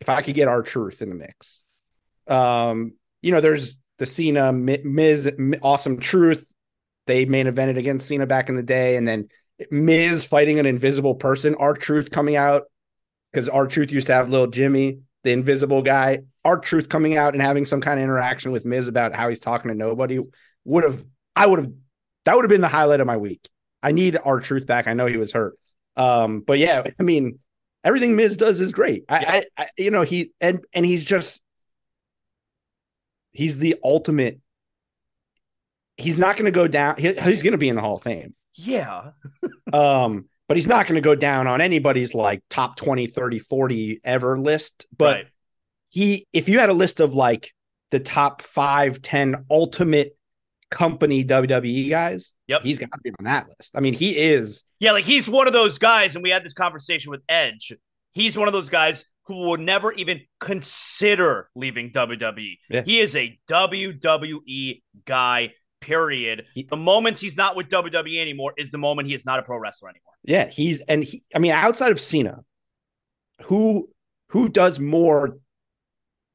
if 0.00 0.08
I 0.08 0.22
could 0.22 0.34
get 0.34 0.48
R-Truth 0.48 1.00
in 1.00 1.08
the 1.08 1.14
mix. 1.14 1.62
Um, 2.26 2.94
you 3.22 3.30
know, 3.30 3.40
there's 3.40 3.76
the 3.98 4.06
Cena 4.06 4.52
Miz 4.52 5.30
Awesome 5.62 6.00
Truth. 6.00 6.44
They 7.10 7.24
main 7.24 7.46
evented 7.46 7.76
against 7.76 8.06
Cena 8.06 8.24
back 8.24 8.48
in 8.48 8.54
the 8.54 8.62
day, 8.62 8.94
and 8.94 9.06
then 9.06 9.30
Miz 9.68 10.24
fighting 10.24 10.60
an 10.60 10.66
invisible 10.66 11.16
person. 11.16 11.56
R-Truth 11.56 12.12
coming 12.12 12.36
out 12.36 12.70
because 13.32 13.48
R-Truth 13.48 13.90
used 13.90 14.06
to 14.06 14.12
have 14.12 14.28
little 14.28 14.46
Jimmy, 14.46 15.00
the 15.24 15.32
invisible 15.32 15.82
guy. 15.82 16.20
R-Truth 16.44 16.88
coming 16.88 17.16
out 17.16 17.34
and 17.34 17.42
having 17.42 17.66
some 17.66 17.80
kind 17.80 17.98
of 17.98 18.04
interaction 18.04 18.52
with 18.52 18.64
Miz 18.64 18.86
about 18.86 19.12
how 19.12 19.28
he's 19.28 19.40
talking 19.40 19.70
to 19.70 19.74
nobody 19.74 20.20
would 20.64 20.84
have. 20.84 21.04
I 21.34 21.46
would 21.46 21.58
have. 21.58 21.72
That 22.26 22.36
would 22.36 22.44
have 22.44 22.48
been 22.48 22.60
the 22.60 22.68
highlight 22.68 23.00
of 23.00 23.08
my 23.08 23.16
week. 23.16 23.48
I 23.82 23.90
need 23.90 24.16
R-Truth 24.24 24.66
back. 24.66 24.86
I 24.86 24.94
know 24.94 25.06
he 25.06 25.16
was 25.16 25.32
hurt. 25.32 25.54
Um, 25.96 26.42
but 26.46 26.60
yeah, 26.60 26.84
I 27.00 27.02
mean, 27.02 27.40
everything 27.82 28.14
Miz 28.14 28.36
does 28.36 28.60
is 28.60 28.70
great. 28.70 29.02
I, 29.08 29.20
yeah. 29.20 29.32
I, 29.32 29.44
I, 29.64 29.68
you 29.76 29.90
know, 29.90 30.02
he 30.02 30.30
and 30.40 30.60
and 30.72 30.86
he's 30.86 31.02
just 31.04 31.42
he's 33.32 33.58
the 33.58 33.74
ultimate. 33.82 34.38
He's 36.00 36.18
not 36.18 36.36
going 36.36 36.46
to 36.46 36.50
go 36.50 36.66
down. 36.66 36.96
He, 36.98 37.12
he's 37.12 37.42
going 37.42 37.52
to 37.52 37.58
be 37.58 37.68
in 37.68 37.76
the 37.76 37.82
Hall 37.82 37.96
of 37.96 38.02
Fame. 38.02 38.34
Yeah. 38.54 39.10
um, 39.72 40.28
but 40.48 40.56
he's 40.56 40.66
not 40.66 40.86
going 40.86 40.96
to 40.96 41.00
go 41.00 41.14
down 41.14 41.46
on 41.46 41.60
anybody's 41.60 42.14
like 42.14 42.42
top 42.50 42.76
20, 42.76 43.06
30, 43.06 43.38
40 43.38 44.00
ever 44.02 44.38
list. 44.38 44.86
But 44.96 45.14
right. 45.16 45.26
he, 45.90 46.26
if 46.32 46.48
you 46.48 46.58
had 46.58 46.70
a 46.70 46.74
list 46.74 47.00
of 47.00 47.14
like 47.14 47.52
the 47.90 48.00
top 48.00 48.42
five, 48.42 49.00
10 49.00 49.44
ultimate 49.50 50.16
company 50.70 51.24
WWE 51.24 51.90
guys, 51.90 52.34
yep. 52.46 52.62
he's 52.62 52.78
got 52.78 52.90
to 52.92 52.98
be 53.02 53.10
on 53.10 53.24
that 53.26 53.48
list. 53.48 53.76
I 53.76 53.80
mean, 53.80 53.94
he 53.94 54.16
is. 54.16 54.64
Yeah, 54.80 54.92
like 54.92 55.04
he's 55.04 55.28
one 55.28 55.46
of 55.46 55.52
those 55.52 55.78
guys, 55.78 56.14
and 56.16 56.22
we 56.22 56.30
had 56.30 56.44
this 56.44 56.52
conversation 56.52 57.10
with 57.10 57.20
Edge. 57.28 57.72
He's 58.12 58.36
one 58.36 58.48
of 58.48 58.52
those 58.52 58.68
guys 58.68 59.04
who 59.30 59.36
will 59.36 59.58
never 59.58 59.92
even 59.92 60.20
consider 60.40 61.48
leaving 61.54 61.92
WWE. 61.92 62.58
Yeah. 62.68 62.82
He 62.82 62.98
is 62.98 63.14
a 63.14 63.38
WWE 63.48 64.82
guy, 65.04 65.52
period. 65.80 66.46
The 66.68 66.76
moment 66.76 67.18
he's 67.18 67.36
not 67.36 67.56
with 67.56 67.68
WWE 67.68 68.20
anymore 68.20 68.54
is 68.56 68.70
the 68.70 68.78
moment 68.78 69.08
he 69.08 69.14
is 69.14 69.24
not 69.24 69.38
a 69.38 69.42
pro 69.42 69.58
wrestler 69.58 69.88
anymore. 69.88 70.12
Yeah, 70.22 70.48
he's 70.48 70.80
and 70.80 71.02
he 71.02 71.22
I 71.34 71.38
mean 71.38 71.52
outside 71.52 71.92
of 71.92 72.00
Cena, 72.00 72.44
who 73.44 73.88
who 74.28 74.48
does 74.48 74.78
more 74.78 75.38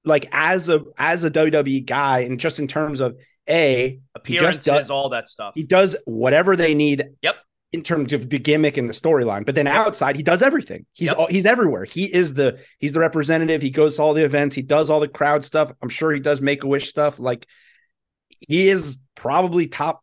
like 0.03 0.27
as 0.31 0.69
a 0.69 0.83
as 0.97 1.23
a 1.23 1.31
WWE 1.31 1.85
guy 1.85 2.19
and 2.19 2.39
just 2.39 2.59
in 2.59 2.67
terms 2.67 3.01
of 3.01 3.17
a 3.49 3.99
appearances, 4.15 4.63
does, 4.63 4.89
all 4.89 5.09
that 5.09 5.27
stuff. 5.27 5.53
He 5.55 5.63
does 5.63 5.95
whatever 6.05 6.55
they 6.55 6.73
need. 6.73 7.05
Yep. 7.21 7.35
In 7.71 7.83
terms 7.83 8.13
of 8.13 8.29
the 8.29 8.39
gimmick 8.39 8.77
and 8.77 8.87
the 8.87 8.93
storyline, 8.93 9.45
but 9.45 9.53
then 9.53 9.65
yep. 9.65 9.75
outside 9.75 10.15
he 10.15 10.23
does 10.23 10.41
everything. 10.41 10.85
He's 10.93 11.09
yep. 11.09 11.17
all, 11.17 11.27
he's 11.27 11.45
everywhere. 11.45 11.83
He 11.83 12.05
is 12.05 12.33
the 12.33 12.59
he's 12.79 12.93
the 12.93 13.01
representative. 13.01 13.61
He 13.61 13.69
goes 13.69 13.97
to 13.97 14.01
all 14.01 14.13
the 14.13 14.23
events. 14.23 14.55
He 14.55 14.61
does 14.61 14.89
all 14.89 15.01
the 15.01 15.09
crowd 15.09 15.43
stuff. 15.43 15.73
I'm 15.81 15.89
sure 15.89 16.13
he 16.13 16.21
does 16.21 16.39
Make 16.39 16.63
a 16.63 16.67
Wish 16.67 16.87
stuff. 16.87 17.19
Like 17.19 17.45
he 18.47 18.69
is 18.69 18.97
probably 19.15 19.67
top 19.67 20.01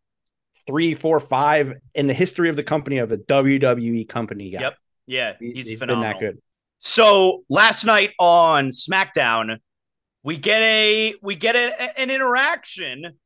three, 0.66 0.94
four, 0.94 1.20
five 1.20 1.74
in 1.94 2.06
the 2.06 2.14
history 2.14 2.48
of 2.48 2.56
the 2.56 2.62
company 2.62 2.98
of 2.98 3.12
a 3.12 3.18
WWE 3.18 4.08
company 4.08 4.50
guy. 4.50 4.60
Yep. 4.60 4.74
Yeah, 5.06 5.32
he's, 5.38 5.68
he's 5.68 5.78
phenomenal. 5.78 6.12
been 6.12 6.20
that 6.20 6.20
good. 6.20 6.42
So 6.78 7.44
last 7.48 7.84
night 7.84 8.12
on 8.18 8.70
SmackDown, 8.70 9.58
we 10.22 10.36
get 10.36 10.60
a 10.60 11.14
we 11.22 11.34
get 11.34 11.56
a, 11.56 12.00
an 12.00 12.10
interaction 12.10 13.18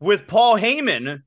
with 0.00 0.26
Paul 0.26 0.56
Heyman 0.56 1.22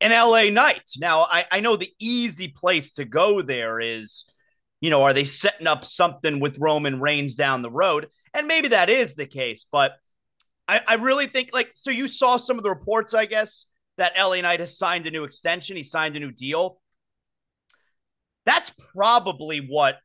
and 0.00 0.12
LA 0.12 0.50
Knight. 0.50 0.82
Now, 0.98 1.22
I, 1.22 1.46
I 1.50 1.60
know 1.60 1.76
the 1.76 1.92
easy 1.98 2.48
place 2.48 2.92
to 2.94 3.04
go 3.04 3.42
there 3.42 3.80
is, 3.80 4.24
you 4.80 4.90
know, 4.90 5.02
are 5.02 5.12
they 5.12 5.24
setting 5.24 5.68
up 5.68 5.84
something 5.84 6.40
with 6.40 6.58
Roman 6.58 7.00
Reigns 7.00 7.36
down 7.36 7.62
the 7.62 7.70
road? 7.70 8.08
And 8.34 8.48
maybe 8.48 8.68
that 8.68 8.90
is 8.90 9.14
the 9.14 9.26
case, 9.26 9.66
but 9.70 9.92
I, 10.68 10.80
I 10.86 10.94
really 10.94 11.26
think 11.26 11.50
like 11.52 11.70
so 11.72 11.90
you 11.90 12.08
saw 12.08 12.36
some 12.36 12.58
of 12.58 12.64
the 12.64 12.70
reports, 12.70 13.14
I 13.14 13.26
guess, 13.26 13.66
that 13.98 14.14
LA 14.18 14.40
Knight 14.40 14.60
has 14.60 14.76
signed 14.76 15.06
a 15.06 15.10
new 15.10 15.24
extension, 15.24 15.76
he 15.76 15.82
signed 15.82 16.16
a 16.16 16.20
new 16.20 16.30
deal. 16.30 16.80
That's 18.44 18.70
probably 18.94 19.60
what 19.60 19.98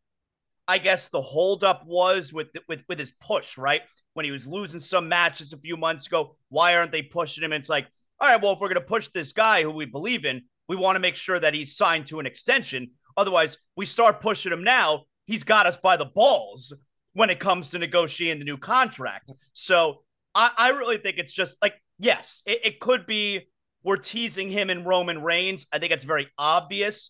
I 0.68 0.78
guess 0.80 1.08
the 1.08 1.22
holdup 1.22 1.86
was 1.86 2.34
with 2.34 2.48
with 2.68 2.82
with 2.90 3.00
his 3.00 3.12
push, 3.12 3.58
right? 3.58 3.82
When 4.14 4.26
he 4.26 4.32
was 4.32 4.48
losing 4.48 4.80
some 4.80 5.08
matches 5.08 5.54
a 5.54 5.58
few 5.58 5.78
months 5.78 6.08
ago, 6.08 6.36
why 6.50 6.76
aren't 6.76 6.92
they 6.92 7.02
pushing 7.02 7.44
him? 7.44 7.54
And 7.54 7.62
it's 7.62 7.70
like, 7.70 7.88
all 8.20 8.28
right, 8.28 8.42
well, 8.42 8.54
if 8.54 8.60
we're 8.60 8.68
gonna 8.68 8.82
push 8.82 9.10
this 9.10 9.32
guy 9.32 9.62
who 9.62 9.72
we 9.72 9.86
believe 9.86 10.26
in, 10.26 10.42
we 10.68 10.76
want 10.76 10.96
to 10.96 11.00
make 11.00 11.16
sure 11.16 11.40
that 11.40 11.54
he's 11.54 11.78
signed 11.78 12.08
to 12.08 12.20
an 12.20 12.26
extension. 12.26 12.92
Otherwise, 13.16 13.58
we 13.76 13.86
start 13.86 14.22
pushing 14.22 14.52
him 14.52 14.64
now. 14.64 15.06
He's 15.26 15.44
got 15.44 15.66
us 15.66 15.78
by 15.78 15.98
the 15.98 16.06
balls 16.06 16.74
when 17.14 17.30
it 17.30 17.40
comes 17.40 17.70
to 17.70 17.80
negotiating 17.80 18.40
the 18.40 18.46
new 18.46 18.58
contract. 18.58 19.32
So 19.54 20.04
I, 20.38 20.52
I 20.56 20.70
really 20.70 20.98
think 20.98 21.18
it's 21.18 21.34
just 21.34 21.60
like, 21.62 21.74
yes, 21.98 22.44
it, 22.46 22.62
it 22.64 22.80
could 22.80 23.08
be 23.08 23.48
we're 23.84 23.98
teasing 23.98 24.52
him 24.52 24.70
in 24.70 24.84
Roman 24.84 25.22
Reigns. 25.24 25.66
I 25.74 25.80
think 25.80 25.92
it's 25.92 26.04
very 26.04 26.28
obvious, 26.38 27.10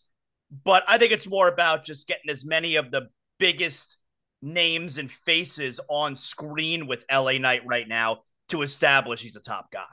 but 0.63 0.83
I 0.87 0.97
think 0.97 1.11
it's 1.11 1.27
more 1.27 1.49
about 1.49 1.83
just 1.83 2.07
getting 2.07 2.29
as 2.29 2.45
many 2.45 2.77
of 2.77 2.89
the 2.89 3.09
biggest 3.37 3.97
names 4.41 4.97
and 4.97 5.11
faces 5.11 5.79
on 5.89 6.15
screen 6.15 6.87
with 6.87 7.03
LA 7.11 7.33
Knight 7.33 7.63
right 7.65 7.87
now 7.87 8.19
to 8.49 8.61
establish 8.61 9.21
he's 9.21 9.35
a 9.35 9.41
top 9.41 9.71
guy. 9.71 9.83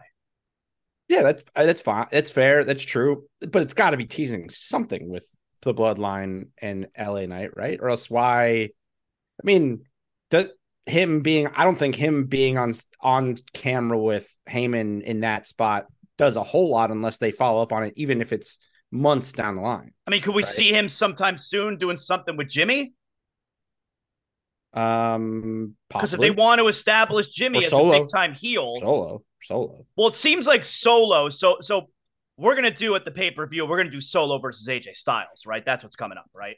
Yeah, 1.08 1.22
that's 1.22 1.44
uh, 1.56 1.66
that's 1.66 1.82
fine. 1.82 2.06
That's 2.12 2.30
fair. 2.30 2.64
That's 2.64 2.82
true. 2.82 3.24
But 3.40 3.62
it's 3.62 3.74
got 3.74 3.90
to 3.90 3.96
be 3.96 4.06
teasing 4.06 4.48
something 4.48 5.10
with 5.10 5.26
the 5.62 5.74
Bloodline 5.74 6.48
and 6.62 6.86
LA 6.96 7.26
Knight, 7.26 7.56
right? 7.56 7.78
Or 7.82 7.90
else 7.90 8.08
why? 8.08 8.46
I 8.52 9.42
mean, 9.42 9.84
does 10.30 10.46
him 10.86 11.20
being? 11.20 11.48
I 11.54 11.64
don't 11.64 11.78
think 11.78 11.94
him 11.94 12.24
being 12.24 12.58
on 12.58 12.74
on 13.00 13.36
camera 13.52 13.98
with 13.98 14.28
Heyman 14.48 15.02
in 15.02 15.20
that 15.20 15.46
spot 15.46 15.86
does 16.16 16.36
a 16.36 16.42
whole 16.42 16.70
lot 16.70 16.90
unless 16.90 17.18
they 17.18 17.30
follow 17.30 17.62
up 17.62 17.72
on 17.72 17.84
it, 17.84 17.94
even 17.96 18.20
if 18.20 18.32
it's 18.32 18.58
months 18.90 19.32
down 19.32 19.56
the 19.56 19.62
line. 19.62 19.92
I 20.06 20.10
mean, 20.10 20.22
could 20.22 20.34
we 20.34 20.42
right? 20.42 20.52
see 20.52 20.72
him 20.72 20.88
sometime 20.88 21.36
soon 21.36 21.76
doing 21.76 21.96
something 21.96 22.36
with 22.36 22.48
Jimmy? 22.48 22.92
Um, 24.72 25.76
because 25.88 26.14
if 26.14 26.20
they 26.20 26.30
want 26.30 26.60
to 26.60 26.66
establish 26.66 27.28
Jimmy 27.28 27.64
as 27.64 27.72
a 27.72 27.76
big 27.78 28.08
time 28.08 28.34
heel, 28.34 28.76
solo, 28.80 29.22
solo. 29.42 29.86
Well, 29.96 30.08
it 30.08 30.14
seems 30.14 30.46
like 30.46 30.64
solo. 30.64 31.28
So, 31.28 31.58
so 31.60 31.90
we're 32.36 32.56
gonna 32.56 32.72
do 32.72 32.94
at 32.96 33.04
the 33.04 33.12
pay 33.12 33.30
per 33.30 33.46
view. 33.46 33.66
We're 33.66 33.76
gonna 33.76 33.90
do 33.90 34.00
solo 34.00 34.38
versus 34.38 34.66
AJ 34.66 34.96
Styles, 34.96 35.46
right? 35.46 35.64
That's 35.64 35.84
what's 35.84 35.96
coming 35.96 36.18
up, 36.18 36.28
right? 36.34 36.56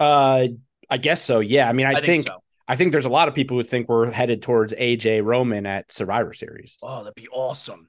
Uh, 0.00 0.48
I 0.90 0.96
guess 0.96 1.22
so. 1.22 1.40
Yeah. 1.40 1.68
I 1.68 1.72
mean, 1.72 1.86
I, 1.86 1.90
I 1.90 1.94
think, 1.94 2.06
think 2.06 2.26
so. 2.28 2.42
I 2.68 2.76
think 2.76 2.92
there's 2.92 3.06
a 3.06 3.10
lot 3.10 3.28
of 3.28 3.34
people 3.34 3.56
who 3.56 3.62
think 3.62 3.88
we're 3.88 4.10
headed 4.10 4.42
towards 4.42 4.74
AJ 4.74 5.24
Roman 5.24 5.64
at 5.64 5.90
Survivor 5.90 6.34
Series. 6.34 6.76
Oh, 6.82 6.98
that'd 6.98 7.14
be 7.14 7.28
awesome. 7.28 7.88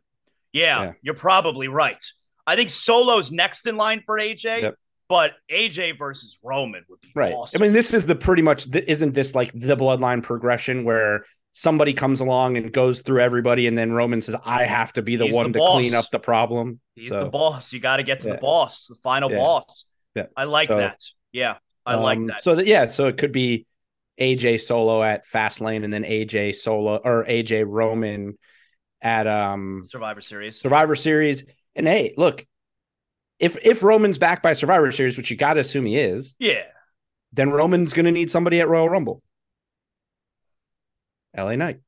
Yeah, 0.54 0.82
yeah. 0.82 0.92
you're 1.02 1.16
probably 1.16 1.68
right. 1.68 2.04
I 2.48 2.56
think 2.56 2.70
Solo's 2.70 3.32
next 3.32 3.68
in 3.68 3.78
line 3.78 4.02
for 4.06 4.18
AJ. 4.18 4.62
Yep. 4.62 4.76
But 5.10 5.34
AJ 5.52 5.98
versus 5.98 6.38
Roman 6.44 6.86
would 6.88 7.02
be 7.02 7.12
right. 7.16 7.34
Awesome. 7.34 7.62
I 7.62 7.66
mean, 7.66 7.74
this 7.74 7.94
is 7.94 8.06
the 8.06 8.16
pretty 8.16 8.44
much 8.44 8.68
isn't 8.76 9.14
this 9.14 9.34
like 9.34 9.52
the 9.54 9.76
bloodline 9.76 10.22
progression 10.22 10.84
where 10.84 11.26
somebody 11.54 11.94
comes 11.94 12.20
along 12.20 12.58
and 12.58 12.72
goes 12.72 13.02
through 13.02 13.22
everybody, 13.22 13.66
and 13.66 13.76
then 13.76 13.92
Roman 13.92 14.22
says, 14.22 14.36
"I 14.46 14.66
have 14.66 14.94
to 14.94 15.02
be 15.02 15.16
the 15.16 15.26
He's 15.26 15.34
one 15.34 15.52
the 15.52 15.60
to 15.60 15.66
clean 15.66 15.96
up 15.96 16.06
the 16.12 16.20
problem." 16.20 16.80
He's 16.96 17.10
so, 17.10 17.24
the 17.24 17.30
boss. 17.30 17.74
You 17.74 17.80
got 17.80 17.98
to 17.98 18.04
get 18.04 18.22
to 18.22 18.28
yeah. 18.28 18.36
the 18.36 18.42
boss, 18.42 18.86
the 18.86 18.96
final 19.02 19.32
yeah. 19.32 19.38
boss. 19.38 19.86
Yeah, 20.16 20.26
I 20.38 20.44
like 20.44 20.68
so, 20.68 20.78
that. 20.78 21.00
Yeah, 21.32 21.58
I 21.90 21.96
um, 21.96 22.04
like 22.04 22.26
that. 22.28 22.44
So 22.44 22.56
that 22.56 22.68
yeah, 22.68 22.88
so 22.88 23.08
it 23.08 23.18
could 23.18 23.32
be 23.32 23.66
AJ 24.20 24.62
Solo 24.62 25.02
at 25.02 25.26
Fastlane, 25.26 25.84
and 25.84 25.92
then 25.92 26.04
AJ 26.04 26.56
Solo 26.56 26.98
or 26.98 27.26
AJ 27.26 27.66
Roman 27.68 28.38
at 29.02 29.28
um 29.28 29.86
Survivor 29.90 30.22
Series. 30.22 30.60
Survivor 30.60 30.96
Series. 30.96 31.46
And 31.76 31.88
hey, 31.88 32.14
look, 32.16 32.46
if 33.40 33.58
if 33.64 33.82
Roman's 33.82 34.18
back 34.18 34.44
by 34.44 34.54
Survivor 34.54 34.92
Series, 34.92 35.18
which 35.18 35.32
you 35.32 35.38
got 35.38 35.54
to 35.54 35.62
assume 35.62 35.86
he 35.86 35.98
is, 35.98 36.36
yeah, 36.40 36.64
then 37.34 37.50
Roman's 37.50 37.94
going 37.94 38.06
to 38.06 38.12
need 38.12 38.30
somebody 38.30 38.62
at 38.62 38.70
Royal 38.70 38.90
Rumble. 38.90 39.24
LA 41.36 41.56
Knight. 41.56 41.80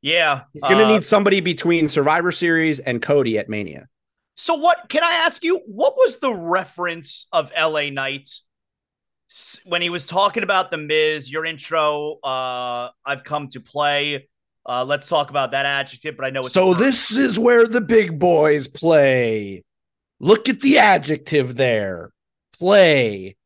Yeah, 0.00 0.42
he's 0.52 0.62
going 0.62 0.78
to 0.78 0.84
uh, 0.84 0.88
need 0.88 1.04
somebody 1.04 1.40
between 1.40 1.88
Survivor 1.88 2.32
Series 2.32 2.80
and 2.80 3.02
Cody 3.02 3.38
at 3.38 3.48
Mania. 3.48 3.88
So, 4.36 4.54
what 4.54 4.88
can 4.88 5.02
I 5.02 5.24
ask 5.26 5.42
you? 5.42 5.60
What 5.66 5.94
was 5.96 6.18
the 6.18 6.32
reference 6.32 7.26
of 7.32 7.50
LA 7.60 7.90
Knight 7.90 8.30
when 9.64 9.82
he 9.82 9.90
was 9.90 10.06
talking 10.06 10.42
about 10.42 10.70
the 10.70 10.78
Miz? 10.78 11.30
Your 11.30 11.44
intro, 11.44 12.18
uh, 12.22 12.90
I've 13.04 13.24
come 13.24 13.48
to 13.48 13.60
play. 13.60 14.28
Uh, 14.66 14.84
let's 14.84 15.08
talk 15.08 15.30
about 15.30 15.52
that 15.52 15.64
adjective, 15.64 16.16
but 16.16 16.26
I 16.26 16.30
know 16.30 16.40
it's 16.40 16.52
so. 16.52 16.74
This 16.74 17.10
is 17.12 17.38
where 17.38 17.66
the 17.66 17.80
big 17.80 18.18
boys 18.18 18.68
play. 18.68 19.64
Look 20.20 20.48
at 20.48 20.60
the 20.60 20.78
adjective 20.78 21.56
there. 21.56 22.12
Play. 22.58 23.36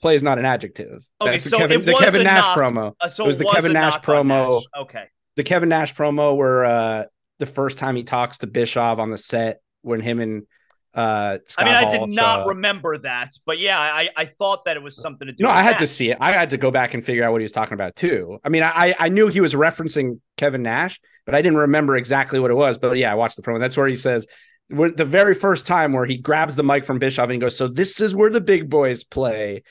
Play 0.00 0.16
is 0.16 0.22
not 0.22 0.38
an 0.38 0.44
adjective. 0.44 1.04
Okay, 1.20 1.32
That's 1.32 1.48
so 1.48 1.58
Kevin, 1.58 1.84
the 1.84 1.94
Kevin 1.94 2.24
Nash 2.24 2.42
knock, 2.44 2.58
promo. 2.58 2.94
Uh, 3.00 3.08
so 3.08 3.24
it 3.24 3.26
was 3.28 3.38
the 3.38 3.44
Kevin 3.44 3.72
Nash 3.72 3.98
promo. 3.98 4.54
Nash. 4.54 4.82
Okay. 4.82 5.04
The 5.36 5.44
Kevin 5.44 5.68
Nash 5.68 5.94
promo 5.94 6.36
where 6.36 6.64
uh, 6.64 7.04
the 7.38 7.46
first 7.46 7.78
time 7.78 7.94
he 7.94 8.02
talks 8.02 8.38
to 8.38 8.48
Bischoff 8.48 8.98
on 8.98 9.10
the 9.10 9.18
set 9.18 9.60
when 9.82 10.00
him 10.00 10.18
and 10.18 10.46
Uh, 10.94 11.38
Scott 11.46 11.66
I 11.66 11.68
mean, 11.68 11.74
I 11.74 11.90
did 11.90 12.14
not 12.14 12.46
remember 12.46 12.98
that, 12.98 13.32
but 13.46 13.58
yeah, 13.58 13.78
I 13.78 14.10
I 14.16 14.26
thought 14.26 14.66
that 14.66 14.76
it 14.76 14.82
was 14.82 14.96
something 14.96 15.26
to 15.26 15.32
do. 15.32 15.44
No, 15.44 15.50
I 15.50 15.62
had 15.62 15.74
that. 15.74 15.80
to 15.80 15.86
see 15.86 16.10
it. 16.10 16.18
I 16.20 16.32
had 16.32 16.50
to 16.50 16.58
go 16.58 16.70
back 16.70 16.92
and 16.92 17.02
figure 17.02 17.24
out 17.24 17.32
what 17.32 17.40
he 17.40 17.44
was 17.44 17.52
talking 17.52 17.74
about 17.74 17.96
too. 17.96 18.38
I 18.44 18.50
mean, 18.50 18.62
I 18.62 18.94
I 18.98 19.08
knew 19.08 19.28
he 19.28 19.40
was 19.40 19.54
referencing 19.54 20.20
Kevin 20.36 20.62
Nash, 20.62 21.00
but 21.24 21.34
I 21.34 21.40
didn't 21.40 21.58
remember 21.58 21.96
exactly 21.96 22.38
what 22.40 22.50
it 22.50 22.54
was. 22.54 22.76
But 22.76 22.98
yeah, 22.98 23.10
I 23.10 23.14
watched 23.14 23.36
the 23.36 23.42
promo. 23.42 23.58
That's 23.58 23.76
where 23.76 23.88
he 23.88 23.96
says 23.96 24.26
the 24.72 25.04
very 25.04 25.34
first 25.34 25.66
time 25.66 25.92
where 25.92 26.06
he 26.06 26.16
grabs 26.16 26.56
the 26.56 26.62
mic 26.62 26.84
from 26.84 26.98
Bischoff 26.98 27.30
and 27.30 27.40
goes, 27.40 27.56
"So 27.56 27.68
this 27.68 28.00
is 28.00 28.14
where 28.14 28.30
the 28.30 28.40
big 28.40 28.70
boys 28.70 29.04
play." 29.04 29.62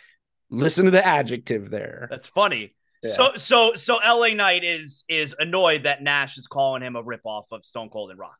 Listen 0.49 0.86
to 0.86 0.91
the 0.91 1.05
adjective 1.05 1.69
there. 1.69 2.07
That's 2.09 2.28
funny. 2.28 2.74
Yeah. 3.03 3.11
So 3.11 3.32
so 3.36 3.76
so 3.76 3.99
LA 4.05 4.34
Knight 4.34 4.63
is 4.63 5.05
is 5.07 5.36
annoyed 5.39 5.84
that 5.84 6.03
Nash 6.03 6.38
is 6.38 6.47
calling 6.47 6.82
him 6.82 6.95
a 6.95 7.03
ripoff 7.03 7.45
of 7.51 7.65
Stone 7.65 7.89
Cold 7.89 8.11
and 8.11 8.19
Rock. 8.19 8.38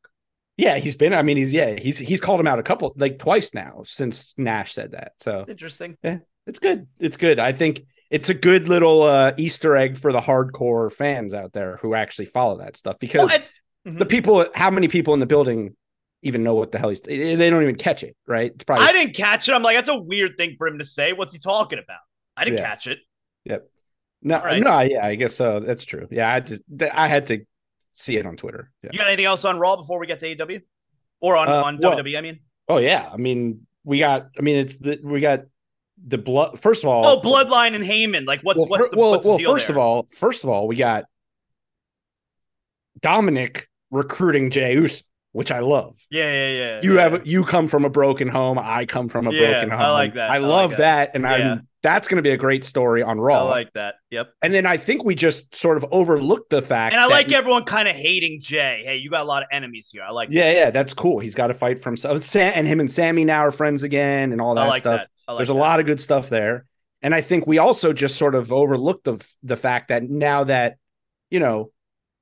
Yeah, 0.58 0.78
he's 0.78 0.96
been. 0.96 1.14
I 1.14 1.22
mean, 1.22 1.38
he's 1.38 1.54
yeah, 1.54 1.76
he's 1.80 1.98
he's 1.98 2.22
called 2.22 2.40
him 2.40 2.48
out 2.48 2.60
a 2.60 2.64
couple 2.64 2.94
like 2.98 3.20
twice 3.20 3.54
now 3.54 3.82
since 3.86 4.34
Nash 4.38 4.74
said 4.74 4.92
that. 4.92 5.14
So 5.20 5.40
That's 5.40 5.50
interesting. 5.50 5.98
Yeah, 6.04 6.20
it's 6.46 6.60
good. 6.60 6.88
It's 7.00 7.18
good. 7.18 7.40
I 7.40 7.54
think 7.54 7.82
it's 8.12 8.30
a 8.30 8.34
good 8.34 8.68
little 8.68 9.04
uh, 9.04 9.32
Easter 9.38 9.76
egg 9.76 9.98
for 9.98 10.12
the 10.12 10.20
hardcore 10.20 10.92
fans 10.92 11.34
out 11.34 11.54
there 11.54 11.78
who 11.78 11.96
actually 11.96 12.26
follow 12.26 12.58
that 12.58 12.76
stuff 12.76 13.00
because 13.00 13.30
well, 13.30 13.40
mm-hmm. 13.40 13.98
the 13.98 14.06
people, 14.06 14.46
how 14.54 14.70
many 14.70 14.90
people 14.90 15.14
in 15.14 15.22
the 15.22 15.26
building 15.26 15.76
even 16.22 16.44
know 16.44 16.54
what 16.54 16.74
the 16.74 16.78
hell 16.78 16.90
he's? 16.90 17.02
They 17.02 17.50
don't 17.50 17.64
even 17.64 17.76
catch 17.76 18.04
it, 18.04 18.18
right? 18.28 18.52
It's 18.54 18.66
probably. 18.66 18.86
I 18.86 18.92
didn't 18.92 19.16
catch 19.16 19.48
it. 19.48 19.54
I'm 19.54 19.64
like, 19.64 19.78
that's 19.78 19.90
a 19.90 19.98
weird 19.98 20.38
thing 20.38 20.56
for 20.58 20.68
him 20.68 20.80
to 20.80 20.86
say. 20.86 21.14
What's 21.14 21.34
he 21.34 21.40
talking 21.40 21.80
about? 21.80 22.02
I 22.36 22.44
didn't 22.44 22.60
yeah. 22.60 22.66
catch 22.70 22.88
it. 22.88 23.00
Yep. 23.46 23.70
No, 24.24 24.40
right. 24.40 24.62
no, 24.62 24.80
yeah, 24.82 25.06
I 25.06 25.16
guess 25.16 25.36
so. 25.36 25.62
That's 25.62 25.86
true. 25.86 26.08
Yeah, 26.12 26.32
I 26.32 26.42
just 26.42 26.62
I 26.94 27.08
had 27.08 27.28
to 27.28 27.46
see 27.94 28.18
it 28.18 28.26
on 28.26 28.38
Twitter. 28.38 28.72
Yeah. 28.84 28.92
You 28.94 29.00
got 29.00 29.08
anything 29.08 29.26
else 29.26 29.46
on 29.46 29.60
Raw 29.60 29.76
before 29.76 30.00
we 30.00 30.08
get 30.08 30.20
to 30.20 30.36
AEW 30.36 30.62
or 31.20 31.36
on 31.36 31.48
uh, 31.48 31.64
on 31.64 31.80
well, 31.82 31.98
WWE? 31.98 32.18
I 32.18 32.22
mean, 32.22 32.40
oh 32.68 32.78
yeah, 32.78 33.10
I 33.12 33.18
mean 33.18 33.68
we 33.84 34.00
got. 34.00 34.30
I 34.38 34.42
mean 34.42 34.58
it's 34.58 34.78
the 34.78 35.00
we 35.04 35.22
got 35.22 35.42
the 36.06 36.18
blood. 36.18 36.60
First 36.60 36.84
of 36.84 36.90
all, 36.90 37.06
oh 37.06 37.22
Bloodline 37.22 37.76
and 37.76 37.84
Heyman. 37.84 38.26
Like 38.26 38.42
what's 38.42 38.60
well, 38.60 38.68
what's 38.68 38.90
the 38.90 38.98
well, 38.98 39.12
what's 39.12 39.26
well 39.26 39.38
the 39.38 39.46
first 39.46 39.68
there? 39.68 39.76
of 39.76 39.82
all, 39.82 40.08
first 40.12 40.44
of 40.44 40.50
all, 40.50 40.68
we 40.68 40.76
got 40.76 41.06
Dominic 43.00 43.70
recruiting 43.90 44.52
Jey 44.52 44.74
Uso 44.74 45.04
which 45.34 45.52
I 45.52 45.60
love. 45.60 45.98
Yeah, 46.10 46.32
yeah, 46.32 46.50
yeah. 46.50 46.82
You 46.84 46.96
yeah. 46.96 47.02
have 47.10 47.28
you 47.28 47.44
come 47.44 47.68
from 47.68 47.86
a 47.86 47.90
broken 47.90 48.28
home. 48.28 48.60
I 48.60 48.86
come 48.86 49.08
from 49.08 49.28
a 49.28 49.32
yeah, 49.32 49.52
broken 49.52 49.70
home. 49.70 49.80
I 49.80 49.92
like 49.92 50.14
that. 50.16 50.32
I, 50.32 50.36
I 50.36 50.38
love 50.40 50.72
like 50.72 50.80
that. 50.80 51.14
that, 51.14 51.16
and 51.16 51.24
yeah. 51.24 51.54
I'm 51.54 51.68
that's 51.84 52.08
going 52.08 52.18
to 52.18 52.22
be 52.22 52.30
a 52.30 52.38
great 52.38 52.64
story 52.64 53.02
on 53.02 53.20
Raw. 53.20 53.46
I 53.46 53.50
like 53.50 53.74
that. 53.74 53.96
Yep. 54.12 54.34
And 54.42 54.54
then 54.54 54.66
I 54.66 54.78
think 54.78 55.04
we 55.04 55.16
just 55.16 55.56
sort 55.56 55.78
of 55.78 55.86
overlooked 55.92 56.52
the 56.52 56.62
fact. 56.62 56.94
And 56.94 57.02
I 57.02 57.08
like 57.08 57.32
everyone 57.32 57.64
kind 57.64 57.88
of 57.88 57.96
hating 57.96 58.40
Jey. 58.40 58.84
Hey, 58.86 58.98
you 58.98 59.10
got 59.10 59.22
a 59.22 59.26
lot 59.26 59.42
of 59.42 59.50
enemies 59.52 59.90
here. 59.92 60.04
I 60.04 60.12
like. 60.12 60.30
Yeah, 60.30 60.44
that. 60.44 60.56
yeah, 60.56 60.70
that's 60.70 60.94
cool. 60.94 61.20
He's 61.20 61.36
got 61.36 61.48
to 61.48 61.54
fight 61.54 61.80
from 61.80 61.98
Sam 61.98 62.52
and 62.56 62.68
him 62.68 62.80
and 62.80 62.92
Sami 62.92 63.26
now 63.26 63.46
are 63.46 63.52
friends 63.52 63.84
again, 63.84 64.32
and 64.32 64.40
all 64.40 64.56
that 64.56 64.68
like 64.68 64.82
stuff. 64.82 65.02
That. 65.02 65.10
Like 65.28 65.38
There's 65.38 65.48
that. 65.48 65.54
a 65.54 65.56
lot 65.56 65.80
of 65.80 65.86
good 65.86 66.00
stuff 66.00 66.30
there, 66.30 66.66
and 67.02 67.16
I 67.16 67.22
think 67.22 67.48
we 67.48 67.58
also 67.58 67.94
just 67.94 68.18
sort 68.18 68.36
of 68.36 68.54
overlooked 68.54 69.06
the 69.06 69.26
the 69.44 69.58
fact 69.58 69.88
that 69.88 70.04
now 70.04 70.44
that 70.44 70.78
you 71.30 71.40
know 71.40 71.72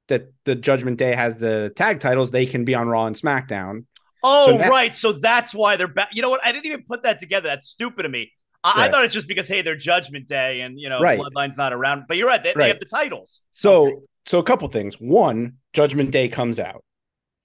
that 0.08 0.32
the 0.46 0.56
Judgment 0.56 0.98
Day 0.98 1.16
has 1.16 1.36
the 1.36 1.72
tag 1.76 2.00
titles, 2.00 2.32
they 2.32 2.46
can 2.46 2.66
be 2.66 2.76
on 2.76 2.88
Raw 2.88 3.06
and 3.08 3.16
SmackDown. 3.16 3.86
Oh, 4.24 4.52
so 4.52 4.58
that, 4.58 4.70
right. 4.70 4.94
So 4.94 5.14
that's 5.14 5.54
why 5.54 5.76
they're 5.76 5.88
back. 5.88 6.10
You 6.14 6.22
know 6.22 6.30
what? 6.30 6.46
I 6.46 6.52
didn't 6.52 6.66
even 6.66 6.84
put 6.84 7.04
that 7.04 7.20
together. 7.20 7.48
That's 7.48 7.68
stupid 7.68 8.06
of 8.06 8.12
me. 8.12 8.32
I, 8.64 8.70
right. 8.70 8.90
I 8.90 8.92
thought 8.92 9.06
it's 9.06 9.14
just 9.14 9.28
because 9.28 9.48
hey, 9.48 9.62
they're 9.62 9.76
Judgment 9.76 10.28
Day 10.28 10.62
and 10.62 10.80
you 10.80 10.90
know 10.90 11.00
right. 11.00 11.20
Bloodline's 11.20 11.58
not 11.58 11.74
around. 11.74 12.06
But 12.08 12.18
you're 12.18 12.28
right. 12.28 12.44
They, 12.44 12.50
right. 12.50 12.58
they 12.58 12.68
have 12.70 12.80
the 12.80 12.86
titles. 12.86 13.42
So 13.54 13.88
okay. 13.88 13.96
so 14.26 14.40
a 14.40 14.44
couple 14.44 14.68
things. 14.68 14.96
One, 14.96 15.58
Judgment 15.74 16.12
Day 16.12 16.28
comes 16.28 16.60
out, 16.60 16.84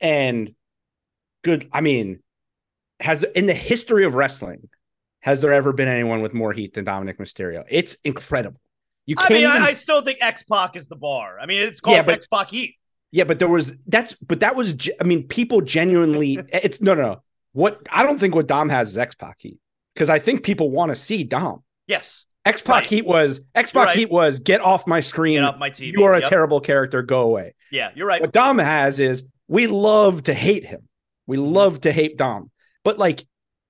and 0.01 0.55
good. 1.43 1.69
I 1.73 1.81
mean, 1.81 2.21
has 3.01 3.23
in 3.35 3.47
the 3.47 3.55
history 3.55 4.05
of 4.05 4.15
wrestling, 4.15 4.69
has 5.21 5.41
there 5.41 5.53
ever 5.53 5.73
been 5.73 5.89
anyone 5.89 6.21
with 6.21 6.35
more 6.35 6.53
heat 6.53 6.75
than 6.75 6.85
Dominic 6.85 7.19
Mysterio? 7.19 7.65
It's 7.69 7.97
incredible. 8.05 8.61
You 9.07 9.17
can't 9.17 9.31
I 9.31 9.35
mean, 9.35 9.43
even... 9.45 9.63
I, 9.63 9.67
I, 9.67 9.73
still 9.75 10.01
think 10.01 10.19
X 10.21 10.43
Pac 10.45 10.77
is 10.77 10.87
the 10.87 10.97
bar. 10.97 11.39
I 11.39 11.47
mean, 11.47 11.63
it's 11.63 11.81
called 11.81 11.97
yeah, 11.97 12.13
X 12.13 12.27
Pac 12.27 12.51
Heat. 12.51 12.77
Yeah, 13.11 13.25
but 13.25 13.39
there 13.39 13.49
was 13.49 13.75
that's 13.87 14.15
but 14.15 14.41
that 14.41 14.57
was 14.57 14.75
I 15.01 15.05
mean 15.05 15.29
people 15.29 15.61
genuinely 15.61 16.41
it's 16.49 16.81
no 16.81 16.95
no 16.95 17.03
no 17.03 17.23
what 17.53 17.81
I 17.91 18.03
don't 18.03 18.19
think 18.19 18.35
what 18.35 18.49
Dom 18.49 18.69
has 18.71 18.91
is 18.91 18.99
X 18.99 19.15
Pac 19.15 19.37
heat 19.39 19.59
because 19.95 20.11
I 20.11 20.19
think 20.19 20.43
people 20.43 20.71
want 20.71 20.91
to 20.91 20.97
see 20.97 21.25
Dom. 21.25 21.63
Yes. 21.87 22.27
X 22.45 22.61
Pac 22.61 22.75
right. 22.75 22.87
heat 22.87 23.07
was 23.07 23.41
X 23.55 23.73
Pac 23.73 23.87
right. 23.87 23.97
heat 23.97 24.11
was 24.11 24.41
get 24.41 24.61
off 24.61 24.87
my 24.87 25.01
screen. 25.01 25.37
Get 25.37 25.45
off 25.45 25.59
my 25.59 25.71
TV. 25.71 25.93
You 25.93 26.05
are 26.05 26.15
a 26.15 26.29
terrible 26.29 26.61
character. 26.61 27.03
Go 27.03 27.23
away. 27.23 27.55
Yeah, 27.71 27.91
you're 27.95 28.07
right. 28.07 28.21
What 28.21 28.33
Dom 28.33 28.59
has 28.59 29.01
is 29.01 29.25
we 29.49 29.67
love 29.67 30.25
to 30.25 30.35
hate 30.35 30.65
him. 30.65 30.89
We 31.27 31.39
mm-hmm. 31.39 31.53
love 31.53 31.81
to 31.83 31.93
hate 31.93 32.19
Dom. 32.19 32.51
But 32.85 32.99
like 32.99 33.27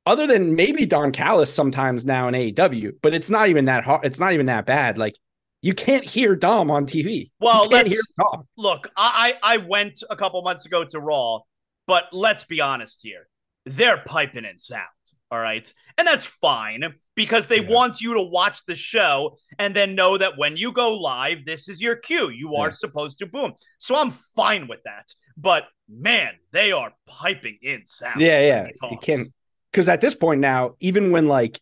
other 0.06 0.26
than 0.26 0.56
maybe 0.56 0.86
Don 0.86 1.12
Callis 1.12 1.52
sometimes 1.54 2.04
now 2.04 2.28
in 2.28 2.34
AEW, 2.34 2.92
but 3.00 3.14
it's 3.14 3.30
not 3.30 3.48
even 3.48 3.66
that 3.66 3.84
hard. 3.84 4.04
It's 4.04 4.18
not 4.18 4.32
even 4.32 4.46
that 4.46 4.66
bad. 4.66 4.98
Like 4.98 5.14
you 5.62 5.72
can't 5.72 6.04
hear 6.04 6.34
Dom 6.34 6.70
on 6.70 6.86
TV. 6.86 7.30
Well, 7.40 7.68
let's 7.68 7.90
hear 7.90 8.00
Dom. 8.18 8.46
Look, 8.56 8.90
I 8.96 9.34
I 9.42 9.58
went 9.58 10.02
a 10.10 10.16
couple 10.16 10.42
months 10.42 10.66
ago 10.66 10.84
to 10.84 10.98
Raw, 10.98 11.40
but 11.86 12.06
let's 12.12 12.44
be 12.44 12.60
honest 12.60 13.00
here. 13.02 13.28
They're 13.66 13.98
piping 13.98 14.44
in 14.44 14.58
sound. 14.58 14.88
All 15.34 15.40
right. 15.40 15.74
And 15.98 16.06
that's 16.06 16.24
fine 16.24 16.94
because 17.16 17.48
they 17.48 17.60
yeah. 17.60 17.68
want 17.68 18.00
you 18.00 18.14
to 18.14 18.22
watch 18.22 18.64
the 18.66 18.76
show 18.76 19.36
and 19.58 19.74
then 19.74 19.96
know 19.96 20.16
that 20.16 20.38
when 20.38 20.56
you 20.56 20.70
go 20.70 20.96
live, 20.96 21.44
this 21.44 21.68
is 21.68 21.80
your 21.80 21.96
cue. 21.96 22.30
You 22.30 22.54
are 22.54 22.68
yeah. 22.68 22.74
supposed 22.74 23.18
to 23.18 23.26
boom. 23.26 23.54
So 23.80 23.96
I'm 23.96 24.12
fine 24.36 24.68
with 24.68 24.84
that. 24.84 25.12
But 25.36 25.64
man, 25.88 26.34
they 26.52 26.70
are 26.70 26.92
piping 27.08 27.58
in 27.62 27.84
sound. 27.84 28.20
Yeah, 28.20 28.40
yeah. 28.42 28.88
You 28.88 28.96
can 28.96 29.32
because 29.72 29.88
at 29.88 30.00
this 30.00 30.14
point 30.14 30.40
now, 30.40 30.76
even 30.78 31.10
when 31.10 31.26
like 31.26 31.60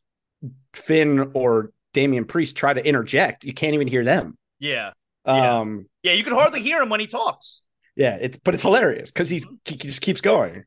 Finn 0.74 1.30
or 1.32 1.72
Damian 1.94 2.26
Priest 2.26 2.56
try 2.56 2.74
to 2.74 2.86
interject, 2.86 3.42
you 3.44 3.54
can't 3.54 3.72
even 3.72 3.88
hear 3.88 4.04
them. 4.04 4.36
Yeah. 4.58 4.90
Um, 5.24 5.86
yeah, 6.02 6.12
you 6.12 6.24
can 6.24 6.34
hardly 6.34 6.60
hear 6.60 6.82
him 6.82 6.90
when 6.90 7.00
he 7.00 7.06
talks. 7.06 7.62
Yeah, 7.96 8.18
it's 8.20 8.36
but 8.36 8.52
it's 8.52 8.64
hilarious 8.64 9.10
because 9.10 9.30
he's 9.30 9.46
he 9.64 9.76
just 9.76 10.02
keeps 10.02 10.20
going. 10.20 10.64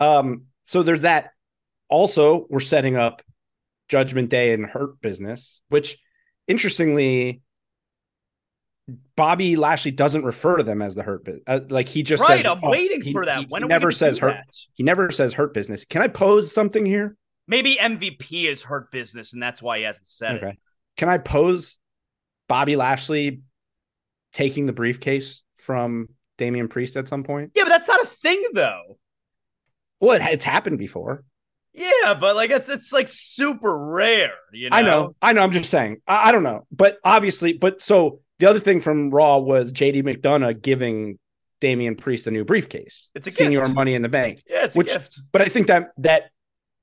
Um, 0.00 0.46
so 0.64 0.82
there's 0.82 1.02
that. 1.02 1.30
Also, 1.88 2.46
we're 2.50 2.60
setting 2.60 2.96
up 2.96 3.22
Judgment 3.88 4.28
Day 4.28 4.52
and 4.52 4.66
Hurt 4.66 5.00
Business, 5.00 5.60
which 5.68 5.98
interestingly, 6.46 7.42
Bobby 9.16 9.56
Lashley 9.56 9.90
doesn't 9.90 10.24
refer 10.24 10.58
to 10.58 10.62
them 10.62 10.82
as 10.82 10.94
the 10.94 11.02
Hurt 11.02 11.24
Business. 11.24 11.44
Uh, 11.46 11.60
like 11.68 11.88
he 11.88 12.02
just 12.02 12.22
right. 12.28 12.42
Says, 12.42 12.46
I'm 12.46 12.60
waiting 12.60 13.02
he, 13.02 13.12
for 13.12 13.24
that. 13.24 13.40
He, 13.40 13.46
when 13.46 13.62
he 13.62 13.68
never 13.68 13.92
says 13.92 14.18
Hurt. 14.18 14.34
That? 14.34 14.56
He 14.72 14.82
never 14.82 15.10
says 15.10 15.34
Hurt 15.34 15.54
Business. 15.54 15.84
Can 15.84 16.02
I 16.02 16.08
pose 16.08 16.52
something 16.52 16.84
here? 16.84 17.16
Maybe 17.46 17.76
MVP 17.76 18.44
is 18.44 18.62
Hurt 18.62 18.90
Business, 18.92 19.32
and 19.32 19.42
that's 19.42 19.62
why 19.62 19.78
he 19.78 19.84
hasn't 19.84 20.06
said 20.06 20.36
okay. 20.36 20.48
it. 20.50 20.58
Can 20.98 21.08
I 21.08 21.18
pose 21.18 21.78
Bobby 22.48 22.76
Lashley 22.76 23.40
taking 24.32 24.66
the 24.66 24.72
briefcase 24.72 25.42
from 25.56 26.08
Damian 26.36 26.68
Priest 26.68 26.96
at 26.96 27.08
some 27.08 27.24
point? 27.24 27.52
Yeah, 27.54 27.64
but 27.64 27.70
that's 27.70 27.88
not 27.88 28.02
a 28.02 28.06
thing 28.06 28.42
though. 28.52 28.98
Well, 30.00 30.18
it's 30.20 30.44
happened 30.44 30.78
before. 30.78 31.24
Yeah, 31.78 32.14
but 32.14 32.34
like 32.34 32.50
it's 32.50 32.68
it's 32.68 32.92
like 32.92 33.08
super 33.08 33.78
rare, 33.78 34.32
you 34.52 34.70
know. 34.70 34.76
I 34.76 34.82
know, 34.82 35.16
I 35.22 35.32
know. 35.32 35.42
I'm 35.42 35.52
just 35.52 35.70
saying. 35.70 36.02
I, 36.06 36.28
I 36.28 36.32
don't 36.32 36.42
know, 36.42 36.66
but 36.72 36.98
obviously, 37.04 37.52
but 37.52 37.80
so 37.80 38.20
the 38.38 38.50
other 38.50 38.58
thing 38.58 38.80
from 38.80 39.10
Raw 39.10 39.38
was 39.38 39.72
JD 39.72 40.02
McDonagh 40.02 40.60
giving 40.60 41.18
Damian 41.60 41.94
Priest 41.96 42.26
a 42.26 42.30
new 42.30 42.44
briefcase. 42.44 43.10
It's 43.14 43.28
a 43.28 43.32
senior 43.32 43.68
money 43.68 43.94
in 43.94 44.02
the 44.02 44.08
bank. 44.08 44.42
Yeah, 44.48 44.64
it's 44.64 44.76
which, 44.76 44.90
a 44.90 44.94
gift. 44.94 45.20
But 45.30 45.42
I 45.42 45.46
think 45.46 45.68
that 45.68 45.90
that 45.98 46.30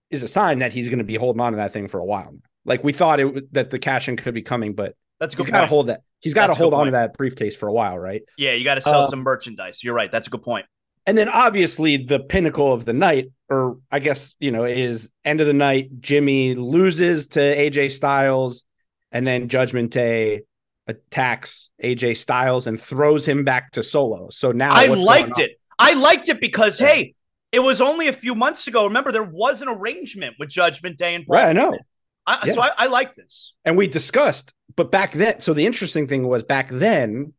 is 0.10 0.24
a 0.24 0.28
sign 0.28 0.60
that 0.60 0.72
he's 0.72 0.88
going 0.88 1.00
to 1.00 1.06
be 1.06 1.16
holding 1.16 1.42
on 1.42 1.54
to 1.54 1.58
that 1.58 1.74
thing 1.74 1.88
for 1.88 2.00
a 2.00 2.06
while. 2.06 2.32
Now. 2.32 2.40
Like 2.64 2.84
we 2.84 2.94
thought 2.94 3.20
it 3.20 3.54
that 3.54 3.70
the 3.70 3.80
cash 3.80 4.08
in 4.08 4.18
could 4.18 4.34
be 4.34 4.42
coming, 4.42 4.74
but 4.74 4.96
that's 5.20 5.34
a 5.34 5.38
good 5.38 5.46
he's 5.46 5.52
got 5.52 5.62
to 5.62 5.68
hold 5.68 5.88
that. 5.88 6.02
He's 6.20 6.34
got 6.34 6.48
to 6.48 6.54
hold 6.54 6.74
on 6.74 6.86
to 6.86 6.92
that 6.94 7.14
briefcase 7.14 7.56
for 7.56 7.68
a 7.68 7.74
while, 7.74 7.98
right? 7.98 8.24
Yeah, 8.38 8.54
you 8.54 8.64
got 8.64 8.76
to 8.76 8.82
sell 8.82 9.04
um, 9.04 9.10
some 9.10 9.20
merchandise. 9.20 9.84
You're 9.84 9.94
right. 9.94 10.12
That's 10.12 10.28
a 10.28 10.30
good 10.30 10.42
point. 10.42 10.66
And 11.06 11.18
then 11.18 11.30
obviously 11.30 11.98
the 11.98 12.20
pinnacle 12.20 12.74
of 12.74 12.86
the 12.86 12.94
night, 12.94 13.32
or 13.50 13.78
I 13.92 14.00
guess 14.00 14.36
you 14.40 14.52
know, 14.52 14.66
is 14.66 15.10
end 15.24 15.42
of 15.42 15.48
the 15.48 15.54
night. 15.54 16.02
Jimmy 16.02 16.56
loses 16.56 17.28
to 17.30 17.40
AJ 17.40 17.92
Styles, 17.92 18.64
and 19.12 19.26
then 19.26 19.48
Judgment 19.48 19.92
Day 19.92 20.42
attacks 20.88 21.70
AJ 21.84 22.18
Styles 22.18 22.68
and 22.68 22.80
throws 22.80 23.28
him 23.28 23.44
back 23.44 23.72
to 23.72 23.84
Solo. 23.84 24.30
So 24.30 24.52
now 24.52 24.74
I 24.74 24.88
liked 24.88 25.40
it. 25.40 25.60
I 25.78 25.94
liked 25.94 26.30
it 26.30 26.40
because 26.40 26.80
yeah. 26.80 26.88
hey, 26.88 27.16
it 27.52 27.60
was 27.60 27.82
only 27.82 28.08
a 28.08 28.14
few 28.14 28.36
months 28.36 28.68
ago. 28.68 28.86
Remember, 28.86 29.12
there 29.12 29.24
was 29.24 29.62
an 29.62 29.68
arrangement 29.70 30.36
with 30.40 30.50
Judgment 30.50 30.98
Day 30.98 31.16
and 31.16 31.26
Paul 31.26 31.38
right. 31.38 31.50
I 31.50 31.54
know. 31.54 31.78
I, 32.28 32.48
yeah. 32.48 32.54
So 32.54 32.62
I, 32.62 32.72
I 32.78 32.86
like 32.88 33.14
this. 33.14 33.54
And 33.66 33.78
we 33.78 33.88
discussed, 33.88 34.54
but 34.76 34.92
back 34.92 35.14
then, 35.14 35.42
so 35.42 35.54
the 35.54 35.66
interesting 35.66 36.08
thing 36.08 36.28
was 36.28 36.44
back 36.44 36.70
then, 36.70 37.34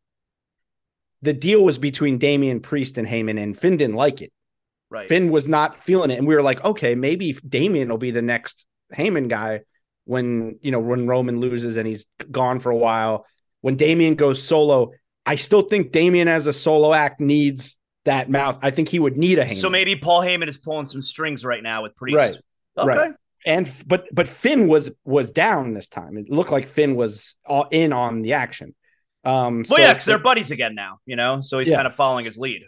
the 1.22 1.32
deal 1.32 1.64
was 1.64 1.78
between 1.78 2.18
Damian 2.18 2.61
Priest 2.61 2.98
and 2.98 3.09
Heyman, 3.09 3.42
and 3.42 3.59
Finn 3.59 3.76
didn't 3.76 3.96
like 3.96 4.22
it. 4.22 4.32
Right. 4.91 5.09
Finn 5.09 5.30
was 5.30 5.49
not 5.49 5.82
feeling 5.82 6.11
it. 6.11 6.18
And 6.18 6.26
we 6.26 6.34
were 6.34 6.43
like, 6.43 6.64
okay, 6.64 6.95
maybe 6.95 7.32
Damian 7.32 7.89
will 7.89 7.99
be 7.99 8.12
the 8.12 8.22
next 8.22 8.64
Heyman 8.95 9.28
guy 9.28 9.62
when, 10.05 10.59
you 10.62 10.70
know, 10.70 10.78
when 10.78 11.07
Roman 11.09 11.41
loses 11.41 11.76
and 11.76 11.87
he's 11.89 12.07
gone 12.30 12.61
for 12.61 12.70
a 12.70 12.76
while. 12.76 13.26
When 13.62 13.74
Damian 13.76 14.14
goes 14.14 14.43
solo, 14.43 14.93
I 15.24 15.34
still 15.34 15.62
think 15.62 15.91
Damian 15.91 16.28
as 16.28 16.47
a 16.47 16.53
solo 16.53 16.93
act 16.95 17.20
needs 17.20 17.76
that 18.05 18.30
mouth. 18.30 18.61
I 18.62 18.70
think 18.70 18.89
he 18.89 19.01
would 19.01 19.16
need 19.16 19.41
a 19.41 19.45
Heyman. 19.45 19.57
So 19.61 19.68
maybe 19.68 19.97
Paul 19.97 20.20
Heyman 20.20 20.47
is 20.47 20.57
pulling 20.57 20.87
some 20.87 21.03
strings 21.03 21.45
right 21.45 21.62
now 21.62 21.82
with 21.82 21.97
Priest. 21.97 22.16
Right. 22.16 22.37
Okay. 22.78 22.87
Right. 22.97 23.14
and 23.45 23.68
but 23.87 24.05
but 24.12 24.28
Finn 24.28 24.68
was 24.68 24.95
was 25.05 25.30
down 25.32 25.72
this 25.74 25.89
time. 25.89 26.16
It 26.16 26.30
looked 26.30 26.53
like 26.53 26.66
Finn 26.66 26.95
was 26.95 27.34
all 27.45 27.66
in 27.72 27.93
on 27.93 28.22
the 28.22 28.34
action. 28.34 28.74
Um, 29.24 29.64
Well, 29.68 29.78
so- 29.78 29.78
yeah, 29.78 29.93
because 29.95 30.05
they're 30.05 30.18
buddies 30.18 30.53
again 30.53 30.74
now, 30.76 30.99
you 31.07 31.16
know, 31.16 31.41
so 31.41 31.59
he's 31.59 31.68
Yeah. 31.70 31.76
kind 31.76 31.87
of 31.89 31.95
following 31.95 32.24
his 32.26 32.37
lead. 32.39 32.62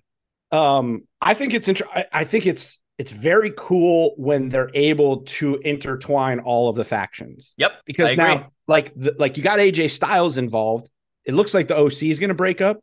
Um 0.53 1.03
i 1.21 1.35
think 1.35 1.53
it's 1.55 1.69
inter- 1.69 1.89
I, 1.95 2.07
I 2.13 2.25
think 2.25 2.47
it's 2.47 2.79
it's 2.99 3.13
very 3.13 3.53
cool 3.57 4.15
when 4.17 4.49
they're 4.49 4.71
able 4.75 5.19
to 5.19 5.55
intertwine 5.65 6.41
all 6.41 6.69
of 6.69 6.75
the 6.75 6.85
factions. 6.85 7.55
Yep. 7.57 7.73
because 7.87 8.17
now 8.17 8.51
like 8.67 8.93
the, 8.97 9.15
like 9.17 9.37
you 9.37 9.43
got 9.43 9.61
aj 9.61 9.89
styles 9.91 10.37
involved. 10.37 10.91
It 11.25 11.33
looks 11.35 11.55
like 11.55 11.69
the 11.69 11.77
oc 11.77 12.03
is 12.03 12.19
going 12.19 12.29
to 12.29 12.35
break 12.35 12.61
up 12.61 12.83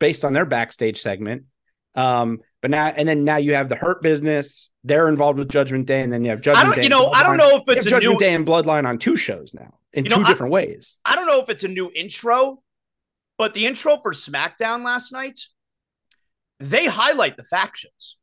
based 0.00 0.24
on 0.24 0.32
their 0.32 0.44
backstage 0.44 1.00
segment. 1.00 1.44
Um 1.94 2.40
but 2.60 2.70
now 2.72 2.86
and 2.86 3.08
then 3.08 3.24
now 3.24 3.36
you 3.36 3.54
have 3.54 3.68
the 3.68 3.76
hurt 3.76 4.02
business. 4.02 4.70
They're 4.82 5.08
involved 5.08 5.38
with 5.38 5.48
judgment 5.48 5.86
day 5.86 6.00
and 6.02 6.12
then 6.12 6.24
you 6.24 6.30
have 6.30 6.40
I 6.40 6.42
judgment 6.42 6.66
don't, 6.66 6.74
day 6.76 6.82
you 6.82 6.88
know, 6.88 7.10
I 7.10 7.22
don't 7.22 7.36
know 7.36 7.56
if 7.56 7.62
it's 7.68 7.86
a 7.86 7.88
judgment 7.88 8.18
new, 8.20 8.26
day 8.26 8.34
and 8.34 8.44
bloodline 8.44 8.84
on 8.84 8.98
two 8.98 9.16
shows 9.16 9.54
now 9.54 9.78
in 9.92 10.04
You 10.04 10.10
know, 10.10 10.16
two 10.16 10.22
I- 10.24 10.28
different 10.28 10.52
ways. 10.52 10.98
I 11.04 11.14
don't 11.14 11.26
know 11.26 11.40
if 11.40 11.48
it's 11.48 11.62
a 11.62 11.68
new 11.68 11.88
intro, 11.94 12.62
but 13.38 13.54
the 13.54 13.66
intro 13.66 13.98
for 13.98 14.12
SmackDown 14.12 14.84
last 14.84 15.12
night, 15.12 15.38
they 16.62 16.86
highlight 16.86 17.36
the 17.36 17.44
factions. 17.44 18.16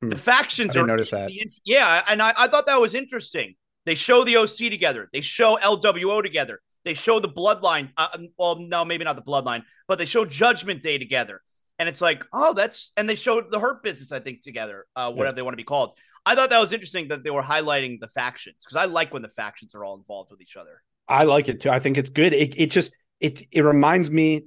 Hmm. 0.00 0.10
The 0.10 0.16
factions 0.16 0.76
are 0.76 0.86
notice 0.86 1.10
that 1.10 1.30
yeah, 1.64 2.02
and 2.08 2.22
I, 2.22 2.32
I 2.36 2.48
thought 2.48 2.66
that 2.66 2.80
was 2.80 2.94
interesting. 2.94 3.54
They 3.86 3.94
show 3.94 4.24
the 4.24 4.36
OC 4.36 4.70
together. 4.70 5.08
They 5.12 5.20
show 5.20 5.56
LWO 5.56 6.22
together. 6.22 6.60
They 6.84 6.94
show 6.94 7.20
the 7.20 7.28
Bloodline. 7.28 7.90
Uh, 7.96 8.08
um, 8.14 8.28
well, 8.38 8.58
no, 8.58 8.84
maybe 8.84 9.04
not 9.04 9.16
the 9.16 9.22
Bloodline, 9.22 9.62
but 9.88 9.98
they 9.98 10.06
show 10.06 10.24
Judgment 10.24 10.82
Day 10.82 10.98
together. 10.98 11.42
And 11.78 11.88
it's 11.88 12.00
like, 12.00 12.24
oh, 12.32 12.52
that's 12.52 12.92
and 12.96 13.08
they 13.08 13.14
showed 13.14 13.50
the 13.50 13.58
Hurt 13.58 13.82
Business, 13.82 14.12
I 14.12 14.20
think, 14.20 14.42
together, 14.42 14.86
uh, 14.96 15.10
whatever 15.12 15.34
they 15.34 15.42
want 15.42 15.54
to 15.54 15.56
be 15.56 15.64
called. 15.64 15.94
I 16.26 16.34
thought 16.34 16.50
that 16.50 16.60
was 16.60 16.72
interesting 16.72 17.08
that 17.08 17.24
they 17.24 17.30
were 17.30 17.42
highlighting 17.42 18.00
the 18.00 18.08
factions 18.08 18.56
because 18.62 18.76
I 18.76 18.84
like 18.84 19.12
when 19.12 19.22
the 19.22 19.28
factions 19.28 19.74
are 19.74 19.84
all 19.84 19.96
involved 19.96 20.30
with 20.30 20.40
each 20.42 20.56
other. 20.56 20.82
I 21.08 21.24
like 21.24 21.48
it 21.48 21.60
too. 21.60 21.70
I 21.70 21.78
think 21.78 21.96
it's 21.98 22.10
good. 22.10 22.32
It 22.34 22.58
it 22.58 22.70
just 22.70 22.94
it 23.18 23.46
it 23.50 23.62
reminds 23.62 24.10
me 24.10 24.44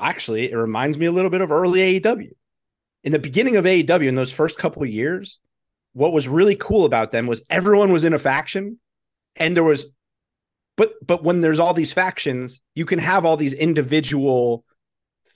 actually 0.00 0.50
it 0.50 0.56
reminds 0.56 0.98
me 0.98 1.06
a 1.06 1.12
little 1.12 1.30
bit 1.30 1.40
of 1.40 1.50
early 1.50 2.00
AEW. 2.00 2.30
In 3.04 3.12
the 3.12 3.18
beginning 3.18 3.56
of 3.56 3.64
AEW 3.64 4.08
in 4.08 4.14
those 4.14 4.32
first 4.32 4.58
couple 4.58 4.82
of 4.82 4.88
years, 4.88 5.38
what 5.92 6.12
was 6.12 6.28
really 6.28 6.56
cool 6.56 6.84
about 6.84 7.10
them 7.10 7.26
was 7.26 7.42
everyone 7.48 7.92
was 7.92 8.04
in 8.04 8.14
a 8.14 8.18
faction 8.18 8.78
and 9.36 9.56
there 9.56 9.64
was 9.64 9.92
but 10.76 10.94
but 11.04 11.24
when 11.24 11.40
there's 11.40 11.58
all 11.58 11.74
these 11.74 11.92
factions, 11.92 12.60
you 12.74 12.86
can 12.86 13.00
have 13.00 13.24
all 13.24 13.36
these 13.36 13.52
individual 13.52 14.64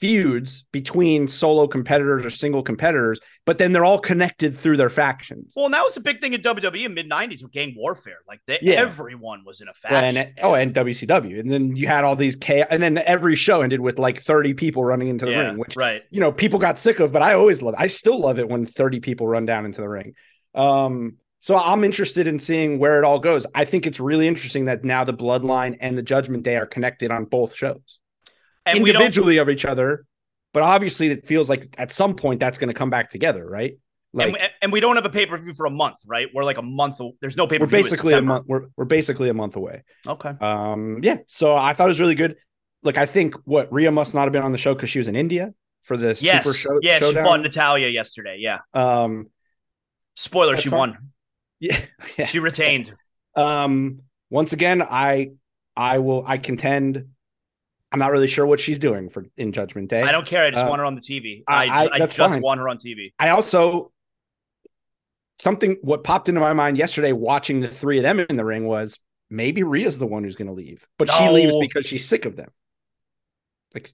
feuds 0.02 0.64
between 0.72 1.28
solo 1.28 1.68
competitors 1.68 2.26
or 2.26 2.30
single 2.30 2.60
competitors, 2.60 3.20
but 3.46 3.58
then 3.58 3.72
they're 3.72 3.84
all 3.84 4.00
connected 4.00 4.56
through 4.56 4.76
their 4.76 4.90
factions. 4.90 5.52
Well, 5.54 5.66
and 5.66 5.74
that 5.74 5.84
was 5.84 5.96
a 5.96 6.00
big 6.00 6.20
thing 6.20 6.32
in 6.32 6.40
WWE 6.40 6.84
in 6.86 6.94
mid 6.94 7.08
'90s 7.08 7.40
with 7.40 7.52
Gang 7.52 7.74
Warfare. 7.76 8.18
Like 8.26 8.40
they, 8.48 8.58
Yeah. 8.60 8.74
everyone 8.74 9.44
was 9.44 9.60
in 9.60 9.68
a 9.68 9.74
faction. 9.74 10.16
and 10.16 10.40
oh, 10.42 10.54
and 10.54 10.74
WCW, 10.74 11.38
and 11.38 11.48
then 11.48 11.76
you 11.76 11.86
had 11.86 12.02
all 12.02 12.16
these 12.16 12.34
chaos, 12.34 12.66
and 12.68 12.82
then 12.82 12.98
every 12.98 13.36
show 13.36 13.60
ended 13.62 13.78
with 13.78 14.00
like 14.00 14.20
thirty 14.20 14.54
people 14.54 14.84
running 14.84 15.06
into 15.06 15.24
the 15.24 15.30
yeah, 15.30 15.38
ring, 15.38 15.58
which 15.58 15.76
right. 15.76 16.02
you 16.10 16.18
know 16.18 16.32
people 16.32 16.58
got 16.58 16.80
sick 16.80 16.98
of, 16.98 17.12
but 17.12 17.22
I 17.22 17.34
always 17.34 17.62
love. 17.62 17.76
I 17.78 17.86
still 17.86 18.18
love 18.18 18.40
it 18.40 18.48
when 18.48 18.66
thirty 18.66 18.98
people 18.98 19.28
run 19.28 19.46
down 19.46 19.64
into 19.66 19.82
the 19.82 19.88
ring. 19.88 20.14
Um, 20.56 21.18
so 21.38 21.56
I'm 21.56 21.84
interested 21.84 22.26
in 22.26 22.40
seeing 22.40 22.80
where 22.80 22.98
it 22.98 23.04
all 23.04 23.20
goes. 23.20 23.46
I 23.54 23.66
think 23.66 23.86
it's 23.86 24.00
really 24.00 24.26
interesting 24.26 24.64
that 24.64 24.82
now 24.82 25.04
the 25.04 25.14
Bloodline 25.14 25.76
and 25.80 25.96
the 25.96 26.02
Judgment 26.02 26.42
Day 26.42 26.56
are 26.56 26.66
connected 26.66 27.12
on 27.12 27.24
both 27.24 27.54
shows, 27.54 28.00
And 28.64 28.78
individually 28.78 29.38
of 29.38 29.48
each 29.48 29.64
other, 29.64 30.04
but 30.52 30.62
obviously 30.62 31.08
it 31.08 31.26
feels 31.26 31.48
like 31.48 31.74
at 31.78 31.90
some 31.92 32.14
point 32.14 32.40
that's 32.40 32.58
going 32.58 32.68
to 32.68 32.74
come 32.74 32.90
back 32.90 33.10
together, 33.10 33.44
right? 33.46 33.78
Like 34.14 34.26
and, 34.26 34.32
we, 34.34 34.48
and 34.60 34.72
we 34.72 34.80
don't 34.80 34.96
have 34.96 35.06
a 35.06 35.10
pay 35.10 35.24
per 35.26 35.38
view 35.38 35.54
for 35.54 35.66
a 35.66 35.70
month, 35.70 35.96
right? 36.06 36.28
We're 36.34 36.44
like 36.44 36.58
a 36.58 36.62
month. 36.62 37.00
There's 37.20 37.36
no 37.36 37.46
pay 37.46 37.58
per 37.58 37.66
view. 37.66 37.78
we're 37.78 37.82
basically 37.82 38.14
a 38.14 38.20
month. 38.20 38.44
We're 38.46 38.66
we're 38.76 38.84
basically 38.84 39.30
a 39.30 39.34
month 39.34 39.56
away. 39.56 39.84
Okay. 40.06 40.34
Um, 40.40 41.00
yeah. 41.02 41.18
So 41.28 41.56
I 41.56 41.72
thought 41.72 41.84
it 41.84 41.88
was 41.88 42.00
really 42.00 42.14
good. 42.14 42.36
Look, 42.82 42.98
I 42.98 43.06
think 43.06 43.34
what 43.44 43.72
Rhea 43.72 43.90
must 43.90 44.12
not 44.12 44.24
have 44.24 44.32
been 44.32 44.42
on 44.42 44.52
the 44.52 44.58
show 44.58 44.74
because 44.74 44.90
she 44.90 44.98
was 44.98 45.08
in 45.08 45.16
India 45.16 45.54
for 45.82 45.96
the 45.96 46.16
Yes. 46.20 46.44
super 46.44 46.56
show. 46.56 46.78
yeah, 46.82 46.98
she 46.98 47.04
showdown. 47.06 47.24
fought 47.24 47.40
Natalya 47.40 47.88
yesterday. 47.88 48.36
Yeah. 48.38 48.58
Um, 48.74 49.30
Spoiler: 50.14 50.56
she 50.58 50.68
fine. 50.68 50.78
won. 50.78 50.98
yeah. 51.60 51.78
yeah. 52.18 52.26
She 52.26 52.38
retained. 52.38 52.94
Um, 53.34 54.02
once 54.28 54.52
again, 54.52 54.82
I 54.82 55.30
I 55.74 55.98
will 55.98 56.22
I 56.26 56.36
contend. 56.36 57.06
I'm 57.92 57.98
not 57.98 58.10
really 58.10 58.26
sure 58.28 58.46
what 58.46 58.58
she's 58.58 58.78
doing 58.78 59.08
for 59.08 59.26
in 59.36 59.52
Judgment 59.52 59.90
Day. 59.90 60.02
I 60.02 60.12
don't 60.12 60.26
care. 60.26 60.44
I 60.44 60.50
just 60.50 60.64
Uh, 60.64 60.68
want 60.68 60.78
her 60.80 60.86
on 60.86 60.94
the 60.94 61.00
TV. 61.02 61.44
I- 61.46 61.64
I, 61.64 61.66
just, 61.66 61.92
I- 61.92 61.94
I, 61.94 61.98
just 62.06 62.16
fine. 62.16 62.40
want 62.42 62.60
her 62.60 62.68
on 62.68 62.78
TV. 62.78 63.12
I 63.18 63.28
also 63.30 63.92
something 65.38 65.76
what 65.82 66.04
popped 66.04 66.28
into 66.28 66.40
my 66.40 66.52
mind 66.52 66.78
yesterday 66.78 67.12
watching 67.12 67.60
the 67.60 67.68
three 67.68 67.98
of 67.98 68.02
them 68.02 68.20
in 68.20 68.36
the 68.36 68.44
ring 68.44 68.66
was 68.66 68.98
maybe 69.28 69.62
Rhea's 69.62 69.98
the 69.98 70.06
one 70.06 70.24
who's 70.24 70.36
going 70.36 70.46
to 70.48 70.54
leave, 70.54 70.86
but 70.98 71.10
she 71.10 71.28
leaves 71.28 71.54
because 71.60 71.84
she's 71.86 72.06
sick 72.08 72.24
of 72.26 72.36
them. 72.36 72.50
Like 73.74 73.92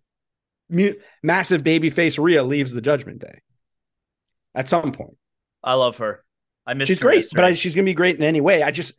mu- 0.68 0.94
massive 1.22 1.64
baby 1.64 1.90
face 1.90 2.18
Rhea 2.18 2.42
leaves 2.44 2.72
the 2.72 2.80
Judgment 2.82 3.20
Day 3.20 3.40
at 4.54 4.68
some 4.68 4.92
point. 4.92 5.16
I 5.62 5.74
love 5.74 5.96
her. 5.98 6.24
I 6.66 6.74
miss. 6.74 6.88
she's 6.88 6.98
great, 7.00 7.26
but 7.32 7.44
I, 7.44 7.54
she's 7.54 7.74
going 7.74 7.86
to 7.86 7.90
be 7.90 7.94
great 7.94 8.16
in 8.16 8.22
any 8.24 8.40
way. 8.40 8.62
I 8.62 8.70
just 8.70 8.98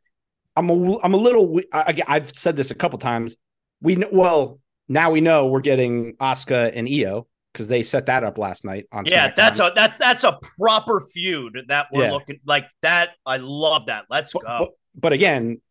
I'm 0.56 0.70
a 0.70 1.00
I'm 1.02 1.14
a 1.14 1.18
little 1.18 1.60
I, 1.72 1.84
again, 1.88 2.06
I've 2.08 2.32
said 2.36 2.56
this 2.56 2.72
a 2.72 2.76
couple 2.76 2.98
times. 3.00 3.38
We 3.82 3.96
well 4.12 4.60
now 4.90 5.12
we 5.12 5.22
know 5.22 5.48
we're 5.48 5.62
getting 5.62 6.16
Asuka 6.18 6.72
and 6.76 6.90
Io 6.90 7.28
because 7.54 7.68
they 7.68 7.84
set 7.84 8.08
that 8.08 8.24
up 8.24 8.38
last 8.38 8.66
night 8.66 8.88
on 8.92 9.06
yeah, 9.06 9.30
SmackDown. 9.30 9.36
that's 9.36 9.60
a 9.60 9.72
that's 9.76 9.98
that's 9.98 10.24
a 10.24 10.40
proper 10.60 11.08
feud 11.14 11.58
that 11.68 11.88
we're 11.92 12.06
Yeah. 12.06 12.12
looking 12.12 12.40
like 12.46 12.66
that. 12.82 13.12
I 13.26 13.38
love 13.38 13.86
that. 13.86 14.06
Let's 14.10 14.34
but, 14.34 14.42
go. 14.44 14.58
but, 14.60 14.70
but 14.96 15.14
again, 15.14 15.62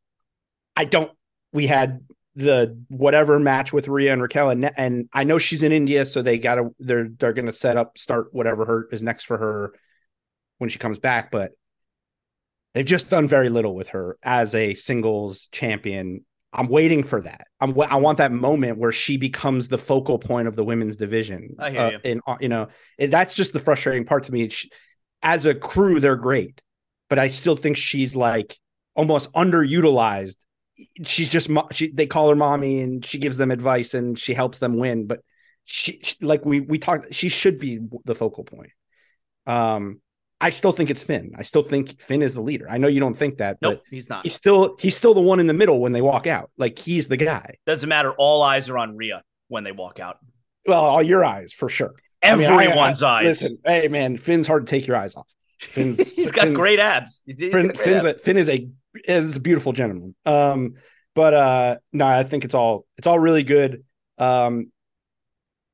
I 0.77 0.85
don't. 0.85 1.11
We 1.53 1.66
had 1.66 2.01
the 2.35 2.81
whatever 2.89 3.41
match 3.41 3.73
with 3.73 3.89
Rhea 3.89 4.12
and 4.12 4.23
Raquel, 4.23 4.51
and 4.51 4.71
and 4.77 5.09
I 5.12 5.25
know 5.25 5.39
she's 5.39 5.62
in 5.62 5.73
India, 5.73 6.07
so 6.07 6.23
they 6.23 6.39
got 6.39 6.55
to 6.57 6.75
they're 6.79 7.09
they're 7.09 7.33
going 7.33 7.47
to 7.47 7.53
set 7.53 7.77
up 7.77 7.99
start 7.99 8.29
whatever 8.33 8.64
her 8.64 8.89
is 8.93 9.03
next 9.03 9.25
for 9.25 9.37
her 9.39 9.75
when 10.59 10.71
she 10.71 10.79
comes 10.79 10.99
back. 10.99 11.31
But 11.31 11.53
they've 12.75 12.85
just 12.85 13.11
done 13.11 13.27
very 13.27 13.49
little 13.49 13.75
with 13.75 13.89
her 13.89 14.19
as 14.23 14.55
a 14.55 14.75
singles 14.75 15.49
champion. 15.51 16.25
I'm 16.53 16.69
waiting 16.69 17.03
for 17.03 17.21
that. 17.21 17.47
I'm 17.61 17.79
I 17.81 17.97
want 17.97 18.19
that 18.19 18.33
moment 18.33 18.79
where 18.79 18.93
she 18.93 19.17
becomes 19.19 19.69
the 19.69 19.79
focal 19.79 20.19
point 20.19 20.49
of 20.49 20.57
the 20.57 20.65
women's 20.65 20.97
division. 20.97 21.57
I 21.59 21.71
hear 21.71 21.81
Uh, 21.81 21.91
you. 21.91 21.99
and 22.05 22.21
uh, 22.27 22.37
you 22.41 22.49
know 22.49 22.69
it- 22.99 23.11
that's 23.11 23.35
just 23.35 23.53
the 23.53 23.61
frustrating 23.61 24.05
part 24.07 24.25
to 24.25 24.33
me. 24.33 24.49
She, 24.49 24.71
as 25.23 25.47
a 25.47 25.55
crew, 25.55 26.01
they're 26.01 26.17
great, 26.17 26.63
but 27.11 27.19
I 27.19 27.29
still 27.29 27.57
think 27.57 27.77
she's 27.77 28.17
like 28.17 28.59
almost 28.95 29.33
underutilized. 29.35 30.37
She's 31.05 31.29
just 31.29 31.51
she 31.73 31.91
they 31.93 32.07
call 32.07 32.29
her 32.31 32.37
mommy 32.37 32.81
and 32.83 33.05
she 33.05 33.19
gives 33.19 33.37
them 33.37 33.51
advice 33.51 33.95
and 33.95 34.19
she 34.19 34.33
helps 34.33 34.59
them 34.59 34.79
win, 34.79 35.07
but 35.07 35.21
she, 35.65 36.01
she 36.03 36.15
like 36.23 36.45
we 36.47 36.61
we 36.61 36.79
talked 36.79 37.13
she 37.13 37.29
should 37.29 37.59
be 37.59 37.79
the 38.05 38.15
focal 38.15 38.45
point. 38.45 38.71
Um 39.47 40.01
I 40.41 40.51
still 40.51 40.70
think 40.72 40.89
it's 40.91 41.03
Finn. 41.03 41.32
I 41.36 41.43
still 41.43 41.62
think 41.64 42.01
Finn 42.01 42.22
is 42.22 42.34
the 42.34 42.41
leader. 42.41 42.68
I 42.70 42.78
know 42.78 42.86
you 42.86 43.01
don't 43.01 43.14
think 43.14 43.39
that, 43.39 43.59
nope, 43.61 43.80
but 43.82 43.82
he's 43.91 44.09
not. 44.09 44.22
he's 44.24 44.34
still 44.34 44.76
he's 44.78 44.97
still 44.97 45.12
the 45.14 45.20
one 45.20 45.41
in 45.41 45.47
the 45.49 45.53
middle 45.55 45.80
when 45.80 45.93
they 45.93 46.01
walk 46.01 46.26
out. 46.28 46.51
Like 46.57 46.78
he's 46.78 47.09
the 47.09 47.16
guy. 47.16 47.57
Doesn't 47.66 47.89
matter. 47.89 48.12
All 48.12 48.43
eyes 48.43 48.68
are 48.68 48.78
on 48.78 48.97
Rhea 48.97 49.22
when 49.49 49.64
they 49.64 49.72
walk 49.72 49.99
out. 49.99 50.18
Well, 50.66 50.84
all 50.84 51.03
your 51.03 51.24
eyes 51.24 51.53
for 51.53 51.68
sure. 51.68 51.95
I 52.22 52.36
mean, 52.36 52.47
I- 52.49 52.53
Everyone's 52.64 53.03
I- 53.03 53.20
eyes. 53.20 53.26
Listen, 53.26 53.59
hey 53.64 53.89
man, 53.89 54.16
Finn's 54.16 54.47
hard 54.47 54.66
to 54.66 54.70
take 54.70 54.86
your 54.86 54.97
eyes 54.97 55.16
off. 55.16 55.26
Finn's 55.61 55.99
he's 56.16 56.30
got 56.30 56.45
Finn's- 56.45 56.57
great 56.57 56.78
abs. 56.78 57.22
He's, 57.26 57.39
he's 57.41 57.53
Finn, 57.53 57.66
got 57.68 57.76
great 57.76 57.84
Finn's 57.84 58.05
a. 58.05 58.14
Finn 58.14 58.36
is 58.36 58.49
a 58.49 58.68
is 59.07 59.36
a 59.36 59.41
beautiful 59.41 59.72
gentleman. 59.72 60.14
Um, 60.24 60.74
but 61.16 61.34
uh, 61.34 61.76
no, 61.93 62.07
I 62.07 62.22
think 62.22 62.45
it's 62.45 62.55
all 62.55 62.86
it's 62.97 63.09
all 63.09 63.18
really 63.18 63.43
good. 63.43 63.82
Um, 64.18 64.70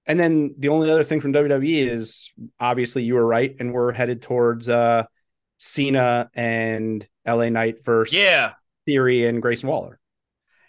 and 0.06 0.18
then 0.20 0.54
the 0.58 0.68
only 0.68 0.90
other 0.90 1.04
thing 1.04 1.20
from 1.20 1.32
WWE 1.32 1.88
is 1.88 2.30
obviously 2.60 3.04
you 3.04 3.14
were 3.14 3.26
right, 3.26 3.54
and 3.58 3.72
we're 3.72 3.92
headed 3.92 4.22
towards 4.22 4.68
uh, 4.68 5.04
Cena 5.58 6.30
and 6.34 7.06
LA 7.26 7.48
Knight 7.48 7.84
versus 7.84 8.14
yeah, 8.14 8.52
Theory 8.86 9.26
and 9.26 9.40
Grayson 9.40 9.68
Waller. 9.68 9.98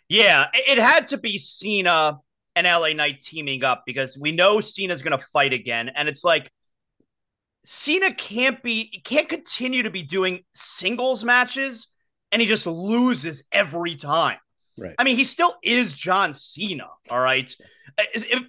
yeah. 0.08 0.48
It 0.54 0.78
had 0.78 1.10
to 1.10 1.18
be 1.18 1.38
Cena 1.38 2.20
and 2.56 2.66
LA 2.66 2.94
Knight 2.94 3.22
teaming 3.22 3.64
up 3.64 3.84
because 3.86 4.18
we 4.18 4.32
know 4.32 4.62
Cena's 4.62 5.02
going 5.02 5.18
to 5.18 5.26
fight 5.34 5.52
again, 5.54 5.90
and 5.90 6.08
it's 6.08 6.24
like 6.24 6.52
Cena 7.66 8.14
can't 8.14 8.64
be 8.64 9.02
can't 9.04 9.28
continue 9.28 9.84
to 9.84 9.90
be 9.90 10.04
doing 10.04 10.44
singles 10.54 11.24
matches, 11.26 11.88
and 12.32 12.42
he 12.42 12.48
just 12.48 12.68
loses 12.68 13.44
every 13.52 13.96
time. 13.96 14.38
Right. 14.78 14.96
I 14.98 15.04
mean, 15.04 15.16
he 15.16 15.24
still 15.24 15.56
is 15.64 15.94
John 15.94 16.34
Cena, 16.34 16.88
all 17.10 17.22
right, 17.22 17.54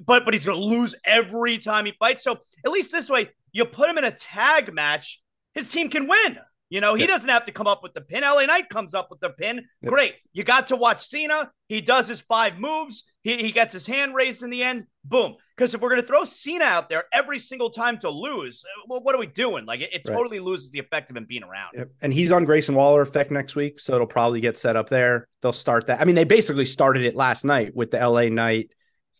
but 0.04 0.24
but 0.24 0.34
he's 0.34 0.44
to 0.56 0.64
lose 0.64 0.94
every 1.04 1.58
time 1.58 1.86
he 1.86 1.92
fights. 1.92 2.24
So 2.24 2.38
at 2.64 2.70
least 2.72 2.90
this 2.90 3.08
way, 3.08 3.30
you 3.52 3.64
put 3.64 3.88
him 3.88 3.98
in 3.98 4.04
a 4.04 4.10
tag 4.10 4.72
match, 4.74 5.22
his 5.54 5.70
team 5.70 5.88
can 5.88 6.08
win. 6.08 6.38
You 6.68 6.80
know, 6.80 6.94
he 6.94 7.02
Yeah. 7.02 7.08
doesn't 7.08 7.28
have 7.30 7.44
to 7.44 7.52
come 7.52 7.66
up 7.68 7.82
with 7.82 7.94
the 7.94 8.00
pin. 8.00 8.24
LA 8.24 8.44
Knight 8.46 8.68
comes 8.68 8.92
up 8.92 9.08
with 9.10 9.20
the 9.20 9.30
pin. 9.30 9.66
Yeah. 9.82 9.88
Great. 9.90 10.14
You 10.32 10.42
got 10.42 10.66
to 10.68 10.76
watch 10.76 11.04
Cena. 11.06 11.50
He 11.68 11.80
does 11.80 12.08
his 12.08 12.20
five 12.20 12.58
moves. 12.58 13.04
He, 13.22 13.36
he 13.36 13.52
gets 13.52 13.72
his 13.72 13.86
hand 13.86 14.14
raised 14.14 14.42
in 14.42 14.50
the 14.50 14.62
end. 14.64 14.86
Boom. 15.04 15.36
Because 15.56 15.74
if 15.74 15.80
we're 15.80 15.90
going 15.90 16.00
to 16.00 16.06
throw 16.06 16.24
Cena 16.24 16.64
out 16.64 16.88
there 16.88 17.04
every 17.12 17.38
single 17.38 17.70
time 17.70 17.98
to 17.98 18.10
lose, 18.10 18.64
uh, 18.64 18.82
well, 18.88 19.00
what 19.00 19.14
are 19.14 19.18
we 19.18 19.26
doing? 19.26 19.64
Like, 19.64 19.80
it, 19.80 19.90
it 19.94 20.02
Right. 20.08 20.14
totally 20.16 20.40
loses 20.40 20.70
the 20.70 20.80
effect 20.80 21.08
of 21.08 21.16
him 21.16 21.24
being 21.24 21.44
around. 21.44 21.70
Yep. 21.76 21.88
And 22.02 22.12
he's 22.12 22.32
on 22.32 22.44
Grayson 22.44 22.74
Waller 22.74 23.02
effect 23.02 23.30
next 23.30 23.54
week, 23.56 23.78
so 23.80 23.94
it'll 23.94 24.06
probably 24.06 24.40
get 24.40 24.58
set 24.58 24.74
up 24.76 24.88
there. 24.88 25.28
They'll 25.42 25.52
start 25.52 25.86
that. 25.86 26.00
I 26.00 26.04
mean, 26.04 26.14
they 26.16 26.24
basically 26.24 26.64
started 26.66 27.04
it 27.04 27.14
last 27.14 27.44
night 27.44 27.74
with 27.76 27.90
the 27.92 27.98
LA 27.98 28.28
Knight 28.28 28.72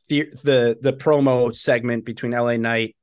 the 0.09 0.29
the, 0.45 0.79
the 0.81 0.93
promo 0.93 1.55
segment 1.57 2.05
between 2.05 2.33
LA 2.33 2.57
Knight, 2.59 2.95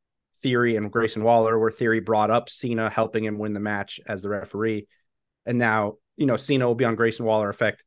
Theory, 0.43 0.75
and 0.75 0.91
Grayson 0.91 1.23
Waller, 1.23 1.57
where 1.57 1.71
Theory 1.71 2.01
brought 2.01 2.29
up 2.29 2.49
Cena 2.49 2.89
helping 2.89 3.23
him 3.23 3.39
win 3.39 3.53
the 3.53 3.59
match 3.59 3.99
as 4.05 4.21
the 4.21 4.29
referee. 4.29 4.87
And 5.45 5.57
now, 5.57 5.95
you 6.17 6.25
know, 6.25 6.37
Cena 6.37 6.67
will 6.67 6.75
be 6.75 6.85
on 6.85 6.95
Grayson 6.95 7.25
Waller 7.25 7.49
effect. 7.49 7.83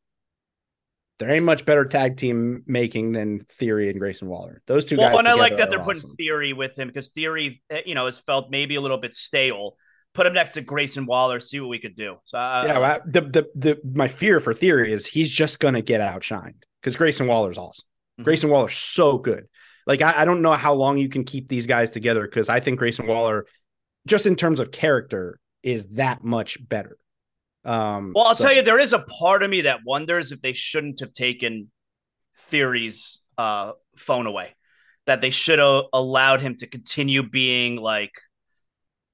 There 1.18 1.30
ain't 1.30 1.44
much 1.44 1.64
better 1.64 1.84
tag 1.84 2.16
team 2.16 2.62
making 2.66 3.12
than 3.12 3.38
Theory 3.38 3.88
and 3.88 3.98
Grayson 3.98 4.28
Waller. 4.28 4.60
Those 4.66 4.84
two 4.84 4.96
guys. 4.96 5.10
Well, 5.10 5.20
and 5.20 5.28
I 5.28 5.34
like 5.34 5.56
that 5.56 5.70
they're 5.70 5.78
putting 5.78 6.02
awesome. 6.02 6.16
Theory 6.16 6.52
with 6.52 6.78
him 6.78 6.88
because 6.88 7.08
Theory, 7.08 7.62
uh, 7.72 7.78
you 7.86 7.94
know, 7.94 8.06
has 8.06 8.18
felt 8.18 8.50
maybe 8.50 8.74
a 8.74 8.80
little 8.80 8.98
bit 8.98 9.14
stale. 9.14 9.76
Put 10.12 10.26
him 10.26 10.34
next 10.34 10.52
to 10.52 10.62
Grayson 10.62 11.06
Waller, 11.06 11.40
see 11.40 11.60
what 11.60 11.68
we 11.68 11.78
could 11.78 11.94
do. 11.94 12.16
So, 12.24 12.38
uh, 12.38 12.64
yeah, 12.66 12.78
well, 12.78 13.00
the, 13.06 13.20
the 13.20 13.46
the 13.54 13.80
my 13.84 14.08
fear 14.08 14.40
for 14.40 14.54
Theory 14.54 14.92
is 14.92 15.06
he's 15.06 15.30
just 15.30 15.60
gonna 15.60 15.82
get 15.82 16.00
outshined 16.00 16.62
because 16.80 16.96
Grayson 16.96 17.26
Waller's 17.26 17.58
awesome. 17.58 17.84
Mhm. 18.20 18.24
Grayson 18.24 18.50
Waller's 18.50 18.76
so 18.76 19.18
good. 19.18 19.46
Like 19.86 20.02
I, 20.02 20.22
I 20.22 20.24
don't 20.24 20.42
know 20.42 20.52
how 20.54 20.74
long 20.74 20.98
you 20.98 21.08
can 21.08 21.24
keep 21.24 21.48
these 21.48 21.66
guys 21.66 21.90
together 21.90 22.22
because 22.22 22.48
I 22.48 22.60
think 22.60 22.78
Grayson 22.78 23.06
Waller, 23.06 23.46
just 24.06 24.26
in 24.26 24.34
terms 24.36 24.58
of 24.60 24.70
character, 24.72 25.38
is 25.62 25.86
that 25.92 26.24
much 26.24 26.58
better. 26.68 26.96
Um, 27.64 28.12
Well, 28.14 28.24
I'll 28.26 28.34
so- 28.36 28.44
tell 28.44 28.54
you, 28.56 28.62
there 28.62 28.78
is 28.78 28.92
a 28.92 29.00
part 29.00 29.42
of 29.42 29.50
me 29.50 29.62
that 29.62 29.80
wonders 29.84 30.32
if 30.32 30.40
they 30.42 30.52
shouldn't 30.52 31.00
have 31.00 31.12
taken 31.12 31.70
Theory's 32.38 33.20
uh, 33.38 33.72
phone 33.96 34.26
away. 34.26 34.54
That 35.06 35.20
they 35.20 35.30
should 35.30 35.60
have 35.60 35.84
allowed 35.92 36.40
him 36.40 36.56
to 36.56 36.66
continue 36.66 37.22
being 37.22 37.76
like 37.76 38.10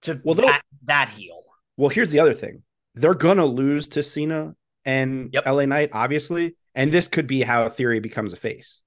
to 0.03 0.21
Well, 0.25 0.35
that, 0.37 0.63
that 0.85 1.11
heel. 1.11 1.43
Well, 1.77 1.91
here's 1.91 2.11
the 2.13 2.21
other 2.21 2.33
thing: 2.33 2.63
they're 2.95 3.13
gonna 3.15 3.45
lose 3.45 3.89
to 3.89 4.03
Cena 4.03 4.55
and 4.87 5.29
Yep. 5.35 5.45
LA 5.47 5.67
Knight, 5.67 5.91
obviously, 5.93 6.57
and 6.75 6.91
this 6.91 7.09
could 7.09 7.27
be 7.27 7.43
how 7.43 7.69
Theory 7.69 8.01
becomes 8.01 8.33
a 8.33 8.37
face. 8.37 8.81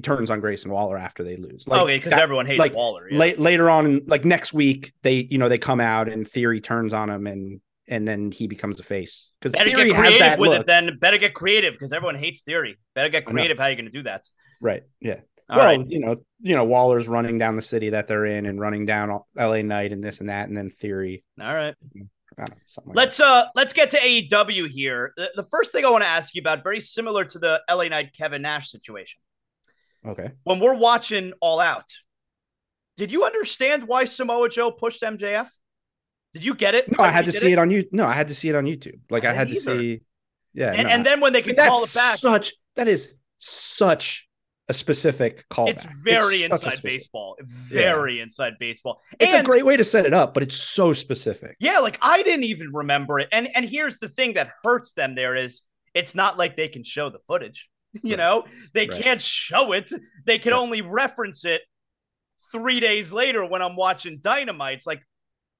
He 0.00 0.02
turns 0.02 0.30
on 0.30 0.40
Grayson 0.40 0.70
Waller 0.70 0.96
after 0.96 1.22
they 1.22 1.36
lose. 1.36 1.68
Like, 1.68 1.82
okay, 1.82 1.98
because 1.98 2.14
everyone 2.14 2.46
hates 2.46 2.58
like, 2.58 2.74
Waller. 2.74 3.06
yeah. 3.10 3.18
late 3.18 3.38
later 3.38 3.68
on 3.68 3.84
in 3.84 4.02
like 4.06 4.24
next 4.24 4.54
week 4.54 4.94
they 5.02 5.28
you 5.30 5.36
know 5.36 5.50
they 5.50 5.58
come 5.58 5.78
out 5.78 6.08
and 6.08 6.26
theory 6.26 6.62
turns 6.62 6.94
on 6.94 7.10
him 7.10 7.26
and 7.26 7.60
and 7.86 8.08
then 8.08 8.32
he 8.32 8.46
becomes 8.46 8.80
a 8.80 8.82
face 8.82 9.28
because 9.40 9.52
Better 9.52 9.68
theory 9.70 9.86
get 9.88 9.96
has 9.96 10.04
creative 10.04 10.20
that 10.20 10.38
with 10.38 10.50
look. 10.50 10.60
it 10.62 10.66
then. 10.66 10.96
Better 10.98 11.18
get 11.18 11.34
creative 11.34 11.74
because 11.74 11.92
everyone 11.92 12.14
hates 12.14 12.40
Theory. 12.40 12.78
Better 12.94 13.10
get 13.10 13.26
creative. 13.26 13.58
How 13.58 13.66
you 13.66 13.76
going 13.76 13.84
to 13.86 13.90
do 13.90 14.04
that? 14.04 14.24
right 14.62 14.82
yeah 15.00 15.16
All 15.50 15.58
well 15.58 15.66
right. 15.78 15.86
you 15.90 16.00
know 16.00 16.16
you 16.40 16.54
know 16.54 16.64
waller's 16.64 17.08
running 17.08 17.36
down 17.38 17.56
the 17.56 17.62
city 17.62 17.90
that 17.90 18.08
they're 18.08 18.26
in 18.26 18.46
and 18.46 18.58
running 18.60 18.84
down 18.86 19.20
la 19.36 19.56
knight 19.62 19.92
and 19.92 20.02
this 20.02 20.20
and 20.20 20.28
that 20.28 20.48
and 20.48 20.56
then 20.56 20.70
theory 20.70 21.24
All 21.40 21.54
right. 21.54 21.74
Know, 21.94 22.06
like 22.86 22.96
Let's 22.96 23.20
uh 23.20 23.46
let's 23.54 23.74
get 23.74 23.90
to 23.90 23.98
AEW 23.98 24.68
here. 24.70 25.12
The, 25.16 25.30
the 25.36 25.46
first 25.50 25.72
thing 25.72 25.84
I 25.84 25.90
want 25.90 26.04
to 26.04 26.08
ask 26.08 26.34
you 26.34 26.40
about, 26.40 26.62
very 26.62 26.80
similar 26.80 27.24
to 27.26 27.38
the 27.38 27.60
LA 27.70 27.88
Knight 27.88 28.14
Kevin 28.16 28.40
Nash 28.40 28.70
situation. 28.70 29.20
Okay 30.06 30.30
When 30.44 30.60
we're 30.60 30.74
watching 30.74 31.32
All 31.40 31.60
Out, 31.60 31.88
did 32.96 33.10
you 33.12 33.24
understand 33.24 33.86
why 33.88 34.04
Samoa 34.04 34.48
Joe 34.48 34.70
pushed 34.70 35.02
MJF? 35.02 35.48
Did 36.32 36.44
you 36.44 36.54
get 36.54 36.74
it? 36.74 36.90
no 36.96 37.02
i 37.02 37.08
had 37.08 37.24
to 37.24 37.32
see 37.32 37.52
it 37.52 37.58
on 37.58 37.70
you 37.70 37.86
no 37.92 38.06
i 38.06 38.14
had 38.14 38.28
to 38.28 38.34
see 38.34 38.48
it 38.48 38.54
on 38.54 38.64
youtube 38.64 39.00
like 39.10 39.24
I 39.24 39.30
i 39.30 39.32
had 39.32 39.48
to 39.48 39.56
see 39.56 40.02
yeah 40.54 40.72
And, 40.72 40.86
no, 40.86 40.94
and 40.94 41.06
then 41.06 41.20
when 41.20 41.32
they 41.32 41.40
I- 41.40 41.42
could 41.42 41.56
call 41.56 41.82
it 41.82 41.92
back, 41.94 42.18
such 42.18 42.52
that 42.76 42.86
is 42.88 43.14
such 43.38 44.28
a 44.68 44.72
specific 44.74 45.48
call 45.48 45.68
it's 45.68 45.84
very 46.04 46.44
inside 46.44 46.80
baseball. 46.84 47.36
Very 47.42 48.20
inside 48.20 48.52
baseball. 48.60 49.00
it's 49.18 49.32
and 49.34 49.44
a 49.44 49.50
great 49.50 49.66
way 49.66 49.76
to 49.76 49.82
set 49.84 50.06
it 50.06 50.14
up 50.14 50.32
but 50.34 50.44
it's 50.44 50.54
so 50.56 50.92
specific 50.92 51.56
Yeah, 51.58 51.78
like 51.80 51.98
I 52.00 52.22
didn't 52.22 52.44
even 52.44 52.68
remember 52.72 53.18
it. 53.18 53.28
And 53.32 53.48
and 53.56 53.64
here's 53.64 53.98
the 53.98 54.08
thing 54.08 54.34
that 54.34 54.50
hurts 54.62 54.92
them 54.92 55.16
there 55.16 55.34
is 55.34 55.62
it's 55.94 56.14
not 56.14 56.38
like 56.38 56.56
they 56.56 56.68
can 56.68 56.84
show 56.84 57.10
the 57.10 57.18
footage. 57.26 57.68
You 58.02 58.10
Right. 58.10 58.18
know, 58.18 58.44
they 58.72 58.86
Right. 58.86 59.02
can't 59.02 59.20
show 59.20 59.72
it. 59.72 59.90
They 60.24 60.38
can 60.38 60.52
Right. 60.52 60.58
only 60.60 60.80
reference 60.80 61.44
it 61.44 61.62
three 62.52 62.80
days 62.80 63.12
later 63.12 63.44
when 63.44 63.62
I'm 63.62 63.76
watching 63.76 64.18
Dynamite. 64.20 64.76
It's 64.76 64.86
like, 64.86 65.02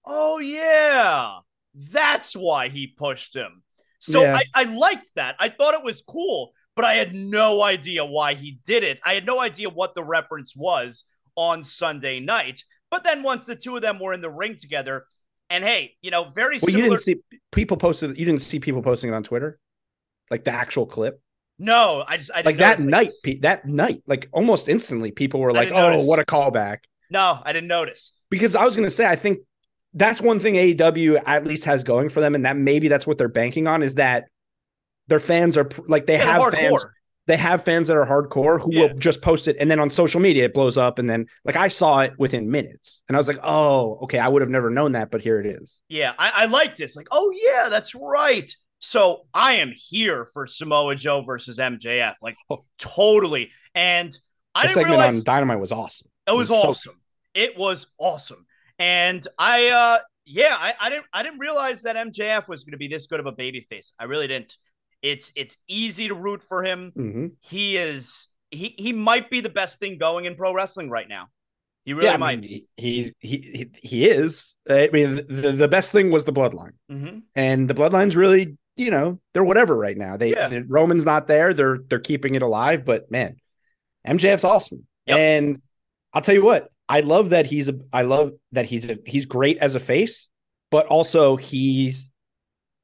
oh 0.05 0.39
yeah, 0.39 1.39
that's 1.75 2.35
why 2.35 2.69
he 2.69 2.87
pushed 2.87 3.35
him. 3.35 3.63
So 3.99 4.23
Yeah. 4.23 4.37
I, 4.37 4.43
I 4.55 4.63
liked 4.65 5.11
that. 5.17 5.37
I 5.39 5.49
thought 5.49 5.75
it 5.75 5.83
was 5.83 6.03
cool, 6.03 6.53
but 6.77 6.85
I 6.85 6.95
had 6.95 7.15
no 7.15 7.63
idea 7.63 8.05
why 8.05 8.35
he 8.35 8.59
did 8.65 8.83
it. 8.85 9.01
I 9.05 9.15
had 9.15 9.27
no 9.27 9.41
idea 9.41 9.69
what 9.69 9.95
the 9.95 10.05
reference 10.05 10.55
was 10.57 11.05
on 11.37 11.65
Sunday 11.65 12.21
night. 12.21 12.65
But 12.91 13.05
then 13.05 13.23
once 13.23 13.45
the 13.45 13.57
two 13.57 13.77
of 13.77 13.83
them 13.83 13.99
were 13.99 14.13
in 14.13 14.21
the 14.21 14.31
ring 14.31 14.57
together, 14.57 15.07
and 15.49 15.65
hey, 15.65 15.97
you 16.01 16.11
know, 16.11 16.31
very 16.31 16.59
Well, 16.61 16.71
you 16.71 16.83
didn't 16.83 16.99
see 17.01 17.17
people 17.53 17.77
posted. 17.77 18.17
You 18.19 18.25
didn't 18.25 18.43
see 18.43 18.61
people 18.61 18.83
posting 18.83 19.11
it 19.11 19.15
on 19.15 19.23
Twitter, 19.23 19.59
like 20.31 20.45
the 20.45 20.53
actual 20.53 20.87
clip, 20.87 21.21
no, 21.61 22.03
I 22.09 22.17
just 22.17 22.31
I 22.35 22.43
didn't 22.43 22.47
like 22.47 22.57
that 22.57 22.79
notice 22.81 22.85
night. 22.87 23.13
pe- 23.23 23.39
That 23.41 23.67
night, 23.67 24.03
like 24.07 24.29
almost 24.33 24.69
instantly, 24.69 25.13
people 25.13 25.39
were 25.41 25.51
I 25.51 25.55
like, 25.55 25.71
"Oh, 25.71 25.91
notice. 25.91 26.07
what 26.07 26.19
a 26.19 26.25
callback!" 26.25 26.79
No, 27.11 27.39
I 27.45 27.53
didn't 27.53 27.69
notice. 27.69 28.13
Because 28.31 28.57
I 28.57 28.65
was 28.65 28.77
going 28.77 28.89
to 28.89 28.95
say, 28.95 29.07
I 29.07 29.17
think 29.17 29.41
that's 29.95 30.21
one 30.21 30.39
thing 30.39 30.55
AEW 30.55 31.21
at 31.27 31.47
least 31.47 31.65
has 31.67 31.85
going 31.85 32.09
for 32.09 32.21
them, 32.21 32.35
and 32.35 32.45
that 32.47 32.57
maybe 32.57 32.89
that's 32.89 33.07
what 33.07 33.19
they're 33.19 33.29
banking 33.29 33.67
on 33.67 33.83
is 33.83 33.97
that 33.97 34.25
their 35.09 35.21
fans 35.21 35.57
are 35.59 35.69
like 35.87 36.07
they 36.07 36.17
have 36.17 36.41
hardcore. 36.43 36.53
fans. 36.53 36.87
They 37.27 37.37
have 37.37 37.63
fans 37.65 37.87
that 37.89 37.97
are 37.97 38.07
hardcore 38.07 38.61
who 38.61 38.73
Yeah. 38.75 38.81
will 38.89 38.95
just 38.99 39.21
post 39.23 39.47
it, 39.47 39.57
and 39.61 39.71
then 39.71 39.79
on 39.79 39.91
social 39.91 40.21
media 40.21 40.47
it 40.47 40.55
blows 40.55 40.77
up, 40.77 40.99
and 40.99 41.09
then 41.09 41.27
like 41.45 41.57
I 41.57 41.69
saw 41.69 42.01
it 42.01 42.15
within 42.19 42.51
minutes, 42.51 43.03
and 43.09 43.17
I 43.17 43.19
was 43.21 43.29
like, 43.29 43.39
"Oh, 43.43 43.99
okay, 44.05 44.19
I 44.19 44.27
would 44.29 44.43
have 44.43 44.51
never 44.51 44.71
known 44.71 44.93
that, 44.93 45.11
but 45.11 45.21
here 45.21 45.39
it 45.41 45.47
is." 45.47 45.81
Yeah, 45.89 46.13
I, 46.19 46.33
I 46.35 46.45
liked 46.47 46.79
this. 46.79 46.97
Like, 46.97 47.09
oh 47.11 47.31
yeah, 47.35 47.69
that's 47.69 47.95
right. 47.95 48.51
So 48.81 49.27
I 49.35 49.55
am 49.55 49.73
here 49.75 50.27
for 50.33 50.47
Samoa 50.47 50.95
Joe 50.97 51.23
versus 51.23 51.59
MJF, 51.59 52.15
like 52.23 52.37
Oh. 52.49 52.65
totally. 52.79 53.51
And 53.75 54.17
I 54.55 54.63
The 54.63 54.69
didn't 54.69 54.75
segment 54.75 54.99
realize 54.99 55.19
on 55.19 55.25
Dynamite 55.25 55.61
was 55.61 55.73
awesome. 55.73 56.09
it 56.27 56.33
was 56.33 56.49
it 56.49 56.53
was 56.53 56.61
so 56.63 56.69
awesome. 56.71 57.01
It 57.35 57.57
was 57.59 57.87
awesome. 57.99 58.47
And 58.79 59.27
I 59.39 59.69
uh 59.69 59.99
yeah, 60.25 60.57
I, 60.59 60.75
I 60.81 60.91
didn't 60.91 61.07
I 61.13 61.23
didn't 61.23 61.39
realize 61.41 61.83
that 61.83 61.97
MJF 61.97 62.49
was 62.49 62.65
gonna 62.65 62.77
be 62.79 62.89
this 62.89 63.07
good 63.07 63.21
of 63.21 63.27
a 63.27 63.33
babyface. 63.33 63.93
I 63.99 64.05
really 64.05 64.27
didn't. 64.27 64.57
It's 65.03 65.33
it's 65.35 65.57
easy 65.69 66.09
to 66.09 66.15
root 66.15 66.43
for 66.43 66.65
him. 66.65 66.93
hmm 66.95 67.27
He 67.43 67.77
is 67.77 68.29
he 68.51 68.75
he 68.79 68.93
might 68.93 69.31
be 69.31 69.41
the 69.41 69.49
best 69.51 69.79
thing 69.79 69.99
going 69.99 70.25
in 70.25 70.37
pro 70.37 70.53
wrestling 70.53 70.91
right 70.91 71.09
now. 71.09 71.29
He 71.85 71.93
really 71.95 72.07
yeah, 72.07 72.15
I 72.15 72.17
might. 72.19 72.41
mean, 72.41 72.67
he, 72.77 73.13
he 73.21 73.29
he 73.29 73.71
he 73.83 74.07
is. 74.07 74.55
I 74.69 74.91
mean, 74.93 75.17
the, 75.29 75.53
the 75.53 75.69
best 75.69 75.93
thing 75.93 76.11
was 76.11 76.25
the 76.25 76.33
bloodline, 76.33 76.73
hmm 76.89 77.21
and 77.35 77.69
the 77.69 77.75
bloodline's 77.75 78.17
really, 78.17 78.59
you 78.81 78.91
know, 78.91 79.21
they're 79.35 79.45
whatever 79.45 79.77
right 79.77 79.97
now. 79.97 80.17
They 80.17 80.31
Yeah. 80.31 80.61
Roman's 80.67 81.05
not 81.05 81.29
there. 81.29 81.53
They're 81.53 81.79
they're 81.89 82.01
keeping 82.01 82.35
it 82.35 82.43
alive, 82.43 82.85
but 82.85 83.11
man, 83.11 83.37
MJF's 84.07 84.45
awesome. 84.45 84.87
Yep. 85.07 85.19
And 85.19 85.63
I'll 86.15 86.23
tell 86.23 86.35
you 86.35 86.45
what, 86.45 86.71
I 86.89 87.01
love 87.01 87.31
that 87.31 87.47
he's 87.47 87.69
a. 87.69 87.75
I 87.93 88.03
love 88.03 88.33
that 88.53 88.67
he's 88.67 88.89
a, 88.89 88.99
he's 89.05 89.27
great 89.27 89.59
as 89.59 89.75
a 89.75 89.81
face, 89.81 90.29
but 90.71 90.87
also 90.87 91.37
he's 91.37 92.11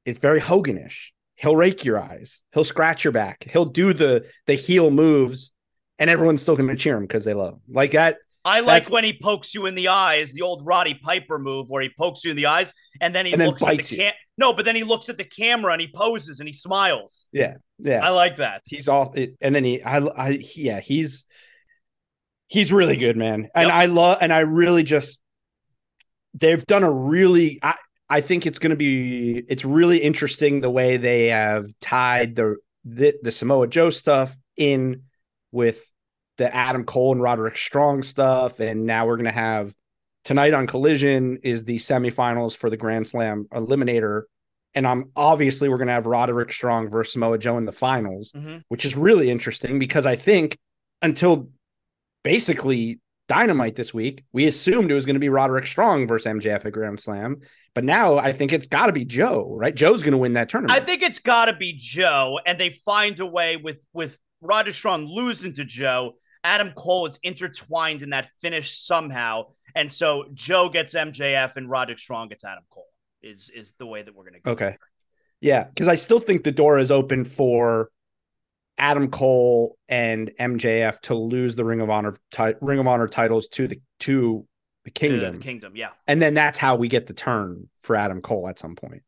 it's 0.05 0.19
very 0.19 0.39
Hoganish. 0.39 1.07
He'll 1.35 1.55
rake 1.55 1.83
your 1.83 1.99
eyes. 1.99 2.41
He'll 2.53 2.63
scratch 2.63 3.03
your 3.03 3.13
back. 3.13 3.47
He'll 3.49 3.65
do 3.65 3.93
the 3.93 4.25
the 4.45 4.53
heel 4.53 4.91
moves, 4.91 5.51
and 5.97 6.09
everyone's 6.09 6.43
still 6.43 6.55
going 6.55 6.69
to 6.69 6.75
cheer 6.75 6.95
him 6.95 7.03
because 7.03 7.25
they 7.25 7.33
love 7.33 7.55
him. 7.55 7.61
Like 7.69 7.91
that. 7.91 8.17
I 8.47 8.59
like 8.61 8.83
That's- 8.83 8.91
when 8.91 9.03
he 9.03 9.13
pokes 9.21 9.53
you 9.53 9.65
in 9.65 9.75
the 9.75 9.89
eyes, 9.89 10.31
the 10.33 10.41
old 10.41 10.65
Roddy 10.65 10.93
Piper 10.93 11.37
move 11.37 11.69
where 11.69 11.81
he 11.81 11.89
pokes 11.97 12.23
you 12.23 12.31
in 12.31 12.37
the 12.37 12.45
eyes 12.47 12.73
and 13.01 13.13
then 13.13 13.25
he 13.25 13.31
And 13.33 13.41
then 13.41 13.49
looks 13.49 13.63
at 13.63 13.77
the 13.77 13.95
you. 13.95 14.01
cam. 14.03 14.13
No, 14.37 14.53
but 14.53 14.65
then 14.65 14.75
he 14.75 14.83
looks 14.83 15.09
at 15.09 15.17
the 15.17 15.23
camera 15.23 15.71
and 15.73 15.81
he 15.81 15.87
poses 15.93 16.39
and 16.39 16.47
he 16.47 16.53
smiles. 16.53 17.27
Yeah, 17.31 17.55
yeah. 17.79 18.05
I 18.05 18.09
like 18.09 18.37
that. 18.37 18.61
he's 18.69 18.87
all 18.87 19.11
it, 19.15 19.35
and 19.41 19.53
then 19.53 19.63
he 19.63 19.81
I, 19.83 19.97
I 19.97 20.29
yeah 20.55 20.79
he's 20.79 21.25
he's 22.47 22.71
really 22.71 22.95
good 22.97 23.17
man 23.17 23.49
and 23.53 23.65
Yep. 23.67 23.73
i 23.73 23.85
love 23.87 24.17
and 24.21 24.31
i 24.31 24.39
really 24.39 24.83
just 24.83 25.19
they've 26.33 26.65
done 26.65 26.83
a 26.83 26.91
really 26.91 27.59
i 27.61 27.75
i 28.09 28.21
think 28.21 28.45
it's 28.45 28.57
going 28.59 28.69
to 28.69 28.77
be 28.77 29.43
it's 29.49 29.65
really 29.65 29.97
interesting 29.97 30.61
the 30.61 30.69
way 30.69 30.95
they 30.95 31.27
have 31.27 31.65
tied 31.81 32.35
the 32.37 32.55
the, 32.85 33.15
the 33.21 33.31
samoa 33.33 33.67
joe 33.67 33.89
stuff 33.89 34.33
in 34.55 35.03
with 35.51 35.83
the 36.37 36.53
adam 36.55 36.83
cole 36.83 37.11
and 37.11 37.21
roderick 37.21 37.57
strong 37.57 38.03
stuff 38.03 38.59
and 38.59 38.85
now 38.85 39.05
we're 39.05 39.15
going 39.17 39.25
to 39.25 39.31
have 39.31 39.73
tonight 40.23 40.53
on 40.53 40.67
collision 40.67 41.37
is 41.43 41.63
the 41.63 41.77
semifinals 41.77 42.55
for 42.55 42.69
the 42.69 42.77
grand 42.77 43.07
slam 43.07 43.47
eliminator 43.53 44.23
and 44.75 44.85
i'm 44.87 45.11
obviously 45.15 45.67
we're 45.69 45.77
going 45.77 45.87
to 45.87 45.93
have 45.93 46.05
roderick 46.05 46.51
strong 46.51 46.89
versus 46.89 47.13
samoa 47.13 47.37
joe 47.37 47.57
in 47.57 47.65
the 47.65 47.71
finals 47.71 48.31
Mhm. 48.33 48.61
which 48.69 48.85
is 48.85 48.95
really 48.95 49.29
interesting 49.29 49.79
because 49.79 50.05
I 50.05 50.15
think 50.15 50.57
until 51.01 51.49
basically 52.23 52.99
Dynamite 53.29 53.75
this 53.75 53.93
week, 53.93 54.23
we 54.31 54.47
assumed 54.47 54.89
it 54.89 54.93
was 54.93 55.05
going 55.05 55.15
to 55.15 55.19
be 55.19 55.27
Roderick 55.29 55.65
Strong 55.67 56.07
versus 56.07 56.31
MJF 56.31 56.65
at 56.65 56.71
Grand 56.71 56.97
Slam, 56.99 57.41
but 57.75 57.83
now 57.83 58.17
I 58.17 58.31
think 58.31 58.53
it's 58.53 58.67
got 58.67 58.85
to 58.85 58.93
be 58.93 59.03
Joe, 59.03 59.53
right? 59.53 59.75
Joe's 59.75 60.01
going 60.01 60.13
to 60.13 60.17
win 60.17 60.33
that 60.33 60.47
tournament. 60.47 60.81
I 60.81 60.83
think 60.85 61.01
it's 61.03 61.19
got 61.19 61.45
to 61.45 61.53
be 61.53 61.73
Joe, 61.73 62.39
and 62.45 62.57
they 62.57 62.69
find 62.85 63.19
a 63.19 63.25
way 63.25 63.57
with 63.57 63.79
with 63.91 64.17
Roderick 64.41 64.75
Strong 64.75 65.07
losing 65.07 65.53
to 65.55 65.65
Joe. 65.65 66.13
Adam 66.47 66.71
Cole 66.71 67.05
is 67.05 67.19
intertwined 67.23 68.01
in 68.01 68.11
that 68.11 68.29
finish 68.41 68.79
somehow, 68.79 69.47
and 69.75 69.91
so 69.91 70.25
Joe 70.33 70.69
gets 70.69 70.93
MJF 70.93 71.57
and 71.57 71.69
Roderick 71.69 71.99
Strong 71.99 72.29
gets 72.29 72.45
Adam 72.45 72.63
Cole. 72.69 72.85
Is 73.21 73.49
is 73.49 73.73
the 73.77 73.85
way 73.85 74.01
that 74.01 74.15
we're 74.15 74.23
going 74.23 74.35
to 74.35 74.39
go. 74.39 74.51
Okay, 74.51 74.77
yeah, 75.41 75.65
because 75.65 75.89
I 75.89 75.95
still 75.95 76.21
think 76.21 76.43
the 76.43 76.53
door 76.53 76.79
is 76.79 76.89
open 76.89 77.25
for 77.25 77.89
Adam 78.77 79.09
Cole 79.09 79.77
and 79.89 80.31
MJF 80.39 81.01
to 81.01 81.15
lose 81.15 81.57
the 81.57 81.65
Ring 81.65 81.81
of 81.81 81.89
Honor 81.89 82.15
ti- 82.31 82.53
Ring 82.61 82.79
of 82.79 82.87
Honor 82.87 83.09
titles 83.09 83.47
to 83.49 83.67
the 83.67 83.81
to 84.01 84.47
the 84.85 84.91
Kingdom. 84.91 85.39
The 85.39 85.43
Kingdom, 85.43 85.73
yeah. 85.75 85.89
And 86.07 86.21
then 86.21 86.33
that's 86.33 86.57
how 86.57 86.77
we 86.77 86.87
get 86.87 87.07
the 87.07 87.13
turn 87.13 87.67
for 87.83 87.97
Adam 87.97 88.21
Cole 88.21 88.47
at 88.47 88.57
some 88.57 88.75
point. 88.75 89.03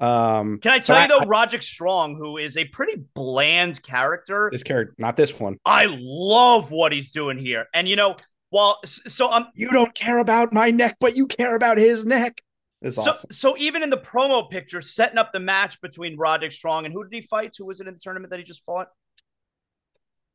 Um, 0.00 0.58
Can 0.60 0.72
I 0.72 0.78
tell 0.78 1.02
you 1.02 1.08
though, 1.08 1.18
I, 1.18 1.24
Roderick 1.24 1.62
Strong, 1.62 2.16
who 2.16 2.38
is 2.38 2.56
a 2.56 2.64
pretty 2.66 3.02
bland 3.14 3.82
character, 3.82 4.48
this 4.52 4.62
character, 4.62 4.94
not 4.98 5.16
this 5.16 5.38
one. 5.38 5.58
I 5.64 5.86
love 5.88 6.70
what 6.70 6.92
he's 6.92 7.10
doing 7.10 7.36
here, 7.36 7.66
and 7.74 7.88
you 7.88 7.96
know, 7.96 8.16
while 8.50 8.78
so 8.84 9.28
I'm, 9.28 9.46
you 9.54 9.68
don't 9.70 9.94
care 9.94 10.18
about 10.18 10.52
my 10.52 10.70
neck, 10.70 10.96
but 11.00 11.16
you 11.16 11.26
care 11.26 11.56
about 11.56 11.78
his 11.78 12.06
neck. 12.06 12.40
It's 12.80 12.94
so, 12.94 13.02
awesome. 13.02 13.30
so 13.32 13.56
even 13.58 13.82
in 13.82 13.90
the 13.90 13.98
promo 13.98 14.48
picture, 14.48 14.80
setting 14.80 15.18
up 15.18 15.32
the 15.32 15.40
match 15.40 15.80
between 15.80 16.16
Roderick 16.16 16.52
Strong 16.52 16.84
and 16.84 16.94
who 16.94 17.02
did 17.02 17.12
he 17.12 17.26
fight? 17.26 17.54
Who 17.58 17.66
was 17.66 17.80
it 17.80 17.88
in 17.88 17.94
the 17.94 18.00
tournament 18.00 18.30
that 18.30 18.38
he 18.38 18.44
just 18.44 18.64
fought? 18.64 18.88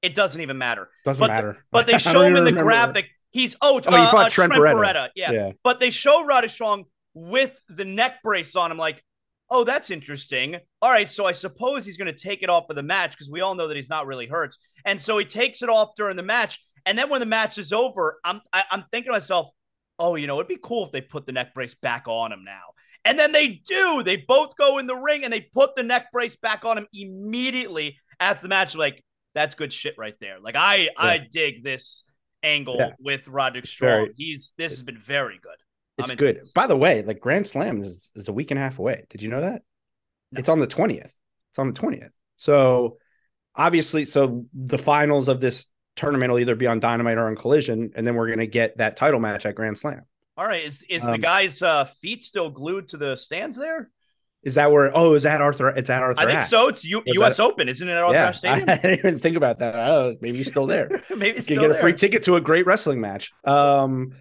It 0.01 0.13
doesn't 0.13 0.41
even 0.41 0.57
matter. 0.57 0.89
Doesn't 1.05 1.21
but 1.21 1.31
matter. 1.31 1.53
The, 1.53 1.59
but 1.71 1.87
they 1.87 1.97
show 1.99 2.21
him 2.21 2.35
in 2.35 2.43
the 2.43 2.51
graphic. 2.51 3.05
He's 3.31 3.55
oh, 3.61 3.81
oh 3.85 3.95
uh, 3.95 4.11
fought 4.11 4.25
uh, 4.25 4.29
Trent, 4.29 4.51
Trent 4.51 4.75
Beretta. 4.75 4.93
Beretta. 4.93 5.09
Yeah. 5.15 5.31
yeah. 5.31 5.51
But 5.63 5.79
they 5.79 5.89
show 5.89 6.25
Roderick 6.25 6.51
Strong 6.51 6.85
with 7.13 7.57
the 7.69 7.85
neck 7.85 8.21
brace 8.21 8.57
on. 8.57 8.69
I'm 8.69 8.77
like, 8.77 9.01
oh, 9.49 9.63
that's 9.63 9.91
interesting. 9.91 10.57
All 10.81 10.91
right, 10.91 11.09
so 11.09 11.25
I 11.25 11.31
suppose 11.31 11.85
he's 11.85 11.97
going 11.97 12.13
to 12.13 12.17
take 12.17 12.43
it 12.43 12.49
off 12.49 12.65
for 12.67 12.73
the 12.73 12.83
match 12.83 13.11
because 13.11 13.29
we 13.29 13.41
all 13.41 13.55
know 13.55 13.67
that 13.67 13.77
he's 13.77 13.89
not 13.89 14.07
really 14.07 14.27
hurt. 14.27 14.55
And 14.85 14.99
so 14.99 15.17
he 15.17 15.25
takes 15.25 15.61
it 15.61 15.69
off 15.69 15.91
during 15.95 16.17
the 16.17 16.23
match. 16.23 16.59
And 16.85 16.97
then 16.97 17.09
when 17.09 17.19
the 17.19 17.25
match 17.25 17.57
is 17.57 17.71
over, 17.71 18.19
I'm 18.23 18.41
I, 18.51 18.59
am 18.59 18.65
i 18.71 18.75
am 18.75 18.85
thinking 18.91 19.11
to 19.11 19.13
myself, 19.13 19.47
oh, 19.99 20.15
you 20.15 20.27
know, 20.27 20.35
it'd 20.37 20.47
be 20.47 20.57
cool 20.61 20.85
if 20.85 20.91
they 20.91 21.01
put 21.01 21.25
the 21.25 21.31
neck 21.31 21.53
brace 21.53 21.75
back 21.75 22.07
on 22.07 22.31
him 22.31 22.43
now. 22.43 22.73
And 23.05 23.19
then 23.19 23.31
they 23.31 23.61
do. 23.65 24.01
They 24.03 24.17
both 24.17 24.55
go 24.57 24.77
in 24.77 24.87
the 24.87 24.95
ring 24.95 25.23
and 25.23 25.31
they 25.31 25.41
put 25.41 25.75
the 25.75 25.83
neck 25.83 26.11
brace 26.11 26.35
back 26.35 26.65
on 26.65 26.77
him 26.77 26.87
immediately 26.93 27.97
after 28.19 28.43
the 28.43 28.49
match. 28.49 28.75
Like, 28.75 29.03
that's 29.35 29.55
good 29.55 29.73
shit 29.73 29.95
right 29.97 30.15
there. 30.19 30.39
Like 30.39 30.55
I 30.55 30.75
yeah. 30.75 30.89
I 30.97 31.17
dig 31.31 31.63
this 31.63 32.03
angle 32.43 32.75
yeah. 32.77 32.91
with 32.99 33.27
Roderick 33.27 33.67
Strong. 33.67 33.89
Very, 33.89 34.13
He's 34.15 34.53
this 34.57 34.73
has 34.73 34.81
been 34.81 34.99
very 34.99 35.39
good. 35.41 35.57
It's 35.97 36.11
good. 36.13 36.37
This. 36.37 36.51
By 36.51 36.67
the 36.67 36.77
way, 36.77 37.03
like 37.03 37.19
Grand 37.19 37.47
Slam 37.47 37.81
is, 37.81 38.11
is 38.15 38.27
a 38.27 38.33
week 38.33 38.51
and 38.51 38.59
a 38.59 38.61
half 38.61 38.79
away. 38.79 39.05
Did 39.09 39.21
you 39.21 39.29
know 39.29 39.41
that? 39.41 39.61
No. 40.31 40.39
It's 40.39 40.49
on 40.49 40.59
the 40.59 40.67
20th. 40.67 41.11
It's 41.51 41.59
on 41.59 41.71
the 41.71 41.79
20th. 41.79 42.09
So 42.37 42.97
obviously, 43.55 44.05
so 44.05 44.45
the 44.53 44.77
finals 44.77 45.27
of 45.27 45.39
this 45.39 45.67
tournament 45.95 46.31
will 46.31 46.39
either 46.39 46.55
be 46.55 46.67
on 46.67 46.79
Dynamite 46.79 47.17
or 47.17 47.27
on 47.27 47.35
Collision, 47.35 47.91
and 47.95 48.05
then 48.05 48.15
we're 48.15 48.29
gonna 48.29 48.47
get 48.47 48.77
that 48.77 48.97
title 48.97 49.19
match 49.19 49.45
at 49.45 49.55
Grand 49.55 49.77
Slam. 49.77 50.01
All 50.35 50.45
right. 50.45 50.63
Is 50.63 50.83
is 50.89 51.03
um, 51.03 51.11
the 51.11 51.17
guy's 51.19 51.61
uh, 51.61 51.85
feet 52.01 52.23
still 52.23 52.49
glued 52.49 52.87
to 52.89 52.97
the 52.97 53.15
stands 53.15 53.57
there? 53.57 53.89
Is 54.41 54.55
that 54.55 54.71
where? 54.71 54.91
Oh, 54.93 55.13
is 55.13 55.23
that 55.23 55.39
Arthur? 55.39 55.69
It's 55.69 55.89
at 55.89 56.03
Arthur. 56.03 56.19
I 56.19 56.25
think 56.25 56.39
Ashe. 56.39 56.49
so. 56.49 56.67
It's 56.67 56.83
U- 56.83 57.03
U.S. 57.05 57.37
That, 57.37 57.43
Open, 57.43 57.69
isn't 57.69 57.87
it? 57.87 57.95
Arthur 57.95 58.13
yeah, 58.13 58.31
Stadium. 58.31 58.69
I, 58.69 58.73
I, 58.73 58.77
didn't 58.81 58.99
even 58.99 59.19
think 59.19 59.37
about 59.37 59.59
that. 59.59 59.75
Oh, 59.75 60.17
maybe 60.19 60.37
he's 60.37 60.49
still 60.49 60.65
there. 60.65 60.89
maybe 61.15 61.37
you 61.37 61.43
can 61.43 61.59
get 61.59 61.69
there. 61.69 61.77
a 61.77 61.81
free 61.81 61.93
ticket 61.93 62.23
to 62.23 62.35
a 62.35 62.41
great 62.41 62.65
wrestling 62.65 62.99
match. 62.99 63.31
Um, 63.45 64.15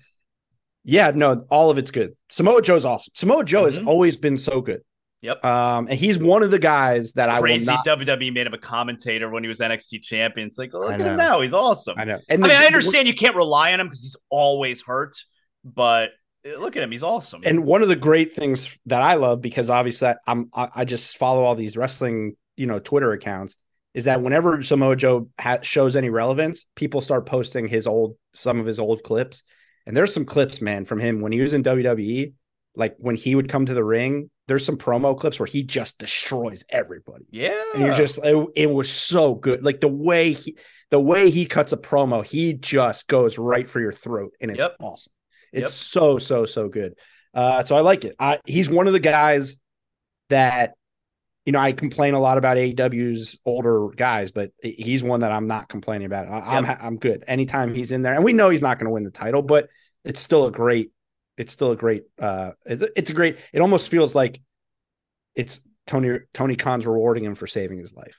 yeah, 0.84 1.12
no, 1.14 1.44
all 1.50 1.70
of 1.70 1.78
it's 1.78 1.90
good. 1.90 2.16
Samoa 2.30 2.62
Joe's 2.62 2.84
awesome. 2.84 3.12
Samoa 3.14 3.44
Joe 3.44 3.64
mm-hmm. 3.64 3.78
has 3.78 3.86
always 3.86 4.16
been 4.16 4.36
so 4.36 4.60
good. 4.60 4.82
Yep. 5.22 5.44
Um, 5.44 5.86
and 5.88 5.98
he's 5.98 6.18
one 6.18 6.42
of 6.42 6.50
the 6.50 6.58
guys 6.58 7.12
that 7.12 7.28
it's 7.28 7.38
I 7.38 7.40
crazy. 7.40 7.66
Not... 7.66 7.86
WWE 7.86 8.32
made 8.32 8.46
him 8.48 8.54
a 8.54 8.58
commentator 8.58 9.30
when 9.30 9.44
he 9.44 9.48
was 9.48 9.60
NXT 9.60 10.02
champion. 10.02 10.48
It's 10.48 10.58
like, 10.58 10.72
look 10.72 10.92
at 10.92 11.00
him 11.00 11.16
now. 11.16 11.40
He's 11.40 11.52
awesome. 11.52 11.94
I 11.96 12.04
know. 12.04 12.18
And 12.28 12.44
I 12.44 12.48
the, 12.48 12.54
mean, 12.54 12.62
I 12.62 12.66
understand 12.66 13.06
you 13.06 13.14
can't 13.14 13.36
rely 13.36 13.72
on 13.72 13.78
him 13.78 13.86
because 13.86 14.02
he's 14.02 14.16
always 14.30 14.82
hurt, 14.82 15.16
but 15.64 16.10
look 16.58 16.76
at 16.76 16.82
him 16.82 16.90
he's 16.90 17.04
awesome 17.04 17.40
and 17.44 17.64
one 17.64 17.82
of 17.82 17.88
the 17.88 17.96
great 17.96 18.32
things 18.32 18.76
that 18.86 19.00
i 19.00 19.14
love 19.14 19.40
because 19.40 19.70
obviously 19.70 20.12
i'm 20.26 20.50
i 20.52 20.84
just 20.84 21.16
follow 21.16 21.44
all 21.44 21.54
these 21.54 21.76
wrestling 21.76 22.36
you 22.56 22.66
know 22.66 22.80
twitter 22.80 23.12
accounts 23.12 23.56
is 23.94 24.04
that 24.04 24.22
whenever 24.22 24.60
samoa 24.62 24.96
joe 24.96 25.28
ha- 25.38 25.60
shows 25.62 25.94
any 25.94 26.10
relevance 26.10 26.66
people 26.74 27.00
start 27.00 27.26
posting 27.26 27.68
his 27.68 27.86
old 27.86 28.16
some 28.34 28.58
of 28.58 28.66
his 28.66 28.80
old 28.80 29.04
clips 29.04 29.44
and 29.86 29.96
there's 29.96 30.14
some 30.14 30.24
clips 30.24 30.60
man 30.60 30.84
from 30.84 31.00
him 31.00 31.20
when 31.20 31.32
he 31.32 31.40
was 31.40 31.54
in 31.54 31.62
wwe 31.62 32.32
like 32.74 32.94
when 32.98 33.16
he 33.16 33.34
would 33.34 33.48
come 33.48 33.66
to 33.66 33.74
the 33.74 33.84
ring 33.84 34.30
there's 34.48 34.64
some 34.64 34.76
promo 34.76 35.18
clips 35.18 35.38
where 35.38 35.46
he 35.46 35.62
just 35.62 35.98
destroys 35.98 36.64
everybody 36.68 37.24
yeah 37.30 37.62
and 37.74 37.84
you're 37.84 37.94
just 37.94 38.18
it, 38.24 38.46
it 38.56 38.70
was 38.70 38.90
so 38.90 39.34
good 39.34 39.64
like 39.64 39.80
the 39.80 39.88
way 39.88 40.32
he 40.32 40.56
the 40.90 41.00
way 41.00 41.30
he 41.30 41.46
cuts 41.46 41.72
a 41.72 41.76
promo 41.76 42.24
he 42.24 42.52
just 42.52 43.08
goes 43.08 43.38
right 43.38 43.68
for 43.68 43.80
your 43.80 43.92
throat 43.92 44.32
and 44.40 44.50
it's 44.50 44.60
yep. 44.60 44.76
awesome 44.80 45.12
it's 45.52 45.60
yep. 45.60 45.70
so 45.70 46.18
so 46.18 46.46
so 46.46 46.68
good. 46.68 46.94
Uh, 47.34 47.62
so 47.62 47.76
I 47.76 47.80
like 47.80 48.04
it. 48.04 48.16
I, 48.18 48.40
he's 48.46 48.68
one 48.68 48.86
of 48.86 48.92
the 48.92 49.00
guys 49.00 49.58
that 50.28 50.74
you 51.45 51.53
know 51.53 51.59
I 51.59 51.72
complain 51.72 52.14
a 52.14 52.20
lot 52.20 52.38
about 52.38 52.57
AEW's 52.57 53.38
older 53.45 53.88
guys, 53.97 54.30
but 54.30 54.53
he's 54.62 55.03
one 55.03 55.20
that 55.20 55.32
I'm 55.32 55.47
not 55.47 55.68
complaining 55.68 56.07
about. 56.07 56.28
I, 56.28 56.57
am 56.57 56.64
yep. 56.64 56.78
I'm, 56.80 56.86
I'm 56.86 56.97
good 56.99 57.24
anytime 57.26 57.74
he's 57.74 57.93
in 57.93 58.03
there, 58.03 58.14
and 58.14 58.24
we 58.24 58.32
know 58.32 58.51
he's 58.51 58.62
not 58.62 58.78
going 58.78 58.86
to 58.86 58.93
win 58.93 59.05
the 59.05 59.11
title, 59.11 59.43
but 59.43 59.68
it's 60.05 60.20
still 60.20 60.47
a 60.47 60.53
great. 60.53 60.93
It's 61.36 61.53
still 61.53 61.72
a 61.72 61.76
great. 61.76 62.05
Uh, 62.20 62.53
it's, 62.64 62.84
it's 62.97 63.11
a 63.11 63.14
great. 63.14 63.38
It 63.53 63.61
almost 63.61 63.88
feels 63.88 64.14
like 64.14 64.40
it's 65.34 65.61
Tony 65.86 66.18
Tony 66.32 66.57
Khan's 66.57 66.86
rewarding 66.86 67.24
him 67.24 67.34
for 67.34 67.47
saving 67.47 67.78
his 67.78 67.93
life. 67.93 68.18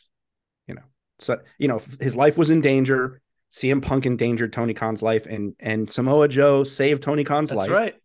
You 0.68 0.76
know, 0.76 0.84
so 1.20 1.40
you 1.58 1.68
know 1.68 1.82
his 2.00 2.16
life 2.16 2.38
was 2.38 2.50
in 2.50 2.62
danger. 2.62 3.22
CM 3.54 3.84
Punk 3.84 4.08
endangered 4.08 4.52
Tony 4.52 4.74
Khan's 4.74 5.02
life, 5.02 5.28
and 5.28 5.56
and 5.60 5.90
Samoa 5.90 6.28
Joe 6.28 6.64
saved 6.64 7.04
Tony 7.04 7.24
Khan's 7.24 7.52
That's 7.52 7.60
life. 7.60 7.70
right. 7.70 7.96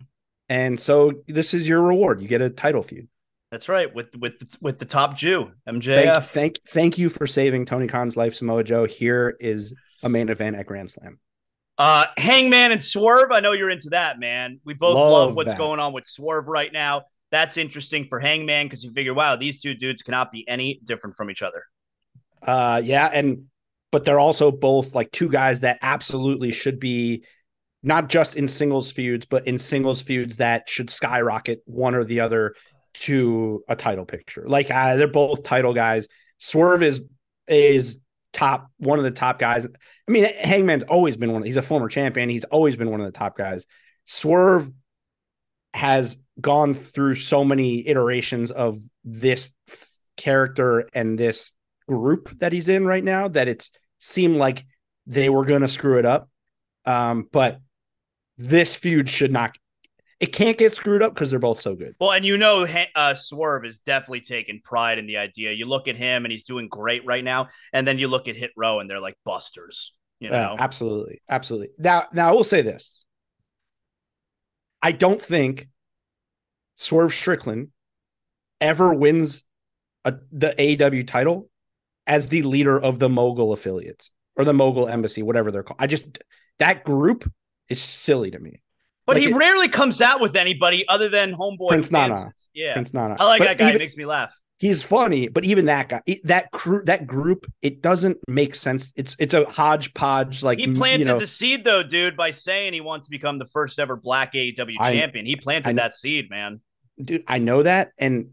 And 0.48 0.78
so 0.78 1.12
this 1.26 1.54
is 1.54 1.68
your 1.68 1.82
reward. 1.82 2.22
You 2.22 2.28
get 2.28 2.40
a 2.40 2.50
title 2.50 2.82
feud. 2.82 3.08
That's 3.50 3.68
right 3.68 3.92
with 3.94 4.14
with 4.16 4.34
with 4.60 4.78
the 4.78 4.84
top 4.84 5.16
Jew 5.16 5.52
MJF. 5.66 6.04
Thank, 6.04 6.24
thank 6.24 6.58
thank 6.68 6.98
you 6.98 7.08
for 7.08 7.26
saving 7.26 7.64
Tony 7.64 7.86
Khan's 7.86 8.16
life, 8.16 8.34
Samoa 8.34 8.62
Joe. 8.62 8.84
Here 8.84 9.36
is 9.40 9.74
a 10.02 10.08
main 10.08 10.28
event 10.28 10.56
at 10.56 10.66
Grand 10.66 10.90
Slam. 10.90 11.18
Uh, 11.78 12.06
Hangman 12.16 12.72
and 12.72 12.82
Swerve. 12.82 13.30
I 13.30 13.40
know 13.40 13.52
you're 13.52 13.70
into 13.70 13.90
that, 13.90 14.18
man. 14.18 14.60
We 14.64 14.74
both 14.74 14.96
love, 14.96 15.28
love 15.28 15.36
what's 15.36 15.50
that. 15.50 15.58
going 15.58 15.80
on 15.80 15.92
with 15.92 16.06
Swerve 16.06 16.48
right 16.48 16.72
now. 16.72 17.02
That's 17.30 17.56
interesting 17.56 18.06
for 18.08 18.18
Hangman 18.18 18.66
because 18.66 18.82
you 18.82 18.92
figure, 18.92 19.14
wow, 19.14 19.36
these 19.36 19.60
two 19.60 19.74
dudes 19.74 20.02
cannot 20.02 20.32
be 20.32 20.46
any 20.48 20.80
different 20.82 21.14
from 21.14 21.30
each 21.30 21.42
other. 21.42 21.64
Uh, 22.42 22.80
yeah, 22.82 23.08
and 23.12 23.44
but 23.92 24.04
they're 24.04 24.18
also 24.18 24.50
both 24.50 24.94
like 24.94 25.12
two 25.12 25.28
guys 25.28 25.60
that 25.60 25.78
absolutely 25.80 26.50
should 26.50 26.80
be 26.80 27.24
not 27.82 28.08
just 28.08 28.34
in 28.34 28.48
singles 28.48 28.90
feuds, 28.90 29.24
but 29.24 29.46
in 29.46 29.58
singles 29.58 30.02
feuds 30.02 30.38
that 30.38 30.68
should 30.68 30.90
skyrocket 30.90 31.62
one 31.64 31.94
or 31.94 32.04
the 32.04 32.20
other 32.20 32.54
to 32.94 33.64
a 33.68 33.76
title 33.76 34.04
picture. 34.04 34.44
Like 34.46 34.70
uh, 34.70 34.96
they're 34.96 35.08
both 35.08 35.42
title 35.42 35.74
guys. 35.74 36.08
Swerve 36.38 36.82
is 36.82 37.02
is 37.46 38.00
top 38.32 38.70
one 38.78 38.98
of 38.98 39.04
the 39.04 39.10
top 39.10 39.38
guys. 39.38 39.66
I 39.66 40.10
mean, 40.10 40.24
Hangman's 40.24 40.84
always 40.84 41.16
been 41.16 41.32
one. 41.32 41.42
He's 41.42 41.56
a 41.56 41.62
former 41.62 41.88
champion. 41.88 42.28
He's 42.28 42.44
always 42.44 42.76
been 42.76 42.90
one 42.90 43.00
of 43.00 43.06
the 43.06 43.18
top 43.18 43.36
guys. 43.36 43.66
Swerve 44.04 44.70
has 45.74 46.18
gone 46.40 46.74
through 46.74 47.16
so 47.16 47.44
many 47.44 47.86
iterations 47.86 48.50
of 48.50 48.80
this 49.04 49.52
character 50.16 50.88
and 50.92 51.18
this 51.18 51.52
group 51.88 52.38
that 52.40 52.52
he's 52.52 52.68
in 52.68 52.86
right 52.86 53.04
now 53.04 53.28
that 53.28 53.48
it's 53.48 53.70
seemed 53.98 54.36
like 54.36 54.66
they 55.06 55.28
were 55.28 55.44
going 55.44 55.62
to 55.62 55.68
screw 55.68 55.98
it 55.98 56.04
up. 56.04 56.28
Um, 56.84 57.28
but 57.32 57.60
this 58.36 58.74
feud 58.74 59.08
should 59.08 59.32
not. 59.32 59.56
It 60.20 60.32
can't 60.32 60.58
get 60.58 60.74
screwed 60.74 61.02
up 61.02 61.14
because 61.14 61.30
they're 61.30 61.38
both 61.38 61.60
so 61.60 61.76
good. 61.76 61.94
Well, 62.00 62.10
and 62.10 62.24
you 62.24 62.38
know, 62.38 62.66
uh, 62.94 63.14
Swerve 63.14 63.64
is 63.64 63.78
definitely 63.78 64.22
taking 64.22 64.60
pride 64.62 64.98
in 64.98 65.06
the 65.06 65.18
idea. 65.18 65.52
You 65.52 65.66
look 65.66 65.86
at 65.86 65.96
him, 65.96 66.24
and 66.24 66.32
he's 66.32 66.44
doing 66.44 66.66
great 66.68 67.06
right 67.06 67.22
now. 67.22 67.48
And 67.72 67.86
then 67.86 67.98
you 67.98 68.08
look 68.08 68.26
at 68.26 68.34
Hit 68.34 68.50
Row, 68.56 68.80
and 68.80 68.90
they're 68.90 69.00
like 69.00 69.16
busters. 69.24 69.92
You 70.18 70.30
know, 70.30 70.36
uh, 70.36 70.56
absolutely, 70.58 71.22
absolutely. 71.28 71.68
Now, 71.78 72.06
now 72.12 72.28
I 72.30 72.32
will 72.32 72.42
say 72.42 72.62
this: 72.62 73.04
I 74.82 74.90
don't 74.90 75.22
think 75.22 75.68
Swerve 76.74 77.14
Strickland 77.14 77.68
ever 78.60 78.92
wins 78.92 79.44
a, 80.04 80.14
the 80.32 80.54
AEW 80.58 81.06
title 81.06 81.48
as 82.06 82.28
the 82.28 82.42
leader 82.42 82.80
of 82.80 82.98
the 82.98 83.08
mogul 83.08 83.52
affiliates 83.52 84.10
or 84.36 84.44
the 84.44 84.52
mogul 84.52 84.88
embassy, 84.88 85.22
whatever 85.22 85.50
they're 85.50 85.62
called. 85.62 85.80
I 85.80 85.86
just 85.86 86.18
that 86.58 86.82
group 86.82 87.30
is 87.68 87.80
silly 87.80 88.30
to 88.30 88.38
me. 88.38 88.62
But 89.08 89.16
like 89.16 89.24
he 89.24 89.30
it, 89.30 89.34
rarely 89.34 89.68
comes 89.68 90.00
out 90.00 90.20
with 90.20 90.36
anybody 90.36 90.86
other 90.86 91.08
than 91.08 91.34
homeboy 91.34 91.68
Prince 91.68 91.90
Nana. 91.90 92.32
Yeah, 92.52 92.74
Prince 92.74 92.92
Nana. 92.94 93.16
I 93.18 93.24
like 93.24 93.38
but 93.40 93.44
that 93.46 93.58
guy. 93.58 93.64
Even, 93.70 93.76
it 93.76 93.78
makes 93.78 93.96
me 93.96 94.04
laugh. 94.04 94.32
he's 94.58 94.82
funny, 94.82 95.28
but 95.28 95.44
even 95.46 95.64
that 95.64 95.88
guy, 95.88 96.02
that 96.24 96.50
crew, 96.50 96.82
that 96.84 97.06
group, 97.06 97.46
it 97.62 97.80
doesn't 97.80 98.18
make 98.28 98.54
sense. 98.54 98.92
It's 98.96 99.16
it's 99.18 99.32
a 99.32 99.46
hodgepodge. 99.46 100.42
Like 100.42 100.58
he 100.58 100.74
planted 100.74 101.06
you 101.06 101.12
know, 101.14 101.18
the 101.18 101.26
seed 101.26 101.64
though, 101.64 101.82
dude, 101.82 102.18
by 102.18 102.32
saying 102.32 102.74
he 102.74 102.82
wants 102.82 103.06
to 103.06 103.10
become 103.10 103.38
the 103.38 103.46
first 103.46 103.78
ever 103.78 103.96
black 103.96 104.34
AEW 104.34 104.76
I- 104.78 104.92
champion. 104.92 105.24
He 105.24 105.36
planted 105.36 105.70
I- 105.70 105.72
that 105.72 105.94
seed, 105.94 106.28
man. 106.28 106.60
dude. 107.02 107.24
I 107.26 107.38
know 107.38 107.62
that, 107.62 107.92
and 107.96 108.32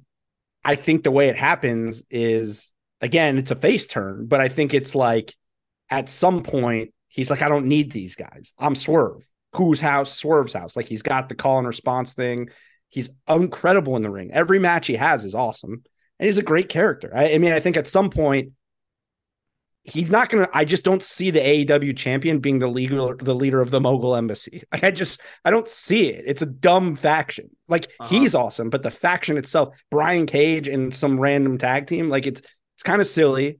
I 0.65 0.75
think 0.75 1.03
the 1.03 1.11
way 1.11 1.29
it 1.29 1.37
happens 1.37 2.03
is 2.09 2.73
again, 2.99 3.37
it's 3.37 3.51
a 3.51 3.55
face 3.55 3.85
turn, 3.85 4.25
but 4.25 4.41
I 4.41 4.49
think 4.49 4.73
it's 4.73 4.93
like 4.93 5.33
at 5.89 6.09
some 6.09 6.43
point 6.43 6.93
he's 7.07 7.29
like, 7.29 7.41
I 7.41 7.47
don't 7.47 7.67
need 7.67 7.91
these 7.93 8.15
guys. 8.15 8.51
I'm 8.59 8.75
Swerve. 8.75 9.25
Whose 9.55 9.81
house? 9.81 10.13
Swerve's 10.13 10.53
house. 10.53 10.75
Like 10.75 10.87
he's 10.87 11.01
got 11.03 11.29
the 11.29 11.35
call 11.35 11.57
and 11.59 11.67
response 11.67 12.13
thing. 12.13 12.49
He's 12.89 13.09
incredible 13.27 13.95
in 13.95 14.03
the 14.03 14.09
ring. 14.09 14.31
Every 14.31 14.59
match 14.59 14.87
he 14.87 14.95
has 14.95 15.25
is 15.25 15.35
awesome, 15.35 15.83
and 16.19 16.27
he's 16.27 16.37
a 16.37 16.43
great 16.43 16.69
character. 16.69 17.11
I, 17.15 17.33
I 17.33 17.37
mean, 17.37 17.51
I 17.53 17.59
think 17.59 17.77
at 17.77 17.87
some 17.87 18.09
point 18.09 18.51
he's 19.83 20.09
not 20.11 20.29
gonna. 20.29 20.47
I 20.53 20.65
just 20.65 20.83
don't 20.83 21.03
see 21.03 21.31
the 21.31 21.39
AEW 21.39 21.95
champion 21.95 22.39
being 22.39 22.59
the 22.59 22.67
leader, 22.67 23.15
the 23.19 23.35
leader 23.35 23.61
of 23.61 23.71
the 23.71 23.81
Mogul 23.81 24.15
Embassy. 24.15 24.63
Like 24.71 24.83
I 24.83 24.91
just, 24.91 25.21
I 25.43 25.51
don't 25.51 25.67
see 25.67 26.09
it. 26.09 26.23
It's 26.27 26.41
a 26.41 26.45
dumb 26.47 26.95
faction. 26.95 27.49
Like 27.67 27.85
Uh-huh. 27.99 28.09
he's 28.09 28.35
awesome, 28.35 28.69
but 28.69 28.83
the 28.83 28.91
faction 28.91 29.37
itself, 29.37 29.75
Brian 29.91 30.25
Cage 30.25 30.67
and 30.67 30.93
some 30.93 31.19
random 31.19 31.57
tag 31.57 31.87
team, 31.87 32.09
like 32.09 32.25
it's 32.27 32.41
it's 32.75 32.83
kind 32.83 33.01
of 33.01 33.07
silly. 33.07 33.59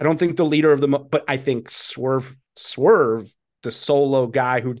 I 0.00 0.04
don't 0.04 0.18
think 0.18 0.36
the 0.36 0.46
leader 0.46 0.72
of 0.72 0.80
the, 0.80 0.88
but 0.88 1.24
I 1.28 1.36
think 1.36 1.70
Swerve, 1.70 2.34
Swerve, 2.56 3.30
the 3.62 3.70
solo 3.70 4.26
guy 4.26 4.60
who, 4.60 4.76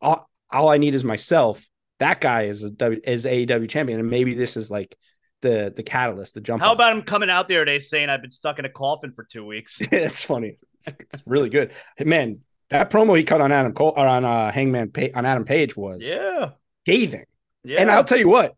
all, 0.00 0.28
all 0.50 0.68
I 0.68 0.78
need 0.78 0.94
is 0.94 1.04
myself. 1.04 1.64
That 1.98 2.20
guy 2.20 2.42
is 2.44 2.62
a 2.62 2.70
W, 2.70 3.00
is 3.04 3.24
AEW 3.24 3.68
champion, 3.68 3.98
and 4.00 4.08
maybe 4.10 4.34
this 4.34 4.56
is 4.56 4.70
like 4.70 4.96
the 5.42 5.72
the 5.74 5.82
catalyst, 5.82 6.34
the 6.34 6.40
jump. 6.40 6.62
How 6.62 6.72
about 6.72 6.92
him 6.96 7.02
coming 7.02 7.30
out 7.30 7.48
there 7.48 7.64
today 7.64 7.80
saying 7.80 8.08
I've 8.08 8.20
been 8.20 8.30
stuck 8.30 8.58
in 8.58 8.64
a 8.64 8.68
coffin 8.70 9.12
for 9.12 9.24
two 9.24 9.44
weeks? 9.44 9.78
it's 9.80 10.24
funny. 10.24 10.58
It's, 10.80 10.94
it's 11.12 11.22
really 11.26 11.48
good. 11.50 11.72
Man, 11.98 12.40
that 12.70 12.90
promo 12.90 13.16
he 13.16 13.24
cut 13.24 13.40
on 13.40 13.50
Adam 13.50 13.72
Cole 13.72 13.94
or 13.96 14.06
on 14.06 14.24
uh, 14.24 14.52
Hangman 14.52 14.90
pa- 14.90 15.08
on 15.14 15.26
Adam 15.26 15.44
Page 15.44 15.76
was 15.76 16.02
Yeah. 16.04 16.50
scathing. 16.84 17.24
Yeah. 17.64 17.80
And 17.80 17.90
I'll 17.90 18.04
tell 18.04 18.18
you 18.18 18.28
what, 18.28 18.54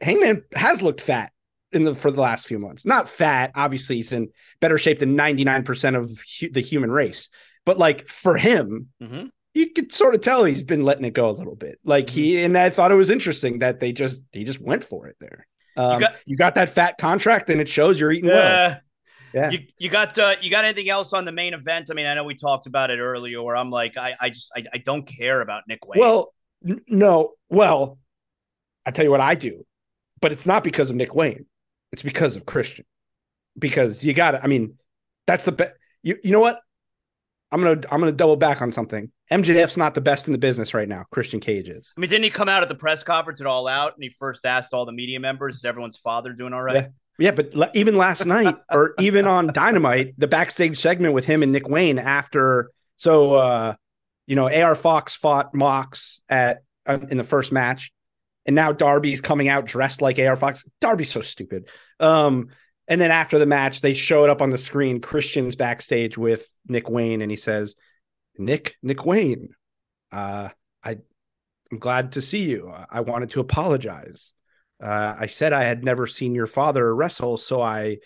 Hangman 0.00 0.44
has 0.54 0.82
looked 0.82 1.00
fat 1.00 1.32
in 1.72 1.84
the 1.84 1.94
for 1.94 2.10
the 2.10 2.20
last 2.20 2.46
few 2.46 2.58
months. 2.58 2.84
Not 2.86 3.08
fat, 3.08 3.50
obviously, 3.54 3.96
he's 3.96 4.12
in 4.12 4.28
better 4.60 4.78
shape 4.78 4.98
than 5.00 5.16
ninety 5.16 5.44
nine 5.44 5.64
percent 5.64 5.96
of 5.96 6.10
hu- 6.40 6.50
the 6.50 6.60
human 6.60 6.90
race. 6.90 7.28
But 7.64 7.78
like 7.78 8.08
for 8.08 8.36
him, 8.36 8.88
Mhm. 9.02 9.30
You 9.54 9.70
could 9.70 9.92
sort 9.92 10.14
of 10.14 10.20
tell 10.20 10.44
he's 10.44 10.62
been 10.62 10.84
letting 10.84 11.04
it 11.04 11.14
go 11.14 11.30
a 11.30 11.32
little 11.32 11.54
bit. 11.54 11.78
Like 11.84 12.10
he 12.10 12.42
and 12.42 12.58
I 12.58 12.70
thought 12.70 12.90
it 12.90 12.96
was 12.96 13.10
interesting 13.10 13.60
that 13.60 13.80
they 13.80 13.92
just 13.92 14.22
he 14.32 14.44
just 14.44 14.60
went 14.60 14.84
for 14.84 15.06
it 15.06 15.16
there. 15.20 15.46
Um, 15.76 15.94
you, 15.94 16.00
got- 16.00 16.14
got, 16.36 16.54
that 16.56 16.68
fat 16.68 16.98
contract, 16.98 17.50
and 17.50 17.60
it 17.60 17.68
shows 17.68 17.98
you're 17.98 18.12
eating 18.12 18.30
well. 18.30 18.36
Yeah. 18.36 18.78
Yeah. 19.32 19.50
You, 19.50 19.58
you 19.78 19.88
got 19.88 20.16
uh, 20.16 20.36
you 20.40 20.48
got 20.48 20.64
anything 20.64 20.88
else 20.88 21.12
on 21.12 21.24
the 21.24 21.32
main 21.32 21.54
event? 21.54 21.88
I 21.90 21.94
mean, 21.94 22.06
I 22.06 22.14
know 22.14 22.22
we 22.22 22.36
talked 22.36 22.66
about 22.66 22.90
it 22.92 23.00
earlier. 23.00 23.42
Where 23.42 23.56
I'm 23.56 23.68
like, 23.68 23.96
I, 23.96 24.14
I 24.20 24.30
just 24.30 24.52
I, 24.54 24.64
I 24.72 24.78
don't 24.78 25.04
care 25.04 25.40
about 25.40 25.64
Nick 25.66 25.84
Wayne. 25.86 25.98
Well, 25.98 26.32
n- 26.64 26.82
no. 26.86 27.32
Well, 27.48 27.98
I 28.86 28.92
tell 28.92 29.04
you 29.04 29.10
what 29.10 29.20
I 29.20 29.34
do, 29.34 29.66
but 30.20 30.30
it's 30.30 30.46
not 30.46 30.62
because 30.62 30.88
of 30.88 30.94
Nick 30.94 31.16
Wayne. 31.16 31.46
It's 31.90 32.02
because 32.02 32.36
of 32.36 32.46
Christian. 32.46 32.84
Because 33.58 34.04
you 34.04 34.14
got 34.14 34.32
to. 34.32 34.44
I 34.44 34.46
mean, 34.46 34.78
that's 35.26 35.44
the 35.44 35.52
best. 35.52 35.72
You 36.04 36.16
you 36.22 36.30
know 36.30 36.40
what? 36.40 36.60
I'm 37.54 37.62
gonna 37.62 37.80
I'm 37.92 38.00
gonna 38.00 38.10
double 38.10 38.34
back 38.34 38.60
on 38.62 38.72
something. 38.72 39.12
MJF's 39.30 39.76
not 39.76 39.94
the 39.94 40.00
best 40.00 40.26
in 40.26 40.32
the 40.32 40.38
business 40.38 40.74
right 40.74 40.88
now. 40.88 41.04
Christian 41.12 41.38
Cage 41.38 41.68
is. 41.68 41.92
I 41.96 42.00
mean, 42.00 42.10
didn't 42.10 42.24
he 42.24 42.30
come 42.30 42.48
out 42.48 42.64
at 42.64 42.68
the 42.68 42.74
press 42.74 43.04
conference 43.04 43.40
at 43.40 43.46
All 43.46 43.68
Out 43.68 43.94
and 43.94 44.02
he 44.02 44.10
first 44.10 44.44
asked 44.44 44.74
all 44.74 44.84
the 44.84 44.92
media 44.92 45.20
members, 45.20 45.58
"Is 45.58 45.64
everyone's 45.64 45.96
father 45.96 46.32
doing 46.32 46.52
all 46.52 46.62
right?" 46.62 46.74
Yeah. 46.74 46.88
Yeah, 47.16 47.30
but 47.30 47.54
le- 47.54 47.70
even 47.74 47.96
last 47.96 48.26
night, 48.26 48.56
or 48.72 48.94
even 48.98 49.28
on 49.28 49.52
Dynamite, 49.52 50.14
the 50.18 50.26
backstage 50.26 50.78
segment 50.78 51.14
with 51.14 51.24
him 51.24 51.44
and 51.44 51.52
Nick 51.52 51.68
Wayne 51.68 52.00
after. 52.00 52.72
So, 52.96 53.36
uh, 53.36 53.74
you 54.26 54.34
know, 54.34 54.52
AR 54.52 54.74
Fox 54.74 55.14
fought 55.14 55.54
Mox 55.54 56.20
at 56.28 56.64
uh, 56.86 56.98
in 57.08 57.16
the 57.16 57.22
first 57.22 57.52
match, 57.52 57.92
and 58.46 58.56
now 58.56 58.72
Darby's 58.72 59.20
coming 59.20 59.48
out 59.48 59.64
dressed 59.64 60.02
like 60.02 60.18
AR 60.18 60.34
Fox. 60.34 60.64
Darby's 60.80 61.12
so 61.12 61.20
stupid. 61.20 61.68
Um, 62.00 62.48
and 62.86 63.00
then 63.00 63.10
after 63.10 63.38
the 63.38 63.46
match, 63.46 63.80
they 63.80 63.94
showed 63.94 64.30
up 64.30 64.42
on 64.42 64.50
the 64.50 64.58
screen. 64.58 65.00
Christian's 65.00 65.56
backstage 65.56 66.18
with 66.18 66.52
Nick 66.66 66.90
Wayne, 66.90 67.22
and 67.22 67.30
he 67.30 67.36
says, 67.36 67.74
"Nick, 68.38 68.76
Nick 68.82 69.06
Wayne, 69.06 69.50
uh, 70.12 70.50
I, 70.82 70.98
I'm 71.72 71.78
glad 71.78 72.12
to 72.12 72.20
see 72.20 72.42
you. 72.42 72.72
I 72.90 73.00
wanted 73.00 73.30
to 73.30 73.40
apologize." 73.40 74.32
Uh, 74.82 75.14
I 75.18 75.26
said 75.26 75.52
I 75.52 75.64
had 75.64 75.84
never 75.84 76.06
seen 76.06 76.34
your 76.34 76.46
father 76.46 76.94
wrestle, 76.94 77.36
so 77.36 77.62
I 77.62 77.98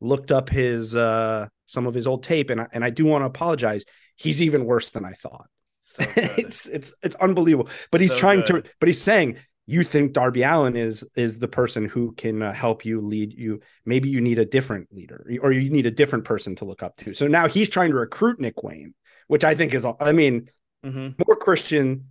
looked 0.00 0.32
up 0.32 0.50
his 0.50 0.94
uh, 0.94 1.48
some 1.66 1.86
of 1.86 1.94
his 1.94 2.06
old 2.06 2.22
tape, 2.22 2.50
and 2.50 2.60
I, 2.60 2.66
and 2.72 2.84
I 2.84 2.90
do 2.90 3.04
want 3.06 3.22
to 3.22 3.26
apologize. 3.26 3.84
He's 4.16 4.42
even 4.42 4.64
worse 4.64 4.90
than 4.90 5.04
I 5.04 5.12
thought. 5.12 5.48
So 5.80 6.04
it's 6.16 6.66
it's 6.66 6.94
it's 7.02 7.14
unbelievable. 7.16 7.70
But 7.90 8.00
he's 8.00 8.10
So 8.10 8.18
trying 8.18 8.44
to. 8.44 8.62
But 8.80 8.88
he's 8.88 9.00
saying 9.00 9.38
you 9.66 9.82
think 9.82 10.12
Darby 10.12 10.42
Allin 10.42 10.76
is 10.76 11.04
is 11.16 11.38
the 11.38 11.48
person 11.48 11.86
who 11.86 12.12
can 12.12 12.40
uh, 12.42 12.52
help 12.52 12.84
you 12.84 13.00
lead 13.00 13.32
you. 13.32 13.60
Maybe 13.84 14.08
you 14.08 14.20
need 14.20 14.38
a 14.38 14.44
different 14.44 14.92
leader, 14.92 15.26
or 15.42 15.52
you 15.52 15.70
need 15.70 15.86
a 15.86 15.90
different 15.90 16.24
person 16.24 16.54
to 16.56 16.64
look 16.64 16.82
up 16.82 16.96
to. 16.98 17.14
So 17.14 17.26
now 17.26 17.48
he's 17.48 17.68
trying 17.68 17.90
to 17.90 17.96
recruit 17.96 18.40
Nick 18.40 18.62
Wayne, 18.62 18.94
which 19.26 19.44
I 19.44 19.54
think 19.54 19.74
is. 19.74 19.84
I 20.00 20.12
mean, 20.12 20.48
Mhm. 20.84 21.14
more 21.26 21.36
Christian, 21.36 22.10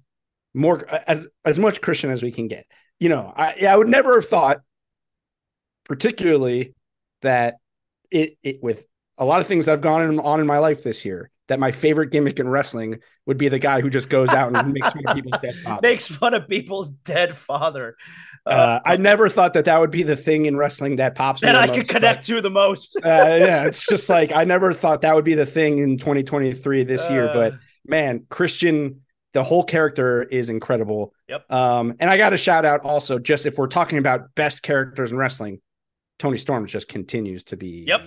more 0.53 0.85
as 1.07 1.27
as 1.45 1.57
much 1.57 1.81
Christian 1.81 2.09
as 2.11 2.21
we 2.21 2.31
can 2.31 2.47
get. 2.47 2.65
You 2.99 3.09
know, 3.09 3.33
I 3.35 3.65
I 3.67 3.75
would 3.77 3.87
never 3.89 4.15
have 4.15 4.27
thought, 4.27 4.61
particularly 5.85 6.73
that 7.21 7.55
it 8.11 8.37
it 8.43 8.61
with 8.61 8.85
a 9.17 9.25
lot 9.25 9.39
of 9.39 9.47
things 9.47 9.65
that 9.65 9.71
have 9.71 9.81
gone 9.81 10.19
on 10.19 10.39
in 10.41 10.47
my 10.47 10.59
life 10.59 10.83
this 10.83 11.05
year, 11.05 11.29
that 11.47 11.59
my 11.59 11.71
favorite 11.71 12.11
gimmick 12.11 12.39
in 12.39 12.47
wrestling 12.47 12.99
would 13.25 13.37
be 13.37 13.49
the 13.49 13.59
guy 13.59 13.81
who 13.81 13.89
just 13.89 14.09
goes 14.09 14.29
out 14.29 14.55
and 14.55 14.73
makes 14.73 14.89
fun 14.91 15.03
of 15.07 15.15
people's 15.15 15.39
dead 15.41 15.55
father. 15.63 15.79
makes 15.87 16.07
fun 16.07 16.33
of 16.33 16.47
people's 16.47 16.89
dead 16.89 17.37
father. 17.37 17.95
Uh, 18.45 18.79
I 18.85 18.97
never 18.97 19.27
thought 19.29 19.53
that 19.53 19.65
that 19.65 19.79
would 19.79 19.89
be 19.91 20.03
the 20.03 20.15
thing 20.15 20.45
in 20.45 20.55
wrestling 20.55 20.97
that 20.97 21.15
pops 21.15 21.41
that 21.41 21.55
I 21.55 21.65
most, 21.67 21.77
could 21.77 21.89
connect 21.89 22.25
to 22.27 22.41
the 22.41 22.49
most. 22.51 22.95
uh, 22.97 23.07
yeah, 23.07 23.65
it's 23.65 23.85
just 23.87 24.07
like 24.09 24.31
I 24.31 24.43
never 24.43 24.71
thought 24.73 25.01
that 25.01 25.15
would 25.15 25.25
be 25.25 25.33
the 25.35 25.45
thing 25.47 25.79
in 25.79 25.97
2023 25.97 26.83
this 26.83 27.09
year, 27.09 27.27
Uh, 27.29 27.33
but 27.33 27.53
man, 27.87 28.25
Christian, 28.29 29.01
the 29.33 29.43
whole 29.43 29.63
character 29.63 30.23
is 30.23 30.49
incredible. 30.49 31.13
Yep. 31.27 31.51
Um, 31.51 31.95
and 31.99 32.09
I 32.09 32.17
got 32.17 32.29
to 32.31 32.37
shout 32.37 32.65
out 32.65 32.81
also, 32.81 33.17
just 33.19 33.45
if 33.47 33.57
we're 33.57 33.67
talking 33.67 33.97
about 33.97 34.33
best 34.35 34.61
characters 34.61 35.11
in 35.11 35.17
wrestling, 35.17 35.59
Toni 36.19 36.37
Storm 36.37 36.67
just 36.67 36.87
continues 36.87 37.43
to 37.45 37.57
be 37.57 37.83
Yep. 37.87 38.01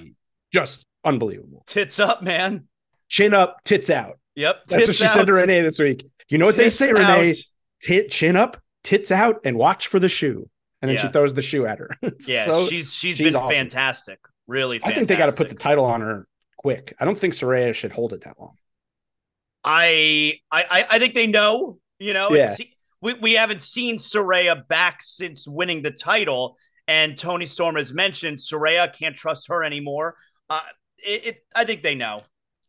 just 0.52 0.86
unbelievable. 1.04 1.64
tits 1.66 1.98
up, 1.98 2.22
man. 2.22 2.68
Chin 3.08 3.34
up, 3.34 3.62
tits 3.64 3.90
out. 3.90 4.18
Yep, 4.36 4.66
That's 4.66 4.72
what 4.82 4.86
tits 4.86 4.98
she 4.98 5.06
said 5.06 5.26
to. 5.26 5.32
Renee 5.32 5.62
this 5.62 5.78
week. 5.78 6.06
You 6.28 6.38
know 6.38 6.46
what 6.46 6.56
they 6.56 6.70
say, 6.70 6.92
Renee? 6.92 7.30
out. 7.30 7.34
Tit, 7.80 8.10
chin 8.10 8.36
up, 8.36 8.60
tits 8.84 9.10
out, 9.10 9.36
and 9.44 9.56
watch 9.56 9.86
for 9.88 9.98
the 9.98 10.08
shoe. 10.08 10.48
And 10.82 10.88
then 10.90 10.98
she 10.98 11.08
throws 11.08 11.34
the 11.34 11.42
shoe 11.42 11.66
at 11.66 11.78
her. 11.78 11.90
Yeah, 12.26 12.44
so- 12.44 12.66
she's 12.68 12.92
she's 12.94 13.16
she's 13.16 13.32
been 13.32 13.36
awesome. 13.36 13.54
fantastic. 13.56 14.20
Really, 14.46 14.78
fantastic. 14.78 14.92
I 14.94 14.98
think 14.98 15.08
they 15.08 15.16
got 15.16 15.30
to 15.30 15.36
put 15.36 15.48
the 15.48 15.54
title 15.56 15.84
on 15.84 16.00
her 16.02 16.26
quick. 16.56 16.94
I 17.00 17.04
don't 17.04 17.18
think 17.18 17.34
Saraya 17.34 17.74
should 17.74 17.92
hold 17.92 18.12
it 18.12 18.22
that 18.24 18.38
long. 18.38 18.56
I 19.64 20.40
I 20.50 20.64
I- 20.70 20.86
I 20.90 20.98
think 20.98 21.14
they 21.14 21.26
know. 21.26 21.78
You 21.98 22.12
know, 22.12 22.30
Yeah. 22.30 22.54
we 23.00 23.14
we 23.14 23.32
haven't 23.32 23.60
seen 23.62 23.96
Saraya 23.98 24.66
back 24.68 25.02
since 25.02 25.48
winning 25.48 25.82
the 25.82 25.90
title, 25.90 26.56
and 26.86 27.18
Toni 27.18 27.46
Storm 27.46 27.74
has 27.76 27.92
mentioned 27.92 28.38
Saraya 28.38 28.92
can't 28.92 29.16
trust 29.16 29.48
her 29.48 29.64
anymore. 29.64 30.16
Uh, 30.48 30.60
it, 30.98 31.26
it 31.26 31.46
I 31.54 31.64
think 31.64 31.82
they 31.82 31.94
know. 31.96 32.22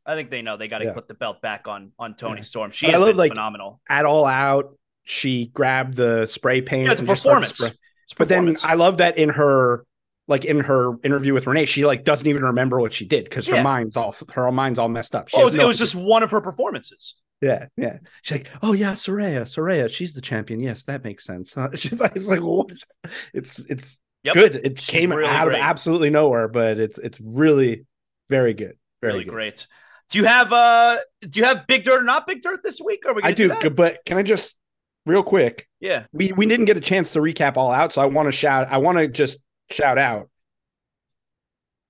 I 0.09 0.15
think 0.15 0.29
they 0.31 0.41
know 0.41 0.57
they 0.57 0.67
got 0.67 0.79
to 0.79 0.85
Yeah. 0.85 0.93
put 0.93 1.07
the 1.07 1.13
belt 1.13 1.41
back 1.41 1.67
on 1.67 1.91
on 1.99 2.15
Toni 2.15 2.37
Yeah. 2.37 2.41
Storm. 2.43 2.71
She 2.71 2.87
I 2.91 2.97
love, 2.97 3.15
like, 3.15 3.31
phenomenal. 3.31 3.79
At 3.89 4.05
all 4.05 4.25
out, 4.25 4.75
she 5.03 5.47
grabbed 5.47 5.95
the 5.95 6.25
spray 6.25 6.61
paint. 6.61 6.85
Yeah, 6.87 6.91
it's 6.93 6.99
a 6.99 7.03
and 7.03 7.09
performance. 7.09 7.57
spray- 7.57 7.69
It's 7.69 8.13
But 8.17 8.27
then. 8.27 8.55
I 8.63 8.73
love 8.73 8.97
that 8.97 9.17
in 9.17 9.29
her 9.29 9.85
like 10.27 10.45
in 10.45 10.59
her 10.59 10.93
interview 11.03 11.33
with 11.33 11.47
Renee, 11.47 11.65
she 11.65 11.85
like 11.87 12.03
doesn't 12.03 12.27
even 12.27 12.43
remember 12.43 12.79
what 12.79 12.93
she 12.93 13.03
did 13.05 13.23
because 13.23 13.47
her 13.47 13.63
mind's 13.63 13.97
all 13.97 14.15
her 14.33 14.51
mind's 14.51 14.77
all 14.77 14.87
messed 14.89 15.15
up. 15.15 15.27
She 15.29 15.37
oh, 15.37 15.41
it 15.41 15.45
was, 15.45 15.55
no 15.55 15.63
it 15.63 15.67
was 15.67 15.79
just 15.79 15.95
one 15.95 16.21
of 16.23 16.29
her 16.31 16.39
performances. 16.41 17.15
Yeah, 17.41 17.65
yeah. 17.77 17.97
She's 18.21 18.37
like, 18.37 18.49
oh 18.61 18.73
yeah, 18.73 18.93
Saraya, 18.93 19.41
Saraya, 19.41 19.89
she's 19.89 20.13
the 20.13 20.21
champion. 20.21 20.59
Yes, 20.59 20.83
that 20.83 21.03
makes 21.03 21.23
sense. 21.23 21.57
Uh, 21.57 21.69
she's 21.75 21.99
like, 21.99 22.15
it's 22.15 22.27
like, 22.27 22.41
what 22.41 22.69
is 22.71 22.85
it's 23.33 23.57
it's 23.59 23.99
Yep. 24.23 24.33
good. 24.33 24.55
It 24.55 24.79
She's 24.81 24.85
came 24.87 25.13
really 25.13 25.29
out 25.29 25.45
great. 25.45 25.59
of 25.59 25.63
absolutely 25.63 26.09
nowhere, 26.09 26.47
but 26.49 26.77
it's 26.77 26.97
it's 26.99 27.19
really 27.21 27.85
very 28.29 28.53
good. 28.53 28.75
Very 29.01 29.13
really 29.13 29.23
good. 29.23 29.31
great. 29.31 29.67
Do 30.09 30.17
you 30.17 30.25
have 30.25 30.51
uh 30.51 30.97
do 31.21 31.39
you 31.39 31.45
have 31.45 31.67
big 31.67 31.83
dirt 31.83 32.01
or 32.01 32.03
not 32.03 32.25
big 32.25 32.41
dirt 32.41 32.61
this 32.63 32.81
week? 32.81 33.03
Are 33.07 33.13
we 33.13 33.21
I 33.23 33.31
do, 33.31 33.53
do, 33.59 33.69
but 33.69 33.99
can 34.05 34.17
I 34.17 34.23
just 34.23 34.57
real 35.05 35.23
quick? 35.23 35.67
Yeah. 35.79 36.05
We 36.11 36.31
we 36.31 36.45
didn't 36.47 36.65
get 36.65 36.77
a 36.77 36.81
chance 36.81 37.13
to 37.13 37.19
recap 37.19 37.57
all 37.57 37.71
out, 37.71 37.93
so 37.93 38.01
I 38.01 38.05
want 38.05 38.27
to 38.27 38.31
shout. 38.31 38.67
I 38.69 38.77
want 38.77 38.97
to 38.97 39.07
just 39.07 39.39
shout 39.69 39.97
out. 39.97 40.29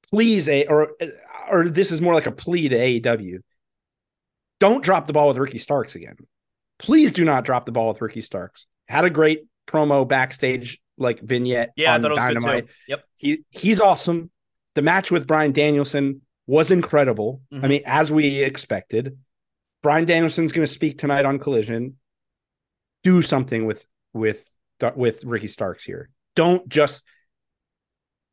Please, 0.09 0.49
a 0.49 0.65
or 0.65 0.91
or 1.49 1.69
this 1.69 1.91
is 1.91 2.01
more 2.01 2.13
like 2.13 2.25
a 2.25 2.31
plea 2.31 2.69
to 2.69 2.77
AEW. 2.77 3.39
Don't 4.59 4.83
drop 4.83 5.07
the 5.07 5.13
ball 5.13 5.29
with 5.29 5.37
Ricky 5.37 5.59
Starks 5.59 5.95
again. 5.95 6.17
Please 6.79 7.11
do 7.11 7.23
not 7.23 7.45
drop 7.45 7.65
the 7.65 7.71
ball 7.71 7.89
with 7.89 8.01
Ricky 8.01 8.21
Starks. 8.21 8.65
Had 8.87 9.05
a 9.05 9.09
great 9.09 9.45
promo 9.67 10.07
backstage 10.07 10.81
like 10.97 11.21
vignette 11.21 11.71
Yeah, 11.77 11.91
I 11.91 11.95
on 11.95 12.01
thought 12.01 12.11
it 12.11 12.15
was 12.15 12.23
good 12.23 12.33
Dynamite. 12.39 12.67
too. 12.67 12.73
Yep. 12.87 13.03
He 13.15 13.43
he's 13.49 13.79
awesome. 13.79 14.31
The 14.75 14.81
match 14.81 15.11
with 15.11 15.27
Bryan 15.27 15.51
Danielson 15.51 16.21
was 16.49 16.71
incredible. 16.71 17.41
I 17.51 17.55
Mhm. 17.55 17.69
mean, 17.69 17.81
as 17.85 18.11
we 18.11 18.41
expected. 18.43 19.19
Bryan 19.83 20.05
Danielson's 20.05 20.51
going 20.51 20.65
to 20.65 20.73
speak 20.73 20.97
tonight 20.97 21.23
on 21.23 21.37
Collision. 21.39 21.97
Do 23.03 23.21
something 23.21 23.65
with 23.65 23.85
with 24.13 24.43
with 24.95 25.23
Ricky 25.25 25.47
Starks 25.47 25.85
here. 25.85 26.09
Don't 26.35 26.67
just 26.67 27.03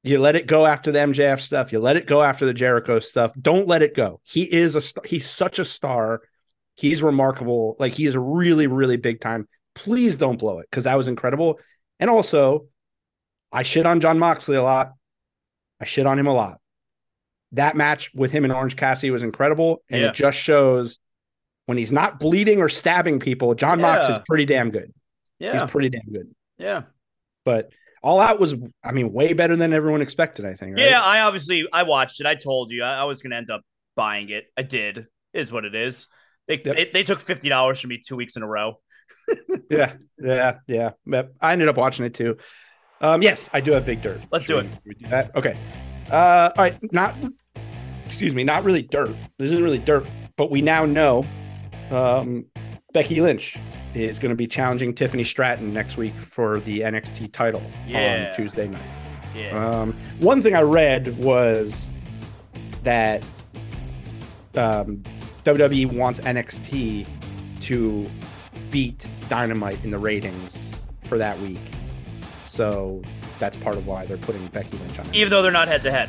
you 0.02 0.18
let 0.18 0.34
it 0.36 0.46
go 0.46 0.64
after 0.66 0.90
the 0.92 1.00
MJF 1.00 1.42
stuff. 1.42 1.72
You 1.72 1.78
let 1.80 1.96
it 1.96 2.06
go 2.06 2.22
after 2.22 2.46
the 2.46 2.54
Jericho 2.54 3.00
stuff. 3.00 3.32
Don't 3.40 3.68
let 3.68 3.82
it 3.82 3.94
go. 3.94 4.20
He 4.24 4.42
is 4.50 4.74
a 4.76 5.06
he's 5.06 5.28
such 5.28 5.58
a 5.58 5.64
star. 5.64 6.22
He's 6.74 7.02
remarkable. 7.02 7.76
Like 7.78 7.92
he 7.92 8.06
is 8.06 8.16
really 8.16 8.66
really 8.66 8.96
big 8.96 9.20
time. 9.20 9.46
Please 9.74 10.16
don't 10.16 10.38
blow 10.38 10.60
it 10.60 10.68
because 10.70 10.84
that 10.84 10.96
was 10.96 11.06
incredible. 11.08 11.60
And 12.00 12.08
also, 12.08 12.68
I 13.52 13.62
shit 13.62 13.84
on 13.86 14.00
Jon 14.00 14.18
Moxley 14.18 14.56
a 14.56 14.62
lot. 14.62 14.92
I 15.80 15.84
shit 15.84 16.06
on 16.06 16.18
him 16.18 16.26
a 16.26 16.32
lot. 16.34 16.60
That 17.52 17.76
match 17.76 18.12
with 18.14 18.32
him 18.32 18.44
and 18.44 18.52
Orange 18.52 18.76
Cassidy 18.76 19.10
was 19.10 19.22
incredible, 19.22 19.82
and 19.88 20.00
Yeah. 20.00 20.08
it 20.08 20.14
just 20.14 20.38
shows 20.38 20.98
when 21.66 21.78
he's 21.78 21.92
not 21.92 22.18
bleeding 22.20 22.60
or 22.60 22.68
stabbing 22.68 23.18
people, 23.20 23.54
Jon 23.54 23.80
Mox 23.80 24.08
is 24.08 24.18
pretty 24.28 24.44
damn 24.44 24.70
good. 24.70 24.92
Yeah. 25.38 25.60
He's 25.62 25.70
pretty 25.70 25.88
damn 25.90 26.10
good. 26.12 26.34
Yeah. 26.58 26.82
But 27.44 27.72
all 28.02 28.20
out 28.20 28.38
was, 28.40 28.54
I 28.84 28.92
mean, 28.92 29.12
way 29.12 29.32
better 29.32 29.56
than 29.56 29.72
everyone 29.72 30.00
expected. 30.02 30.44
I 30.44 30.54
think. 30.54 30.76
Right? 30.76 30.90
Yeah, 30.90 31.02
I 31.02 31.20
obviously 31.20 31.66
I 31.72 31.82
watched 31.84 32.20
it. 32.20 32.26
I 32.26 32.34
told 32.34 32.70
you 32.70 32.82
I, 32.82 32.98
I 32.98 33.04
was 33.04 33.20
gonna 33.22 33.36
end 33.36 33.50
up 33.50 33.62
buying 33.96 34.28
it. 34.30 34.46
I 34.56 34.62
did. 34.62 35.06
Is 35.32 35.52
what 35.52 35.64
it 35.64 35.74
is. 35.74 36.08
They 36.48 36.60
Yep. 36.64 36.76
they, 36.76 36.84
they 36.92 37.02
took 37.02 37.20
fifty 37.20 37.48
dollars 37.48 37.80
from 37.80 37.88
me 37.88 37.98
two 38.04 38.16
weeks 38.16 38.36
in 38.36 38.42
a 38.42 38.46
row. 38.46 38.80
yeah, 39.70 39.94
yeah, 40.18 40.58
yeah. 40.68 40.90
I 41.40 41.52
ended 41.52 41.68
up 41.68 41.76
watching 41.76 42.06
it 42.06 42.14
too. 42.14 42.36
Um, 43.00 43.22
yes, 43.22 43.50
I 43.52 43.60
do 43.60 43.72
have 43.72 43.84
big 43.84 44.02
dirt. 44.02 44.20
Let's 44.30 44.46
do 44.46 44.58
it. 44.58 44.66
we- 44.84 44.90
we 44.90 44.94
do 44.94 45.10
that? 45.10 45.34
Okay. 45.36 45.56
Uh, 46.10 46.50
all 46.56 46.64
right. 46.64 46.92
Not, 46.92 47.14
excuse 48.06 48.34
me, 48.34 48.44
not 48.44 48.64
really 48.64 48.82
dirt. 48.82 49.10
This 49.38 49.46
isn't 49.50 49.62
really 49.62 49.78
dirt, 49.78 50.06
but 50.36 50.50
we 50.50 50.62
now 50.62 50.84
know 50.84 51.24
um, 51.90 52.44
Becky 52.92 53.20
Lynch 53.20 53.56
is 53.94 54.18
going 54.18 54.30
to 54.30 54.36
be 54.36 54.46
challenging 54.46 54.94
Tiffany 54.94 55.24
Stratton 55.24 55.72
next 55.72 55.96
week 55.96 56.14
for 56.14 56.60
the 56.60 56.80
NXT 56.80 57.32
title 57.32 57.62
Yeah. 57.86 58.28
on 58.30 58.36
Tuesday 58.36 58.68
night. 58.68 58.82
Yeah. 59.34 59.68
Um, 59.68 59.96
one 60.18 60.40
thing 60.42 60.54
I 60.54 60.62
read 60.62 61.16
was 61.18 61.90
that 62.82 63.22
um, 64.54 65.02
WWE 65.44 65.92
wants 65.92 66.20
NXT 66.20 67.06
to 67.60 68.10
beat 68.70 69.06
Dynamite 69.28 69.82
in 69.84 69.90
the 69.90 69.98
ratings 69.98 70.68
for 71.04 71.18
that 71.18 71.38
week. 71.40 71.58
So 72.44 73.02
that's 73.38 73.56
part 73.56 73.76
of 73.76 73.86
why 73.86 74.06
they're 74.06 74.16
putting 74.16 74.46
Becky 74.48 74.76
Lynch 74.78 74.98
on. 74.98 75.14
Even 75.14 75.30
though 75.30 75.42
they're 75.42 75.50
not 75.52 75.68
head 75.68 75.82
to 75.82 75.90
head. 75.90 76.08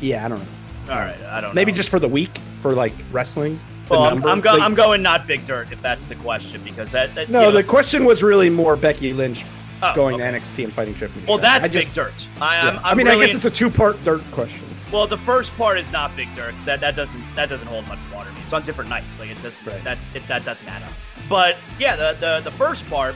Yeah, 0.00 0.24
I 0.24 0.28
don't 0.28 0.38
know. 0.38 0.94
All 0.94 0.98
right. 1.00 1.20
I 1.22 1.40
don't 1.40 1.54
Maybe 1.54 1.72
know. 1.72 1.76
just 1.76 1.88
for 1.88 1.98
the 1.98 2.08
week 2.08 2.36
for 2.62 2.72
like 2.72 2.92
wrestling. 3.12 3.58
Well, 3.88 4.02
I'm. 4.04 4.24
I'm, 4.24 4.40
go- 4.40 4.52
Like- 4.54 4.62
I'm 4.62 4.74
going 4.74 5.02
not 5.02 5.26
big 5.26 5.46
dirt 5.46 5.72
if 5.72 5.82
that's 5.82 6.04
the 6.06 6.14
question 6.16 6.62
because 6.62 6.90
that, 6.92 7.14
that 7.16 7.28
no, 7.28 7.40
you 7.40 7.46
know- 7.46 7.52
the 7.52 7.64
question 7.64 8.04
was 8.04 8.22
really 8.22 8.48
more 8.50 8.76
Becky 8.76 9.12
Lynch 9.12 9.44
oh, 9.82 9.94
going 9.94 10.20
okay. 10.20 10.30
to 10.30 10.38
NXT 10.38 10.64
and 10.64 10.72
fighting 10.72 10.94
Tiffany. 10.94 11.24
Well, 11.26 11.38
that's 11.38 11.64
I 11.64 11.68
just- 11.68 11.88
big 11.88 12.04
dirt. 12.04 12.26
I, 12.40 12.56
yeah. 12.56 12.68
I'm, 12.70 12.76
I'm 12.78 12.84
I 12.84 12.94
mean, 12.94 13.06
really 13.06 13.24
I 13.24 13.26
guess 13.26 13.36
it's 13.36 13.44
a 13.44 13.50
two-part 13.50 14.02
dirt 14.04 14.22
question. 14.30 14.62
Well, 14.92 15.06
the 15.06 15.18
first 15.18 15.56
part 15.56 15.78
is 15.78 15.90
not 15.92 16.16
big 16.16 16.34
dirt 16.34 16.52
'cause 16.54 16.64
that, 16.64 16.80
that 16.80 16.96
doesn't 16.96 17.22
that 17.36 17.48
doesn't 17.48 17.66
hold 17.68 17.86
much 17.86 17.98
water. 18.12 18.30
It's 18.42 18.52
on 18.52 18.64
different 18.64 18.90
nights. 18.90 19.18
Like 19.20 19.30
it 19.30 19.40
doesn't 19.42 19.64
Right. 19.66 19.82
that 19.84 19.98
it, 20.14 20.26
that 20.28 20.44
doesn't 20.44 20.68
add 20.68 20.82
up. 20.82 20.90
But 21.28 21.56
yeah, 21.78 21.94
the, 21.94 22.16
the 22.18 22.40
the 22.42 22.50
first 22.56 22.88
part, 22.90 23.14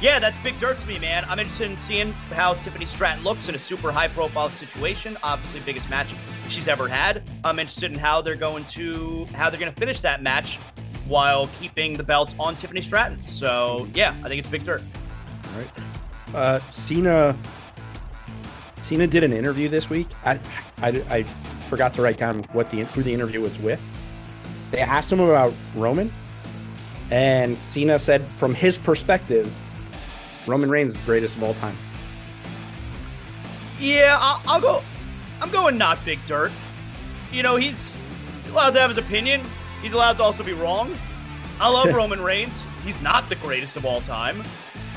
yeah, 0.00 0.18
that's 0.18 0.36
big 0.38 0.58
dirt 0.60 0.80
to 0.80 0.86
me, 0.86 0.98
man. 0.98 1.24
I'm 1.28 1.38
interested 1.38 1.70
in 1.70 1.76
seeing 1.76 2.12
how 2.32 2.54
Tiffany 2.54 2.86
Stratton 2.86 3.24
looks 3.24 3.48
in 3.48 3.54
a 3.54 3.58
super 3.58 3.90
high 3.90 4.08
profile 4.08 4.48
situation. 4.48 5.16
Obviously, 5.22 5.60
biggest 5.60 5.90
match 5.90 6.14
she's 6.48 6.68
ever 6.68 6.86
had. 6.86 7.22
I'm 7.44 7.58
interested 7.58 7.90
in 7.92 7.98
how 7.98 8.20
they're 8.20 8.36
going 8.36 8.64
to 8.66 9.26
how 9.34 9.50
they're 9.50 9.60
going 9.60 9.72
to 9.72 9.78
finish 9.78 10.00
that 10.02 10.22
match 10.22 10.58
while 11.06 11.48
keeping 11.58 11.94
the 11.94 12.04
belt 12.04 12.34
on 12.38 12.54
Tiffany 12.54 12.80
Stratton. 12.80 13.26
So 13.26 13.88
yeah, 13.94 14.14
I 14.22 14.28
think 14.28 14.38
it's 14.38 14.48
big 14.48 14.64
dirt. 14.64 14.82
All 15.52 15.60
right. 15.60 15.70
Uh, 16.34 16.70
Cena. 16.70 17.36
Cena 18.82 19.06
did 19.06 19.24
an 19.24 19.32
interview 19.32 19.68
this 19.68 19.90
week. 19.90 20.08
I, 20.24 20.38
I, 20.78 20.88
I 21.10 21.22
forgot 21.64 21.92
to 21.94 22.02
write 22.02 22.16
down 22.16 22.44
what 22.52 22.70
the 22.70 22.84
who 22.84 23.02
the 23.02 23.12
interview 23.12 23.40
was 23.40 23.58
with. 23.58 23.80
They 24.70 24.80
asked 24.80 25.10
him 25.10 25.20
about 25.20 25.52
Roman, 25.74 26.12
and 27.10 27.58
Cena 27.58 27.98
said, 27.98 28.24
from 28.36 28.54
his 28.54 28.78
perspective, 28.78 29.52
Roman 30.48 30.70
Reigns 30.70 30.94
is 30.94 31.00
the 31.00 31.06
greatest 31.06 31.36
of 31.36 31.42
all 31.42 31.54
time. 31.54 31.76
Yeah, 33.78 34.16
I'll, 34.18 34.42
I'll 34.46 34.60
go. 34.60 34.82
I'm 35.40 35.50
going 35.50 35.76
not 35.76 36.02
big 36.04 36.18
dirt. 36.26 36.50
You 37.30 37.42
know, 37.42 37.56
he's 37.56 37.96
allowed 38.48 38.70
to 38.70 38.80
have 38.80 38.90
his 38.90 38.98
opinion. 38.98 39.42
He's 39.82 39.92
allowed 39.92 40.16
to 40.16 40.22
also 40.22 40.42
be 40.42 40.54
wrong. 40.54 40.94
I 41.60 41.70
love 41.70 41.94
Roman 41.94 42.20
Reigns. 42.20 42.62
He's 42.82 43.00
not 43.02 43.28
the 43.28 43.36
greatest 43.36 43.76
of 43.76 43.84
all 43.84 44.00
time, 44.00 44.42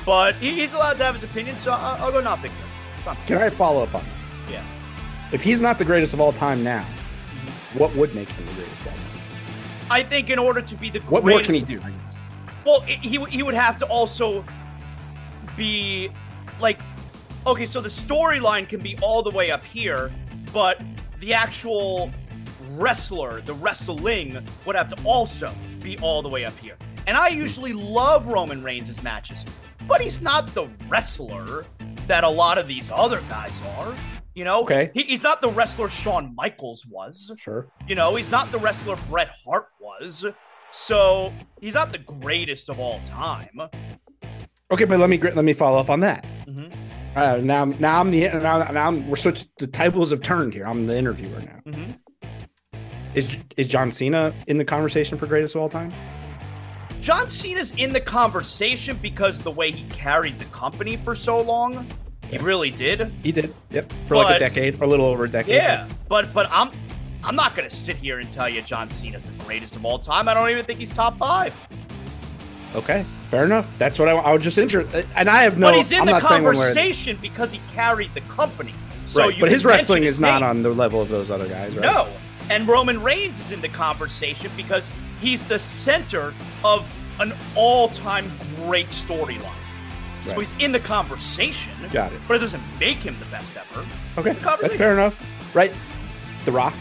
but 0.05 0.35
he, 0.35 0.51
he's 0.61 0.73
allowed 0.73 0.97
to 0.97 1.03
have 1.03 1.15
his 1.15 1.23
opinion. 1.23 1.57
So 1.57 1.71
I'll, 1.73 2.05
I'll 2.05 2.11
go 2.11 2.21
not 2.21 2.41
big 2.41 2.51
dirt. 3.03 3.17
Can 3.27 3.37
I 3.37 3.49
follow 3.49 3.83
up 3.83 3.93
on 3.93 4.03
that? 4.03 4.51
Yeah. 4.51 4.63
If 5.31 5.41
he's 5.41 5.59
not 5.59 5.77
the 5.77 5.85
greatest 5.85 6.13
of 6.13 6.21
all 6.21 6.31
time 6.31 6.63
now, 6.63 6.83
mm-hmm. 6.83 7.79
what 7.79 7.93
would 7.95 8.15
make 8.15 8.29
him 8.29 8.45
the 8.45 8.53
greatest 8.53 8.81
of 8.81 8.87
all 8.87 8.93
time? 8.93 9.01
I 9.89 10.03
think 10.03 10.29
in 10.29 10.39
order 10.39 10.61
to 10.61 10.75
be 10.75 10.89
the 10.89 10.99
What 11.01 11.25
more 11.25 11.41
can 11.41 11.55
he 11.55 11.61
do? 11.61 11.81
Well, 12.65 12.81
he 12.81 13.25
he 13.25 13.43
would 13.43 13.55
have 13.55 13.77
to 13.79 13.85
also 13.87 14.45
be 15.57 16.09
like, 16.59 16.79
okay, 17.47 17.65
so 17.65 17.81
the 17.81 17.89
storyline 17.89 18.67
can 18.67 18.81
be 18.81 18.97
all 19.01 19.23
the 19.23 19.31
way 19.31 19.51
up 19.51 19.63
here, 19.63 20.11
but 20.53 20.81
the 21.19 21.33
actual 21.33 22.11
wrestler, 22.71 23.41
the 23.41 23.53
wrestling, 23.53 24.45
would 24.65 24.75
have 24.75 24.89
to 24.95 25.03
also 25.03 25.53
be 25.81 25.97
all 25.99 26.21
the 26.21 26.29
way 26.29 26.45
up 26.45 26.57
here. 26.57 26.77
And 27.07 27.17
I 27.17 27.29
usually 27.29 27.73
love 27.73 28.27
Roman 28.27 28.63
Reigns' 28.63 29.01
matches, 29.01 29.43
but 29.87 30.01
he's 30.01 30.21
not 30.21 30.53
the 30.53 30.67
wrestler 30.87 31.65
that 32.07 32.23
a 32.23 32.29
lot 32.29 32.57
of 32.57 32.67
these 32.67 32.89
other 32.93 33.21
guys 33.29 33.59
are. 33.77 33.93
You 34.33 34.45
know, 34.45 34.61
Okay. 34.61 34.91
he, 34.93 35.03
he's 35.03 35.23
not 35.23 35.41
the 35.41 35.49
wrestler 35.49 35.89
Shawn 35.89 36.33
Michaels 36.35 36.85
was. 36.85 37.31
Sure. 37.37 37.67
You 37.87 37.95
know, 37.95 38.15
he's 38.15 38.31
not 38.31 38.51
the 38.51 38.59
wrestler 38.59 38.97
Bret 39.09 39.29
Hart 39.45 39.67
was. 39.79 40.25
So 40.71 41.33
he's 41.59 41.73
not 41.73 41.91
the 41.91 41.97
greatest 41.97 42.69
of 42.69 42.79
all 42.79 43.01
time. 43.03 43.59
Okay, 44.71 44.85
but 44.85 44.99
let 44.99 45.09
me 45.09 45.17
let 45.17 45.43
me 45.43 45.53
follow 45.53 45.79
up 45.79 45.89
on 45.89 45.99
that. 45.99 46.25
Mm-hmm. 46.47 46.71
Uh, 47.15 47.37
now, 47.41 47.65
now 47.65 47.99
I'm 47.99 48.09
the 48.09 48.29
now, 48.29 48.63
now 48.63 48.87
I'm, 48.87 49.09
we're 49.09 49.17
switched. 49.17 49.49
The 49.59 49.67
tables 49.67 50.11
have 50.11 50.21
turned 50.21 50.53
here. 50.53 50.65
I'm 50.65 50.87
the 50.87 50.97
interviewer 50.97 51.41
now. 51.41 51.71
Mhm. 51.71 51.97
Is 53.13 53.27
is 53.57 53.67
John 53.67 53.91
Cena 53.91 54.33
in 54.47 54.57
the 54.57 54.63
conversation 54.63 55.17
for 55.17 55.25
greatest 55.27 55.55
of 55.55 55.61
all 55.61 55.69
time? 55.69 55.91
John 57.01 57.27
Cena's 57.27 57.71
in 57.77 57.91
the 57.91 57.99
conversation 57.99 58.97
because 59.01 59.41
the 59.41 59.51
way 59.51 59.71
he 59.71 59.83
carried 59.89 60.39
the 60.39 60.45
company 60.45 60.95
for 60.97 61.15
so 61.15 61.41
long, 61.41 61.85
he 62.29 62.37
really 62.37 62.69
did. 62.69 63.11
He 63.23 63.33
did. 63.33 63.53
Yep. 63.71 63.91
For 64.07 64.15
like 64.15 64.37
a 64.37 64.39
decade, 64.39 64.79
or 64.79 64.85
a 64.85 64.87
little 64.87 65.07
over 65.07 65.25
a 65.25 65.29
decade. 65.29 65.55
Yeah, 65.55 65.89
but 66.07 66.33
but 66.33 66.47
I'm 66.49 66.71
I'm 67.23 67.35
not 67.35 67.55
gonna 67.55 67.69
sit 67.69 67.97
here 67.97 68.19
and 68.19 68.31
tell 68.31 68.47
you 68.47 68.61
John 68.61 68.89
Cena's 68.89 69.25
the 69.25 69.43
greatest 69.43 69.75
of 69.75 69.83
all 69.83 69.99
time. 69.99 70.29
I 70.29 70.33
don't 70.33 70.49
even 70.49 70.63
think 70.63 70.79
he's 70.79 70.93
top 70.93 71.17
five. 71.17 71.53
Okay. 72.75 73.05
Fair 73.29 73.45
enough. 73.45 73.71
That's 73.77 73.99
what 73.99 74.07
I, 74.07 74.13
I 74.13 74.33
was 74.33 74.43
just 74.43 74.57
interested. 74.57 75.05
Uh, 75.05 75.07
and 75.15 75.29
I 75.29 75.43
have 75.43 75.57
no. 75.57 75.67
but 75.67 75.75
he's 75.75 75.91
in 75.91 75.99
I'm 75.99 76.05
the 76.05 76.11
not 76.13 76.23
saying 76.23 76.43
one 76.43 76.55
way 76.57 76.61
or- 76.61 76.73
conversation 76.73 77.17
because 77.21 77.51
he 77.51 77.59
carried 77.73 78.13
the 78.13 78.21
company. 78.21 78.73
So 79.05 79.21
right. 79.21 79.33
you 79.35 79.39
But 79.41 79.49
his 79.51 79.65
wrestling 79.65 80.03
his 80.03 80.15
is 80.15 80.21
not 80.21 80.41
on 80.43 80.61
the 80.61 80.69
level 80.69 81.01
of 81.01 81.09
those 81.09 81.29
other 81.29 81.47
guys, 81.47 81.73
right? 81.73 81.81
No. 81.81 82.07
And 82.49 82.67
Roman 82.67 83.01
Reigns 83.01 83.39
is 83.39 83.51
in 83.51 83.61
the 83.61 83.69
conversation 83.69 84.51
because 84.55 84.89
he's 85.19 85.43
the 85.43 85.59
center 85.59 86.33
of 86.63 86.89
an 87.19 87.33
all-time 87.55 88.31
great 88.57 88.87
storyline. 88.87 89.41
So 90.23 90.31
Right. 90.35 90.39
he's 90.47 90.55
in 90.65 90.71
the 90.71 90.79
conversation. 90.79 91.71
Got 91.91 92.13
it. 92.13 92.19
But 92.27 92.35
it 92.35 92.39
doesn't 92.39 92.63
make 92.79 92.97
him 92.97 93.17
the 93.19 93.25
best 93.25 93.55
ever. 93.57 93.85
Okay. 94.17 94.33
That's 94.61 94.75
fair 94.77 94.93
enough. 94.93 95.15
Right. 95.53 95.73
The 96.45 96.51
Rock. 96.51 96.73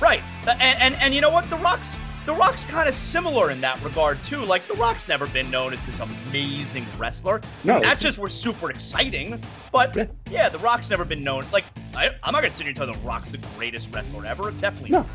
Right. 0.00 0.22
And 0.46 0.60
and, 0.60 0.94
and 0.96 1.14
you 1.14 1.20
know 1.20 1.30
what? 1.30 1.48
The 1.50 1.56
Rock's 1.56 1.94
the 2.26 2.34
Rock's 2.34 2.64
kind 2.64 2.88
of 2.88 2.94
similar 2.94 3.50
in 3.50 3.60
that 3.60 3.82
regard 3.82 4.22
too. 4.22 4.42
Like 4.44 4.66
the 4.66 4.74
Rock's 4.74 5.08
never 5.08 5.26
been 5.26 5.50
known 5.50 5.72
as 5.74 5.84
this 5.84 6.00
amazing 6.00 6.86
wrestler. 6.98 7.40
No, 7.64 7.76
it's- 7.78 7.88
matches 8.02 8.18
were 8.18 8.28
super 8.28 8.70
exciting, 8.70 9.40
but 9.72 9.94
Yeah. 9.94 10.06
yeah, 10.30 10.48
the 10.48 10.58
Rock's 10.58 10.90
never 10.90 11.04
been 11.04 11.22
known. 11.22 11.44
Like 11.52 11.64
I, 11.94 12.10
I'm 12.22 12.32
not 12.32 12.42
gonna 12.42 12.50
sit 12.50 12.60
here 12.62 12.68
and 12.68 12.76
tell 12.76 12.86
you 12.86 12.94
the 12.94 12.98
Rock's 13.00 13.30
the 13.32 13.38
greatest 13.56 13.94
wrestler 13.94 14.24
ever. 14.26 14.50
Definitely 14.52 14.90
No. 14.90 15.06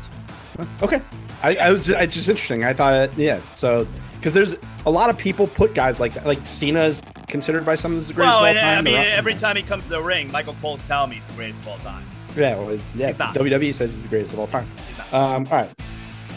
not. 0.58 0.68
Okay. 0.82 1.00
I, 1.42 1.56
I 1.56 1.70
was 1.70 1.88
it's 1.88 2.14
just 2.14 2.28
interesting. 2.28 2.64
I 2.64 2.74
thought, 2.74 3.16
yeah. 3.18 3.40
So 3.54 3.86
because 4.18 4.34
there's 4.34 4.54
a 4.84 4.90
lot 4.90 5.08
of 5.08 5.16
people 5.16 5.46
put 5.46 5.74
guys 5.74 5.98
like 5.98 6.14
that. 6.14 6.26
Like 6.26 6.46
Cena 6.46 6.82
is 6.82 7.00
considered 7.28 7.64
by 7.64 7.74
some 7.76 7.96
of 7.96 8.06
the 8.06 8.12
greatest 8.12 8.40
Well, 8.40 8.44
of 8.44 8.56
all 8.56 8.62
time. 8.62 8.78
I 8.78 8.82
mean, 8.82 8.94
every 8.94 9.34
time 9.34 9.56
he 9.56 9.62
comes 9.62 9.84
to 9.84 9.88
the 9.90 10.02
ring, 10.02 10.30
Michael 10.30 10.54
Cole's 10.60 10.86
telling 10.86 11.10
me 11.10 11.16
he's 11.16 11.26
the 11.26 11.32
greatest 11.34 11.60
of 11.62 11.68
all 11.68 11.78
time. 11.78 12.04
Yeah, 12.36 12.56
well, 12.56 12.78
yeah. 12.94 13.10
WWE 13.12 13.74
says 13.74 13.94
he's 13.94 14.02
the 14.02 14.08
greatest 14.08 14.34
of 14.34 14.38
all 14.38 14.46
time. 14.48 14.68
Um, 15.12 15.46
all 15.50 15.58
right. 15.58 15.70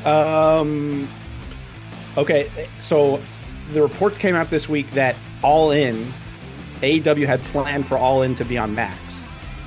Um, 0.05 1.07
okay, 2.17 2.49
so 2.79 3.21
the 3.71 3.81
report 3.81 4.15
came 4.19 4.35
out 4.35 4.49
this 4.49 4.67
week 4.67 4.89
that 4.91 5.15
All 5.41 5.71
In 5.71 6.11
AEW 6.81 7.25
had 7.25 7.41
planned 7.45 7.87
for 7.87 7.97
All 7.97 8.21
In 8.23 8.35
to 8.35 8.45
be 8.45 8.57
on 8.57 8.75
Max, 8.75 8.99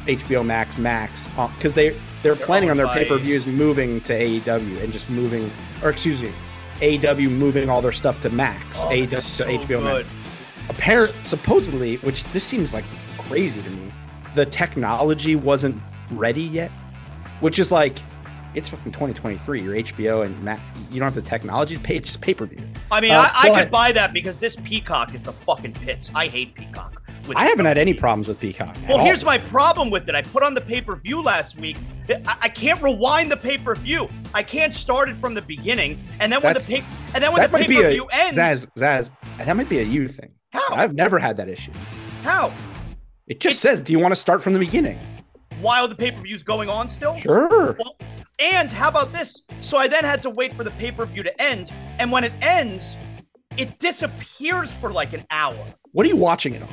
HBO 0.07 0.45
Max, 0.45 0.77
Max, 0.79 1.29
because 1.57 1.75
they 1.75 1.97
they're 2.23 2.37
planning 2.37 2.71
on 2.71 2.77
their 2.77 2.89
pay 2.89 3.05
per 3.07 3.19
views 3.19 3.47
moving 3.47 4.01
to 4.03 4.13
AEW 4.13 4.83
and 4.83 4.93
just 4.93 5.09
moving, 5.09 5.51
or 5.83 5.91
excuse 5.91 6.21
me, 6.21 6.33
AEW 6.81 7.31
moving 7.31 7.71
all 7.71 7.81
their 7.81 7.93
stuff 7.93 8.21
to 8.23 8.31
Max, 8.31 8.63
Oh, 8.81 8.89
AEW 8.89 9.11
to 9.11 9.21
so 9.21 9.45
HBO 9.47 9.67
good. 9.69 10.07
Max. 10.07 10.09
Apparent, 10.69 11.15
supposedly, 11.25 11.97
which 11.99 12.25
this 12.33 12.43
seems 12.45 12.75
like 12.75 12.85
crazy 13.19 13.63
to 13.63 13.71
me, 13.71 13.93
the 14.35 14.45
technology 14.45 15.37
wasn't 15.37 15.81
ready 16.11 16.43
yet, 16.43 16.71
which 17.41 17.59
is 17.59 17.73
like. 17.73 17.99
It's 18.57 18.71
fucking 18.71 18.91
2023. 18.93 19.63
Your 19.63 19.75
HBO 19.75 20.25
and 20.25 20.43
Mac, 20.43 20.61
you 20.91 20.99
don't 20.99 21.13
have 21.13 21.15
the 21.15 21.21
technology 21.23 21.77
to 21.77 21.83
pay. 21.83 21.97
It's 21.97 22.07
just 22.09 22.21
pay 22.23 22.33
per 22.35 22.47
view. 22.47 22.59
I 22.91 23.01
mean, 23.03 23.13
Uh, 23.13 23.29
I, 23.33 23.51
I 23.51 23.61
could 23.63 23.71
buy 23.71 23.93
that 23.93 24.13
because 24.15 24.39
this 24.39 24.57
Peacock 24.57 25.15
is 25.15 25.23
the 25.23 25.33
fucking 25.33 25.75
pits. 25.75 26.11
I 26.15 26.27
hate 26.27 26.55
Peacock. 26.55 27.03
I 27.35 27.47
haven't 27.47 27.67
had 27.67 27.77
any 27.77 27.93
problems 27.93 28.29
with 28.29 28.39
Peacock. 28.41 28.77
Well, 28.89 29.05
here's 29.05 29.25
my 29.25 29.37
problem 29.37 29.91
with 29.91 30.09
it. 30.09 30.15
I 30.15 30.23
put 30.23 30.43
on 30.43 30.55
the 30.55 30.61
pay 30.61 30.81
per 30.81 30.95
view 30.97 31.23
last 31.23 31.59
week. 31.59 31.77
I, 32.09 32.37
I 32.43 32.49
can't 32.49 32.81
rewind 32.83 33.31
the 33.31 33.37
pay 33.37 33.59
per 33.59 33.75
view. 33.75 34.09
I 34.33 34.43
can't 34.43 34.73
start 34.73 35.09
it 35.09 35.17
from 35.17 35.35
the 35.35 35.43
beginning. 35.43 36.03
And 36.21 36.33
then 36.33 36.41
when 36.41 36.55
That's- 36.55 36.67
the 36.67 36.77
pay, 36.81 36.85
and 37.15 37.23
then 37.23 37.33
when 37.33 37.43
the 37.43 37.59
pay 37.59 37.67
per 37.67 37.91
view 37.91 38.07
ends, 38.07 38.39
Zaz. 38.39 38.67
Zaz, 38.79 39.11
that 39.39 39.57
might 39.57 39.69
be 39.69 39.81
a 39.81 39.83
you 39.83 40.09
thing. 40.09 40.31
how? 40.53 40.63
I've 40.75 40.95
never 40.95 41.19
had 41.19 41.37
that 41.37 41.49
issue. 41.49 41.73
how? 42.23 42.53
It 43.27 43.41
just 43.41 43.61
says, 43.61 43.83
"Do 43.83 43.93
you 43.93 43.99
want 43.99 44.13
to 44.13 44.21
start 44.21 44.43
from 44.43 44.53
the 44.55 44.61
beginning?" 44.61 44.99
While 45.61 45.89
the 45.89 45.95
pay 45.95 46.11
per 46.11 46.21
view's 46.21 46.43
going 46.43 46.69
on 46.69 46.89
still? 46.89 47.19
Sure. 47.21 47.77
Well, 47.79 47.97
and 48.39 48.71
how 48.71 48.89
about 48.89 49.13
this? 49.13 49.43
So 49.61 49.79
I 49.79 49.89
then 49.89 50.05
had 50.05 50.21
to 50.23 50.31
wait 50.31 50.55
for 50.55 50.65
the 50.65 50.71
pay 50.73 50.93
per 50.93 51.07
view 51.07 51.23
to 51.23 51.43
end, 51.43 51.73
and 51.99 52.13
when 52.13 52.25
it 52.25 52.33
ends, 52.43 52.97
it 53.57 53.79
disappears 53.79 54.73
for 54.73 54.93
like 54.93 55.13
an 55.15 55.25
hour. 55.31 55.65
What 55.93 56.05
are 56.05 56.09
you 56.11 56.17
watching 56.17 56.55
it 56.55 56.63
on? 56.63 56.69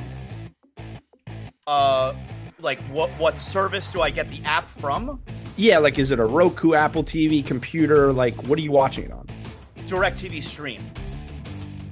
Uh, 1.66 2.14
like 2.60 2.80
what 2.84 3.10
what 3.12 3.38
service 3.38 3.88
do 3.88 4.02
I 4.02 4.10
get 4.10 4.28
the 4.28 4.42
app 4.44 4.70
from? 4.70 5.22
Yeah, 5.56 5.78
like 5.78 5.98
is 5.98 6.10
it 6.10 6.18
a 6.18 6.24
Roku, 6.26 6.74
Apple 6.74 7.04
TV, 7.04 7.44
computer? 7.44 8.12
Like, 8.12 8.34
what 8.48 8.58
are 8.58 8.62
you 8.62 8.72
watching 8.72 9.04
it 9.04 9.12
on? 9.12 9.26
Direct 9.86 10.20
TV 10.20 10.42
stream. 10.42 10.82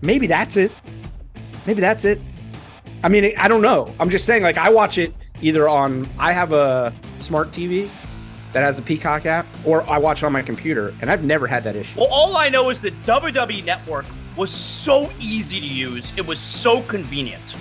Maybe 0.03 0.26
that's 0.26 0.57
it. 0.57 0.72
Maybe 1.66 1.80
that's 1.80 2.05
it. 2.05 2.20
I 3.05 3.09
mean, 3.09 3.32
I 3.36 3.49
don't 3.49 3.62
know. 3.62 3.93
I'm 3.99 4.11
just 4.11 4.26
saying, 4.26 4.43
like, 4.43 4.57
I 4.57 4.68
watch 4.68 4.99
it 4.99 5.14
either 5.43 5.68
on. 5.68 6.09
I 6.18 6.32
have 6.32 6.53
a 6.53 6.93
smart 7.18 7.51
TV 7.51 7.90
that 8.53 8.61
has 8.61 8.78
a 8.78 8.82
Peacock 8.82 9.26
app, 9.26 9.47
or 9.64 9.82
I 9.88 9.99
watch 9.99 10.22
it 10.22 10.26
on 10.26 10.32
my 10.32 10.43
computer, 10.43 10.95
and 11.01 11.11
I've 11.11 11.24
never 11.24 11.47
had 11.47 11.64
that 11.64 11.76
issue. 11.76 11.99
Well, 11.99 12.09
all 12.11 12.36
I 12.36 12.49
know 12.49 12.70
is 12.70 12.80
that 12.80 12.95
WWE 13.05 13.64
Network 13.64 14.07
was 14.36 14.51
so 14.51 15.11
easy 15.20 15.61
to 15.61 15.66
use. 15.66 16.12
It 16.16 16.26
was 16.26 16.38
so 16.38 16.82
convenient. 16.82 17.55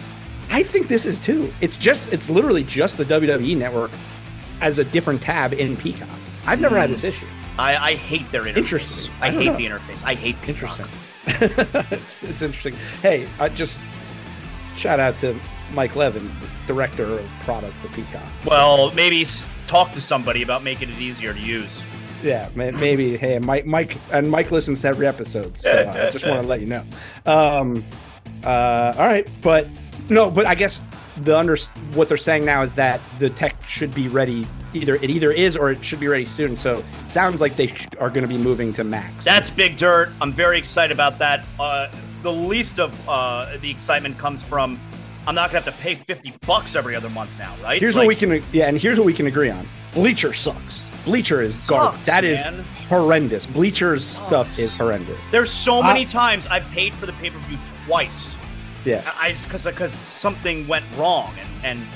I 0.50 0.64
think 0.64 0.88
this 0.88 1.06
is 1.06 1.18
too. 1.18 1.52
It's 1.62 1.78
just 1.78 2.12
it's 2.12 2.30
literally 2.30 2.64
just 2.64 2.98
the 2.98 3.06
WWE 3.06 3.58
network 3.58 3.92
as 4.60 4.80
a 4.80 4.84
different 4.84 5.22
tab 5.22 5.54
in 5.54 5.78
Peacock. 5.78 6.10
I've 6.46 6.60
never 6.60 6.78
had 6.78 6.90
hmm. 6.90 6.96
this 6.96 7.04
issue. 7.04 7.26
I, 7.58 7.78
I 7.78 7.96
hate 7.96 8.30
their 8.32 8.44
interface. 8.44 8.58
Interesting. 8.58 9.14
I, 9.22 9.28
I 9.28 9.32
hate 9.32 9.46
know. 9.46 9.58
the 9.58 9.66
interface. 9.66 10.04
I 10.04 10.14
hate 10.14 10.42
Peacock. 10.42 10.80
Interesting. 10.80 10.88
it's, 11.92 12.24
it's 12.24 12.42
interesting. 12.42 12.76
Hey, 13.02 13.28
I 13.40 13.50
just 13.50 13.82
shout 14.76 15.00
out 15.00 15.20
to 15.20 15.40
Mike 15.74 15.96
Levin, 15.96 16.30
director 16.68 17.20
of 17.20 17.30
product 17.42 17.74
for 17.76 17.88
Peacock. 17.90 18.24
Well, 18.46 18.92
maybe 18.94 19.26
talk 19.68 19.92
to 19.94 20.02
somebody 20.02 20.42
about 20.42 20.64
making 20.64 20.90
it 20.90 21.00
easier 21.00 21.34
to 21.34 21.40
use. 21.40 21.84
Yeah, 22.24 22.50
maybe. 22.56 23.18
Hey, 23.18 23.40
Mike, 23.40 23.66
Mike, 23.66 23.98
and 24.12 24.30
Mike 24.30 24.52
listens 24.52 24.82
to 24.82 24.90
every 24.90 25.08
episode, 25.08 25.58
so 25.58 25.90
I 25.90 26.12
just 26.12 26.26
want 26.28 26.42
to 26.42 26.48
let 26.48 26.62
you 26.62 26.68
know. 26.68 26.84
Um, 27.26 27.84
uh, 28.44 28.94
all 28.98 29.06
right, 29.06 29.28
but 29.42 29.68
no, 30.10 30.30
but 30.30 30.46
I 30.46 30.56
guess 30.56 30.82
the 31.18 31.38
under 31.38 31.58
what 31.94 32.08
they're 32.08 32.18
saying 32.18 32.46
now 32.46 32.64
is 32.64 32.74
that 32.76 33.02
the 33.20 33.30
tech 33.30 33.64
should 33.66 33.94
be 33.94 34.08
ready. 34.08 34.48
Either 34.74 34.96
it 34.96 35.10
either 35.10 35.32
is 35.32 35.58
or 35.58 35.72
it 35.72 35.84
should 35.84 36.00
be 36.00 36.08
ready 36.08 36.26
soon. 36.26 36.58
So 36.58 36.84
sounds 37.08 37.42
like 37.42 37.56
they 37.58 37.68
sh- 37.68 37.88
are 38.00 38.10
going 38.10 38.22
to 38.22 38.28
be 38.28 38.38
moving 38.38 38.72
to 38.74 38.84
Max. 38.84 39.24
That's 39.24 39.50
big 39.50 39.78
dirt. 39.78 40.12
I'm 40.22 40.32
very 40.32 40.58
excited 40.58 40.94
about 40.94 41.20
that. 41.20 41.46
Uh, 41.60 41.90
the 42.22 42.32
least 42.32 42.80
of 42.80 43.10
uh, 43.10 43.58
the 43.58 43.70
excitement 43.70 44.18
comes 44.18 44.42
from 44.42 44.80
I'm 45.28 45.36
not 45.36 45.52
gonna 45.52 45.64
have 45.64 45.74
to 45.76 45.82
pay 45.82 45.96
50 45.96 46.34
bucks 46.48 46.76
every 46.76 46.96
other 46.96 47.10
month 47.10 47.30
now, 47.38 47.54
right? 47.64 47.80
Here's 47.80 47.96
Like, 47.96 48.04
what 48.04 48.08
we 48.08 48.16
can 48.16 48.44
yeah, 48.52 48.68
and 48.68 48.78
here's 48.78 48.98
what 48.98 49.06
we 49.06 49.14
can 49.14 49.28
agree 49.28 49.50
on. 49.50 49.68
Bleacher 49.94 50.34
sucks. 50.34 50.86
Bleacher 51.06 51.42
is 51.42 51.56
garbage. 51.68 51.94
Sucks, 52.00 52.06
That 52.08 52.24
is 52.24 52.40
man. 52.42 52.64
horrendous. 52.90 53.46
Bleacher's 53.46 54.04
stuff 54.06 54.58
is 54.58 54.74
horrendous. 54.74 55.18
There's 55.32 55.52
so 55.52 55.82
I- 55.82 55.88
many 55.94 56.06
times 56.06 56.48
I've 56.48 56.66
paid 56.72 56.94
for 56.94 57.06
the 57.06 57.14
pay 57.14 57.30
per 57.30 57.38
view 57.40 57.58
twice. 57.86 58.36
Yeah. 58.86 59.02
I 59.20 59.28
I 59.28 59.32
just 59.34 59.46
because 59.46 59.64
because 59.64 59.92
something 59.94 60.68
went 60.68 60.86
wrong 60.98 61.34
and 61.40 61.50
and 61.82 61.88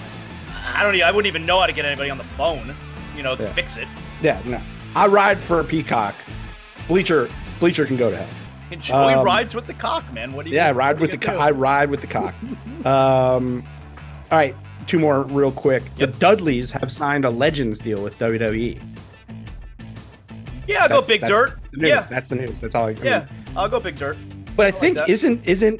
I 0.75 0.83
don't 0.83 0.99
I 1.01 1.09
wouldn't 1.11 1.27
even 1.27 1.45
know 1.45 1.59
how 1.59 1.65
to 1.67 1.73
get 1.73 1.85
anybody 1.85 2.09
on 2.11 2.17
the 2.19 2.23
phone, 2.23 2.75
you 3.17 3.23
know, 3.23 3.35
to 3.35 3.43
Yeah. 3.43 3.53
fix 3.53 3.77
it. 3.77 3.87
Yeah, 4.21 4.39
no. 4.45 4.61
I 4.95 5.07
ride 5.07 5.39
for 5.39 5.63
Peacock. 5.63 6.15
Bleacher 6.87 7.27
Bleacher 7.59 7.85
can 7.85 7.97
go 7.97 8.11
to 8.11 8.17
hell. 8.17 8.27
And 8.75 8.83
Joey 8.83 9.13
Um, 9.13 9.25
rides 9.25 9.55
with 9.55 9.67
the 9.67 9.73
cock, 9.73 10.03
man. 10.11 10.33
What 10.33 10.43
do 10.43 10.51
you? 10.51 10.57
Yeah, 10.57 10.67
I 10.67 10.71
ride 10.73 10.99
with 10.99 11.11
the 11.11 11.17
co- 11.17 11.37
I 11.37 11.51
ride 11.51 11.89
with 11.89 12.01
the 12.01 12.07
cock. 12.07 12.35
um, 12.85 13.65
all 14.29 14.37
right, 14.37 14.53
two 14.85 14.99
more 14.99 15.21
real 15.23 15.49
quick. 15.51 15.83
Yep. 15.95 16.11
The 16.11 16.19
Dudleys 16.19 16.71
have 16.71 16.91
signed 16.91 17.23
a 17.23 17.29
Legends 17.29 17.79
deal 17.79 18.03
with 18.03 18.17
WWE. 18.19 18.81
yeah, 20.67 20.83
I'll 20.83 20.89
go 20.89 21.01
big 21.01 21.21
dirt. 21.21 21.57
Yeah, 21.73 22.01
that's 22.09 22.27
the 22.27 22.35
news. 22.35 22.59
That's 22.59 22.75
all. 22.75 22.87
I, 22.87 22.89
I 22.89 22.95
yeah, 23.01 23.19
mean, 23.19 23.45
I'll 23.55 23.69
go 23.69 23.79
big 23.79 23.95
dirt. 23.95 24.17
but 24.57 24.63
I 24.65 24.69
like 24.71 24.79
think 24.81 24.97
that. 24.97 25.07
isn't 25.09 25.45
isn't, 25.47 25.79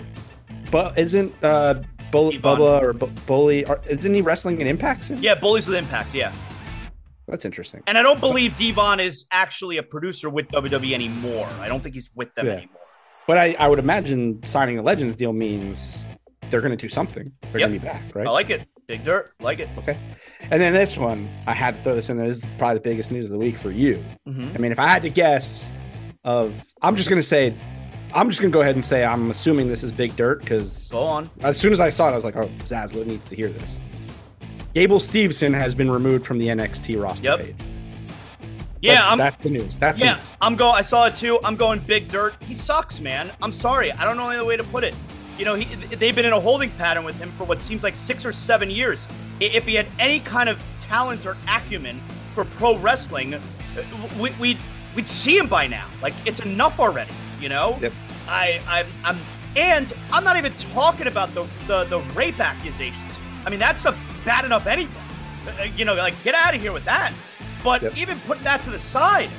but 0.72 0.98
isn't 0.98 1.34
uh, 1.44 1.82
Bull. 2.12 2.32
Bubba 2.32 2.82
or 2.82 2.94
Bu- 2.94 3.08
Bully? 3.26 3.66
Or, 3.66 3.82
isn't 3.90 4.14
he 4.14 4.22
wrestling 4.22 4.62
in 4.62 4.68
Impact? 4.68 5.04
Soon? 5.04 5.22
Yeah, 5.22 5.36
bullies 5.36 5.68
with 5.68 5.76
impact. 5.76 6.14
Yeah, 6.16 6.32
that's 7.28 7.44
interesting. 7.44 7.84
and 7.88 7.98
I 7.98 8.04
don't 8.04 8.22
believe 8.22 8.56
D-Von 8.56 9.02
is 9.02 9.26
actually 9.32 9.78
a 9.80 9.84
producer 9.84 10.30
with 10.30 10.48
WWE 10.48 10.94
anymore. 10.94 11.50
I 11.60 11.68
don't 11.68 11.82
think 11.84 11.96
he's 11.96 12.10
with 12.16 12.34
them 12.36 12.46
Yeah. 12.46 12.54
anymore. 12.54 12.75
But 13.28 13.38
I, 13.38 13.56
I 13.60 13.68
would 13.68 13.80
imagine 13.80 14.44
signing 14.44 14.78
a 14.78 14.82
Legends 14.82 15.16
deal 15.16 15.34
means 15.34 16.04
they're 16.50 16.62
going 16.62 16.72
to 16.72 16.78
do 16.78 16.90
something. 16.90 17.32
They're 17.52 17.60
Yep. 17.62 17.70
going 17.70 17.74
to 17.74 17.80
be 17.80 17.86
back, 17.86 18.04
right? 18.16 18.28
I 18.28 18.30
like 18.32 18.50
it. 18.52 18.68
Big 18.88 19.04
dirt. 19.04 19.32
Like 19.40 19.60
it. 19.60 19.68
okay. 19.80 19.98
And 20.52 20.62
then 20.62 20.74
this 20.74 20.96
one, 20.96 21.28
I 21.48 21.54
had 21.54 21.76
to 21.76 21.82
throw 21.82 21.96
this 21.96 22.10
in 22.10 22.18
there. 22.18 22.28
This 22.28 22.38
is 22.38 22.46
probably 22.60 22.76
the 22.78 22.82
biggest 22.84 23.10
news 23.12 23.26
of 23.26 23.32
the 23.32 23.38
week 23.40 23.58
for 23.58 23.72
you. 23.72 24.04
Mm-hmm. 24.28 24.52
I 24.54 24.58
mean, 24.60 24.72
if 24.72 24.78
I 24.78 24.88
had 24.88 25.02
to 25.02 25.10
guess, 25.10 25.70
of 26.24 26.64
I'm 26.84 26.96
just 26.96 27.10
going 27.10 27.20
to 27.22 27.28
say, 27.28 27.56
I'm 28.14 28.30
just 28.30 28.42
going 28.42 28.52
to 28.52 28.54
go 28.56 28.62
ahead 28.62 28.76
and 28.76 28.86
say 28.86 29.04
I'm 29.04 29.32
assuming 29.32 29.68
this 29.68 29.82
is 29.84 29.92
big 29.92 30.16
dirt 30.16 30.42
because 30.42 30.88
Go 30.90 31.00
on. 31.02 31.32
as 31.42 31.58
soon 31.58 31.72
as 31.74 31.80
I 31.80 31.90
saw 31.90 32.10
it, 32.10 32.12
I 32.12 32.16
was 32.16 32.24
like, 32.24 32.36
oh, 32.36 32.48
Zaslow 32.60 33.06
needs 33.08 33.28
to 33.30 33.36
hear 33.36 33.50
this. 33.50 33.78
Gable 34.76 35.00
Steveson 35.00 35.54
has 35.58 35.74
been 35.74 35.90
removed 35.90 36.26
from 36.26 36.38
the 36.38 36.48
NXT 36.48 37.02
roster 37.02 37.24
Yep. 37.24 37.40
page. 37.40 37.56
Yeah, 38.86 38.96
that's, 38.96 39.12
I'm. 39.12 39.18
that's 39.18 39.42
the 39.42 39.50
news. 39.50 39.76
That's 39.78 40.00
the 40.00 40.06
Yeah, 40.06 40.14
news. 40.16 40.24
I'm 40.42 40.56
going. 40.56 40.76
I 40.76 40.82
saw 40.82 41.06
it 41.08 41.16
too. 41.16 41.40
I'm 41.44 41.56
going 41.56 41.80
big 41.80 42.08
dirt. 42.08 42.36
He 42.42 42.54
sucks, 42.54 43.00
man. 43.00 43.32
I'm 43.42 43.52
sorry. 43.52 43.92
I 43.92 44.06
don't 44.06 44.18
know 44.18 44.28
any 44.30 44.38
other 44.38 44.46
way 44.46 44.58
to 44.58 44.64
put 44.66 44.84
it. 44.84 44.96
You 45.38 45.44
know, 45.46 45.56
he, 45.56 45.66
they've 45.96 46.16
been 46.16 46.26
in 46.26 46.32
a 46.34 46.40
holding 46.40 46.70
pattern 46.72 47.04
with 47.04 47.20
him 47.20 47.30
for 47.32 47.44
what 47.44 47.60
seems 47.60 47.84
like 47.84 47.96
six 47.96 48.26
or 48.26 48.32
seven 48.32 48.70
years. 48.70 49.06
If 49.42 49.66
he 49.66 49.76
had 49.76 49.88
any 50.00 50.22
kind 50.22 50.48
of 50.48 50.62
talent 50.80 51.26
or 51.26 51.36
acumen 51.50 52.00
for 52.34 52.46
pro 52.46 52.78
wrestling, 52.78 53.34
uh, 53.34 53.42
we, 54.20 54.30
we'd 54.40 54.58
we'd 54.96 55.06
see 55.06 55.38
him 55.38 55.48
by 55.48 55.68
now. 55.68 55.88
Like 56.02 56.14
it's 56.26 56.40
enough 56.40 56.80
already. 56.80 57.12
You 57.42 57.50
know. 57.50 57.78
Yep. 57.82 57.94
I 58.28 58.62
I'm, 58.68 58.88
I'm 59.04 59.20
and 59.58 59.92
I'm 60.12 60.24
not 60.24 60.38
even 60.38 60.54
talking 60.54 61.08
about 61.08 61.34
the 61.34 61.46
the, 61.68 61.84
the 61.86 62.00
rape 62.14 62.40
accusations. 62.40 63.18
I 63.46 63.50
mean 63.50 63.60
that 63.60 63.78
stuff's 63.78 64.08
bad 64.24 64.46
enough 64.46 64.68
anyway. 64.68 64.92
Uh, 65.60 65.64
You 65.76 65.86
know, 65.86 65.96
like 65.96 66.16
get 66.24 66.34
out 66.34 66.56
of 66.56 66.62
here 66.62 66.72
with 66.72 66.86
that. 66.86 67.12
But 67.66 67.82
Yep. 67.82 67.98
even 67.98 68.20
putting 68.22 68.44
that 68.44 68.62
to 68.64 68.70
the 68.70 68.80
side, 68.80 69.30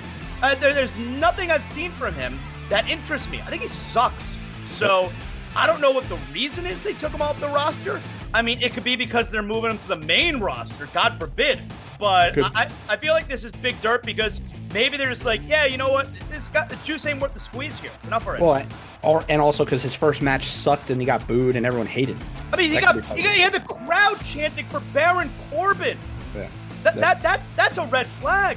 uh, 0.42 0.56
there, 0.56 0.74
there's 0.74 0.94
nothing 0.96 1.50
I've 1.50 1.62
seen 1.62 1.92
from 1.92 2.12
him 2.14 2.38
that 2.68 2.86
interests 2.88 3.30
me. 3.30 3.40
I 3.40 3.50
think 3.50 3.62
he 3.62 3.68
sucks. 3.68 4.34
So 4.66 5.10
I 5.54 5.66
don't 5.66 5.80
know 5.80 5.92
what 5.92 6.08
the 6.08 6.18
reason 6.34 6.66
is 6.66 6.82
they 6.82 6.92
took 6.92 7.12
him 7.12 7.22
off 7.22 7.38
the 7.40 7.48
roster. 7.48 8.02
I 8.34 8.42
mean, 8.42 8.60
it 8.60 8.74
could 8.74 8.82
be 8.84 8.96
because 8.96 9.30
they're 9.30 9.42
moving 9.42 9.70
him 9.70 9.78
to 9.78 9.88
the 9.88 9.96
main 9.96 10.40
roster. 10.40 10.88
God 10.92 11.18
forbid. 11.20 11.60
But 11.98 12.36
I, 12.36 12.68
I 12.88 12.96
feel 12.96 13.14
like 13.14 13.28
this 13.28 13.44
is 13.44 13.52
big 13.52 13.80
dirt 13.80 14.02
because 14.04 14.40
maybe 14.74 14.96
they're 14.98 15.08
just 15.08 15.24
like, 15.24 15.40
yeah, 15.46 15.64
you 15.64 15.78
know 15.78 15.88
what? 15.88 16.08
This 16.28 16.48
got 16.48 16.68
the 16.68 16.76
juice 16.76 17.06
ain't 17.06 17.22
worth 17.22 17.32
the 17.32 17.40
squeeze 17.40 17.78
here. 17.78 17.92
Enough 18.04 18.26
already. 18.26 18.44
Well, 18.44 18.66
or, 19.02 19.24
and 19.28 19.40
also 19.40 19.64
because 19.64 19.82
his 19.82 19.94
first 19.94 20.20
match 20.20 20.46
sucked 20.46 20.90
and 20.90 21.00
he 21.00 21.06
got 21.06 21.26
booed 21.28 21.54
and 21.56 21.64
everyone 21.64 21.86
hated 21.86 22.16
him. 22.16 22.28
I 22.52 22.56
mean, 22.56 22.70
he 22.72 22.80
got, 22.80 22.96
he 22.96 23.22
got 23.22 23.34
he 23.34 23.40
had 23.40 23.54
the 23.54 23.60
crowd 23.60 24.20
chanting 24.22 24.66
for 24.66 24.80
Baron 24.92 25.30
Corbin. 25.50 25.96
Yeah. 26.34 26.48
That, 26.94 27.00
that 27.00 27.22
that's 27.22 27.50
that's 27.50 27.78
a 27.78 27.86
red 27.86 28.06
flag. 28.06 28.56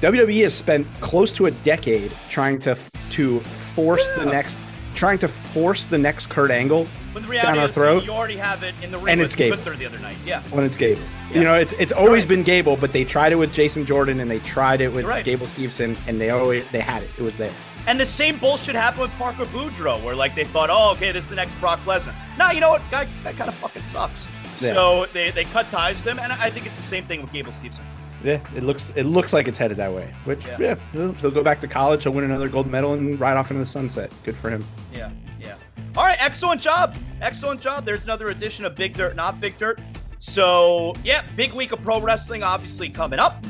WWE 0.00 0.42
has 0.44 0.54
spent 0.54 0.86
close 1.00 1.32
to 1.34 1.46
a 1.46 1.50
decade 1.50 2.12
trying 2.28 2.58
to 2.60 2.76
to 3.10 3.40
force 3.40 4.08
the 4.16 4.24
next, 4.24 4.56
trying 4.94 5.18
to 5.18 5.28
force 5.28 5.84
the 5.84 5.98
next 5.98 6.28
Kurt 6.28 6.50
Angle 6.50 6.86
reality 7.30 7.58
our 7.58 7.68
throat. 7.68 8.04
you 8.04 8.10
already 8.10 8.36
have 8.36 8.62
it 8.62 8.74
in 8.82 8.90
the 8.90 8.98
ring 8.98 9.12
And 9.12 9.20
it's 9.20 9.34
Gable. 9.34 9.56
Gunther 9.56 9.76
the 9.76 9.86
other 9.86 9.98
night. 9.98 10.16
Yeah. 10.24 10.42
when 10.44 10.64
it's 10.64 10.76
Gable. 10.76 11.02
Yeah. 11.30 11.36
You 11.36 11.44
know, 11.44 11.54
it's 11.54 11.72
it's 11.74 11.92
always 11.92 12.24
right. 12.24 12.28
been 12.28 12.42
Gable, 12.42 12.76
but 12.76 12.92
they 12.92 13.04
tried 13.04 13.32
it 13.32 13.36
with 13.36 13.52
Jason 13.52 13.84
Jordan 13.84 14.20
and 14.20 14.30
they 14.30 14.38
tried 14.40 14.80
it 14.80 14.92
with 14.92 15.04
right. 15.04 15.24
Gable 15.24 15.46
Steveson, 15.46 15.96
and 16.06 16.20
they 16.20 16.30
always 16.30 16.68
they 16.70 16.80
had 16.80 17.02
it. 17.02 17.10
It 17.18 17.22
was 17.22 17.36
there. 17.36 17.52
And 17.86 17.98
the 17.98 18.06
same 18.06 18.38
bullshit 18.38 18.74
happened 18.74 19.02
with 19.02 19.12
Parker 19.12 19.44
Boudreaux, 19.46 20.02
where 20.04 20.14
like 20.14 20.34
they 20.34 20.44
thought, 20.44 20.70
oh, 20.70 20.92
okay, 20.92 21.12
this 21.12 21.24
is 21.24 21.30
the 21.30 21.36
next 21.36 21.58
Brock 21.60 21.80
Lesnar. 21.80 22.14
No, 22.38 22.50
you 22.50 22.60
know 22.60 22.70
what? 22.70 22.82
Guy, 22.90 23.08
that 23.24 23.36
kind 23.36 23.48
of 23.48 23.54
fucking 23.56 23.86
sucks. 23.86 24.26
Yeah. 24.60 24.74
So 24.74 25.06
they, 25.12 25.30
they 25.30 25.44
cut 25.44 25.70
ties 25.70 25.96
with 25.98 26.06
him, 26.06 26.18
and 26.18 26.32
I 26.32 26.50
think 26.50 26.66
it's 26.66 26.76
the 26.76 26.82
same 26.82 27.06
thing 27.06 27.22
with 27.22 27.32
Gable 27.32 27.52
Steveson. 27.52 27.80
Yeah, 28.22 28.40
it 28.54 28.62
looks 28.62 28.92
it 28.96 29.04
looks 29.04 29.32
like 29.32 29.48
it's 29.48 29.58
headed 29.58 29.78
that 29.78 29.92
way. 29.92 30.12
Which 30.24 30.46
Yeah. 30.46 30.56
yeah, 30.60 30.74
he'll, 30.92 31.12
he'll 31.14 31.30
go 31.30 31.42
back 31.42 31.60
to 31.62 31.68
college. 31.68 32.02
He'll 32.02 32.12
win 32.12 32.24
another 32.24 32.48
gold 32.48 32.70
medal 32.70 32.92
and 32.92 33.18
ride 33.18 33.36
off 33.38 33.50
into 33.50 33.60
the 33.60 33.66
sunset. 33.66 34.12
Good 34.24 34.36
for 34.36 34.50
him. 34.50 34.62
Yeah, 34.92 35.10
yeah. 35.40 35.54
All 35.96 36.04
right, 36.04 36.22
excellent 36.22 36.60
job. 36.60 36.96
Excellent 37.22 37.60
job. 37.62 37.86
There's 37.86 38.04
another 38.04 38.28
edition 38.28 38.64
of 38.66 38.74
Big 38.74 38.92
Dirt, 38.94 39.16
not 39.16 39.40
Big 39.40 39.56
Dirt. 39.56 39.80
So, 40.18 40.94
yeah, 41.02 41.24
big 41.34 41.54
week 41.54 41.72
of 41.72 41.80
pro 41.82 41.98
wrestling 41.98 42.42
obviously 42.42 42.90
coming 42.90 43.18
up. 43.18 43.42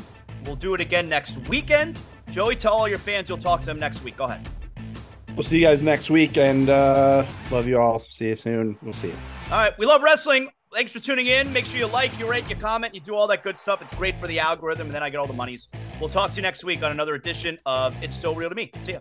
We'll 0.45 0.55
do 0.55 0.73
it 0.73 0.79
again 0.79 1.09
next 1.09 1.37
weekend. 1.49 1.99
Joey, 2.29 2.55
tell 2.55 2.71
all 2.73 2.87
your 2.87 2.97
fans 2.97 3.27
you'll 3.27 3.37
talk 3.37 3.59
to 3.59 3.65
them 3.65 3.77
next 3.77 4.03
week. 4.05 4.15
Go 4.15 4.23
ahead. 4.23 4.47
We'll 5.35 5.43
see 5.43 5.59
you 5.59 5.65
guys 5.65 5.83
next 5.83 6.09
week, 6.09 6.37
and 6.37 6.69
uh, 6.69 7.25
love 7.51 7.67
you 7.67 7.77
all. 7.79 7.99
See 7.99 8.29
you 8.29 8.35
soon. 8.37 8.77
We'll 8.81 8.93
see 8.93 9.07
you. 9.09 9.17
All 9.45 9.57
right, 9.57 9.77
we 9.77 9.85
love 9.85 10.01
wrestling. 10.01 10.49
Thanks 10.73 10.93
for 10.93 10.99
tuning 10.99 11.27
in. 11.27 11.51
Make 11.51 11.65
sure 11.65 11.77
you 11.77 11.85
like, 11.85 12.17
you 12.17 12.29
rate, 12.29 12.49
you 12.49 12.55
comment, 12.55 12.95
you 12.95 13.01
do 13.01 13.13
all 13.13 13.27
that 13.27 13.43
good 13.43 13.57
stuff. 13.57 13.81
It's 13.81 13.93
great 13.95 14.17
for 14.21 14.27
the 14.27 14.39
algorithm, 14.39 14.87
and 14.87 14.95
then 14.95 15.03
I 15.03 15.09
get 15.09 15.17
all 15.17 15.27
the 15.27 15.33
monies. 15.33 15.67
We'll 15.99 16.09
talk 16.09 16.31
to 16.31 16.37
you 16.37 16.41
next 16.41 16.63
week 16.63 16.81
on 16.81 16.91
another 16.91 17.13
edition 17.15 17.59
of 17.65 17.93
It's 18.01 18.15
Still 18.15 18.35
Real 18.35 18.47
to 18.47 18.55
Me. 18.55 18.71
See 18.83 18.93
ya. 18.93 18.99